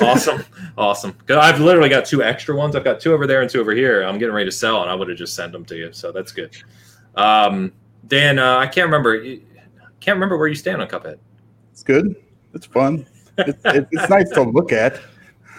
awesome 0.02 0.44
awesome 0.76 1.12
'Cause 1.26 1.36
i've 1.36 1.60
literally 1.60 1.88
got 1.88 2.04
two 2.04 2.22
extra 2.22 2.54
ones 2.54 2.74
i've 2.74 2.82
got 2.84 2.98
two 3.00 3.12
over 3.14 3.26
there 3.28 3.40
and 3.42 3.48
two 3.50 3.60
over 3.60 3.72
here 3.72 4.02
i'm 4.02 4.18
getting 4.18 4.34
ready 4.34 4.44
to 4.50 4.54
sell 4.54 4.82
and 4.82 4.90
i 4.90 4.94
would 4.94 5.08
have 5.08 5.16
just 5.16 5.34
sent 5.36 5.52
them 5.52 5.64
to 5.66 5.76
you 5.76 5.92
so 5.92 6.10
that's 6.10 6.32
good 6.32 6.54
um 7.14 7.72
dan 8.08 8.38
uh, 8.40 8.58
i 8.58 8.66
can't 8.66 8.86
remember 8.86 9.22
can't 10.00 10.16
remember 10.16 10.36
where 10.36 10.48
you 10.48 10.54
stand 10.56 10.82
on 10.82 10.88
cuphead 10.88 11.16
It's 11.72 11.82
good. 11.84 12.16
It's 12.54 12.66
fun. 12.66 13.06
It's, 13.38 13.58
it's, 13.64 13.88
it's 13.92 14.08
nice 14.08 14.30
to 14.30 14.42
look 14.42 14.72
at. 14.72 15.00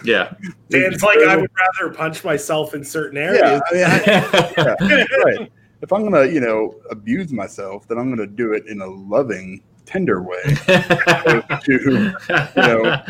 yeah 0.04 0.32
Dan's 0.70 1.02
like, 1.02 1.18
I 1.18 1.36
would 1.36 1.50
rather 1.80 1.94
punch 1.94 2.24
myself 2.24 2.74
in 2.74 2.82
certain 2.84 3.18
areas. 3.18 3.60
Yeah, 3.72 3.94
I 4.00 4.84
mean, 4.84 5.06
I- 5.06 5.06
right. 5.24 5.52
If 5.82 5.92
I'm 5.92 6.02
gonna, 6.04 6.24
you 6.24 6.40
know, 6.40 6.74
abuse 6.90 7.32
myself, 7.32 7.86
then 7.86 7.98
I'm 7.98 8.08
gonna 8.08 8.26
do 8.26 8.54
it 8.54 8.66
in 8.66 8.80
a 8.80 8.86
loving, 8.86 9.62
tender 9.84 10.22
way 10.22 10.42
to, 10.66 11.58
you 11.68 12.62
know, 12.62 13.02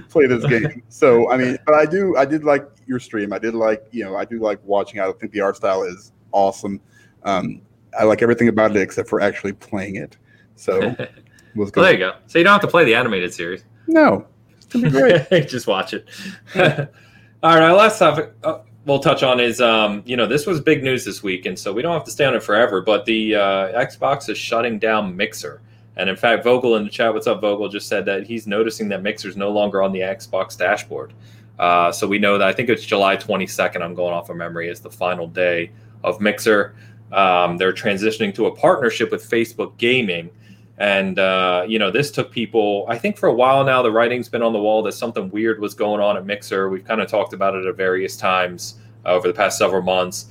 play 0.10 0.26
this 0.26 0.44
game. 0.46 0.82
So, 0.90 1.30
I 1.30 1.36
mean, 1.38 1.58
but 1.64 1.74
I 1.74 1.86
do, 1.86 2.16
I 2.16 2.26
did 2.26 2.44
like 2.44 2.68
your 2.86 3.00
stream. 3.00 3.32
I 3.32 3.38
did 3.38 3.54
like, 3.54 3.86
you 3.90 4.04
know, 4.04 4.16
I 4.16 4.24
do 4.26 4.38
like 4.38 4.60
watching. 4.64 5.00
I 5.00 5.10
think 5.12 5.32
the 5.32 5.40
art 5.40 5.56
style 5.56 5.82
is 5.82 6.12
awesome. 6.32 6.78
Um, 7.24 7.62
I 7.98 8.04
like 8.04 8.20
everything 8.22 8.48
about 8.48 8.72
it 8.76 8.82
except 8.82 9.08
for 9.08 9.20
actually 9.22 9.54
playing 9.54 9.96
it. 9.96 10.16
So, 10.56 10.78
let's 10.78 10.96
go. 10.98 11.06
Well 11.54 11.70
there 11.74 11.92
you 11.92 11.98
go. 11.98 12.14
So 12.26 12.38
you 12.38 12.44
don't 12.44 12.52
have 12.52 12.62
to 12.62 12.68
play 12.68 12.84
the 12.84 12.94
animated 12.94 13.32
series. 13.32 13.64
No, 13.86 14.26
it's 14.56 14.66
gonna 14.66 14.90
be 14.90 14.90
great. 14.90 15.28
just 15.48 15.66
watch 15.66 15.94
it. 15.94 16.08
All 16.56 17.54
right 17.54 17.62
our 17.62 17.74
last 17.74 17.98
topic 17.98 18.32
uh, 18.42 18.60
we'll 18.86 18.98
touch 18.98 19.22
on 19.22 19.40
is 19.40 19.60
um, 19.60 20.02
you 20.04 20.16
know 20.16 20.26
this 20.26 20.46
was 20.46 20.60
big 20.60 20.82
news 20.82 21.04
this 21.04 21.22
week 21.22 21.46
and 21.46 21.58
so 21.58 21.72
we 21.72 21.82
don't 21.82 21.92
have 21.92 22.04
to 22.04 22.10
stay 22.10 22.24
on 22.24 22.34
it 22.34 22.42
forever 22.42 22.80
but 22.80 23.04
the 23.04 23.34
uh, 23.34 23.84
xbox 23.84 24.28
is 24.28 24.38
shutting 24.38 24.78
down 24.78 25.14
mixer. 25.16 25.60
And 25.96 26.10
in 26.10 26.16
fact 26.16 26.42
vogel 26.42 26.76
in 26.76 26.84
the 26.84 26.90
chat 26.90 27.12
what's 27.12 27.26
up 27.26 27.40
vogel 27.40 27.68
just 27.68 27.88
said 27.88 28.04
that 28.06 28.26
he's 28.26 28.46
noticing 28.46 28.88
that 28.88 29.02
mixer's 29.02 29.36
no 29.36 29.50
longer 29.50 29.82
on 29.82 29.92
the 29.92 30.00
xbox 30.00 30.56
dashboard. 30.56 31.12
Uh, 31.58 31.92
so 31.92 32.06
we 32.06 32.18
know 32.18 32.36
that 32.36 32.48
i 32.48 32.52
think 32.52 32.68
it's 32.68 32.84
july 32.84 33.16
22nd 33.16 33.80
i'm 33.80 33.94
going 33.94 34.12
off 34.12 34.28
of 34.28 34.36
memory 34.36 34.68
is 34.68 34.80
the 34.80 34.90
final 34.90 35.26
day 35.26 35.70
of 36.02 36.20
mixer. 36.20 36.74
Um, 37.12 37.58
they're 37.58 37.72
transitioning 37.72 38.34
to 38.34 38.46
a 38.46 38.56
partnership 38.56 39.10
with 39.10 39.28
facebook 39.28 39.76
gaming 39.76 40.30
and 40.78 41.18
uh, 41.18 41.64
you 41.68 41.78
know 41.78 41.90
this 41.90 42.10
took 42.10 42.32
people 42.32 42.84
i 42.88 42.98
think 42.98 43.16
for 43.16 43.28
a 43.28 43.32
while 43.32 43.64
now 43.64 43.80
the 43.80 43.90
writing's 43.90 44.28
been 44.28 44.42
on 44.42 44.52
the 44.52 44.58
wall 44.58 44.82
that 44.82 44.92
something 44.92 45.30
weird 45.30 45.60
was 45.60 45.74
going 45.74 46.00
on 46.00 46.16
at 46.16 46.26
mixer. 46.26 46.68
We've 46.68 46.84
kind 46.84 47.00
of 47.00 47.08
talked 47.08 47.32
about 47.32 47.54
it 47.54 47.64
at 47.66 47.76
various 47.76 48.16
times 48.16 48.76
uh, 49.06 49.10
over 49.10 49.28
the 49.28 49.34
past 49.34 49.58
several 49.58 49.82
months. 49.82 50.26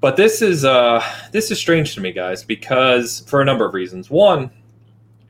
But 0.00 0.16
this 0.16 0.42
is 0.42 0.64
uh, 0.64 1.02
this 1.30 1.50
is 1.50 1.58
strange 1.58 1.94
to 1.94 2.00
me 2.00 2.12
guys 2.12 2.42
because 2.42 3.20
for 3.28 3.40
a 3.40 3.44
number 3.44 3.64
of 3.64 3.74
reasons. 3.74 4.10
One 4.10 4.50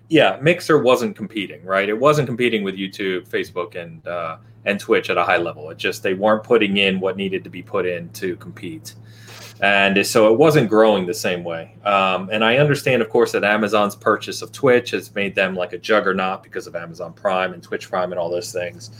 yeah 0.09 0.39
mixer 0.41 0.78
wasn't 0.78 1.16
competing 1.16 1.64
right? 1.64 1.89
It 1.89 1.99
wasn't 1.99 2.26
competing 2.26 2.62
with 2.64 2.76
youtube 2.76 3.28
facebook 3.28 3.76
and 3.76 4.07
uh, 4.07 4.39
and 4.64 4.80
twitch 4.80 5.11
at 5.11 5.18
a 5.18 5.24
high 5.24 5.37
level. 5.37 5.68
It 5.70 5.78
just 5.78 6.03
they 6.03 6.14
weren't 6.14 6.43
putting 6.43 6.78
in 6.78 7.01
what 7.01 7.16
needed 7.16 7.45
to 7.45 7.51
be 7.51 7.62
put 7.62 7.85
in 7.85 8.09
to 8.11 8.37
compete 8.37 8.95
and 9.62 10.04
so 10.04 10.30
it 10.32 10.36
wasn't 10.36 10.68
growing 10.68 11.06
the 11.06 11.14
same 11.14 11.44
way. 11.44 11.76
Um, 11.84 12.28
and 12.32 12.44
I 12.44 12.56
understand, 12.56 13.00
of 13.00 13.08
course, 13.08 13.30
that 13.30 13.44
Amazon's 13.44 13.94
purchase 13.94 14.42
of 14.42 14.50
Twitch 14.50 14.90
has 14.90 15.14
made 15.14 15.36
them 15.36 15.54
like 15.54 15.72
a 15.72 15.78
juggernaut 15.78 16.42
because 16.42 16.66
of 16.66 16.74
Amazon 16.74 17.12
Prime 17.12 17.54
and 17.54 17.62
Twitch 17.62 17.88
Prime 17.88 18.10
and 18.10 18.18
all 18.18 18.28
those 18.28 18.52
things. 18.52 18.90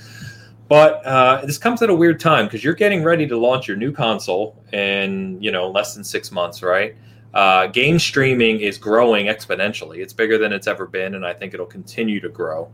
But 0.69 1.05
uh, 1.05 1.45
this 1.45 1.59
comes 1.59 1.83
at 1.83 1.91
a 1.91 1.95
weird 1.95 2.21
time 2.21 2.47
because 2.47 2.63
you're 2.63 2.75
getting 2.75 3.03
ready 3.03 3.27
to 3.27 3.37
launch 3.37 3.67
your 3.67 3.77
new 3.77 3.91
console 3.91 4.57
in 4.73 5.37
you 5.43 5.51
know 5.51 5.69
less 5.69 5.97
than 5.97 6.05
six 6.05 6.31
months, 6.31 6.63
right? 6.63 6.95
Uh, 7.35 7.67
game 7.67 7.99
streaming 7.99 8.61
is 8.61 8.79
growing 8.79 9.27
exponentially. 9.27 9.99
It's 9.99 10.13
bigger 10.13 10.39
than 10.39 10.53
it's 10.53 10.69
ever 10.69 10.87
been, 10.87 11.17
and 11.17 11.27
I 11.27 11.35
think 11.35 11.55
it'll 11.55 11.67
continue 11.67 12.21
to 12.21 12.29
grow. 12.29 12.71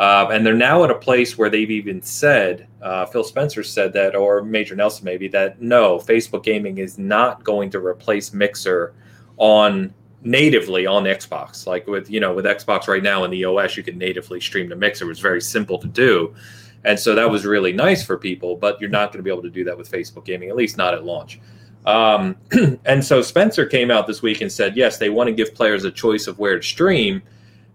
Uh, 0.00 0.30
and 0.32 0.46
they're 0.46 0.54
now 0.54 0.82
at 0.82 0.90
a 0.90 0.94
place 0.94 1.36
where 1.36 1.50
they've 1.50 1.70
even 1.70 2.00
said, 2.00 2.66
uh, 2.80 3.04
Phil 3.04 3.22
Spencer 3.22 3.62
said 3.62 3.92
that, 3.92 4.16
or 4.16 4.42
Major 4.42 4.74
Nelson 4.74 5.04
maybe, 5.04 5.28
that 5.28 5.60
no, 5.60 5.98
Facebook 5.98 6.42
gaming 6.42 6.78
is 6.78 6.98
not 6.98 7.44
going 7.44 7.68
to 7.70 7.78
replace 7.78 8.32
Mixer 8.32 8.94
on 9.36 9.92
natively 10.22 10.86
on 10.86 11.04
Xbox. 11.04 11.66
Like 11.66 11.86
with 11.86 12.10
you 12.10 12.18
know 12.18 12.32
with 12.32 12.46
Xbox 12.46 12.88
right 12.88 13.02
now 13.02 13.24
in 13.24 13.30
the 13.30 13.44
OS, 13.44 13.76
you 13.76 13.82
can 13.82 13.98
natively 13.98 14.40
stream 14.40 14.70
to 14.70 14.76
Mixer. 14.76 15.04
It 15.04 15.08
was 15.08 15.20
very 15.20 15.42
simple 15.42 15.78
to 15.78 15.86
do, 15.86 16.34
and 16.84 16.98
so 16.98 17.14
that 17.14 17.30
was 17.30 17.44
really 17.44 17.74
nice 17.74 18.02
for 18.02 18.16
people. 18.16 18.56
But 18.56 18.80
you're 18.80 18.88
not 18.88 19.12
going 19.12 19.18
to 19.18 19.22
be 19.22 19.30
able 19.30 19.42
to 19.42 19.50
do 19.50 19.64
that 19.64 19.76
with 19.76 19.90
Facebook 19.90 20.24
gaming, 20.24 20.48
at 20.48 20.56
least 20.56 20.78
not 20.78 20.94
at 20.94 21.04
launch. 21.04 21.40
Um, 21.84 22.36
and 22.86 23.04
so 23.04 23.20
Spencer 23.20 23.66
came 23.66 23.90
out 23.90 24.06
this 24.06 24.22
week 24.22 24.40
and 24.40 24.50
said, 24.50 24.76
yes, 24.76 24.96
they 24.96 25.10
want 25.10 25.28
to 25.28 25.32
give 25.32 25.54
players 25.54 25.84
a 25.84 25.90
choice 25.90 26.26
of 26.26 26.38
where 26.38 26.56
to 26.56 26.62
stream. 26.62 27.22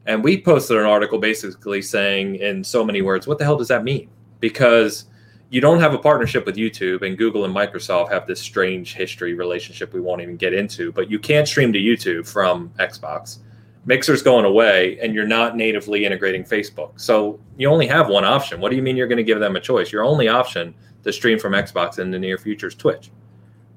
And 0.05 0.23
we 0.23 0.41
posted 0.41 0.77
an 0.77 0.85
article 0.85 1.17
basically 1.17 1.81
saying, 1.81 2.35
in 2.35 2.63
so 2.63 2.85
many 2.85 3.01
words, 3.01 3.27
what 3.27 3.37
the 3.37 3.43
hell 3.43 3.57
does 3.57 3.69
that 3.69 3.83
mean? 3.83 4.07
Because 4.39 5.05
you 5.49 5.61
don't 5.61 5.79
have 5.79 5.93
a 5.93 5.97
partnership 5.97 6.45
with 6.45 6.55
YouTube, 6.55 7.01
and 7.01 7.17
Google 7.17 7.45
and 7.45 7.55
Microsoft 7.55 8.11
have 8.11 8.27
this 8.27 8.41
strange 8.41 8.93
history 8.93 9.33
relationship 9.33 9.93
we 9.93 10.01
won't 10.01 10.21
even 10.21 10.37
get 10.37 10.53
into, 10.53 10.91
but 10.91 11.09
you 11.09 11.19
can't 11.19 11.47
stream 11.47 11.71
to 11.73 11.79
YouTube 11.79 12.27
from 12.27 12.69
Xbox. 12.79 13.39
Mixer's 13.85 14.23
going 14.23 14.45
away, 14.45 14.99
and 14.99 15.13
you're 15.13 15.27
not 15.27 15.55
natively 15.55 16.05
integrating 16.05 16.43
Facebook. 16.43 16.99
So 16.99 17.39
you 17.57 17.69
only 17.69 17.87
have 17.87 18.09
one 18.09 18.25
option. 18.25 18.59
What 18.59 18.69
do 18.71 18.75
you 18.75 18.81
mean 18.81 18.97
you're 18.97 19.07
going 19.07 19.17
to 19.17 19.23
give 19.23 19.39
them 19.39 19.55
a 19.55 19.59
choice? 19.59 19.91
Your 19.91 20.03
only 20.03 20.27
option 20.27 20.73
to 21.03 21.13
stream 21.13 21.37
from 21.37 21.53
Xbox 21.53 21.99
in 21.99 22.09
the 22.09 22.17
near 22.17 22.37
future 22.39 22.67
is 22.67 22.75
Twitch. 22.75 23.11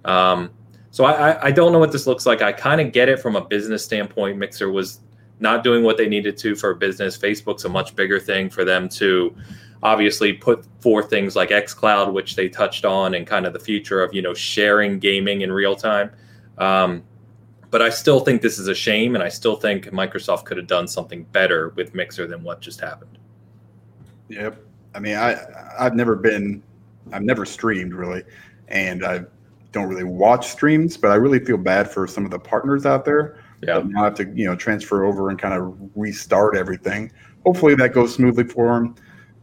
Um, 0.07 0.51
so 0.91 1.05
I, 1.05 1.49
I 1.49 1.51
don't 1.51 1.73
know 1.73 1.79
what 1.79 1.93
this 1.93 2.07
looks 2.07 2.25
like. 2.25 2.41
I 2.41 2.53
kind 2.53 2.81
of 2.81 2.93
get 2.93 3.11
it 3.11 3.21
from 3.21 3.37
a 3.37 3.45
business 3.45 3.85
standpoint. 3.85 4.39
Mixer 4.39 4.71
was 4.71 5.01
not 5.41 5.63
doing 5.63 5.85
what 5.85 5.97
they 5.97 6.09
needed 6.09 6.37
to 6.39 6.55
for 6.55 6.75
business. 6.75 7.17
Facebook's 7.17 7.65
a 7.65 7.69
much 7.69 7.95
bigger 7.95 8.19
thing 8.19 8.51
for 8.51 8.65
them 8.65 8.89
to 8.89 9.35
obviously 9.83 10.33
put 10.33 10.65
forth 10.81 11.09
things 11.09 11.37
like 11.37 11.51
xCloud, 11.51 12.13
which 12.13 12.37
they 12.37 12.49
touched 12.49 12.85
on, 12.85 13.15
and 13.15 13.27
kind 13.27 13.47
of 13.47 13.53
the 13.53 13.61
future 13.61 14.03
of 14.03 14.13
you 14.13 14.23
know 14.23 14.35
sharing 14.35 14.99
gaming 14.99 15.43
in 15.43 15.53
real 15.53 15.77
time. 15.77 16.11
Um, 16.59 17.03
but 17.71 17.83
I 17.83 17.91
still 17.91 18.21
think 18.21 18.43
this 18.43 18.59
is 18.59 18.69
a 18.69 18.75
shame, 18.75 19.15
and 19.15 19.23
I 19.23 19.29
still 19.29 19.57
think 19.57 19.87
Microsoft 19.87 20.45
could 20.45 20.57
have 20.57 20.67
done 20.67 20.89
something 20.89 21.25
better 21.25 21.71
with 21.71 21.95
Mixer 21.95 22.27
than 22.27 22.43
what 22.43 22.61
just 22.61 22.81
happened. 22.81 23.19
Yep. 24.29 24.65
I 24.95 24.99
mean, 25.01 25.17
I 25.17 25.37
I've 25.79 25.95
never 25.95 26.17
been, 26.17 26.63
I've 27.13 27.23
never 27.23 27.45
streamed 27.45 27.95
really, 27.95 28.25
and 28.69 29.05
I 29.05 29.25
don't 29.73 29.89
really 29.89 30.05
watch 30.05 30.49
streams, 30.49 30.97
but 30.97 31.11
I 31.11 31.17
really 31.17 31.39
feel 31.39 31.59
bad 31.59 31.91
for 31.91 32.07
some 32.07 32.25
of 32.25 32.31
the 32.31 32.39
partners 32.39 32.87
out 32.87 33.05
there. 33.05 33.39
Yeah. 33.63 33.75
that 33.75 33.87
now 33.87 34.05
have 34.05 34.15
to 34.17 34.25
you 34.35 34.47
know 34.47 34.57
transfer 34.57 35.05
over 35.05 35.31
and 35.31 35.39
kind 35.39 35.55
of 35.55 35.77
restart 35.95 36.57
everything. 36.57 37.11
Hopefully 37.45 37.75
that 37.77 37.93
goes 37.93 38.15
smoothly 38.15 38.45
for 38.45 38.75
them. 38.75 38.95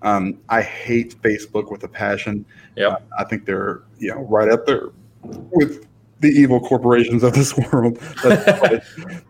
Um, 0.01 0.37
I 0.49 0.61
hate 0.61 1.21
Facebook 1.21 1.71
with 1.71 1.83
a 1.83 1.87
passion. 1.87 2.45
Yeah. 2.75 2.87
Uh, 2.87 2.99
I 3.17 3.23
think 3.23 3.45
they're 3.45 3.83
you 3.97 4.11
know 4.11 4.21
right 4.21 4.49
up 4.49 4.65
there 4.65 4.89
with 5.23 5.85
the 6.21 6.29
evil 6.29 6.59
corporations 6.59 7.23
of 7.23 7.33
this 7.33 7.55
world. 7.71 7.99
Probably, 7.99 8.81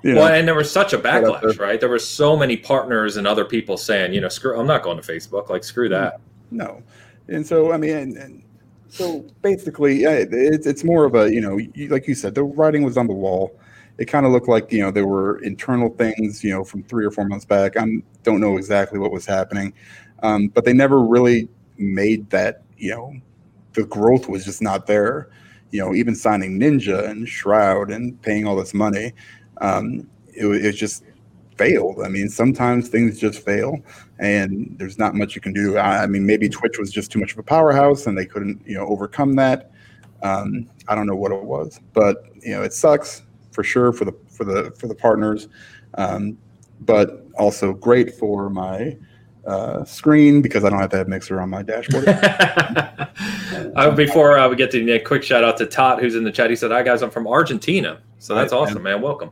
you 0.04 0.14
know, 0.14 0.22
well, 0.22 0.34
and 0.34 0.48
there 0.48 0.56
was 0.56 0.72
such 0.72 0.94
a 0.94 0.98
backlash, 0.98 1.60
right? 1.60 1.80
There 1.80 1.90
were 1.90 2.00
so 2.00 2.38
many 2.38 2.58
partners 2.58 3.18
and 3.18 3.26
other 3.26 3.46
people 3.46 3.78
saying, 3.78 4.14
you 4.14 4.22
know, 4.22 4.30
screw, 4.30 4.58
I'm 4.60 4.68
not 4.68 4.84
going 4.84 5.02
to 5.02 5.04
Facebook. 5.04 5.50
Like, 5.50 5.64
screw 5.64 5.90
that. 5.90 6.20
No, 6.52 6.84
and 7.28 7.46
so 7.46 7.72
I 7.72 7.78
mean, 7.78 7.96
and, 7.96 8.18
and 8.18 8.44
so 8.88 9.26
basically, 9.42 10.04
it's 10.04 10.68
it's 10.68 10.84
more 10.84 11.06
of 11.06 11.16
a 11.16 11.34
you 11.34 11.42
know, 11.42 11.60
like 11.90 12.08
you 12.08 12.16
said, 12.16 12.36
the 12.36 12.44
writing 12.44 12.84
was 12.84 12.98
on 12.98 13.08
the 13.08 13.14
wall. 13.14 13.60
It 13.98 14.06
kind 14.06 14.26
of 14.26 14.32
looked 14.32 14.48
like 14.48 14.72
you 14.72 14.82
know 14.82 14.92
there 14.92 15.08
were 15.08 15.40
internal 15.40 15.90
things 15.90 16.44
you 16.44 16.52
know 16.52 16.64
from 16.64 16.84
three 16.84 17.06
or 17.06 17.12
four 17.12 17.26
months 17.26 17.46
back. 17.46 17.78
I 17.78 17.86
don't 18.24 18.40
know 18.40 18.58
exactly 18.58 19.00
what 19.00 19.12
was 19.12 19.26
happening, 19.26 19.74
um, 20.24 20.50
but 20.50 20.66
they 20.66 20.74
never 20.74 21.00
really 21.02 21.48
made 21.78 22.30
that 22.30 22.64
you 22.78 22.92
know 22.92 23.14
the 23.74 23.86
growth 23.86 24.28
was 24.28 24.46
just 24.46 24.62
not 24.62 24.86
there. 24.88 25.30
You 25.72 25.82
know, 25.82 25.94
even 25.94 26.16
signing 26.16 26.60
Ninja 26.60 27.10
and 27.10 27.28
Shroud 27.28 27.92
and 27.92 28.22
paying 28.22 28.48
all 28.48 28.56
this 28.56 28.74
money, 28.74 29.14
um, 29.60 30.10
it, 30.28 30.46
it 30.46 30.72
just 30.74 31.04
failed. 31.58 32.02
I 32.04 32.10
mean, 32.10 32.30
sometimes 32.30 32.90
things 32.90 33.20
just 33.20 33.44
fail, 33.44 33.80
and 34.20 34.76
there's 34.78 34.98
not 34.98 35.16
much 35.16 35.36
you 35.36 35.42
can 35.42 35.54
do. 35.54 35.78
I, 35.78 36.04
I, 36.04 36.08
mean, 36.08 36.26
maybe 36.26 36.50
Twitch 36.50 36.78
was 36.78 36.92
just 36.92 37.12
too 37.12 37.20
much 37.20 37.34
of 37.34 37.40
a 37.40 37.44
powerhouse, 37.44 38.08
and 38.08 38.18
they 38.18 38.26
couldn't, 38.26 38.62
you 38.66 38.76
know, 38.76 38.86
overcome 38.88 39.36
that. 39.36 39.72
Um, 40.24 40.70
I 40.88 40.96
don't 40.96 41.08
know 41.08 41.16
what 41.16 41.32
it 41.32 41.44
was, 41.44 41.80
but 41.94 42.26
you 42.42 42.52
know, 42.52 42.64
it 42.64 42.74
sucks 42.74 43.24
for 43.56 43.64
sure 43.64 43.92
for 43.92 44.06
the 44.06 44.14
for 44.28 44.44
the 44.44 44.72
for 44.78 44.88
the 44.88 44.96
partners, 44.96 45.48
um, 45.96 46.38
but 46.82 47.26
also 47.38 47.74
great 47.74 48.14
for 48.14 48.50
my 48.50 48.96
uh, 49.48 49.84
screen 49.86 50.42
because 50.42 50.64
I 50.64 50.70
don't 50.70 50.80
have 50.80 50.92
to 50.92 50.98
have 50.98 51.08
Mixer 51.08 51.40
on 51.40 51.50
my 51.50 51.64
dashboard. 51.64 52.08
uh, 53.76 53.92
before 53.96 54.38
uh, 54.38 54.50
we 54.50 54.56
get 54.56 54.70
to 54.72 54.84
Nick, 54.84 55.06
quick 55.06 55.24
shout 55.24 55.44
out 55.44 55.58
to 55.58 55.66
Todd 55.66 56.02
who's 56.02 56.16
in 56.16 56.24
the 56.24 56.32
chat. 56.32 56.50
He 56.50 56.56
said, 56.56 56.72
"Hi 56.72 56.84
guys, 56.84 57.02
I'm 57.02 57.10
from 57.10 57.28
Argentina." 57.28 58.02
So 58.20 58.36
that's 58.36 58.54
awesome, 58.54 58.84
man. 58.84 58.96
man. 58.96 59.02
Welcome 59.02 59.32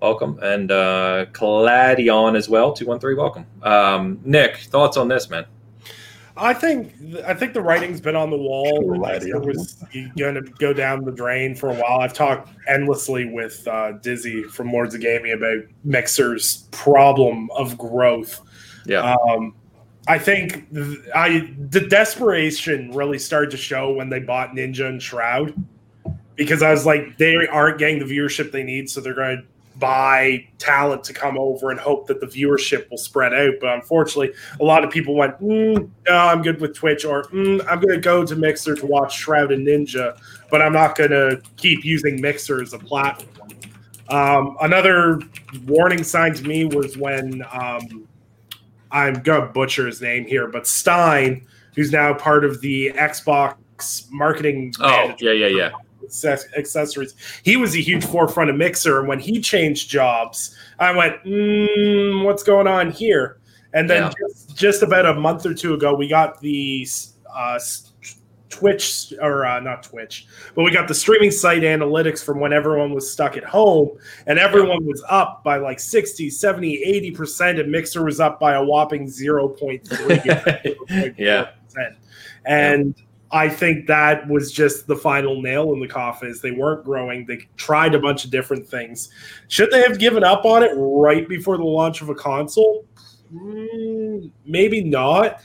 welcome, 0.00 0.38
and 0.42 0.70
uh, 0.70 1.26
Cladion 1.32 2.36
as 2.36 2.48
well. 2.48 2.72
Two 2.72 2.86
one 2.86 2.98
three, 2.98 3.14
welcome. 3.14 3.46
Um, 3.62 4.20
Nick, 4.24 4.56
thoughts 4.56 4.96
on 4.96 5.08
this, 5.08 5.30
man? 5.30 5.46
I 6.38 6.54
think 6.54 6.94
I 7.26 7.34
think 7.34 7.52
the 7.52 7.60
writing's 7.60 8.00
been 8.00 8.16
on 8.16 8.30
the 8.30 8.36
wall. 8.36 8.94
It 8.94 9.44
was 9.44 9.84
going 10.16 10.34
to 10.34 10.42
go 10.58 10.72
down 10.72 11.04
the 11.04 11.12
drain 11.12 11.54
for 11.54 11.70
a 11.70 11.74
while. 11.74 12.00
I've 12.00 12.12
talked 12.12 12.50
endlessly 12.68 13.28
with 13.30 13.66
uh, 13.66 13.92
Dizzy 13.92 14.44
from 14.44 14.72
Lords 14.72 14.94
of 14.94 15.00
Gaming 15.00 15.32
about 15.32 15.64
Mixer's 15.84 16.68
problem 16.70 17.50
of 17.56 17.76
growth. 17.76 18.40
Yeah. 18.86 19.14
Um, 19.14 19.54
I 20.06 20.18
think 20.18 20.66
I 21.14 21.52
the 21.70 21.86
desperation 21.88 22.92
really 22.92 23.18
started 23.18 23.50
to 23.50 23.56
show 23.56 23.92
when 23.92 24.08
they 24.08 24.20
bought 24.20 24.50
Ninja 24.52 24.88
and 24.88 25.02
Shroud 25.02 25.54
because 26.36 26.62
I 26.62 26.70
was 26.70 26.86
like, 26.86 27.18
they 27.18 27.46
aren't 27.48 27.78
getting 27.78 27.98
the 27.98 28.04
viewership 28.04 28.52
they 28.52 28.62
need, 28.62 28.88
so 28.88 29.00
they're 29.00 29.12
going 29.12 29.38
to 29.38 29.44
buy 29.78 30.46
talent 30.58 31.04
to 31.04 31.12
come 31.12 31.38
over 31.38 31.70
and 31.70 31.78
hope 31.78 32.06
that 32.08 32.20
the 32.20 32.26
viewership 32.26 32.90
will 32.90 32.98
spread 32.98 33.32
out. 33.32 33.54
But 33.60 33.74
unfortunately, 33.74 34.34
a 34.60 34.64
lot 34.64 34.84
of 34.84 34.90
people 34.90 35.14
went, 35.14 35.40
mm, 35.40 35.88
no, 36.06 36.14
I'm 36.14 36.42
good 36.42 36.60
with 36.60 36.74
Twitch, 36.74 37.04
or 37.04 37.24
mm, 37.24 37.60
I'm 37.68 37.80
going 37.80 37.94
to 37.94 38.00
go 38.00 38.24
to 38.24 38.36
Mixer 38.36 38.74
to 38.74 38.86
watch 38.86 39.16
Shroud 39.16 39.52
and 39.52 39.66
Ninja, 39.66 40.18
but 40.50 40.62
I'm 40.62 40.72
not 40.72 40.96
going 40.96 41.10
to 41.10 41.40
keep 41.56 41.84
using 41.84 42.20
Mixer 42.20 42.62
as 42.62 42.72
a 42.72 42.78
platform. 42.78 43.48
Um, 44.08 44.56
another 44.62 45.20
warning 45.66 46.02
sign 46.02 46.34
to 46.34 46.42
me 46.42 46.64
was 46.64 46.96
when 46.96 47.44
um, 47.52 48.08
I'm 48.90 49.14
going 49.14 49.42
to 49.42 49.48
butcher 49.48 49.86
his 49.86 50.00
name 50.00 50.24
here, 50.26 50.48
but 50.48 50.66
Stein, 50.66 51.46
who's 51.74 51.92
now 51.92 52.14
part 52.14 52.44
of 52.44 52.60
the 52.62 52.90
Xbox 52.96 54.06
marketing. 54.10 54.72
Oh, 54.80 55.14
yeah, 55.20 55.32
yeah, 55.32 55.46
yeah 55.46 55.70
accessories. 56.56 57.14
He 57.42 57.56
was 57.56 57.74
a 57.74 57.80
huge 57.80 58.04
forefront 58.04 58.50
of 58.50 58.56
Mixer, 58.56 59.00
and 59.00 59.08
when 59.08 59.18
he 59.18 59.40
changed 59.40 59.90
jobs, 59.90 60.56
I 60.78 60.96
went, 60.96 61.22
mm, 61.24 62.24
"What's 62.24 62.42
going 62.42 62.66
on 62.66 62.90
here?" 62.90 63.38
And 63.74 63.88
then 63.88 64.04
yeah. 64.04 64.12
just, 64.18 64.56
just, 64.56 64.82
about 64.82 65.06
a 65.06 65.14
month 65.14 65.44
or 65.44 65.54
two 65.54 65.74
ago, 65.74 65.94
we 65.94 66.08
got 66.08 66.40
the 66.40 66.86
uh, 67.34 67.58
Twitch 68.48 69.12
or 69.20 69.44
uh, 69.44 69.60
not 69.60 69.82
Twitch, 69.82 70.26
but 70.54 70.64
we 70.64 70.70
got 70.70 70.88
the 70.88 70.94
streaming 70.94 71.30
site 71.30 71.62
analytics 71.62 72.24
from 72.24 72.40
when 72.40 72.52
everyone 72.52 72.92
was 72.92 73.10
stuck 73.10 73.36
at 73.36 73.44
home 73.44 73.90
and 74.26 74.38
everyone 74.38 74.84
was 74.86 75.04
up 75.08 75.44
by 75.44 75.58
like 75.58 75.78
60, 75.78 76.30
70, 76.30 77.12
80%, 77.14 77.60
and 77.60 77.70
Mixer 77.70 78.04
was 78.04 78.20
up 78.20 78.40
by 78.40 78.54
a 78.54 78.64
whopping 78.64 79.06
0.3. 79.06 81.14
yeah. 81.18 81.50
And 82.46 82.94
yeah 82.96 83.04
I 83.30 83.48
think 83.48 83.86
that 83.86 84.26
was 84.28 84.52
just 84.52 84.86
the 84.86 84.96
final 84.96 85.42
nail 85.42 85.72
in 85.72 85.80
the 85.80 85.88
coffin. 85.88 86.28
Is 86.28 86.40
they 86.40 86.50
weren't 86.50 86.84
growing. 86.84 87.26
They 87.26 87.46
tried 87.56 87.94
a 87.94 87.98
bunch 87.98 88.24
of 88.24 88.30
different 88.30 88.66
things. 88.66 89.10
Should 89.48 89.70
they 89.70 89.82
have 89.82 89.98
given 89.98 90.24
up 90.24 90.44
on 90.44 90.62
it 90.62 90.72
right 90.74 91.28
before 91.28 91.56
the 91.56 91.64
launch 91.64 92.00
of 92.00 92.08
a 92.08 92.14
console? 92.14 92.86
Mm, 93.32 94.30
maybe 94.46 94.82
not. 94.82 95.42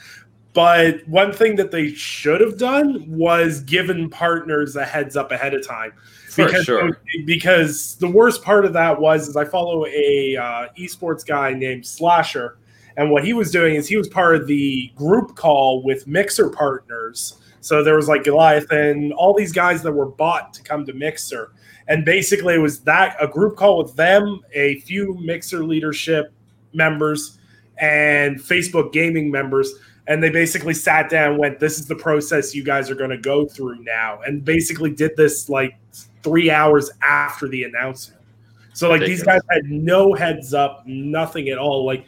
But 0.53 1.05
one 1.07 1.33
thing 1.33 1.55
that 1.55 1.71
they 1.71 1.89
should 1.93 2.39
have 2.39 2.57
done 2.57 3.05
was 3.07 3.61
given 3.61 4.09
partners 4.09 4.75
a 4.75 4.85
heads 4.85 5.17
up 5.17 5.31
ahead 5.31 5.53
of 5.55 5.65
time. 5.65 5.93
For 6.29 6.45
because, 6.45 6.65
sure. 6.65 7.01
Because 7.25 7.95
the 7.95 8.09
worst 8.09 8.43
part 8.43 8.63
of 8.63 8.73
that 8.73 8.99
was 8.99 9.27
is 9.27 9.35
I 9.35 9.45
follow 9.45 9.85
a 9.87 10.37
uh, 10.37 10.67
esports 10.77 11.25
guy 11.25 11.53
named 11.53 11.85
Slasher, 11.85 12.57
and 12.97 13.09
what 13.09 13.23
he 13.23 13.33
was 13.33 13.51
doing 13.51 13.75
is 13.75 13.87
he 13.87 13.97
was 13.97 14.07
part 14.07 14.35
of 14.35 14.47
the 14.47 14.91
group 14.95 15.35
call 15.35 15.83
with 15.83 16.07
Mixer 16.07 16.49
partners 16.49 17.39
so 17.63 17.81
there 17.81 17.95
was 17.95 18.09
like 18.09 18.25
Goliath 18.25 18.69
and 18.71 19.13
all 19.13 19.33
these 19.33 19.53
guys 19.53 19.81
that 19.83 19.93
were 19.93 20.05
bought 20.05 20.53
to 20.55 20.63
come 20.63 20.85
to 20.85 20.91
Mixer. 20.91 21.53
And 21.87 22.03
basically, 22.03 22.55
it 22.55 22.57
was 22.57 22.81
that 22.81 23.15
a 23.21 23.27
group 23.27 23.55
call 23.55 23.81
with 23.81 23.95
them, 23.95 24.41
a 24.53 24.81
few 24.81 25.13
Mixer 25.15 25.63
leadership 25.63 26.33
members, 26.73 27.39
and 27.77 28.37
Facebook 28.37 28.91
gaming 28.91 29.31
members. 29.31 29.73
And 30.07 30.21
they 30.21 30.29
basically 30.29 30.73
sat 30.73 31.09
down 31.09 31.37
went, 31.37 31.57
This 31.61 31.79
is 31.79 31.87
the 31.87 31.95
process 31.95 32.53
you 32.53 32.65
guys 32.65 32.89
are 32.89 32.95
going 32.95 33.11
to 33.11 33.17
go 33.17 33.45
through 33.45 33.81
now. 33.81 34.19
And 34.27 34.43
basically 34.43 34.91
did 34.91 35.15
this 35.15 35.47
like 35.47 35.77
three 36.21 36.51
hours 36.51 36.91
after 37.01 37.47
the 37.47 37.63
announcement. 37.63 38.19
So, 38.73 38.89
like, 38.89 39.01
these 39.01 39.23
guys 39.23 39.39
had 39.49 39.65
no 39.65 40.13
heads 40.13 40.53
up, 40.53 40.85
nothing 40.85 41.47
at 41.47 41.57
all. 41.57 41.85
Like, 41.85 42.07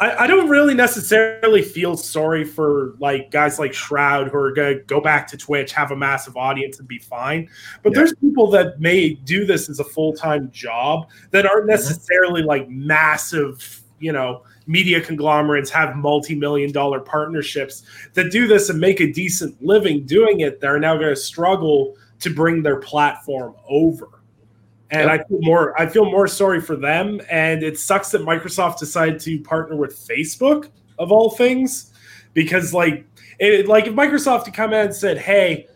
I, 0.00 0.24
I, 0.24 0.26
don't 0.26 0.48
really 0.48 0.74
necessarily 0.74 1.62
feel 1.62 1.96
sorry 1.96 2.44
for 2.44 2.94
like 3.00 3.30
guys 3.30 3.58
like 3.58 3.74
Shroud 3.74 4.28
who 4.28 4.36
are 4.38 4.52
gonna 4.52 4.80
go 4.80 5.00
back 5.00 5.26
to 5.28 5.36
Twitch, 5.36 5.72
have 5.72 5.90
a 5.90 5.96
massive 5.96 6.36
audience, 6.36 6.78
and 6.78 6.86
be 6.86 6.98
fine. 6.98 7.48
But 7.82 7.92
yeah. 7.92 7.98
there's 7.98 8.14
people 8.16 8.48
that 8.50 8.80
may 8.80 9.10
do 9.10 9.44
this 9.44 9.68
as 9.68 9.80
a 9.80 9.84
full 9.84 10.12
time 10.12 10.50
job 10.52 11.08
that 11.30 11.46
aren't 11.46 11.62
mm-hmm. 11.62 11.70
necessarily 11.70 12.42
mm-hmm. 12.42 12.48
like 12.48 12.68
massive, 12.68 13.82
you 13.98 14.12
know, 14.12 14.44
media 14.66 15.00
conglomerates 15.00 15.70
have 15.70 15.96
multi 15.96 16.34
million 16.34 16.70
dollar 16.70 17.00
partnerships 17.00 17.82
that 18.14 18.30
do 18.30 18.46
this 18.46 18.70
and 18.70 18.78
make 18.78 19.00
a 19.00 19.12
decent 19.12 19.60
living 19.62 20.06
doing 20.06 20.40
it. 20.40 20.60
They're 20.60 20.78
now 20.78 20.96
going 20.96 21.14
to 21.14 21.16
struggle 21.16 21.96
to 22.20 22.32
bring 22.32 22.62
their 22.62 22.76
platform 22.76 23.54
over 23.68 24.17
and 24.90 25.08
yep. 25.08 25.20
I 25.20 25.28
feel 25.28 25.38
more 25.42 25.80
I 25.80 25.86
feel 25.86 26.04
more 26.10 26.26
sorry 26.26 26.60
for 26.60 26.76
them. 26.76 27.20
And 27.30 27.62
it 27.62 27.78
sucks 27.78 28.10
that 28.10 28.22
Microsoft 28.22 28.78
decided 28.78 29.20
to 29.20 29.40
partner 29.40 29.76
with 29.76 29.96
Facebook 29.96 30.70
of 30.98 31.12
all 31.12 31.30
things, 31.30 31.92
because 32.34 32.72
like 32.72 33.06
it, 33.38 33.68
like 33.68 33.86
if 33.86 33.94
Microsoft 33.94 34.46
had 34.46 34.54
come 34.54 34.72
in 34.72 34.86
and 34.86 34.94
said, 34.94 35.18
"Hey, 35.18 35.66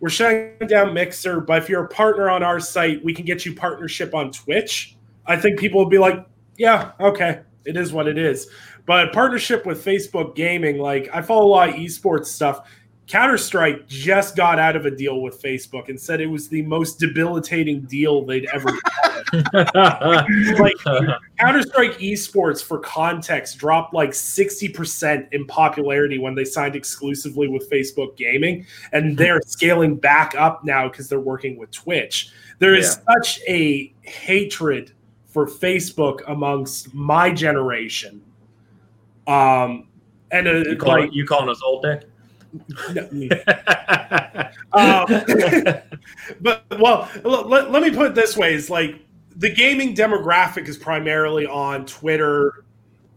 we're 0.00 0.08
shutting 0.08 0.66
down 0.66 0.94
Mixer, 0.94 1.40
but 1.40 1.62
if 1.62 1.68
you're 1.68 1.84
a 1.84 1.88
partner 1.88 2.30
on 2.30 2.42
our 2.42 2.58
site, 2.60 3.04
we 3.04 3.14
can 3.14 3.24
get 3.24 3.44
you 3.46 3.54
partnership 3.54 4.14
on 4.14 4.32
Twitch." 4.32 4.96
I 5.26 5.36
think 5.36 5.58
people 5.58 5.78
would 5.80 5.90
be 5.90 5.98
like, 5.98 6.24
"Yeah, 6.56 6.92
okay, 6.98 7.40
it 7.64 7.76
is 7.76 7.92
what 7.92 8.08
it 8.08 8.18
is." 8.18 8.48
But 8.86 9.12
partnership 9.12 9.64
with 9.64 9.84
Facebook 9.84 10.34
Gaming, 10.34 10.78
like 10.78 11.08
I 11.12 11.22
follow 11.22 11.46
a 11.46 11.52
lot 11.52 11.68
of 11.68 11.74
esports 11.76 12.26
stuff. 12.26 12.68
Counter 13.12 13.36
Strike 13.36 13.86
just 13.88 14.36
got 14.36 14.58
out 14.58 14.74
of 14.74 14.86
a 14.86 14.90
deal 14.90 15.20
with 15.20 15.42
Facebook 15.42 15.90
and 15.90 16.00
said 16.00 16.22
it 16.22 16.26
was 16.26 16.48
the 16.48 16.62
most 16.62 16.98
debilitating 16.98 17.82
deal 17.82 18.24
they'd 18.24 18.48
ever 18.54 18.70
like 19.52 20.74
Counter 21.38 21.60
Strike 21.60 21.98
esports, 21.98 22.64
for 22.64 22.78
context, 22.78 23.58
dropped 23.58 23.92
like 23.92 24.12
60% 24.12 25.30
in 25.30 25.46
popularity 25.46 26.16
when 26.16 26.34
they 26.34 26.46
signed 26.46 26.74
exclusively 26.74 27.48
with 27.48 27.70
Facebook 27.70 28.16
Gaming. 28.16 28.64
And 28.92 29.14
they're 29.18 29.42
scaling 29.42 29.96
back 29.96 30.34
up 30.34 30.64
now 30.64 30.88
because 30.88 31.10
they're 31.10 31.20
working 31.20 31.58
with 31.58 31.70
Twitch. 31.70 32.30
There 32.60 32.74
is 32.74 32.96
yeah. 32.96 33.14
such 33.14 33.40
a 33.46 33.92
hatred 34.00 34.92
for 35.26 35.46
Facebook 35.46 36.20
amongst 36.28 36.94
my 36.94 37.30
generation. 37.30 38.22
Um, 39.26 39.88
and 40.30 40.48
uh, 40.48 40.52
you, 40.52 40.76
call, 40.76 40.98
like, 40.98 41.12
you 41.12 41.26
calling 41.26 41.50
us 41.50 41.60
old, 41.62 41.84
Nick? 43.12 43.32
um, 44.72 45.06
but 46.40 46.64
well, 46.78 47.08
let, 47.24 47.70
let 47.70 47.82
me 47.82 47.90
put 47.90 48.06
it 48.06 48.14
this 48.14 48.36
way: 48.36 48.54
is 48.54 48.70
like 48.70 49.00
the 49.36 49.50
gaming 49.50 49.94
demographic 49.94 50.68
is 50.68 50.76
primarily 50.76 51.46
on 51.46 51.86
Twitter, 51.86 52.64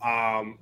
um, 0.04 0.58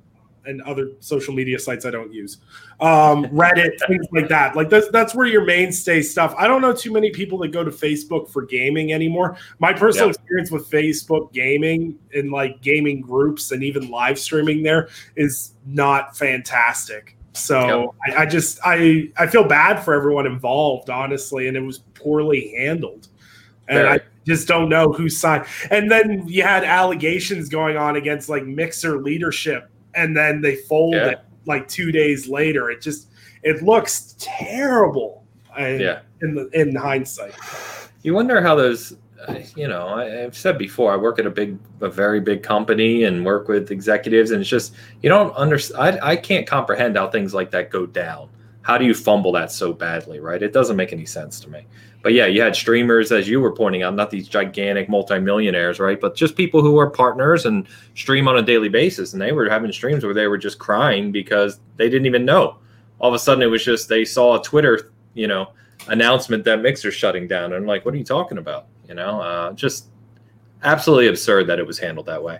and 0.45 0.61
other 0.63 0.89
social 0.99 1.33
media 1.33 1.57
sites 1.57 1.85
I 1.85 1.91
don't 1.91 2.11
use, 2.13 2.37
um, 2.79 3.25
Reddit, 3.27 3.71
things 3.87 4.05
like 4.11 4.27
that. 4.29 4.55
Like 4.55 4.69
that's 4.69 4.89
that's 4.89 5.15
where 5.15 5.25
your 5.27 5.45
mainstay 5.45 6.01
stuff. 6.01 6.33
I 6.37 6.47
don't 6.47 6.61
know 6.61 6.73
too 6.73 6.91
many 6.91 7.11
people 7.11 7.37
that 7.39 7.49
go 7.49 7.63
to 7.63 7.71
Facebook 7.71 8.29
for 8.29 8.41
gaming 8.43 8.93
anymore. 8.93 9.37
My 9.59 9.73
personal 9.73 10.07
Yeah. 10.07 10.13
experience 10.13 10.51
with 10.51 10.69
Facebook 10.69 11.31
gaming 11.33 11.97
and 12.13 12.31
like 12.31 12.61
gaming 12.61 13.01
groups 13.01 13.51
and 13.51 13.63
even 13.63 13.89
live 13.89 14.19
streaming 14.19 14.63
there 14.63 14.89
is 15.15 15.53
not 15.65 16.17
fantastic. 16.17 17.17
So 17.34 17.95
I, 18.07 18.23
I 18.23 18.26
just 18.26 18.60
I 18.64 19.10
I 19.18 19.27
feel 19.27 19.43
bad 19.43 19.80
for 19.84 19.93
everyone 19.93 20.26
involved, 20.26 20.89
honestly, 20.89 21.47
and 21.47 21.57
it 21.57 21.61
was 21.61 21.80
poorly 21.95 22.53
handled. 22.57 23.07
And 23.68 23.88
I 23.88 23.99
just 24.26 24.47
don't 24.47 24.69
know 24.69 24.91
who 24.91 25.10
signed. 25.10 25.45
And 25.72 25.89
then 25.89 26.27
you 26.27 26.43
had 26.43 26.64
allegations 26.64 27.49
going 27.49 27.77
on 27.77 27.95
against 27.95 28.30
like 28.30 28.45
Mixer 28.45 28.99
leadership, 29.01 29.69
and 29.95 30.15
then 30.15 30.41
they 30.41 30.55
folded 30.57 31.11
Yeah. 31.11 31.19
like 31.45 31.68
two 31.68 31.91
days 31.91 32.27
later. 32.27 32.69
It 32.69 32.81
just 32.81 33.07
it 33.41 33.64
looks 33.64 34.15
terrible. 34.19 35.23
in- 35.57 35.80
Yeah. 35.81 35.99
In 36.22 36.35
the 36.35 36.49
in 36.53 36.76
hindsight. 36.76 37.34
You 38.03 38.14
wonder 38.14 38.41
how 38.41 38.55
those, 38.55 38.95
you 39.55 39.67
know, 39.67 39.87
I, 39.87 40.23
I've 40.23 40.37
said 40.37 40.57
before, 40.57 40.91
I 40.91 40.97
work 40.97 41.19
at 41.19 41.25
a 41.25 41.29
big, 41.29 41.57
a 41.81 41.89
very 41.89 42.19
big 42.19 42.43
company 42.43 43.03
and 43.03 43.25
work 43.25 43.47
with 43.47 43.71
executives, 43.71 44.31
and 44.31 44.41
it's 44.41 44.49
just 44.49 44.73
you 45.01 45.09
don't 45.09 45.33
understand. 45.35 45.99
I, 46.01 46.11
I 46.11 46.15
can't 46.15 46.47
comprehend 46.47 46.97
how 46.97 47.09
things 47.09 47.33
like 47.33 47.51
that 47.51 47.69
go 47.69 47.85
down. 47.85 48.29
How 48.61 48.77
do 48.77 48.85
you 48.85 48.93
fumble 48.93 49.33
that 49.33 49.51
so 49.51 49.73
badly, 49.73 50.19
right? 50.19 50.41
It 50.41 50.53
doesn't 50.53 50.77
make 50.77 50.93
any 50.93 51.05
sense 51.05 51.39
to 51.41 51.49
me. 51.49 51.65
But 52.01 52.13
yeah, 52.13 52.25
you 52.25 52.41
had 52.41 52.55
streamers, 52.55 53.11
as 53.11 53.29
you 53.29 53.39
were 53.39 53.53
pointing 53.53 53.83
out, 53.83 53.95
not 53.95 54.09
these 54.09 54.27
gigantic 54.27 54.89
multimillionaires, 54.89 55.79
right? 55.79 55.99
But 55.99 56.15
just 56.15 56.35
people 56.35 56.61
who 56.61 56.77
are 56.77 56.89
partners 56.89 57.45
and 57.45 57.67
stream 57.95 58.27
on 58.27 58.37
a 58.37 58.41
daily 58.41 58.69
basis, 58.69 59.13
and 59.13 59.21
they 59.21 59.31
were 59.31 59.49
having 59.49 59.71
streams 59.71 60.03
where 60.03 60.13
they 60.13 60.27
were 60.27 60.37
just 60.37 60.59
crying 60.59 61.11
because 61.11 61.59
they 61.77 61.89
didn't 61.89 62.05
even 62.05 62.25
know. 62.25 62.57
All 62.99 63.09
of 63.09 63.13
a 63.13 63.19
sudden, 63.19 63.41
it 63.41 63.47
was 63.47 63.63
just 63.63 63.87
they 63.87 64.05
saw 64.05 64.39
a 64.39 64.43
Twitter, 64.43 64.91
you 65.13 65.27
know, 65.27 65.49
announcement 65.87 66.43
that 66.43 66.61
Mixer's 66.61 66.93
shutting 66.93 67.27
down. 67.27 67.45
And 67.45 67.55
I'm 67.55 67.65
like, 67.65 67.85
what 67.85 67.93
are 67.93 67.97
you 67.97 68.03
talking 68.03 68.37
about? 68.37 68.67
You 68.94 68.98
know, 68.98 69.22
uh, 69.22 69.53
just 69.53 69.88
absolutely 70.61 71.07
absurd 71.07 71.48
that 71.48 71.57
it 71.57 71.65
was 71.65 71.80
handled 71.80 72.06
that 72.06 72.24
way. 72.24 72.38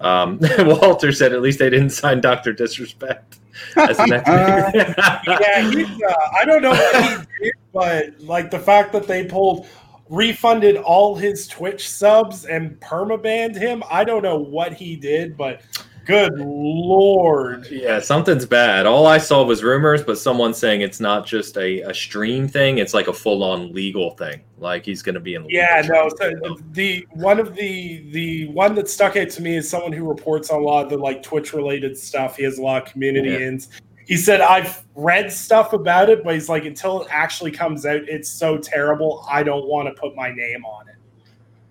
Um, 0.00 0.40
Walter 0.58 1.12
said, 1.12 1.32
at 1.32 1.42
least 1.42 1.60
they 1.60 1.70
didn't 1.70 1.90
sign 1.90 2.20
Dr. 2.20 2.52
Disrespect. 2.52 3.38
As 3.76 3.96
an 4.00 4.08
yeah, 4.26 5.70
he's, 5.70 5.86
uh, 5.86 6.14
I 6.40 6.44
don't 6.44 6.60
know 6.60 6.70
what 6.70 6.96
he 6.96 7.24
did, 7.44 7.52
but 7.72 8.20
like 8.20 8.50
the 8.50 8.58
fact 8.58 8.92
that 8.94 9.06
they 9.06 9.26
pulled 9.26 9.68
refunded 10.08 10.76
all 10.78 11.14
his 11.14 11.46
Twitch 11.46 11.88
subs 11.88 12.46
and 12.46 12.80
permabanned 12.80 13.54
him. 13.54 13.84
I 13.88 14.02
don't 14.02 14.24
know 14.24 14.38
what 14.38 14.72
he 14.72 14.96
did, 14.96 15.36
but 15.36 15.62
good 16.04 16.38
lord. 16.38 17.66
yeah, 17.70 18.00
something's 18.00 18.46
bad. 18.46 18.86
All 18.86 19.06
I 19.06 19.18
saw 19.18 19.42
was 19.44 19.62
rumors, 19.62 20.02
but 20.02 20.18
someone 20.18 20.52
saying 20.54 20.80
it's 20.80 21.00
not 21.00 21.26
just 21.26 21.56
a, 21.56 21.80
a 21.82 21.94
stream 21.94 22.48
thing, 22.48 22.78
it's 22.78 22.94
like 22.94 23.08
a 23.08 23.12
full 23.12 23.42
on 23.44 23.72
legal 23.72 24.10
thing. 24.12 24.42
Like 24.58 24.84
he's 24.84 25.02
going 25.02 25.14
to 25.14 25.20
be 25.20 25.34
in 25.34 25.44
Yeah, 25.48 25.82
no. 25.86 26.08
So 26.18 26.32
the 26.72 27.06
one 27.12 27.38
of 27.40 27.54
the 27.54 28.08
the 28.12 28.48
one 28.48 28.74
that 28.76 28.88
stuck 28.88 29.16
out 29.16 29.30
to 29.30 29.42
me 29.42 29.56
is 29.56 29.68
someone 29.68 29.92
who 29.92 30.08
reports 30.08 30.50
on 30.50 30.60
a 30.60 30.64
lot 30.64 30.84
of 30.84 30.90
the 30.90 30.98
like 30.98 31.22
Twitch 31.22 31.52
related 31.52 31.96
stuff. 31.98 32.36
He 32.36 32.44
has 32.44 32.58
a 32.58 32.62
lot 32.62 32.82
of 32.86 32.88
community 32.92 33.30
Yeah. 33.30 33.38
ins. 33.48 33.68
He 34.06 34.16
said 34.16 34.40
I've 34.40 34.84
read 34.94 35.32
stuff 35.32 35.72
about 35.72 36.10
it, 36.10 36.24
but 36.24 36.34
he's 36.34 36.48
like 36.48 36.64
until 36.64 37.02
it 37.02 37.08
actually 37.10 37.52
comes 37.52 37.86
out, 37.86 38.02
it's 38.08 38.28
so 38.28 38.58
terrible. 38.58 39.24
I 39.30 39.42
don't 39.42 39.66
want 39.66 39.88
to 39.88 40.00
put 40.00 40.14
my 40.16 40.30
name 40.32 40.64
on 40.64 40.88
it. 40.88 40.96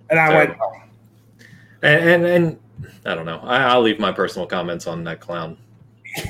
And 0.09 0.19
I 0.19 0.33
went, 0.35 0.49
Terrible. 0.57 0.81
and, 1.83 2.09
and 2.09 2.25
and 2.25 2.59
I 3.05 3.15
don't 3.15 3.25
know. 3.25 3.39
I, 3.39 3.63
I'll 3.63 3.81
leave 3.81 3.99
my 3.99 4.11
personal 4.11 4.47
comments 4.47 4.87
on 4.87 5.03
that 5.05 5.19
clown 5.19 5.57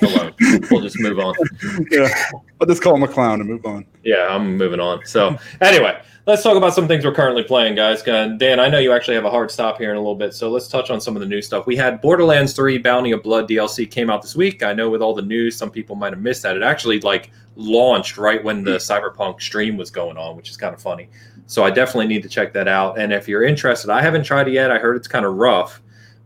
alone. 0.01 0.33
we'll 0.69 0.81
just 0.81 0.99
move 0.99 1.19
on. 1.19 1.33
yeah, 1.91 2.13
I'll 2.59 2.67
just 2.67 2.81
call 2.81 2.95
him 2.95 3.03
a 3.03 3.07
clown 3.07 3.41
and 3.41 3.49
move 3.49 3.65
on. 3.65 3.85
Yeah, 4.03 4.27
I'm 4.29 4.57
moving 4.57 4.79
on. 4.79 5.05
So 5.05 5.37
anyway, 5.59 6.01
let's 6.25 6.43
talk 6.43 6.57
about 6.57 6.73
some 6.73 6.87
things 6.87 7.05
we're 7.05 7.13
currently 7.13 7.43
playing, 7.43 7.75
guys. 7.75 8.07
Uh, 8.07 8.27
Dan, 8.37 8.59
I 8.59 8.69
know 8.69 8.79
you 8.79 8.91
actually 8.91 9.15
have 9.15 9.25
a 9.25 9.31
hard 9.31 9.51
stop 9.51 9.77
here 9.77 9.91
in 9.91 9.97
a 9.97 9.99
little 9.99 10.15
bit, 10.15 10.33
so 10.33 10.49
let's 10.49 10.67
touch 10.67 10.89
on 10.89 11.01
some 11.01 11.15
of 11.15 11.19
the 11.19 11.27
new 11.27 11.41
stuff. 11.41 11.65
We 11.65 11.75
had 11.75 12.01
Borderlands 12.01 12.53
3 12.53 12.77
Bounty 12.79 13.11
of 13.11 13.23
Blood 13.23 13.49
DLC 13.49 13.89
came 13.89 14.09
out 14.09 14.21
this 14.21 14.35
week. 14.35 14.63
I 14.63 14.73
know 14.73 14.89
with 14.89 15.01
all 15.01 15.13
the 15.13 15.21
news, 15.21 15.55
some 15.55 15.71
people 15.71 15.95
might 15.95 16.13
have 16.13 16.21
missed 16.21 16.43
that. 16.43 16.55
It 16.55 16.63
actually 16.63 16.99
like 17.01 17.31
launched 17.55 18.17
right 18.17 18.43
when 18.43 18.63
the 18.63 18.77
Cyberpunk 18.77 19.41
stream 19.41 19.77
was 19.77 19.91
going 19.91 20.17
on, 20.17 20.35
which 20.35 20.49
is 20.49 20.57
kind 20.57 20.73
of 20.73 20.81
funny. 20.81 21.09
So 21.47 21.63
I 21.63 21.69
definitely 21.69 22.07
need 22.07 22.23
to 22.23 22.29
check 22.29 22.53
that 22.53 22.67
out. 22.67 22.97
And 22.97 23.11
if 23.11 23.27
you're 23.27 23.43
interested, 23.43 23.89
I 23.89 24.01
haven't 24.01 24.23
tried 24.23 24.47
it 24.47 24.53
yet. 24.53 24.71
I 24.71 24.79
heard 24.79 24.95
it's 24.95 25.07
kind 25.07 25.25
of 25.25 25.35
rough, 25.35 25.80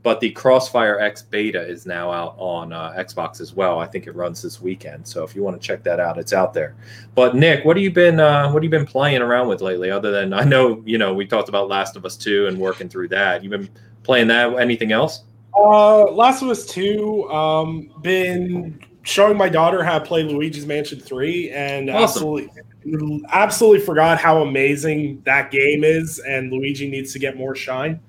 but 0.05 0.19
the 0.19 0.29
Crossfire 0.29 0.99
X 0.99 1.23
beta 1.23 1.59
is 1.59 1.87
now 1.87 2.11
out 2.11 2.35
on 2.37 2.71
uh, 2.71 2.93
Xbox 2.95 3.41
as 3.41 3.55
well. 3.55 3.79
I 3.79 3.87
think 3.87 4.05
it 4.05 4.15
runs 4.15 4.39
this 4.39 4.61
weekend. 4.61 5.07
So 5.07 5.23
if 5.23 5.35
you 5.35 5.41
want 5.41 5.59
to 5.59 5.67
check 5.67 5.81
that 5.81 5.99
out, 5.99 6.19
it's 6.19 6.31
out 6.31 6.53
there. 6.53 6.75
But 7.15 7.35
Nick, 7.35 7.65
what 7.65 7.75
have 7.75 7.83
you 7.83 7.89
been 7.89 8.19
uh, 8.19 8.51
what 8.51 8.61
have 8.61 8.63
you 8.63 8.69
been 8.69 8.85
playing 8.85 9.23
around 9.23 9.47
with 9.47 9.61
lately? 9.61 9.89
Other 9.89 10.11
than 10.11 10.31
I 10.31 10.43
know 10.43 10.83
you 10.85 10.99
know 10.99 11.11
we 11.11 11.25
talked 11.25 11.49
about 11.49 11.69
Last 11.69 11.95
of 11.95 12.05
Us 12.05 12.15
two 12.17 12.45
and 12.45 12.59
working 12.59 12.87
through 12.87 13.07
that. 13.07 13.43
You've 13.43 13.49
been 13.49 13.67
playing 14.03 14.27
that? 14.27 14.53
Anything 14.59 14.91
else? 14.91 15.23
Uh, 15.55 16.11
Last 16.11 16.43
of 16.43 16.49
Us 16.49 16.67
Two. 16.67 17.27
Um, 17.31 17.89
been 18.03 18.79
showing 19.01 19.35
my 19.35 19.49
daughter 19.49 19.83
how 19.83 19.97
to 19.97 20.05
play 20.05 20.21
Luigi's 20.21 20.67
Mansion 20.67 20.99
Three, 20.99 21.49
and 21.49 21.89
Awesome. 21.89 22.03
absolutely, 22.03 23.23
absolutely 23.29 23.83
forgot 23.83 24.19
how 24.19 24.43
amazing 24.43 25.23
that 25.25 25.49
game 25.49 25.83
is, 25.83 26.19
and 26.19 26.51
Luigi 26.51 26.87
needs 26.87 27.11
to 27.13 27.17
get 27.17 27.37
more 27.37 27.55
shine. 27.55 27.99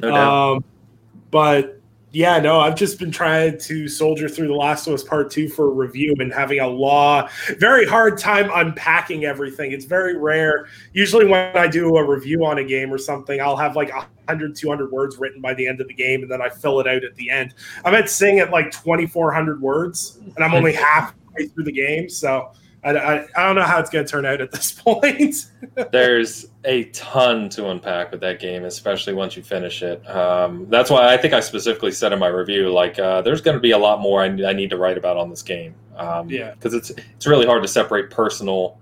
No 0.00 0.08
doubt. 0.12 0.32
Um, 0.56 0.64
but 1.32 1.82
yeah, 2.12 2.38
no, 2.38 2.60
I've 2.60 2.76
just 2.76 2.98
been 2.98 3.10
trying 3.10 3.58
to 3.58 3.88
soldier 3.88 4.28
through 4.28 4.48
The 4.48 4.54
Last 4.54 4.86
of 4.86 4.92
Us 4.92 5.02
Part 5.02 5.30
Two 5.30 5.48
for 5.48 5.68
a 5.68 5.70
review 5.70 6.14
and 6.18 6.32
having 6.32 6.60
a 6.60 6.68
law 6.68 7.26
very 7.58 7.86
hard 7.86 8.18
time 8.18 8.50
unpacking 8.52 9.24
everything. 9.24 9.72
It's 9.72 9.86
very 9.86 10.18
rare. 10.18 10.68
Usually, 10.92 11.24
when 11.24 11.56
I 11.56 11.66
do 11.66 11.96
a 11.96 12.06
review 12.06 12.44
on 12.44 12.58
a 12.58 12.64
game 12.64 12.92
or 12.92 12.98
something, 12.98 13.40
I'll 13.40 13.56
have 13.56 13.76
like 13.76 13.90
100, 13.94 14.54
200 14.54 14.92
words 14.92 15.16
written 15.16 15.40
by 15.40 15.54
the 15.54 15.66
end 15.66 15.80
of 15.80 15.88
the 15.88 15.94
game, 15.94 16.20
and 16.20 16.30
then 16.30 16.42
I 16.42 16.50
fill 16.50 16.80
it 16.80 16.86
out 16.86 17.02
at 17.02 17.14
the 17.16 17.30
end. 17.30 17.54
I'm 17.82 17.94
at 17.94 18.10
sing 18.10 18.40
at 18.40 18.50
like 18.50 18.70
2,400 18.70 19.62
words, 19.62 20.18
and 20.36 20.44
I'm 20.44 20.52
only 20.52 20.72
halfway 20.74 21.46
through 21.46 21.64
the 21.64 21.72
game, 21.72 22.10
so. 22.10 22.52
I, 22.84 22.90
I, 22.90 23.26
I 23.36 23.46
don't 23.46 23.54
know 23.56 23.62
how 23.62 23.78
it's 23.78 23.90
going 23.90 24.04
to 24.04 24.10
turn 24.10 24.26
out 24.26 24.40
at 24.40 24.50
this 24.50 24.72
point. 24.84 25.50
There's 25.92 26.46
a 26.64 26.84
ton 26.86 27.48
to 27.50 27.68
unpack 27.70 28.10
with 28.10 28.20
that 28.22 28.40
game, 28.40 28.64
especially 28.64 29.14
once 29.14 29.36
you 29.36 29.42
finish 29.42 29.82
it. 29.82 30.04
Um, 30.10 30.66
that's 30.68 30.90
why 30.90 31.12
I 31.12 31.16
think 31.16 31.32
I 31.32 31.40
specifically 31.40 31.92
said 31.92 32.12
in 32.12 32.18
my 32.18 32.26
review, 32.28 32.72
like, 32.72 32.98
uh, 32.98 33.22
there's 33.22 33.40
going 33.40 33.56
to 33.56 33.60
be 33.60 33.70
a 33.70 33.78
lot 33.78 34.00
more 34.00 34.20
I, 34.22 34.26
I 34.26 34.52
need 34.52 34.70
to 34.70 34.76
write 34.76 34.98
about 34.98 35.16
on 35.16 35.30
this 35.30 35.42
game. 35.42 35.74
Um, 35.96 36.28
Yeah. 36.30 36.52
because 36.54 36.72
it's 36.74 36.90
it's 36.90 37.26
really 37.26 37.46
hard 37.46 37.62
to 37.62 37.68
separate 37.68 38.10
personal 38.10 38.78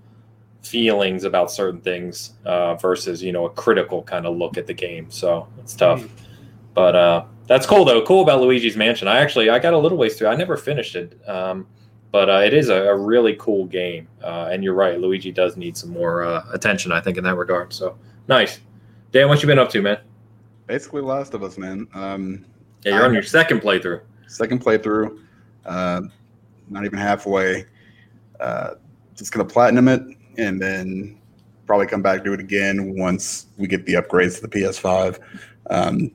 feelings 0.63 1.23
about 1.23 1.51
certain 1.51 1.81
things 1.81 2.33
uh, 2.45 2.75
versus 2.75 3.21
you 3.21 3.31
know 3.31 3.45
a 3.45 3.49
critical 3.49 4.01
kind 4.03 4.25
of 4.25 4.37
look 4.37 4.57
at 4.57 4.65
the 4.67 4.73
game. 4.73 5.09
So 5.11 5.47
it's 5.59 5.75
tough. 5.75 6.07
But 6.73 6.95
uh, 6.95 7.25
that's 7.47 7.65
cool 7.65 7.83
though. 7.83 8.01
Cool 8.05 8.21
about 8.21 8.39
Luigi's 8.41 8.77
Mansion. 8.77 9.07
I 9.07 9.17
actually 9.19 9.49
I 9.49 9.59
got 9.59 9.73
a 9.73 9.77
little 9.77 9.97
ways 9.97 10.17
through. 10.17 10.27
I 10.29 10.35
never 10.35 10.55
finished 10.55 10.95
it, 10.95 11.19
um, 11.27 11.67
but 12.11 12.29
uh, 12.29 12.39
it 12.39 12.53
is 12.53 12.69
a, 12.69 12.75
a 12.75 12.95
really 12.95 13.35
cool 13.35 13.65
game. 13.65 14.07
Uh, 14.23 14.49
and 14.51 14.63
you're 14.63 14.73
right, 14.73 14.99
Luigi 14.99 15.31
does 15.31 15.57
need 15.57 15.77
some 15.77 15.89
more 15.89 16.23
uh, 16.23 16.45
attention. 16.53 16.91
I 16.91 16.99
think 17.01 17.17
in 17.17 17.23
that 17.23 17.35
regard. 17.35 17.73
So 17.73 17.97
nice. 18.27 18.59
Dan, 19.11 19.27
what 19.27 19.41
you 19.41 19.47
been 19.47 19.59
up 19.59 19.69
to, 19.71 19.81
man? 19.81 19.99
Basically, 20.67 21.01
Last 21.01 21.33
of 21.33 21.43
Us, 21.43 21.57
man. 21.57 21.87
Um, 21.93 22.45
Yeah, 22.85 22.95
you're 22.95 23.05
on 23.05 23.13
your 23.13 23.23
second 23.23 23.61
playthrough. 23.61 24.01
second 24.27 24.63
playthrough, 24.63 25.19
uh, 25.65 26.01
not 26.69 26.85
even 26.85 26.97
halfway. 26.97 27.65
Uh, 28.39 28.71
just 29.15 29.31
gonna 29.31 29.45
platinum 29.45 29.87
it 29.87 30.01
and 30.37 30.61
then 30.61 31.17
probably 31.67 31.85
come 31.87 32.01
back 32.01 32.23
do 32.23 32.33
it 32.33 32.39
again 32.39 32.97
once 32.97 33.47
we 33.57 33.67
get 33.67 33.85
the 33.85 33.93
upgrades 33.93 34.35
to 34.35 34.41
the 34.41 34.47
PS5. 34.47 35.19
Um, 35.69 36.11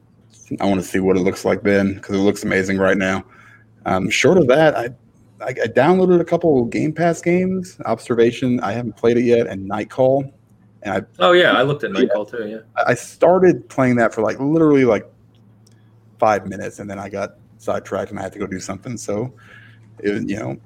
I 0.61 0.67
want 0.67 0.81
to 0.81 0.87
see 0.87 0.99
what 1.01 1.17
it 1.17 1.21
looks 1.21 1.45
like 1.45 1.63
then 1.63 1.95
because 1.95 2.17
it 2.17 2.21
looks 2.21 2.45
amazing 2.45 2.79
right 2.79 2.97
now. 2.97 3.25
Um, 3.85 4.11
short 4.11 4.39
of 4.39 4.47
that, 4.49 4.77
I, 4.77 4.89
I 5.41 5.49
I 5.49 5.69
downloaded 5.69 6.21
a 6.21 6.25
couple 6.25 6.65
Game 6.67 6.93
Pass 6.93 7.21
games. 7.21 7.79
Observation, 7.85 8.61
I 8.61 8.73
haven't 8.73 8.97
played 8.97 9.17
it 9.17 9.25
yet, 9.25 9.47
and 9.47 9.67
Nightcall. 9.67 10.33
And 10.83 10.95
I 10.95 11.03
Oh 11.19 11.33
yeah, 11.33 11.53
I 11.53 11.63
looked 11.63 11.85
at 11.85 11.93
Nightcall 11.93 12.27
too. 12.27 12.47
Yeah. 12.47 12.85
I 12.87 12.95
started 12.95 13.69
playing 13.69 13.97
that 13.97 14.15
for 14.15 14.23
like 14.23 14.39
literally 14.41 14.85
like 14.85 15.11
five 16.19 16.47
minutes, 16.47 16.79
and 16.79 16.89
then 16.89 16.99
I 16.99 17.09
got 17.09 17.37
sidetracked 17.59 18.11
and 18.11 18.19
I 18.19 18.23
had 18.23 18.33
to 18.33 18.39
go 18.39 18.47
do 18.47 18.61
something. 18.61 18.97
So, 18.97 19.33
it, 19.99 20.29
you 20.29 20.37
know, 20.37 20.57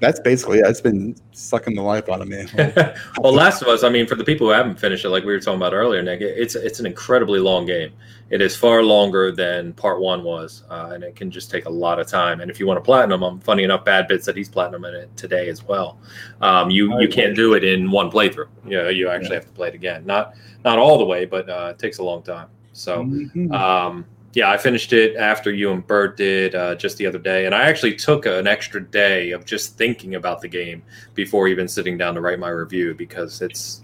that's 0.00 0.20
basically 0.20 0.58
it. 0.58 0.66
It's 0.66 0.80
been 0.80 1.16
sucking 1.32 1.74
the 1.74 1.82
life 1.82 2.08
out 2.08 2.20
of 2.20 2.28
me. 2.28 2.46
well, 3.18 3.32
Last 3.32 3.62
of 3.62 3.68
Us. 3.68 3.84
I 3.84 3.88
mean, 3.88 4.06
for 4.06 4.14
the 4.14 4.24
people 4.24 4.46
who 4.46 4.52
haven't 4.52 4.78
finished 4.78 5.04
it, 5.04 5.08
like 5.10 5.24
we 5.24 5.32
were 5.32 5.40
talking 5.40 5.60
about 5.60 5.72
earlier, 5.72 6.02
Nick, 6.02 6.20
it's 6.20 6.54
it's 6.54 6.80
an 6.80 6.86
incredibly 6.86 7.38
long 7.38 7.66
game. 7.66 7.92
It 8.30 8.40
is 8.40 8.56
far 8.56 8.82
longer 8.82 9.30
than 9.30 9.72
Part 9.74 10.00
One 10.00 10.24
was, 10.24 10.64
uh, 10.70 10.90
and 10.92 11.04
it 11.04 11.14
can 11.14 11.30
just 11.30 11.50
take 11.50 11.66
a 11.66 11.70
lot 11.70 11.98
of 11.98 12.06
time. 12.06 12.40
And 12.40 12.50
if 12.50 12.58
you 12.58 12.66
want 12.66 12.78
to 12.78 12.82
platinum, 12.82 13.22
I'm 13.22 13.40
funny 13.40 13.62
enough, 13.62 13.84
Bad 13.84 14.08
Bit 14.08 14.24
said 14.24 14.36
he's 14.36 14.48
platinum 14.48 14.84
in 14.84 14.94
it 14.94 15.16
today 15.16 15.48
as 15.48 15.62
well. 15.62 15.98
Um, 16.40 16.70
you 16.70 17.00
you 17.00 17.08
can't 17.08 17.36
do 17.36 17.54
it 17.54 17.64
in 17.64 17.90
one 17.90 18.10
playthrough. 18.10 18.48
You 18.64 18.78
know, 18.78 18.88
you 18.88 19.08
actually 19.08 19.36
have 19.36 19.46
to 19.46 19.52
play 19.52 19.68
it 19.68 19.74
again. 19.74 20.04
Not 20.06 20.34
not 20.64 20.78
all 20.78 20.98
the 20.98 21.04
way, 21.04 21.24
but 21.24 21.48
uh, 21.48 21.68
it 21.70 21.78
takes 21.78 21.98
a 21.98 22.04
long 22.04 22.22
time. 22.22 22.48
So. 22.72 23.04
Mhm. 23.04 23.52
Um, 23.52 24.06
yeah, 24.34 24.50
I 24.50 24.56
finished 24.56 24.92
it 24.92 25.16
after 25.16 25.52
you 25.52 25.70
and 25.70 25.86
Bert 25.86 26.16
did 26.16 26.54
uh, 26.54 26.74
just 26.74 26.98
the 26.98 27.06
other 27.06 27.18
day, 27.18 27.46
and 27.46 27.54
I 27.54 27.62
actually 27.62 27.94
took 27.94 28.26
an 28.26 28.46
extra 28.46 28.82
day 28.82 29.30
of 29.30 29.44
just 29.44 29.78
thinking 29.78 30.16
about 30.16 30.40
the 30.40 30.48
game 30.48 30.82
before 31.14 31.46
even 31.46 31.68
sitting 31.68 31.96
down 31.96 32.14
to 32.14 32.20
write 32.20 32.40
my 32.40 32.48
review 32.48 32.94
because 32.94 33.40
it's 33.42 33.82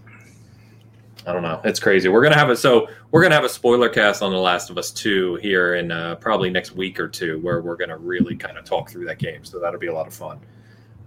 I 1.27 1.33
don't 1.33 1.43
know, 1.43 1.61
it's 1.65 1.79
crazy. 1.79 2.09
We're 2.09 2.23
gonna 2.23 2.39
have 2.39 2.51
a 2.51 2.57
so 2.57 2.89
we're 3.13 3.23
gonna 3.23 3.35
have 3.35 3.45
a 3.45 3.49
spoiler 3.49 3.89
cast 3.89 4.23
on 4.23 4.33
The 4.33 4.39
Last 4.39 4.71
of 4.71 4.79
Us 4.79 4.91
Two 4.91 5.37
here 5.37 5.75
in 5.75 5.93
uh, 5.93 6.17
probably 6.17 6.51
next 6.51 6.73
week 6.73 6.99
or 6.99 7.09
two, 7.09 7.39
where 7.41 7.61
we're 7.61 7.77
gonna 7.77 7.99
really 7.99 8.35
kind 8.35 8.59
of 8.59 8.65
talk 8.65 8.91
through 8.91 9.05
that 9.07 9.19
game. 9.19 9.45
So 9.45 9.61
that'll 9.61 9.79
be 9.79 9.87
a 9.87 9.95
lot 9.95 10.09
of 10.09 10.15
fun. 10.15 10.41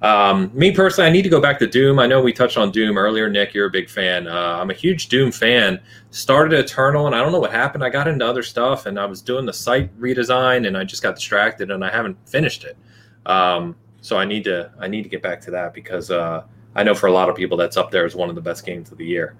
Um, 0.04 0.52
me 0.54 0.74
personally, 0.74 1.10
I 1.10 1.14
need 1.14 1.22
to 1.22 1.30
go 1.30 1.40
back 1.40 1.58
to 1.60 1.68
Doom. 1.68 1.98
I 1.98 2.08
know 2.08 2.22
we 2.22 2.34
touched 2.34 2.58
on 2.58 2.72
Doom 2.72 2.98
earlier. 2.98 3.30
Nick, 3.30 3.54
you're 3.54 3.68
a 3.68 3.72
big 3.72 3.90
fan. 3.90 4.28
Uh, 4.28 4.58
I'm 4.60 4.70
a 4.70 4.74
huge 4.74 5.08
Doom 5.08 5.32
fan. 5.32 5.80
Started 6.12 6.60
Eternal, 6.60 7.08
and 7.08 7.16
I 7.16 7.20
don't 7.20 7.32
know 7.32 7.40
what 7.40 7.52
happened. 7.52 7.86
I 7.86 7.90
got 7.90 8.10
into 8.10 8.28
other 8.28 8.44
stuff, 8.44 8.86
and 8.86 9.00
I 9.00 9.06
was 9.06 9.22
doing 9.22 9.46
the 9.46 9.54
site 9.54 9.98
redesign, 9.98 10.68
and 10.68 10.78
I 10.78 10.84
just 10.84 11.02
got 11.02 11.16
distracted, 11.16 11.72
and 11.72 11.86
I 11.86 11.90
haven't 11.90 12.18
finished 12.28 12.66
it. 12.66 12.78
Um, 13.26 13.78
so 14.02 14.18
I 14.18 14.26
need 14.26 14.44
to 14.44 14.70
I 14.78 14.90
need 14.90 15.04
to 15.04 15.10
get 15.10 15.24
back 15.24 15.40
to 15.42 15.52
that 15.52 15.74
because 15.74 16.12
uh, 16.12 16.44
I 16.76 16.84
know 16.84 16.94
for 16.94 17.08
a 17.08 17.12
lot 17.14 17.30
of 17.30 17.38
people 17.38 17.56
that's 17.56 17.78
up 17.78 17.90
there 17.90 18.06
as 18.06 18.14
one 18.14 18.28
of 18.28 18.36
the 18.36 18.42
best 18.42 18.66
games 18.66 18.92
of 18.92 18.98
the 18.98 19.06
year. 19.06 19.38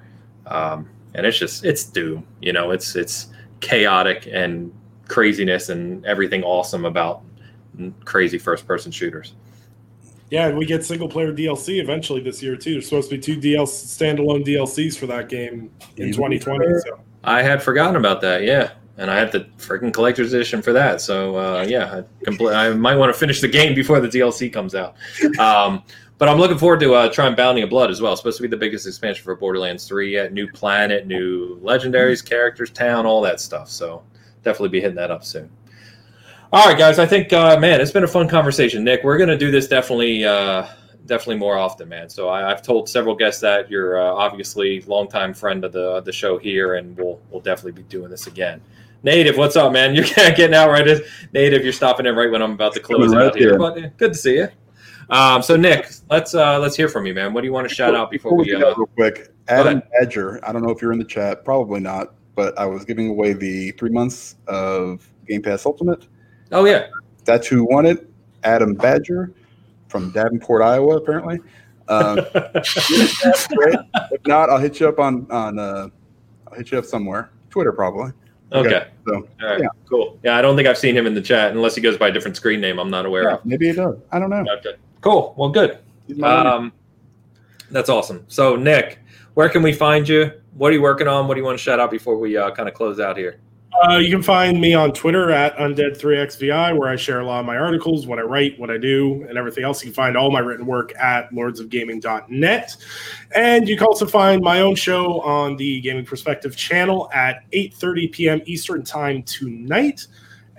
Um, 0.48 0.90
and 1.14 1.26
it's 1.26 1.38
just 1.38 1.66
it's 1.66 1.84
Doom. 1.84 2.26
You 2.40 2.54
know, 2.54 2.72
it's 2.72 2.96
it's 2.96 3.28
chaotic 3.60 4.30
and 4.32 4.74
craziness 5.10 5.68
and 5.68 6.06
everything 6.06 6.42
awesome 6.44 6.86
about 6.86 7.22
crazy 8.06 8.38
first 8.38 8.66
person 8.66 8.94
shooters. 8.94 9.34
Yeah, 10.34 10.48
and 10.48 10.58
we 10.58 10.66
get 10.66 10.84
single 10.84 11.08
player 11.08 11.32
DLC 11.32 11.80
eventually 11.80 12.20
this 12.20 12.42
year 12.42 12.56
too. 12.56 12.72
There's 12.72 12.86
supposed 12.86 13.12
to 13.12 13.18
be 13.18 13.22
two 13.22 13.38
DLC 13.40 13.86
standalone 13.86 14.44
DLCs 14.44 14.98
for 14.98 15.06
that 15.06 15.30
game 15.30 15.70
in 15.98 16.12
2020. 16.12 16.66
So. 16.80 17.00
I 17.24 17.44
had 17.44 17.62
forgotten 17.62 17.98
about 17.98 18.20
that. 18.22 18.42
Yeah, 18.42 18.72
and 18.98 19.12
I 19.12 19.20
have 19.20 19.32
the 19.32 19.42
freaking 19.60 19.94
collector's 19.94 20.34
edition 20.34 20.64
for 20.64 20.74
that. 20.74 21.02
So 21.02 21.38
uh, 21.38 21.66
yeah, 21.70 22.02
I, 22.02 22.26
compl- 22.26 22.52
I 22.52 22.74
might 22.74 22.96
want 22.96 23.14
to 23.14 23.20
finish 23.20 23.42
the 23.42 23.48
game 23.48 23.76
before 23.76 24.00
the 24.00 24.08
DLC 24.08 24.52
comes 24.52 24.74
out. 24.74 24.96
Um, 25.38 25.84
but 26.18 26.28
I'm 26.30 26.40
looking 26.40 26.58
forward 26.58 26.80
to 26.80 26.96
uh, 26.96 27.10
trying 27.12 27.36
Bounty 27.36 27.62
of 27.62 27.70
Blood 27.70 27.92
as 27.92 28.02
well. 28.02 28.14
It's 28.14 28.22
supposed 28.22 28.38
to 28.38 28.42
be 28.42 28.50
the 28.50 28.58
biggest 28.58 28.88
expansion 28.88 29.24
for 29.24 29.36
Borderlands 29.36 29.88
3 29.88 30.14
yet. 30.14 30.34
New 30.34 30.52
planet, 30.52 31.06
new 31.06 31.60
legendaries, 31.60 32.26
characters, 32.26 32.72
town, 32.72 33.06
all 33.06 33.22
that 33.22 33.40
stuff. 33.40 33.70
So 33.70 34.02
definitely 34.42 34.70
be 34.70 34.82
hitting 34.82 34.96
that 34.96 35.12
up 35.12 35.24
soon. 35.24 35.52
All 36.54 36.68
right, 36.68 36.78
guys. 36.78 37.00
I 37.00 37.08
think, 37.08 37.34
uh, 37.34 37.60
man, 37.60 37.82
it's 37.82 37.90
been 37.90 38.04
a 38.04 38.08
fun 38.08 38.28
conversation. 38.28 38.84
Nick, 38.84 39.04
we're 39.04 39.18
going 39.18 39.28
to 39.28 39.38
do 39.40 39.50
this 39.50 39.68
definitely, 39.68 40.24
uh, 40.24 40.68
definitely 41.08 41.38
more 41.38 41.58
often, 41.58 41.90
man. 41.90 42.10
So 42.10 42.30
I, 42.30 42.48
have 42.48 42.62
told 42.62 42.88
several 42.88 43.16
guests 43.16 43.42
that 43.42 43.72
you're 43.72 44.00
uh, 44.00 44.14
obviously 44.14 44.82
longtime 44.82 45.34
friend 45.34 45.66
of 45.66 45.72
the 45.72 46.02
the 46.02 46.12
show 46.12 46.38
here, 46.38 46.76
and 46.76 46.96
we'll 46.96 47.20
we'll 47.32 47.42
definitely 47.42 47.72
be 47.72 47.82
doing 47.90 48.12
this 48.12 48.28
again. 48.28 48.62
Native, 49.02 49.36
what's 49.36 49.56
up, 49.56 49.74
man? 49.74 49.96
You're 49.96 50.06
getting 50.06 50.54
out 50.54 50.70
right. 50.70 50.86
Native, 51.34 51.64
you're 51.64 51.74
stopping 51.74 52.06
in 52.06 52.16
right 52.16 52.30
when 52.30 52.44
I'm 52.44 52.52
about 52.52 52.74
to 52.76 52.80
close 52.80 53.12
right 53.14 53.26
out 53.26 53.36
here. 53.36 53.58
But, 53.58 53.80
yeah, 53.80 53.88
good 53.98 54.14
to 54.14 54.18
see 54.20 54.36
you. 54.36 54.48
Um, 55.10 55.42
so 55.42 55.58
Nick, 55.58 55.92
let's 56.12 56.36
uh, 56.36 56.60
let's 56.60 56.76
hear 56.76 56.88
from 56.88 57.08
you, 57.08 57.16
man. 57.16 57.34
What 57.34 57.42
do 57.42 57.48
you 57.48 57.54
want 57.54 57.68
to 57.68 57.74
shout 57.74 57.96
out 57.96 58.12
before, 58.12 58.38
before 58.38 58.60
we? 58.60 58.64
Uh, 58.64 58.76
real 58.76 58.86
quick, 58.96 59.34
Adam 59.48 59.82
Badger. 59.92 60.40
I 60.48 60.52
don't 60.52 60.62
know 60.62 60.70
if 60.70 60.84
you're 60.84 60.94
in 60.94 61.00
the 61.00 61.06
chat. 61.06 61.44
Probably 61.44 61.80
not. 61.80 62.14
But 62.36 62.56
I 62.60 62.68
was 62.68 62.86
giving 62.86 63.10
away 63.10 63.34
the 63.34 63.72
three 63.72 63.90
months 63.90 64.36
of 64.48 65.10
Game 65.28 65.42
Pass 65.42 65.66
Ultimate 65.66 66.08
Oh 66.54 66.66
yeah, 66.66 66.88
that's 67.26 67.48
who 67.48 67.66
won 67.66 67.86
it. 67.86 68.10
Adam 68.44 68.74
Badger 68.74 69.34
from 69.88 70.12
Davenport, 70.12 70.62
Iowa, 70.62 70.98
apparently. 70.98 71.40
Um, 71.88 72.20
if 72.36 74.28
not, 74.28 74.50
I'll 74.50 74.58
hit 74.58 74.80
you 74.80 74.88
up 74.88 75.00
on 75.00 75.30
on. 75.32 75.60
Uh, 75.60 75.90
I'll 76.48 76.58
hit 76.58 76.72
you 76.72 76.78
up 76.78 76.86
somewhere. 76.86 77.32
Twitter 77.50 77.72
probably. 77.72 78.12
Okay. 78.52 78.76
okay. 78.76 78.88
So, 79.08 79.16
All 79.16 79.48
right. 79.48 79.62
Yeah. 79.62 79.68
Cool. 79.90 80.20
Yeah, 80.24 80.38
I 80.38 80.42
don't 80.42 80.56
think 80.56 80.68
I've 80.68 80.78
seen 80.78 80.96
him 80.96 81.08
in 81.08 81.16
the 81.16 81.22
chat 81.22 81.52
unless 81.52 81.76
he 81.76 81.82
goes 81.82 81.98
by 81.98 82.10
a 82.10 82.12
different 82.12 82.38
screen 82.38 82.62
name. 82.62 82.80
I'm 82.80 82.90
not 82.90 83.06
aware 83.06 83.24
yeah, 83.24 83.36
of. 83.36 83.46
Maybe 83.46 83.68
he 83.68 83.74
does. 83.74 83.98
I 84.12 84.20
don't 84.20 84.30
know. 84.30 84.46
Okay. 84.58 84.76
Cool. 85.02 85.34
Well, 85.38 85.50
good. 85.50 85.80
Um, 86.22 86.72
that's 87.72 87.90
awesome. 87.90 88.26
So, 88.28 88.56
Nick, 88.56 89.00
where 89.34 89.50
can 89.50 89.64
we 89.64 89.74
find 89.74 90.08
you? 90.08 90.32
What 90.56 90.70
are 90.70 90.74
you 90.74 90.82
working 90.82 91.08
on? 91.08 91.28
What 91.28 91.34
do 91.34 91.40
you 91.40 91.46
want 91.46 91.58
to 91.58 91.64
shout 91.64 91.80
out 91.80 91.90
before 91.90 92.18
we 92.18 92.38
uh, 92.38 92.52
kind 92.52 92.70
of 92.70 92.76
close 92.76 93.00
out 93.00 93.18
here? 93.18 93.40
Uh, 93.84 93.98
you 93.98 94.10
can 94.10 94.24
find 94.24 94.62
me 94.62 94.74
on 94.74 94.94
Twitter 94.94 95.30
at 95.32 95.58
Undead3XVI, 95.58 96.78
where 96.78 96.88
I 96.88 96.96
share 96.96 97.20
a 97.20 97.26
lot 97.26 97.42
of 97.42 97.46
my 97.46 97.58
articles, 97.58 98.08
what 98.08 98.18
I 98.18 98.22
write, 98.22 98.58
what 98.58 98.72
I 98.72 98.78
do, 98.78 99.26
and 99.28 99.38
everything 99.38 99.66
else. 99.66 99.84
You 99.84 99.92
can 99.92 99.96
find 99.96 100.16
all 100.16 100.32
my 100.32 100.40
written 100.40 100.66
work 100.66 100.94
at 100.98 101.30
lordsofgaming.net. 101.32 102.78
And 103.36 103.68
you 103.68 103.76
can 103.76 103.86
also 103.86 104.06
find 104.06 104.42
my 104.42 104.62
own 104.62 104.76
show 104.76 105.20
on 105.22 105.58
the 105.58 105.82
Gaming 105.82 106.06
Perspective 106.06 106.56
channel 106.56 107.10
at 107.14 107.50
8.30 107.52 108.12
p.m. 108.14 108.42
Eastern 108.46 108.84
Time 108.86 109.22
tonight. 109.24 110.08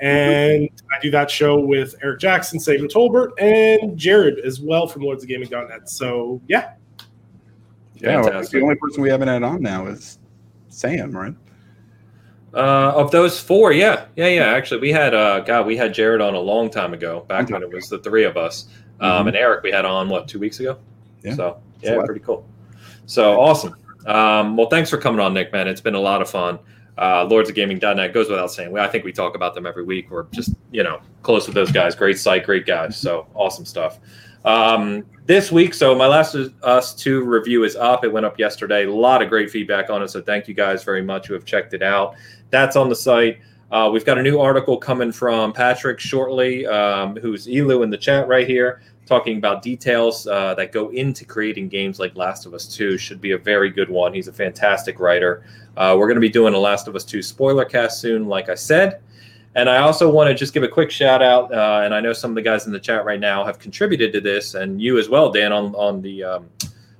And 0.02 0.68
I 0.94 1.00
do 1.00 1.10
that 1.12 1.30
show 1.30 1.58
with 1.58 1.94
Eric 2.02 2.20
Jackson, 2.20 2.58
Saban 2.58 2.90
Tolbert, 2.92 3.30
and 3.40 3.96
Jared 3.96 4.40
as 4.40 4.60
well 4.60 4.86
from 4.86 5.00
lordsofgaming.net. 5.00 5.88
So, 5.88 6.42
yeah. 6.46 6.74
Yeah, 7.94 8.20
well, 8.20 8.42
the 8.42 8.60
only 8.60 8.74
person 8.74 9.00
we 9.00 9.08
haven't 9.08 9.28
had 9.28 9.42
on 9.42 9.62
now 9.62 9.86
is 9.86 10.18
Sam, 10.68 11.10
right? 11.12 11.34
Uh, 12.54 12.92
of 12.94 13.10
those 13.10 13.40
four, 13.40 13.72
yeah, 13.72 14.06
yeah, 14.14 14.28
yeah. 14.28 14.44
Actually, 14.44 14.80
we 14.80 14.92
had 14.92 15.12
uh, 15.12 15.40
God, 15.40 15.66
we 15.66 15.76
had 15.76 15.92
Jared 15.92 16.20
on 16.20 16.34
a 16.34 16.40
long 16.40 16.70
time 16.70 16.94
ago, 16.94 17.24
back 17.28 17.50
when 17.50 17.62
it 17.62 17.72
was 17.72 17.88
the 17.88 17.98
three 17.98 18.24
of 18.24 18.36
us, 18.36 18.68
um, 19.00 19.10
mm-hmm. 19.10 19.28
and 19.28 19.36
Eric 19.36 19.64
we 19.64 19.72
had 19.72 19.84
on 19.84 20.08
what 20.08 20.28
two 20.28 20.38
weeks 20.38 20.60
ago. 20.60 20.78
Yeah. 21.22 21.34
So 21.34 21.60
yeah, 21.82 22.00
pretty 22.04 22.20
cool. 22.20 22.46
So 23.06 23.40
awesome. 23.40 23.74
Um, 24.06 24.56
well, 24.56 24.68
thanks 24.68 24.88
for 24.88 24.98
coming 24.98 25.20
on, 25.20 25.34
Nick. 25.34 25.52
Man, 25.52 25.66
it's 25.66 25.80
been 25.80 25.96
a 25.96 26.00
lot 26.00 26.22
of 26.22 26.30
fun. 26.30 26.58
Uh, 26.96 27.24
Lords 27.24 27.48
of 27.48 27.56
Gaming.net 27.56 28.14
goes 28.14 28.28
without 28.28 28.52
saying. 28.52 28.70
We, 28.70 28.78
I 28.78 28.86
think 28.86 29.04
we 29.04 29.12
talk 29.12 29.34
about 29.34 29.54
them 29.54 29.66
every 29.66 29.82
week. 29.82 30.10
We're 30.10 30.26
just 30.30 30.54
you 30.70 30.84
know 30.84 31.00
close 31.22 31.46
with 31.46 31.54
those 31.54 31.72
guys. 31.72 31.96
Great 31.96 32.18
site, 32.18 32.44
great 32.44 32.66
guys. 32.66 32.96
So 32.96 33.26
awesome 33.34 33.64
stuff. 33.64 33.98
Um, 34.44 35.06
this 35.24 35.50
week, 35.50 35.72
so 35.72 35.94
my 35.94 36.06
last 36.06 36.36
Us 36.62 36.94
2 36.94 37.24
review 37.24 37.64
is 37.64 37.76
up. 37.76 38.04
It 38.04 38.12
went 38.12 38.26
up 38.26 38.38
yesterday. 38.38 38.84
A 38.84 38.92
lot 38.92 39.22
of 39.22 39.30
great 39.30 39.50
feedback 39.50 39.88
on 39.88 40.02
it. 40.02 40.08
So 40.08 40.20
thank 40.20 40.46
you 40.48 40.54
guys 40.54 40.84
very 40.84 41.00
much 41.00 41.26
who 41.26 41.34
have 41.34 41.46
checked 41.46 41.72
it 41.72 41.82
out. 41.82 42.16
That's 42.54 42.76
on 42.76 42.88
the 42.88 42.94
site. 42.94 43.40
Uh, 43.72 43.90
we've 43.92 44.04
got 44.04 44.16
a 44.16 44.22
new 44.22 44.38
article 44.38 44.76
coming 44.76 45.10
from 45.10 45.52
Patrick 45.52 45.98
shortly, 45.98 46.64
um, 46.68 47.16
who's 47.16 47.48
Elu 47.48 47.82
in 47.82 47.90
the 47.90 47.98
chat 47.98 48.28
right 48.28 48.46
here, 48.46 48.80
talking 49.06 49.38
about 49.38 49.60
details 49.60 50.28
uh, 50.28 50.54
that 50.54 50.70
go 50.70 50.90
into 50.90 51.24
creating 51.24 51.68
games 51.68 51.98
like 51.98 52.14
Last 52.14 52.46
of 52.46 52.54
Us 52.54 52.72
2. 52.72 52.96
Should 52.96 53.20
be 53.20 53.32
a 53.32 53.38
very 53.38 53.70
good 53.70 53.90
one. 53.90 54.14
He's 54.14 54.28
a 54.28 54.32
fantastic 54.32 55.00
writer. 55.00 55.44
Uh, 55.76 55.96
we're 55.98 56.06
going 56.06 56.14
to 56.14 56.20
be 56.20 56.28
doing 56.28 56.54
a 56.54 56.58
Last 56.58 56.86
of 56.86 56.94
Us 56.94 57.04
2 57.04 57.22
spoiler 57.22 57.64
cast 57.64 58.00
soon, 58.00 58.28
like 58.28 58.48
I 58.48 58.54
said. 58.54 59.00
And 59.56 59.68
I 59.68 59.78
also 59.78 60.08
want 60.08 60.28
to 60.28 60.34
just 60.34 60.54
give 60.54 60.62
a 60.62 60.68
quick 60.68 60.92
shout 60.92 61.22
out, 61.22 61.52
uh, 61.52 61.80
and 61.84 61.92
I 61.92 61.98
know 61.98 62.12
some 62.12 62.30
of 62.30 62.36
the 62.36 62.42
guys 62.42 62.66
in 62.66 62.72
the 62.72 62.78
chat 62.78 63.04
right 63.04 63.18
now 63.18 63.44
have 63.44 63.58
contributed 63.58 64.12
to 64.12 64.20
this, 64.20 64.54
and 64.54 64.80
you 64.80 64.96
as 64.96 65.08
well, 65.08 65.32
Dan, 65.32 65.52
on 65.52 65.74
on 65.74 66.02
the 66.02 66.22
um, 66.22 66.48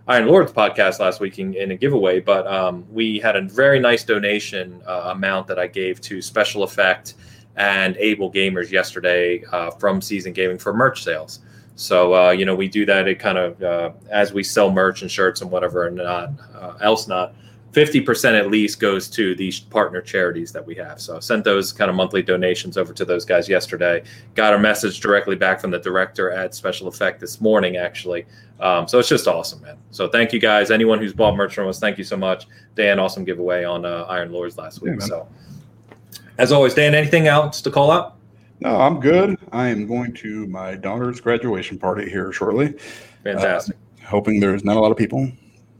Iron 0.06 0.26
Lords 0.26 0.52
podcast 0.52 1.00
last 1.00 1.18
week 1.18 1.38
in, 1.38 1.54
in 1.54 1.70
a 1.70 1.76
giveaway, 1.76 2.20
but 2.20 2.46
um, 2.46 2.84
we 2.92 3.18
had 3.18 3.36
a 3.36 3.42
very 3.42 3.80
nice 3.80 4.04
donation 4.04 4.82
uh, 4.86 5.12
amount 5.14 5.46
that 5.46 5.58
I 5.58 5.66
gave 5.66 5.98
to 6.02 6.20
Special 6.20 6.62
Effect 6.62 7.14
and 7.56 7.96
Able 7.96 8.30
Gamers 8.30 8.70
yesterday 8.70 9.42
uh, 9.50 9.70
from 9.70 10.02
Seasoned 10.02 10.34
Gaming 10.34 10.58
for 10.58 10.74
merch 10.74 11.02
sales. 11.02 11.40
So 11.76 12.14
uh, 12.14 12.30
you 12.32 12.44
know 12.44 12.54
we 12.54 12.68
do 12.68 12.84
that. 12.84 13.08
It 13.08 13.18
kind 13.18 13.38
of 13.38 13.62
uh, 13.62 13.92
as 14.10 14.34
we 14.34 14.42
sell 14.44 14.70
merch 14.70 15.00
and 15.00 15.10
shirts 15.10 15.40
and 15.40 15.50
whatever 15.50 15.86
and 15.86 15.96
not 15.96 16.32
uh, 16.54 16.74
else 16.82 17.08
not. 17.08 17.34
50% 17.74 18.38
at 18.38 18.50
least 18.50 18.78
goes 18.78 19.08
to 19.08 19.34
these 19.34 19.58
partner 19.58 20.00
charities 20.00 20.52
that 20.52 20.64
we 20.64 20.74
have. 20.76 21.00
So 21.00 21.16
I 21.16 21.20
sent 21.20 21.44
those 21.44 21.72
kind 21.72 21.90
of 21.90 21.96
monthly 21.96 22.22
donations 22.22 22.78
over 22.78 22.92
to 22.92 23.04
those 23.04 23.24
guys 23.24 23.48
yesterday. 23.48 24.04
Got 24.34 24.54
a 24.54 24.58
message 24.58 25.00
directly 25.00 25.34
back 25.34 25.60
from 25.60 25.72
the 25.72 25.80
director 25.80 26.30
at 26.30 26.54
Special 26.54 26.86
Effect 26.86 27.20
this 27.20 27.40
morning, 27.40 27.76
actually. 27.76 28.26
Um, 28.60 28.86
so 28.86 29.00
it's 29.00 29.08
just 29.08 29.26
awesome, 29.26 29.60
man. 29.62 29.76
So 29.90 30.08
thank 30.08 30.32
you 30.32 30.38
guys. 30.38 30.70
Anyone 30.70 31.00
who's 31.00 31.12
bought 31.12 31.36
merch 31.36 31.54
from 31.54 31.68
us, 31.68 31.80
thank 31.80 31.98
you 31.98 32.04
so 32.04 32.16
much. 32.16 32.46
Dan, 32.76 33.00
awesome 33.00 33.24
giveaway 33.24 33.64
on 33.64 33.84
uh, 33.84 34.06
Iron 34.08 34.30
Lords 34.30 34.56
last 34.56 34.80
week. 34.80 34.94
Yeah, 35.00 35.06
so 35.06 35.28
as 36.38 36.52
always, 36.52 36.74
Dan, 36.74 36.94
anything 36.94 37.26
else 37.26 37.60
to 37.62 37.70
call 37.70 37.90
out? 37.90 38.16
No, 38.60 38.80
I'm 38.80 39.00
good. 39.00 39.36
I 39.52 39.68
am 39.68 39.86
going 39.88 40.14
to 40.14 40.46
my 40.46 40.76
daughter's 40.76 41.20
graduation 41.20 41.76
party 41.76 42.08
here 42.08 42.32
shortly. 42.32 42.74
Fantastic. 43.24 43.76
Uh, 43.76 44.06
hoping 44.06 44.38
there's 44.38 44.64
not 44.64 44.76
a 44.76 44.80
lot 44.80 44.92
of 44.92 44.96
people 44.96 45.30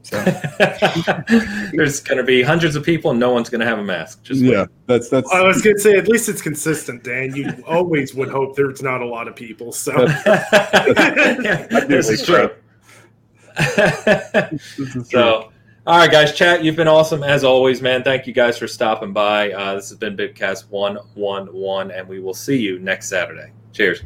so 0.05 0.21
there's 1.73 1.99
going 1.99 2.19
to 2.19 2.23
be 2.23 2.43
hundreds 2.43 2.75
of 2.75 2.83
people, 2.83 3.09
and 3.09 3.19
no 3.19 3.31
one's 3.31 3.49
going 3.49 3.61
to 3.61 3.65
have 3.65 3.79
a 3.79 3.83
mask. 3.83 4.21
Just 4.21 4.39
yeah, 4.39 4.61
wait. 4.61 4.69
that's 4.85 5.09
that's. 5.09 5.31
I 5.31 5.41
was 5.41 5.63
going 5.63 5.77
to 5.77 5.81
say, 5.81 5.97
at 5.97 6.07
least 6.07 6.29
it's 6.29 6.43
consistent, 6.43 7.03
Dan. 7.03 7.35
You 7.35 7.51
always 7.65 8.13
would 8.13 8.29
hope 8.29 8.55
there's 8.55 8.83
not 8.83 9.01
a 9.01 9.05
lot 9.05 9.27
of 9.27 9.35
people. 9.35 9.71
So 9.71 9.91
this 11.87 12.09
is 12.09 12.23
true. 12.23 12.51
so, 15.05 15.51
all 15.87 15.97
right, 15.97 16.11
guys, 16.11 16.35
chat. 16.35 16.63
You've 16.63 16.75
been 16.75 16.87
awesome 16.87 17.23
as 17.23 17.43
always, 17.43 17.81
man. 17.81 18.03
Thank 18.03 18.27
you 18.27 18.33
guys 18.33 18.59
for 18.59 18.67
stopping 18.67 19.11
by. 19.11 19.53
Uh, 19.53 19.73
this 19.73 19.89
has 19.89 19.97
been 19.97 20.15
Bibcast 20.15 20.69
one 20.69 20.97
one 21.15 21.47
one, 21.47 21.89
and 21.89 22.07
we 22.07 22.19
will 22.19 22.35
see 22.35 22.57
you 22.57 22.77
next 22.77 23.09
Saturday. 23.09 23.51
Cheers. 23.73 24.03